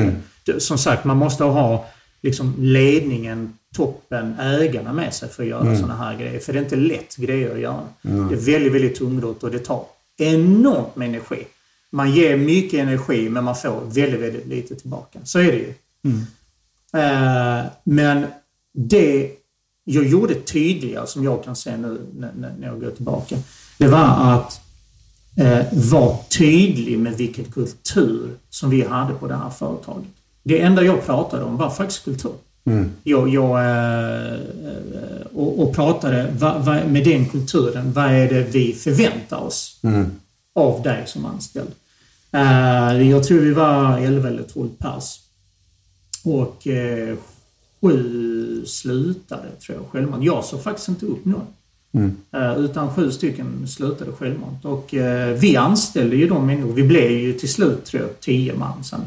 Det- 0.45 0.61
Som 0.63 0.79
sagt, 0.79 1.05
man 1.05 1.17
måste 1.17 1.45
ha 1.45 1.87
liksom, 2.23 2.55
ledningen, 2.59 3.53
toppen, 3.77 4.35
ägarna 4.41 4.93
med 4.93 5.15
sig 5.15 5.29
för 5.29 5.43
att 5.43 5.49
göra 5.49 5.65
sådana 5.77 5.97
här 5.97 6.19
grejer. 6.19 6.41
För 6.41 6.53
det 6.53 6.59
är 6.59 6.63
inte 6.63 6.77
lätt 6.77 7.17
grejer 7.17 7.55
att 7.55 7.61
göra. 7.61 7.81
Det 8.03 8.35
är 8.35 8.53
väldigt, 8.53 8.73
väldigt 8.75 8.97
tungrott 8.99 9.43
och 9.43 9.51
det 9.51 9.59
tar 9.59 9.85
enormt 10.19 10.97
med 10.97 11.09
energi. 11.09 11.45
Man 11.91 12.13
ger 12.13 12.37
mycket 12.37 12.81
energi 12.81 13.29
men 13.29 13.45
man 13.45 13.57
får 13.57 13.81
väldigt, 13.91 14.21
väldigt 14.21 14.47
lite 14.47 14.75
tillbaka. 14.75 15.19
Så 15.25 15.39
är 15.39 15.45
det 15.53 15.59
ju. 15.59 15.75
Eh, 16.95 17.67
men 17.85 18.27
det 18.73 19.31
jag 19.85 20.07
gjorde 20.07 20.35
tydligare, 20.35 21.07
som 21.07 21.25
jag 21.25 21.45
kan 21.45 21.57
se 21.57 21.77
nu 21.77 22.01
när, 22.17 22.55
jag 22.63 22.81
går 22.81 22.91
tillbaka, 22.91 23.37
det 23.79 23.87
var 23.87 24.35
att 24.35 24.61
eh, 25.37 25.67
vara 25.73 26.17
tydlig 26.39 26.99
med 26.99 27.17
vilken 27.17 27.45
kultur 27.45 28.31
som 28.51 28.71
vi 28.71 28.85
hade 28.85 29.15
på 29.15 29.27
det 29.27 29.37
här 29.37 29.51
företaget. 29.51 30.09
Det 30.43 30.61
enda 30.61 30.83
jag 30.83 31.07
pratade 31.07 31.45
om 31.45 31.57
var 31.57 31.71
faktiskt 31.71 32.05
kultur. 32.05 32.35
Jag, 33.03 33.29
jag, 33.29 33.59
eh, 33.65 34.33
eh, 34.33 35.27
och, 35.35 35.63
och 35.63 35.75
pratade 35.75 36.31
va, 36.39 36.59
va, 36.59 36.81
med 36.87 37.05
den 37.05 37.29
kulturen, 37.29 37.93
vad 37.93 38.05
är 38.05 38.29
det 38.29 38.43
vi 38.43 38.73
förväntar 38.73 39.37
oss 39.37 39.81
av 40.55 40.83
dig 40.83 41.03
som 41.07 41.25
anställd? 41.25 41.71
Eh, 42.33 43.11
jag 43.11 43.25
tror 43.25 43.41
vi 43.41 43.53
var 43.53 43.99
11 43.99 44.29
eller 44.29 44.43
12 44.43 44.69
pers. 44.79 45.21
Och 46.25 46.67
eh, 46.67 47.17
sju 47.81 48.67
slutade, 48.67 49.49
tror 49.67 49.79
jag, 49.79 49.91
självmant. 49.91 50.25
Jag 50.25 50.45
såg 50.45 50.63
faktiskt 50.63 50.89
inte 50.89 51.07
upp 51.07 51.25
någon. 51.25 51.47
Eh, 52.33 52.59
utan 52.59 52.95
sju 52.95 53.11
stycken 53.11 53.69
slutade 53.69 54.13
självmant. 54.13 54.65
Och 54.65 54.95
eh, 54.95 55.39
vi 55.39 55.57
anställde 55.57 56.17
ju 56.17 56.29
de 56.29 56.47
människor. 56.47 56.73
Vi 56.73 56.83
blev 56.83 57.11
ju 57.11 57.33
till 57.33 57.53
slut, 57.53 57.85
tror 57.85 58.03
jag, 58.03 58.21
tio 58.21 58.55
man 58.55 58.85
sen. 58.85 59.01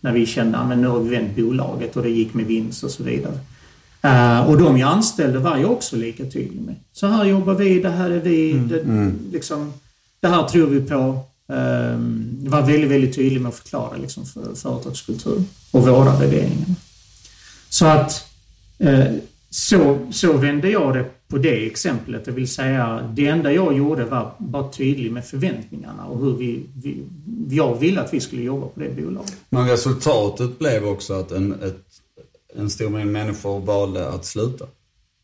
När 0.00 0.12
vi 0.12 0.26
kände 0.26 0.58
att 0.58 0.78
nu 0.78 0.88
har 0.88 1.00
vi 1.00 1.16
vänt 1.16 1.36
bolaget 1.36 1.96
och 1.96 2.02
det 2.02 2.10
gick 2.10 2.34
med 2.34 2.46
vinst 2.46 2.84
och 2.84 2.90
så 2.90 3.02
vidare. 3.02 3.38
Eh, 4.02 4.48
och 4.48 4.58
de 4.58 4.78
jag 4.78 4.90
anställde 4.90 5.38
var 5.38 5.56
jag 5.56 5.72
också 5.72 5.96
lika 5.96 6.24
tydlig 6.24 6.62
med. 6.62 6.74
Så 6.92 7.06
här 7.06 7.24
jobbar 7.24 7.54
vi, 7.54 7.80
det 7.80 7.90
här 7.90 8.10
är 8.10 8.20
vi, 8.20 8.52
det, 8.52 9.12
liksom, 9.32 9.72
det 10.20 10.28
här 10.28 10.48
tror 10.48 10.66
vi 10.66 10.80
på. 10.80 11.18
Ehm, 11.52 12.36
var 12.40 12.62
väldigt, 12.62 12.90
väldigt 12.90 13.14
tydlig 13.14 13.40
med 13.40 13.48
att 13.48 13.54
förklara 13.54 13.96
liksom, 13.96 14.26
för, 14.26 14.54
företagskultur 14.54 15.42
och 15.70 15.86
våra 15.86 16.18
värderingar. 16.18 16.66
Så 17.68 17.86
att 17.86 18.24
eh, 18.78 19.04
så, 19.50 19.98
så 20.12 20.32
vände 20.32 20.70
jag 20.70 20.94
det 20.94 21.04
på 21.28 21.38
det 21.38 21.66
exemplet. 21.66 22.24
Det 22.24 22.30
vill 22.30 22.48
säga, 22.48 23.12
det 23.14 23.26
enda 23.26 23.52
jag 23.52 23.76
gjorde 23.76 24.04
var 24.04 24.18
att 24.18 24.36
vara 24.38 24.72
tydlig 24.72 25.12
med 25.12 25.24
förväntningarna 25.24 26.04
och 26.04 26.20
hur 26.20 26.36
vi, 26.36 26.62
vi, 26.82 27.04
jag 27.50 27.78
ville 27.78 28.00
att 28.00 28.14
vi 28.14 28.20
skulle 28.20 28.42
jobba 28.42 28.66
på 28.66 28.80
det 28.80 29.02
bolaget. 29.02 29.36
Men 29.48 29.68
resultatet 29.68 30.58
blev 30.58 30.86
också 30.86 31.14
att 31.14 31.32
en, 31.32 31.52
ett, 31.52 31.86
en 32.56 32.70
stor 32.70 32.88
mängd 32.88 33.12
människor 33.12 33.60
valde 33.60 34.08
att 34.08 34.24
sluta. 34.24 34.66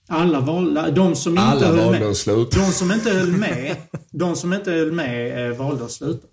Alla 0.08 0.40
valde, 0.40 0.90
de 0.90 1.14
som 1.16 1.32
inte 1.32 1.42
Alla 1.42 1.66
höll 1.66 1.76
valde 1.78 1.98
med, 2.00 2.08
att 2.08 2.16
sluta. 2.16 2.58
de 2.60 2.72
som 2.72 2.92
inte 2.92 3.10
höll 3.10 3.32
med, 3.32 3.76
de 4.10 4.36
som 4.36 4.52
inte 4.52 4.70
höll 4.70 4.92
med 4.92 5.50
eh, 5.50 5.56
valde 5.56 5.84
att 5.84 5.90
sluta. 5.90 6.26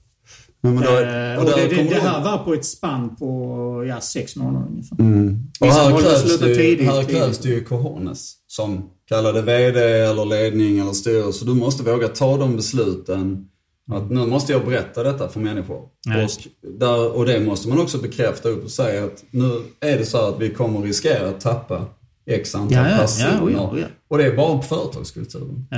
Men 0.62 0.76
då, 0.76 0.82
Eh, 0.82 1.36
och 1.38 1.44
och 1.44 1.50
det, 1.50 1.68
det, 1.68 1.76
det 1.76 1.84
de- 1.84 1.96
här 1.96 2.24
var 2.24 2.38
på 2.38 2.54
ett 2.54 2.66
spann 2.66 3.16
på 3.16 3.86
ja, 3.90 4.02
sex 4.02 4.36
månader 4.36 4.68
ungefär. 4.70 4.96
Och 5.60 5.68
Vissa 5.68 5.80
här 5.82 6.02
krävs, 6.02 6.40
det, 6.40 6.56
tidigt, 6.56 6.86
här 6.88 7.02
tidigt. 7.04 7.16
krävs 7.18 7.38
det 7.38 7.50
ju 7.50 7.64
cojones. 7.64 8.34
Som 8.48 8.90
kallade 9.08 9.42
VD 9.42 9.80
eller 9.80 10.26
ledning 10.26 10.80
eller 10.80 10.92
styrelse. 10.94 11.46
Du 11.46 11.54
måste 11.54 11.84
våga 11.84 12.08
ta 12.08 12.38
de 12.38 12.56
besluten. 12.56 13.46
Att 13.92 14.12
nu 14.12 14.26
måste 14.26 14.52
jag 14.52 14.66
berätta 14.66 15.04
detta 15.04 15.30
för 15.30 15.40
människor. 15.40 15.82
Ja, 16.06 16.24
och, 16.24 16.30
där, 16.80 17.18
och 17.18 17.26
det 17.26 17.40
måste 17.40 17.70
man 17.70 17.80
också 17.80 17.98
bekräfta 17.98 18.50
upp 18.50 18.64
och 18.64 18.72
säga 18.72 19.04
att 19.06 19.24
nu 19.32 19.62
är 19.80 19.98
det 19.98 20.06
så 20.06 20.18
att 20.18 20.40
vi 20.40 20.50
kommer 20.50 20.82
riskera 20.82 21.30
att 21.30 21.40
tappa 21.42 21.86
X 22.26 22.56
antal 22.56 22.78
Ja, 22.78 22.84
ja, 22.90 22.96
ja, 22.96 22.98
personer. 23.02 23.44
oh 23.46 23.52
ja, 23.54 23.70
oh 23.72 23.80
ja. 23.80 23.86
Och 24.08 24.18
det 24.18 24.26
är 24.26 24.36
bara 24.36 24.58
på 24.58 24.64
företagskulturen. 24.64 25.68
Ja. 25.72 25.78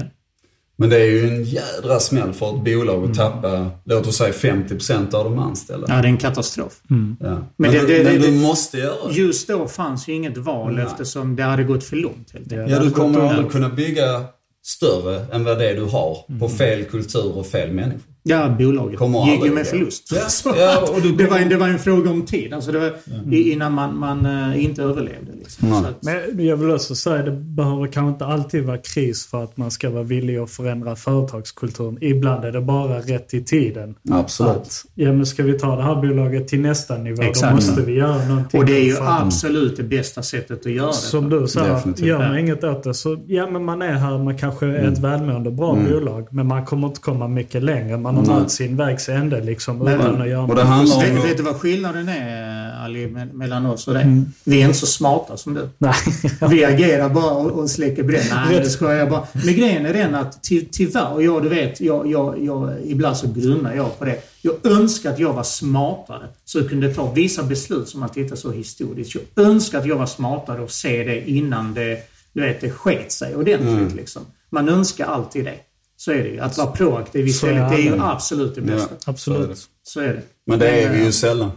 Men 0.77 0.89
det 0.89 0.97
är 1.01 1.05
ju 1.05 1.27
en 1.27 1.43
jädra 1.43 1.99
smäll 1.99 2.34
för 2.34 2.49
ett 2.55 2.63
bolag 2.63 2.97
Mm. 2.97 3.11
att 3.11 3.17
tappa, 3.17 3.69
låt 3.85 4.07
oss 4.07 4.17
säga 4.17 4.34
50% 4.34 5.13
av 5.13 5.23
de 5.23 5.39
anställda. 5.39 5.88
Ja, 5.89 5.93
det 5.95 6.07
är 6.07 6.11
en 6.11 6.17
katastrof. 6.17 6.81
Ja. 6.89 6.95
Men 7.19 7.45
Men, 7.57 7.72
det- 7.72 7.80
du, 7.80 7.88
det- 7.88 8.03
men 8.03 8.22
det- 8.22 8.27
du 8.27 8.31
måste 8.31 8.77
göra 8.77 9.07
det. 9.07 9.13
Just 9.13 9.47
då 9.47 9.67
fanns 9.67 10.07
ju 10.07 10.13
inget 10.13 10.38
val 10.38 10.76
Nej. 10.76 10.85
eftersom 10.85 11.35
det 11.35 11.43
hade 11.43 11.63
gått 11.63 11.84
för 11.84 11.95
långt 11.95 12.31
helt 12.34 12.51
enkelt. 12.53 12.72
Ja, 12.72 12.80
du 12.80 12.91
kommer 12.91 13.19
Ja. 13.19 13.30
aldrig 13.30 13.51
kunna 13.51 13.69
bygga 13.69 14.23
större 14.65 15.26
än 15.31 15.43
vad 15.43 15.59
det 15.59 15.73
du 15.73 15.84
har 15.84 16.39
på 16.39 16.49
fel 16.49 16.84
kultur 16.85 17.38
och 17.38 17.45
fel 17.47 17.72
människor. 17.72 18.13
Ja, 18.27 18.56
bolaget 18.60 18.99
Kommer 18.99 19.31
gick 19.31 19.45
ju 19.45 19.52
med 19.53 19.68
förlust. 19.68 20.11
Ja, 20.15 20.22
Så 20.30 20.53
ja, 20.57 20.88
och 20.95 21.02
du 21.02 21.11
det, 21.18 21.27
var, 21.27 21.38
en- 21.38 21.49
det 21.49 21.57
var 21.57 21.68
en 21.68 21.80
fråga 21.80 22.10
om 22.11 22.22
tid. 22.26 22.53
Alltså 22.53 22.72
det 22.72 22.80
var 22.80 22.93
i- 23.34 23.52
innan 23.52 23.73
man, 23.73 23.99
man 23.99 24.26
eh, 24.26 24.64
inte 24.64 24.84
överlevde. 24.84 25.31
Liksom. 25.39 25.69
Så 25.69 25.76
att, 25.88 26.03
Men 26.03 26.45
jag 26.45 26.57
vill 26.57 26.72
också 26.72 26.95
säga 26.95 27.22
det 27.23 27.31
behöver 27.31 27.88
kanske 27.88 28.10
inte 28.10 28.26
alltid 28.26 28.64
vara 28.65 28.77
kris 28.77 29.27
för 29.27 29.43
att 29.43 29.57
man 29.57 29.72
ska 29.72 29.89
vara 29.89 30.03
villig 30.03 30.38
att 30.38 30.52
förändra 30.52 30.95
företagskulturen. 30.95 31.97
Ibland 32.02 32.45
är 32.45 32.52
det 32.52 32.61
bara 32.61 32.99
rätt 32.99 33.34
i 33.34 33.43
tiden. 33.43 33.95
Absolut. 34.11 34.52
Att, 34.56 34.85
ja 34.95 35.11
men 35.14 35.26
ska 35.26 35.43
vi 35.43 35.60
ta 35.60 35.76
det 35.76 35.84
här 35.84 35.95
bolaget 35.95 36.47
till 36.47 36.60
nästa 36.61 36.97
nivå 36.97 37.22
Exakt. 37.23 37.49
då 37.49 37.56
måste 37.56 37.81
vi 37.81 37.93
göra 37.93 38.27
någonting. 38.27 38.60
och 38.60 38.65
det 38.65 38.73
är 38.77 38.84
ju 38.85 38.95
absolut 38.99 39.77
det 39.77 39.84
bästa 39.84 40.23
sättet 40.23 40.65
att 40.65 40.72
göra 40.72 40.88
det. 40.88 40.93
Som 40.93 41.30
du 41.30 41.47
säger, 41.47 41.73
Definitivt. 41.73 42.06
gör 42.07 42.19
man 42.19 42.39
inget 42.39 42.64
åt 42.64 42.84
det 42.84 42.93
så 42.93 43.18
ja 43.27 43.49
men 43.49 43.65
man 43.65 43.81
är 43.81 43.93
här, 43.93 44.18
man 44.18 44.38
kanske 44.38 44.65
är 44.65 44.69
Mm. 44.80 44.93
ett 44.93 44.99
välmående 44.99 45.52
bra 45.52 45.76
bolag 45.89 46.27
men 46.31 46.47
man 46.47 46.65
kommer 46.65 46.88
inte 46.88 47.02
komma 47.02 47.27
mycket 47.27 47.64
längre. 47.64 47.97
Man 47.97 48.14
har 48.17 48.25
Nej. 48.25 48.35
nått 48.35 48.51
sin 48.51 48.77
vägs 48.77 49.09
ände 49.09 49.41
liksom 49.41 49.77
Men- 49.77 49.99
utan 50.01 50.21
att 50.21 50.27
göra 50.29 50.43
Och 50.43 50.55
det 50.55 50.63
handlar 50.63 51.01
Vet, 51.01 51.17
om... 51.19 51.27
vet 51.27 51.37
du 51.37 51.43
vad 51.43 51.55
skillnaden 51.55 52.09
är, 52.09 52.85
Ali, 52.85 53.07
me- 53.07 53.33
mellan 53.33 53.65
oss 53.65 53.87
och 53.87 53.93
dig? 53.93 54.21
Vi 54.43 54.61
är 54.61 54.65
inte 54.65 54.77
så 54.79 54.85
smarta 54.85 55.37
som 55.37 55.53
du. 55.53 55.69
Nej. 55.77 55.93
Vi 56.49 56.65
agerar 56.65 57.09
bara 57.09 57.31
och, 57.31 57.51
och 57.51 57.69
släcker 57.69 58.03
bränd. 58.03 58.25
Nej, 58.49 58.59
det 58.59 58.69
ska 58.69 58.93
jag 58.93 59.09
bara. 59.09 59.27
Men 59.31 59.53
grejen 59.53 59.85
är 59.85 59.93
den 59.93 60.15
att 60.15 60.43
ty, 60.43 60.65
tyvärr, 60.71 61.13
och 61.13 61.23
jag, 61.23 61.43
du 61.43 61.49
vet, 61.49 61.81
jag, 61.81 62.07
jag, 62.07 62.43
jag, 62.43 62.73
ibland 62.85 63.17
så 63.17 63.27
grunnar 63.35 63.75
jag 63.75 63.99
på 63.99 64.05
det. 64.05 64.19
Jag 64.41 64.55
önskar 64.65 65.09
att 65.13 65.19
jag 65.19 65.33
var 65.33 65.43
smartare 65.43 66.27
så 66.45 66.59
jag 66.59 66.69
kunde 66.69 66.93
ta 66.93 67.11
vissa 67.11 67.43
beslut 67.43 67.89
som 67.89 67.99
man 67.99 68.09
tittar 68.09 68.35
så 68.35 68.51
historiskt. 68.51 69.15
Jag 69.35 69.45
önskar 69.45 69.79
att 69.79 69.85
jag 69.85 69.95
var 69.95 70.05
smartare 70.05 70.61
och 70.61 70.71
se 70.71 71.03
det 71.03 71.29
innan 71.29 71.73
det 71.73 71.97
du 72.33 72.41
vet, 72.41 72.61
det 72.61 72.69
sket 72.69 73.11
sig 73.11 73.35
ordentligt 73.35 73.69
Mm. 73.69 73.95
liksom. 73.95 74.21
Man 74.49 74.69
önskar 74.69 75.05
alltid 75.05 75.45
det. 75.45 75.55
Så 76.06 76.11
är 76.11 76.23
det 76.23 76.30
ju. 76.30 76.40
Att 76.40 76.57
vara 76.57 76.72
proaktiv 76.72 77.27
istället, 77.27 77.61
är 77.61 77.69
det 77.69 77.76
är 77.76 77.82
ju 77.95 77.99
absolut 78.02 78.56
det 78.56 78.61
Ja, 78.61 78.68
bästa. 78.68 78.88
så 78.90 78.94
är 78.94 78.98
det. 79.06 79.11
Absolut. 79.11 79.69
Så 79.84 79.99
är 79.99 80.07
det. 80.07 80.22
Men 80.45 80.60
det 80.60 80.68
är 80.84 80.90
vi 80.91 80.99
eh, 80.99 81.06
ju 81.06 81.11
sällan. 81.11 81.52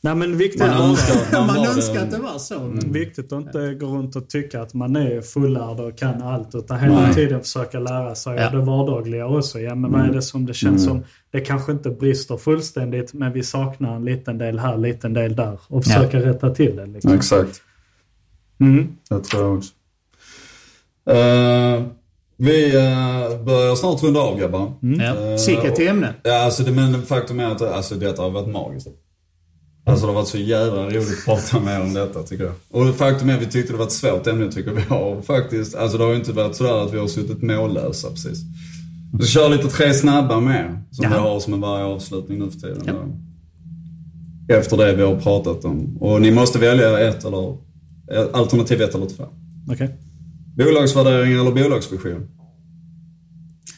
Nej 0.00 0.14
men 0.14 0.36
viktigt, 0.36 0.60
Man 0.60 0.70
att, 0.70 0.80
önskar 0.80 1.32
man, 1.32 1.46
Man 1.46 1.66
önskar 1.66 2.02
att 2.02 2.10
det 2.10 2.18
var 2.18 2.38
så. 2.38 2.60
men- 2.60 2.92
viktigt 2.92 3.32
att 3.32 3.42
inte 3.42 3.74
gå 3.74 3.86
runt 3.86 4.16
och 4.16 4.28
tycka 4.28 4.62
att 4.62 4.74
man 4.74 4.96
är 4.96 5.20
fullärd 5.20 5.80
och 5.80 5.98
kan 5.98 6.22
allt. 6.22 6.54
Utan 6.54 6.78
hela 6.80 7.00
Nej. 7.00 7.14
tiden 7.14 7.40
försöka 7.40 7.78
lära 7.80 8.14
sig 8.14 8.36
Ja. 8.36 8.50
det 8.50 8.58
vardagliga 8.58 9.26
också. 9.26 9.60
Ja, 9.60 9.74
men 9.74 9.92
vad 9.92 10.00
är 10.08 10.12
det 10.12 10.22
som 10.22 10.46
det 10.46 10.54
känns 10.54 10.84
som? 10.84 11.04
Det 11.30 11.40
kanske 11.40 11.72
inte 11.72 11.90
brister 11.90 12.36
fullständigt 12.36 13.12
men 13.14 13.32
vi 13.32 13.42
saknar 13.42 13.96
en 13.96 14.04
liten 14.04 14.38
del 14.38 14.58
här, 14.58 14.74
en 14.74 14.82
liten 14.82 15.12
del 15.14 15.36
där. 15.36 15.58
Och 15.68 15.84
försöka 15.84 16.18
rätta 16.20 16.54
till 16.54 16.76
det. 16.76 16.86
Liksom. 16.86 17.12
Exakt. 17.12 17.62
Mm. 18.60 18.88
Det 19.08 19.20
tror 19.20 19.42
jag 19.42 19.56
också. 19.58 19.72
Eh, 21.10 21.82
vi 22.36 22.66
uh, 22.66 23.44
börjar 23.44 23.74
snart 23.74 24.02
runda 24.02 24.20
av 24.20 24.38
grabbar. 24.38 24.72
Ja. 24.80 25.30
Eh, 25.30 25.36
Sicka 25.36 25.70
till 25.70 25.88
ämne. 25.88 26.14
Ja, 26.22 26.44
alltså 26.44 26.62
det, 26.62 26.72
men 26.72 27.02
faktum 27.02 27.40
är 27.40 27.44
att 27.44 27.62
alltså, 27.62 27.94
detta 27.94 28.22
har 28.22 28.30
varit 28.30 28.48
magiskt. 28.48 28.88
Alltså 29.84 30.06
det 30.06 30.12
har 30.12 30.14
varit 30.14 30.28
så 30.28 30.38
jävla 30.38 30.86
roligt 30.86 31.18
att 31.18 31.24
prata 31.24 31.60
med 31.60 31.82
om 31.82 31.94
detta 31.94 32.22
tycker 32.22 32.44
jag. 32.44 32.54
Och 32.70 32.94
faktum 32.94 33.30
är 33.30 33.34
att 33.34 33.42
vi 33.42 33.46
tyckte 33.46 33.72
det 33.72 33.78
var 33.78 33.86
ett 33.86 33.92
svårt 33.92 34.26
ämne 34.26 34.52
tycker 34.52 34.70
vi 34.70 34.82
har 34.82 35.22
faktiskt. 35.22 35.74
Alltså 35.74 35.98
det 35.98 36.04
har 36.04 36.10
ju 36.10 36.16
inte 36.16 36.32
varit 36.32 36.56
sådär 36.56 36.84
att 36.86 36.94
vi 36.94 36.98
har 36.98 37.06
suttit 37.06 37.42
mållösa 37.42 38.10
precis. 38.10 38.38
Vi 39.18 39.26
köra 39.26 39.48
lite 39.48 39.68
tre 39.68 39.94
snabba 39.94 40.40
med. 40.40 40.82
Som 40.90 41.04
Jaha. 41.04 41.14
vi 41.14 41.20
har 41.20 41.40
som 41.40 41.52
en 41.52 41.60
varje 41.60 41.84
avslutning 41.84 42.38
nu 42.38 42.50
för 42.50 42.58
tiden. 42.58 43.12
Efter 44.48 44.76
det 44.76 44.94
vi 44.94 45.02
har 45.02 45.20
pratat 45.20 45.64
om. 45.64 45.96
Och 46.00 46.22
ni 46.22 46.30
måste 46.30 46.58
välja 46.58 46.98
ett 46.98 47.24
eller 47.24 47.56
alternativ 48.32 48.82
ett 48.82 48.94
eller 48.94 49.06
två. 49.06 49.24
Okej. 49.72 49.98
Bolagsvärderingar 50.56 51.40
eller 51.40 51.50
bolagsvision? 51.50 52.28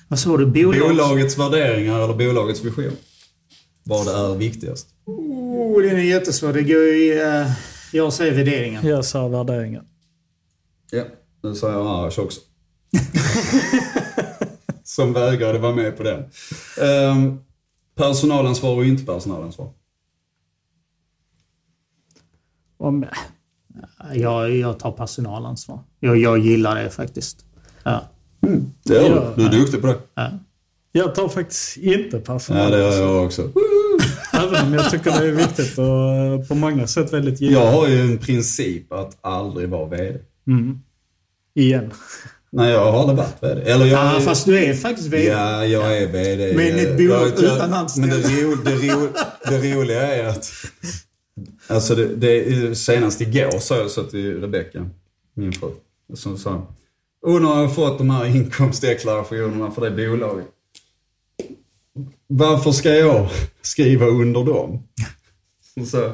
Vad 0.09 0.19
sa 0.19 0.37
du? 0.37 0.47
Bolags... 0.47 0.89
Bolagets 0.89 1.39
värderingar 1.39 2.01
eller 2.01 2.15
bolagets 2.15 2.65
vision? 2.65 2.97
Vad 3.83 4.09
är 4.09 4.37
viktigast? 4.37 4.89
Oh, 5.05 5.83
den 5.83 5.97
är 5.97 6.03
jättesvår. 6.03 6.53
Det 6.53 6.63
går 6.63 6.83
ju... 6.83 7.13
Uh, 7.13 7.51
jag 7.93 8.13
säger 8.13 8.35
värderingar. 8.35 8.85
Jag 8.85 9.05
sa 9.05 9.29
värderingar. 9.29 9.85
Ja, 10.91 11.05
det 11.43 11.55
sa 11.55 11.73
jag 11.73 11.87
Arash 11.87 12.21
också. 12.21 12.41
Som 14.85 15.13
vägrade 15.13 15.59
vara 15.59 15.75
med 15.75 15.97
på 15.97 16.03
den. 16.03 16.25
Um, 16.81 17.41
personalansvar 17.95 18.77
och 18.77 18.85
inte 18.85 19.05
personalansvar. 19.05 19.71
Om, 22.77 23.05
Jag, 24.15 24.57
jag 24.57 24.79
tar 24.79 24.93
personalansvar. 24.93 25.79
Jag, 26.01 26.17
jag 26.17 26.39
gillar 26.39 26.75
det 26.83 26.91
faktiskt. 26.91 27.45
Ja. 27.83 28.01
Det 28.85 28.95
gör 28.95 29.03
Ja. 29.11 29.33
du. 29.37 29.43
Du 29.43 29.49
är 29.49 29.61
duktig 29.61 29.81
på 29.81 29.87
det. 29.87 29.97
ja. 30.15 30.31
jag 30.93 31.15
tar 31.15 31.29
faktiskt 31.29 31.77
inte 31.77 32.17
Ja, 32.17 32.23
personal. 32.23 32.71
det 32.71 32.79
gör 32.79 32.93
jag 33.03 33.25
också. 33.25 33.51
Även 34.33 34.67
om 34.67 34.75
jag 34.75 34.91
tycker 34.91 35.11
det 35.21 35.27
är 35.27 35.31
viktigt 35.33 35.79
och 35.79 36.15
eh, 36.15 36.41
på 36.49 36.55
många 36.55 36.87
sätt 36.87 37.13
väldigt 37.13 37.41
Jag 37.41 37.51
givande. 37.51 37.71
har 37.71 37.89
ju 37.89 38.01
en 38.01 38.19
princip 38.19 38.93
att 38.93 39.17
aldrig 39.21 39.69
vara 39.69 39.87
VD. 39.89 40.19
Mm. 40.47 40.79
Igen. 41.55 41.91
Nej, 42.53 42.71
jag 42.73 42.93
har 42.93 43.01
aldrig 43.01 43.19
varit 43.19 43.43
VD. 43.43 43.71
Eller 43.71 43.87
jag... 43.87 44.15
ja, 44.17 44.21
fast 44.21 44.45
du 44.47 44.59
är 44.65 44.75
faktiskt 44.75 45.09
VD. 45.09 45.25
Ja, 45.27 45.67
jag 45.67 45.99
är 45.99 46.07
VD. 46.07 46.53
Men 46.57 46.79
ett 46.79 46.97
bolag 46.99 47.21
Jag- 47.23 47.45
jag- 47.45 47.57
utan 47.57 47.75
anställda. 47.75 48.17
Men 48.17 48.23
det, 48.23 48.43
ro, 48.43 48.55
det, 48.65 48.95
ro, 48.95 49.09
det 49.49 49.75
roliga 49.75 50.03
är 50.17 50.25
att... 50.29 50.51
Alltså 51.67 51.95
det, 51.95 52.07
det, 52.07 52.75
senast 52.75 53.21
igår 53.21 53.59
sa 53.59 53.77
jag 53.77 53.91
så 53.91 54.05
till 54.05 54.41
Rebecka, 54.41 54.91
min 55.35 55.53
fru, 55.53 55.71
som 56.15 56.39
sa 56.39 56.67
nu 57.27 57.47
har 57.47 57.61
jag 57.61 57.75
fått 57.75 57.99
de 57.99 58.11
här 58.11 58.37
inkomstdeklarationerna 58.37 59.71
för 59.71 59.91
det 59.91 60.09
bolaget. 60.09 60.47
Varför 62.27 62.73
ska 62.73 62.95
jag 62.95 63.29
skriva 63.63 64.07
under 64.07 64.45
dem? 64.45 64.83
Så, 65.87 66.13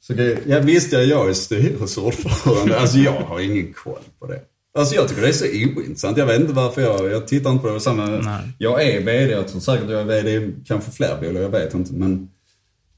så 0.00 0.12
det, 0.12 0.38
ja, 0.46 0.60
visst, 0.60 0.92
ja, 0.92 0.98
jag 0.98 1.28
är 1.28 1.32
styrelseordförande. 1.32 2.80
Alltså 2.80 2.98
jag 2.98 3.20
har 3.20 3.40
ingen 3.40 3.72
koll 3.72 4.02
på 4.18 4.26
det. 4.26 4.40
Alltså 4.78 4.94
jag 4.94 5.08
tycker 5.08 5.22
det 5.22 5.28
är 5.28 5.32
så 5.32 5.44
ointressant. 5.44 6.16
Jag 6.16 6.26
vet 6.26 6.40
inte 6.40 6.52
varför 6.52 6.82
jag, 6.82 7.10
jag 7.10 7.28
tittar 7.28 7.50
inte 7.50 7.62
på 7.62 7.74
det. 7.74 7.80
Samma, 7.80 8.06
Nej. 8.06 8.52
jag 8.58 8.82
är 8.82 9.00
VD, 9.00 9.32
jag 9.32 9.48
tror 9.48 9.60
säkert 9.60 9.90
jag 9.90 10.00
är 10.00 10.04
VD 10.04 10.30
i 10.30 10.54
kanske 10.66 10.90
fler 10.90 11.20
bolag, 11.20 11.42
jag 11.42 11.50
vet 11.50 11.74
inte. 11.74 11.92
Men, 11.92 12.28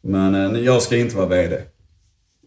men 0.06 0.34
eh, 0.54 0.60
jag 0.62 0.82
ska 0.82 0.96
inte 0.96 1.16
vara 1.16 1.26
VD 1.26 1.58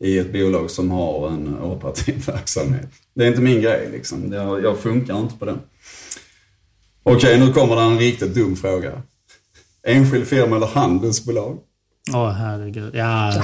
i 0.02 0.18
ett 0.18 0.34
bolag 0.34 0.72
som 0.72 0.91
har 0.91 1.27
en 1.30 1.60
operativ 1.60 2.26
verksamhet. 2.27 2.88
Det 3.14 3.23
är 3.23 3.27
inte 3.27 3.41
min 3.41 3.61
grej 3.61 3.90
liksom. 3.91 4.34
Jag, 4.34 4.64
jag 4.64 4.77
funkar 4.80 5.19
inte 5.19 5.36
på 5.36 5.45
den. 5.45 5.60
Okej, 7.03 7.40
nu 7.40 7.53
kommer 7.53 7.76
det 7.76 7.81
en 7.81 7.99
riktigt 7.99 8.34
dum 8.36 8.56
fråga. 8.56 9.02
Enskild 9.88 10.27
firma 10.27 10.56
eller 10.56 10.68
handelsbolag? 10.68 11.57
Åh, 12.14 12.30
herregud. 12.31 12.95
Ja, 12.95 13.44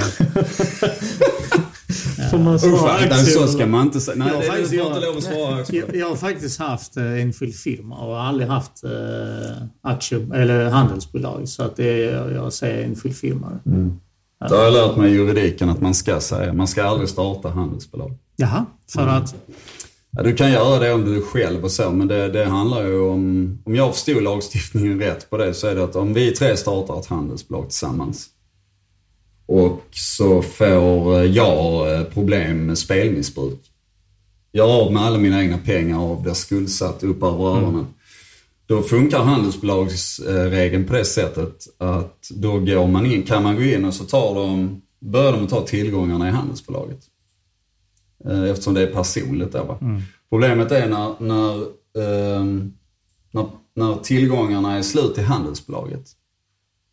Får 2.30 2.38
man 2.38 2.58
svara 2.58 2.92
nej, 2.92 3.04
aktier? 3.10 3.24
så 3.24 3.46
ska 3.48 3.66
man 3.66 3.86
inte 3.86 4.00
säga. 4.00 4.16
Nej, 4.18 4.28
Jag 4.32 4.40
det, 4.42 4.46
faktiskt 4.46 4.72
gör- 4.72 4.86
inte 4.86 5.00
lov 5.00 5.16
att 5.16 5.22
svara 5.22 5.56
aktier. 5.60 5.84
jag, 5.86 5.96
jag 5.96 6.08
har 6.08 6.16
faktiskt 6.16 6.58
haft 6.58 6.96
eh, 6.96 7.12
enskild 7.20 7.54
firma 7.54 7.98
och 7.98 8.22
aldrig 8.22 8.48
haft 8.48 8.84
eh, 8.84 8.90
aktie, 9.82 10.18
eller 10.34 10.64
handelsbolag. 10.70 11.48
Så 11.48 11.62
att 11.62 11.76
det, 11.76 11.98
jag, 11.98 12.32
jag 12.32 12.52
säger 12.52 12.84
enskild 12.84 13.16
firma. 13.16 13.60
Det 14.38 14.56
har 14.56 14.64
jag 14.64 14.72
lärt 14.72 14.96
mig 14.96 15.10
i 15.12 15.14
juridiken 15.14 15.68
att 15.68 15.80
man 15.80 15.94
ska 15.94 16.20
säga. 16.20 16.52
Man 16.52 16.68
ska 16.68 16.84
aldrig 16.84 17.08
starta 17.08 17.48
handelsbolag. 17.48 18.18
Jaha, 18.36 18.66
för 18.92 19.06
att... 19.06 19.34
Ja, 20.10 20.22
du 20.22 20.34
kan 20.34 20.52
göra 20.52 20.78
det 20.78 20.92
om 20.92 21.04
du 21.04 21.16
är 21.16 21.22
själv 21.22 21.64
och 21.64 21.70
så, 21.70 21.90
men 21.90 22.08
det, 22.08 22.28
det 22.28 22.44
handlar 22.44 22.82
ju 22.82 23.00
om... 23.00 23.58
Om 23.64 23.74
jag 23.74 23.94
förstod 23.94 24.22
lagstiftningen 24.22 25.00
rätt 25.00 25.30
på 25.30 25.36
det 25.36 25.54
så 25.54 25.66
är 25.66 25.74
det 25.74 25.84
att 25.84 25.96
om 25.96 26.14
vi 26.14 26.30
tre 26.30 26.56
startar 26.56 27.00
ett 27.00 27.06
handelsbolag 27.06 27.68
tillsammans 27.68 28.30
och 29.46 29.82
så 29.90 30.42
får 30.42 31.24
jag 31.24 31.94
eh, 31.94 32.04
problem 32.04 32.66
med 32.66 32.78
spelmissbruk. 32.78 33.60
Jag 34.52 34.68
har 34.68 34.82
av 34.82 34.92
med 34.92 35.02
alla 35.02 35.18
mina 35.18 35.42
egna 35.42 35.58
pengar 35.58 35.98
och 35.98 36.20
blir 36.20 36.34
skuldsatt 36.34 37.02
upp 37.02 37.22
över 37.22 37.44
öronen. 37.44 37.86
Då 38.66 38.82
funkar 38.82 39.18
handelsbolagsregeln 39.18 40.84
på 40.84 40.92
det 40.92 41.04
sättet 41.04 41.66
att 41.78 42.28
då 42.30 42.58
går 42.58 42.86
man 42.86 43.06
in, 43.06 43.22
kan 43.22 43.42
man 43.42 43.56
gå 43.56 43.62
in 43.62 43.84
och 43.84 43.94
så 43.94 44.04
tar 44.04 44.34
de, 44.34 44.82
börjar 45.00 45.32
de 45.32 45.46
ta 45.46 45.60
tillgångarna 45.60 46.28
i 46.28 46.30
handelsbolaget. 46.30 47.00
Eh, 48.24 48.42
Eftersom 48.42 48.74
det 48.74 48.82
är 48.82 48.86
personligt 48.92 49.52
då 49.52 49.64
va. 49.64 49.78
Problemet 50.30 50.72
är 50.72 50.88
när, 50.88 51.14
när, 51.18 51.66
ehm, 52.38 52.72
när, 53.30 53.46
när 53.74 53.96
tillgångarna 53.96 54.76
är 54.76 54.82
slut 54.82 55.18
i 55.18 55.22
handelsbolaget. 55.22 56.06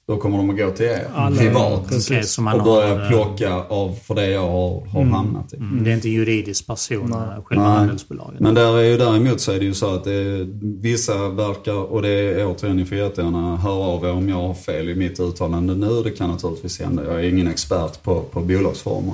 Då 0.07 0.17
kommer 0.17 0.37
de 0.37 0.49
att 0.49 0.57
gå 0.57 0.71
till 0.71 0.85
er 0.85 1.07
Alla- 1.15 1.37
privat 1.37 1.87
precis. 1.89 2.37
Och 2.37 2.43
börja 2.43 2.87
har, 2.95 3.01
eh, 3.03 3.09
plocka 3.09 3.53
av 3.53 3.95
för 4.03 4.15
det 4.15 4.27
jag 4.27 4.41
har, 4.51 4.85
har 4.87 5.03
hamnat 5.03 5.53
i. 5.53 5.55
mm, 5.55 5.83
Det 5.83 5.89
är 5.91 5.93
inte 5.93 6.09
juridisk 6.09 6.67
person, 6.67 7.09
Nej. 7.09 7.37
eh, 7.37 7.43
själva 7.43 7.67
Nej. 7.67 7.77
handelsbolaget. 7.77 8.39
Men 8.39 8.53
där 8.53 8.77
är 8.77 8.83
ju, 8.83 8.97
däremot 8.97 9.41
så 9.41 9.51
är 9.51 9.59
det 9.59 9.65
ju 9.65 9.73
så 9.73 9.95
att 9.95 10.03
det, 10.03 10.47
vissa 10.81 11.29
verkar, 11.29 11.73
och 11.73 12.01
det 12.01 12.09
är 12.09 12.45
återigen, 12.47 12.77
ni 12.77 12.85
får 12.85 12.97
jättegärna 12.97 13.57
höra 13.57 13.73
av 13.73 14.05
er 14.05 14.11
om 14.11 14.29
jag 14.29 14.35
har 14.47 14.53
fel 14.53 14.89
i 14.89 14.95
mitt 14.95 15.19
uttalande 15.19 15.75
nu. 15.75 16.01
Det 16.03 16.11
kan 16.11 16.29
naturligtvis 16.29 16.79
hända. 16.79 17.03
Jag 17.03 17.25
är 17.25 17.29
ingen 17.29 17.47
expert 17.47 18.03
på, 18.03 18.21
på 18.21 18.39
bolagsformer. 18.41 19.13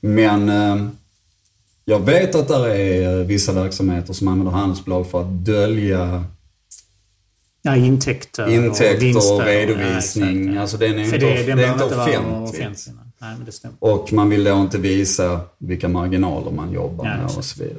Men 0.00 0.48
eh, 0.48 0.86
jag 1.84 1.98
vet 2.00 2.34
att 2.34 2.48
där 2.48 2.68
är 2.68 3.18
eh, 3.20 3.26
vissa 3.26 3.52
verksamheter 3.52 4.12
som 4.12 4.28
använder 4.28 4.52
handelsbolag 4.52 5.06
för 5.06 5.20
att 5.20 5.44
dölja 5.44 6.24
Ja, 7.62 7.76
intäkter, 7.76 8.44
och 8.44 8.50
intäkter 8.52 8.96
vinster. 9.06 9.34
och 9.34 9.44
redovisning. 9.44 10.54
Ja, 10.54 10.60
alltså 10.60 10.76
den 10.76 10.98
är 10.98 11.04
inte, 11.04 11.18
det, 11.18 11.26
det, 11.26 11.42
den 11.42 11.50
är 11.50 11.56
behöver 11.56 11.72
inte 11.72 11.84
offentligt. 11.84 12.60
offentlig. 12.60 12.94
Nej, 13.20 13.34
men 13.36 13.44
det 13.46 13.52
stämmer. 13.52 13.76
Och 13.80 14.12
man 14.12 14.30
vill 14.30 14.44
då 14.44 14.60
inte 14.60 14.78
visa 14.78 15.40
vilka 15.58 15.88
marginaler 15.88 16.50
man 16.50 16.72
jobbar 16.72 17.06
Ja, 17.06 17.16
med 17.16 17.24
och 17.36 17.44
så 17.44 17.62
vidare. 17.62 17.78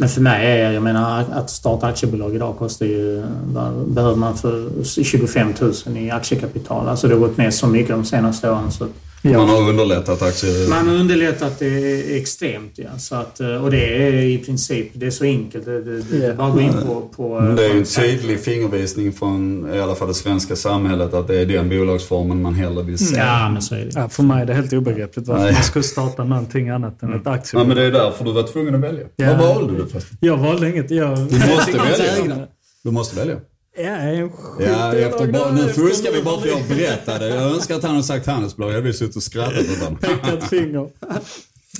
Men 0.00 0.08
för 0.08 0.20
mig 0.20 0.60
är, 0.60 0.72
jag 0.72 0.82
menar, 0.82 1.24
att 1.32 1.50
starta 1.50 1.86
aktiebolag 1.86 2.34
idag 2.34 2.56
kostar 2.58 2.86
ju, 2.86 3.24
vad 3.46 3.88
behöver 3.88 4.16
man 4.16 4.36
för 4.36 4.84
25 5.04 5.54
000 5.86 5.96
i 5.96 6.10
aktiekapital. 6.10 6.88
Alltså 6.88 7.08
det 7.08 7.14
har 7.14 7.20
gått 7.20 7.36
ner 7.36 7.50
så 7.50 7.66
mycket 7.66 7.88
de 7.88 8.04
senaste 8.04 8.50
åren. 8.50 8.70
Så 8.72 8.86
att 9.30 9.36
Man 9.36 9.48
har 9.48 9.68
underlättat 9.68 10.22
aktier... 10.22 10.68
man 10.68 10.88
har 10.88 10.94
underlättat 10.94 11.58
det 11.58 12.16
extremt. 12.16 12.72
Ja. 12.76 12.98
Så 12.98 13.14
att, 13.14 13.40
och 13.40 13.70
det 13.70 14.06
är 14.06 14.12
i 14.12 14.38
princip, 14.38 14.90
det 14.94 15.06
är 15.06 15.10
så 15.10 15.24
enkelt. 15.24 15.64
Det, 15.64 15.82
det, 15.82 16.02
det 16.02 16.26
är 16.26 16.34
bara 16.34 16.46
att 16.48 16.54
gå 16.54 16.60
in 16.60 16.72
på... 16.86 17.08
på 17.16 17.40
Men 17.40 17.56
det 17.56 17.64
är 17.64 17.72
ju 17.72 17.78
en 17.78 17.84
tydlig 17.84 18.40
fingervisning 18.40 19.12
från 19.12 19.68
i 19.74 19.80
alla 19.80 19.94
fall 19.94 20.08
det 20.08 20.14
svenska 20.14 20.56
samhället 20.56 21.14
att 21.14 21.26
det 21.28 21.40
är 21.40 21.46
den 21.46 21.68
bolagsformen 21.68 22.42
man 22.42 22.54
hellre 22.54 22.82
vill 22.82 22.98
se. 22.98 23.16
Ja, 23.16 23.50
men 23.52 23.62
så 23.62 23.74
är 23.74 23.78
det. 23.78 23.90
Ja, 23.94 24.08
för 24.08 24.22
mig 24.22 24.42
är 24.42 24.46
det 24.46 24.54
helt 24.54 24.72
obegripligt 24.72 25.28
varför 25.28 25.44
Nej. 25.44 25.52
man 25.52 25.62
skulle 25.62 25.82
starta 25.82 26.24
någonting 26.24 26.68
annat 26.68 27.02
än 27.02 27.12
ett 27.14 27.22
Ja, 27.24 27.30
aktiebolag. 27.30 27.68
men 27.68 27.76
det 27.76 27.82
är 27.84 27.90
därför 27.92 28.24
du 28.24 28.32
var 28.32 28.42
tvungen 28.42 28.74
att 28.74 28.80
välja. 28.80 29.04
Ja. 29.16 29.36
Vad 29.36 29.38
valde 29.56 29.72
du 29.82 29.86
förresten? 29.88 30.18
Jag 30.20 30.36
valde 30.36 30.70
inget. 30.70 30.90
Jag... 30.90 31.18
Du 31.18 31.38
måste 31.38 31.72
välja. 32.18 32.46
Du 32.84 32.90
måste 32.90 33.16
välja. 33.16 33.36
Ja, 33.76 34.94
efter 34.94 35.32
bara, 35.32 35.52
nu 35.52 35.68
fuskar 35.68 36.12
vi 36.12 36.22
bara 36.22 36.40
för 36.40 36.48
jag 36.48 36.68
berättade. 36.68 37.28
Jag 37.28 37.42
önskar 37.42 37.74
att 37.76 37.82
han 37.82 37.90
hade 37.90 38.02
sagt 38.04 38.26
handelsbolag. 38.26 38.70
Jag 38.72 38.76
hade 38.76 38.92
suttit 38.92 39.16
och 39.16 39.22
skrattat 39.22 39.60
åt 39.72 39.78
honom. 39.78 39.96
Pekat 39.98 40.44
finger. 40.48 40.88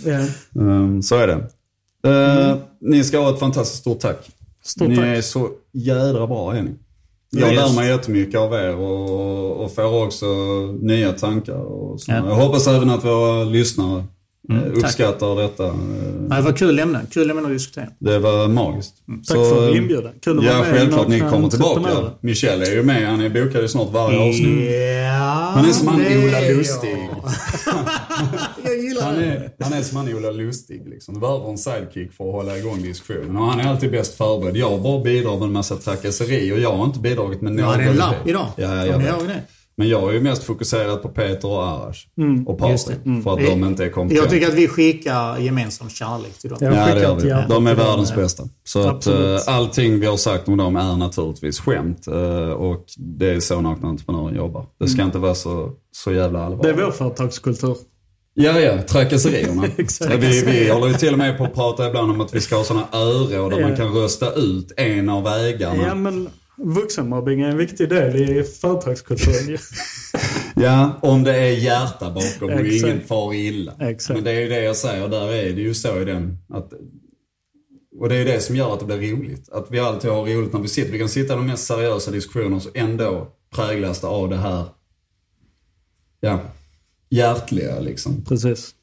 Ja. 0.04 0.20
Um, 0.54 1.02
så 1.02 1.16
är 1.16 1.26
det. 1.26 1.46
Eh, 2.10 2.56
Ni 2.80 3.04
ska 3.04 3.18
ha 3.18 3.32
ett 3.34 3.38
fantastiskt 3.40 3.80
stort 3.80 4.00
tack. 4.00 4.30
Stort 4.62 4.88
ni 4.88 4.96
tack. 4.96 5.04
är 5.04 5.20
så 5.22 5.50
jädra 5.72 6.26
bra 6.26 6.54
är 6.56 6.62
ni. 6.62 6.70
Jag 7.30 7.52
Yes. 7.52 7.60
lär 7.68 7.74
mig 7.80 7.88
jättemycket 7.88 8.40
av 8.40 8.52
er 8.54 8.74
och, 8.76 9.64
och 9.64 9.74
får 9.74 10.04
också 10.06 10.26
nya 10.80 11.12
tankar. 11.12 11.54
Och 11.54 12.00
så. 12.00 12.10
Ja. 12.12 12.16
Mm, 12.16 12.28
Jag 12.28 12.36
hoppas 12.36 12.66
även 12.66 12.90
att 12.90 13.04
våra 13.04 13.44
lyssnare 13.44 14.04
eh, 14.50 14.56
tack. 14.60 14.76
uppskattar 14.84 15.42
detta. 15.42 15.66
Eh, 15.66 15.72
Ja, 16.30 16.36
det 16.36 16.42
var 16.42 16.52
kul 16.52 16.78
ämne. 16.78 17.00
Kul 17.10 17.30
ämne 17.30 17.42
att 17.42 17.48
diskutera. 17.48 17.86
Det 17.98 18.18
var 18.18 18.48
magiskt. 18.48 18.94
Tack 19.28 19.36
för 19.36 19.76
inbjudan. 19.76 20.12
Kul 20.24 20.38
att 20.38 20.44
Ja, 20.44 20.50
vara 20.52 20.60
med 20.62 20.70
i 20.76 20.78
självklart 20.78 21.08
ni 21.08 21.20
kommer 21.20 21.48
tillbaka. 21.48 22.10
Michel 22.20 22.62
är 22.62 22.70
ju 22.74 22.82
med. 22.82 23.08
Han 23.08 23.20
är 23.20 23.28
bokad 23.28 23.62
ju 23.62 23.68
snart 23.68 23.92
varje 23.92 24.28
avsnitt. 24.28 24.70
Ja, 25.04 25.52
Han 25.54 25.64
är 25.64 25.72
som 25.72 25.88
han 25.88 25.98
det 25.98 26.24
Ola 26.28 26.38
är 26.40 26.54
Lustig. 26.56 26.90
jag. 26.90 27.32
Jag 28.64 28.78
gillar 28.78 29.02
Han 29.02 29.14
det. 29.14 29.24
är, 29.26 29.50
han 29.60 29.72
är 29.72 29.82
som 29.82 29.96
han 29.96 30.14
Ola 30.14 30.30
Lustig 30.30 30.82
liksom. 30.88 31.14
Du 31.14 31.20
behöver 31.20 31.50
en 31.50 31.58
sidekick 31.58 32.12
för 32.12 32.24
att 32.28 32.32
hålla 32.32 32.58
igång 32.58 32.82
diskussionen. 32.82 33.36
Och 33.36 33.44
han 33.46 33.60
är 33.60 33.64
alltid 33.68 33.90
bäst 33.90 34.14
förberedd. 34.16 34.56
Jag 34.56 34.82
bara 34.82 35.02
bidrar 35.02 35.34
med 35.34 35.42
en 35.42 35.52
massa 35.52 35.76
trakasserier. 35.76 36.58
Jag 36.58 36.72
har 36.76 36.84
inte 36.84 36.98
bidragit 36.98 37.40
med 37.42 37.52
Du 37.52 37.62
någon 37.62 37.70
hade 37.70 37.84
en 37.84 37.96
lapp 37.96 38.14
idag. 38.28 38.46
Ja, 38.56 38.86
jag 38.86 38.98
ni 38.98 39.04
vet. 39.04 39.16
Men 39.76 39.88
jag 39.88 40.08
är 40.08 40.12
ju 40.12 40.20
mest 40.20 40.42
fokuserad 40.44 41.02
på 41.02 41.08
Peter 41.08 41.48
och 41.48 41.62
Arash. 41.66 42.06
Och 42.46 42.70
Just 42.70 42.86
Patrik. 42.86 43.04
det. 43.04 43.22
För 43.22 43.32
att 43.32 43.38
Vi- 43.40 43.46
de 43.46 43.64
inte 43.64 43.84
är 43.84 43.88
kompetenta. 43.90 44.24
Jag 44.24 44.30
tycker 44.30 44.48
att 44.48 44.54
vi 44.54 44.68
skickar 44.68 45.38
gemensam 45.38 45.88
kärlek 45.88 46.38
till 46.38 46.50
dem. 46.50 46.58
Ja. 46.60 46.66
Jag 46.66 46.76
Ja, 46.76 46.84
skickar 46.94 47.16
det 47.16 47.28
gör 47.28 47.44
vi. 47.48 47.54
De 47.54 47.66
är 47.66 47.74
världens 47.74 48.14
bästa. 48.14 48.42
Så 48.64 48.88
att 48.88 49.06
eh, 49.06 49.14
allting 49.46 50.00
vi 50.00 50.06
har 50.06 50.16
sagt 50.16 50.48
om 50.48 50.56
dem 50.56 50.76
är 50.76 50.96
naturligtvis 50.96 51.60
skämt. 51.60 52.06
eh, 52.06 52.14
och 52.50 52.84
det 52.96 53.30
är 53.30 53.40
så 53.40 53.60
nakna 53.60 53.88
entreprenörer 53.88 54.34
jobbar. 54.36 54.66
Det 54.80 54.88
ska 54.88 55.02
inte 55.02 55.18
vara 55.18 55.34
så, 55.34 55.70
så 55.92 56.12
jävla 56.12 56.38
Det 56.38 56.44
är 56.44 56.46
allvarligt. 56.46 56.76
vår 56.78 56.90
företagskultur. 56.90 57.76
Ja, 58.34 58.60
ja. 58.60 58.82
Trakasserierna. 58.82 59.64
Exakt. 59.76 60.14
vi, 60.14 60.42
vi 60.46 60.70
håller 60.70 60.86
ju 60.86 60.94
till 60.94 61.12
och 61.12 61.18
med 61.18 61.38
på 61.38 61.44
att 61.44 61.54
prata 61.54 61.88
ibland 61.88 62.10
om 62.12 62.20
att 62.20 62.34
vi 62.34 62.40
ska 62.40 62.56
ha 62.56 62.64
sådana 62.64 62.86
öråd 62.92 63.52
där 63.52 63.60
man 63.62 63.76
kan 63.76 63.88
rösta 63.94 64.32
ut 64.32 64.72
en 64.76 65.08
av 65.08 65.26
ägarna. 65.26 65.82
Ja, 65.86 65.94
men 65.94 66.28
vuxenmobbing 66.56 67.40
är 67.40 67.48
en 67.48 67.56
viktig 67.56 67.88
del 67.88 68.16
i 68.16 68.42
företagskulturen. 68.42 69.58
Ja, 70.56 70.98
om 71.02 71.24
det 71.24 71.36
är 71.36 71.50
hjärta 71.50 72.10
bakom 72.10 72.58
och 72.58 72.66
ingen 72.66 73.00
far 73.00 73.34
illa. 73.34 73.72
Exakt. 73.80 74.16
Men 74.16 74.24
det 74.24 74.30
är 74.30 74.40
ju 74.40 74.48
det 74.48 74.62
jag 74.62 74.76
säger, 74.76 75.08
där 75.08 75.32
är 75.32 75.52
det 75.52 75.60
ju 75.60 75.74
så 75.74 76.00
i 76.00 76.04
den 76.04 76.38
att 76.48 76.72
och 78.00 78.08
det 78.08 78.14
är 78.14 78.18
ju 78.18 78.24
det 78.24 78.40
som 78.40 78.56
gör 78.56 78.74
att 78.74 78.80
det 78.80 78.86
blir 78.86 79.16
roligt. 79.16 79.48
Att 79.48 79.66
vi 79.70 79.78
alltid 79.78 80.10
har 80.10 80.26
roligt 80.26 80.52
när 80.52 80.60
vi 80.60 80.68
sitter. 80.68 80.92
Vi 80.92 80.98
kan 80.98 81.08
sitta 81.08 81.34
i 81.34 81.36
de 81.36 81.46
mest 81.46 81.66
seriösa 81.66 82.10
diskussioner 82.10 82.56
och 82.56 82.76
ändå 82.76 83.28
präglas 83.50 84.00
det 84.00 84.06
av 84.06 84.28
det 84.28 84.36
här, 84.36 84.64
ja, 86.20 86.40
hjärtliga 87.10 87.80
liksom. 87.80 88.24
Precis. 88.24 88.74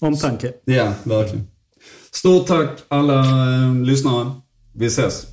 Omtanke. 0.00 0.52
Ja, 0.64 0.92
verkligen. 1.04 1.46
Stort 2.10 2.46
tack 2.46 2.70
alla 2.88 3.20
eh, 3.20 3.74
lyssnare. 3.74 4.32
Vi 4.72 4.86
ses. 4.86 5.26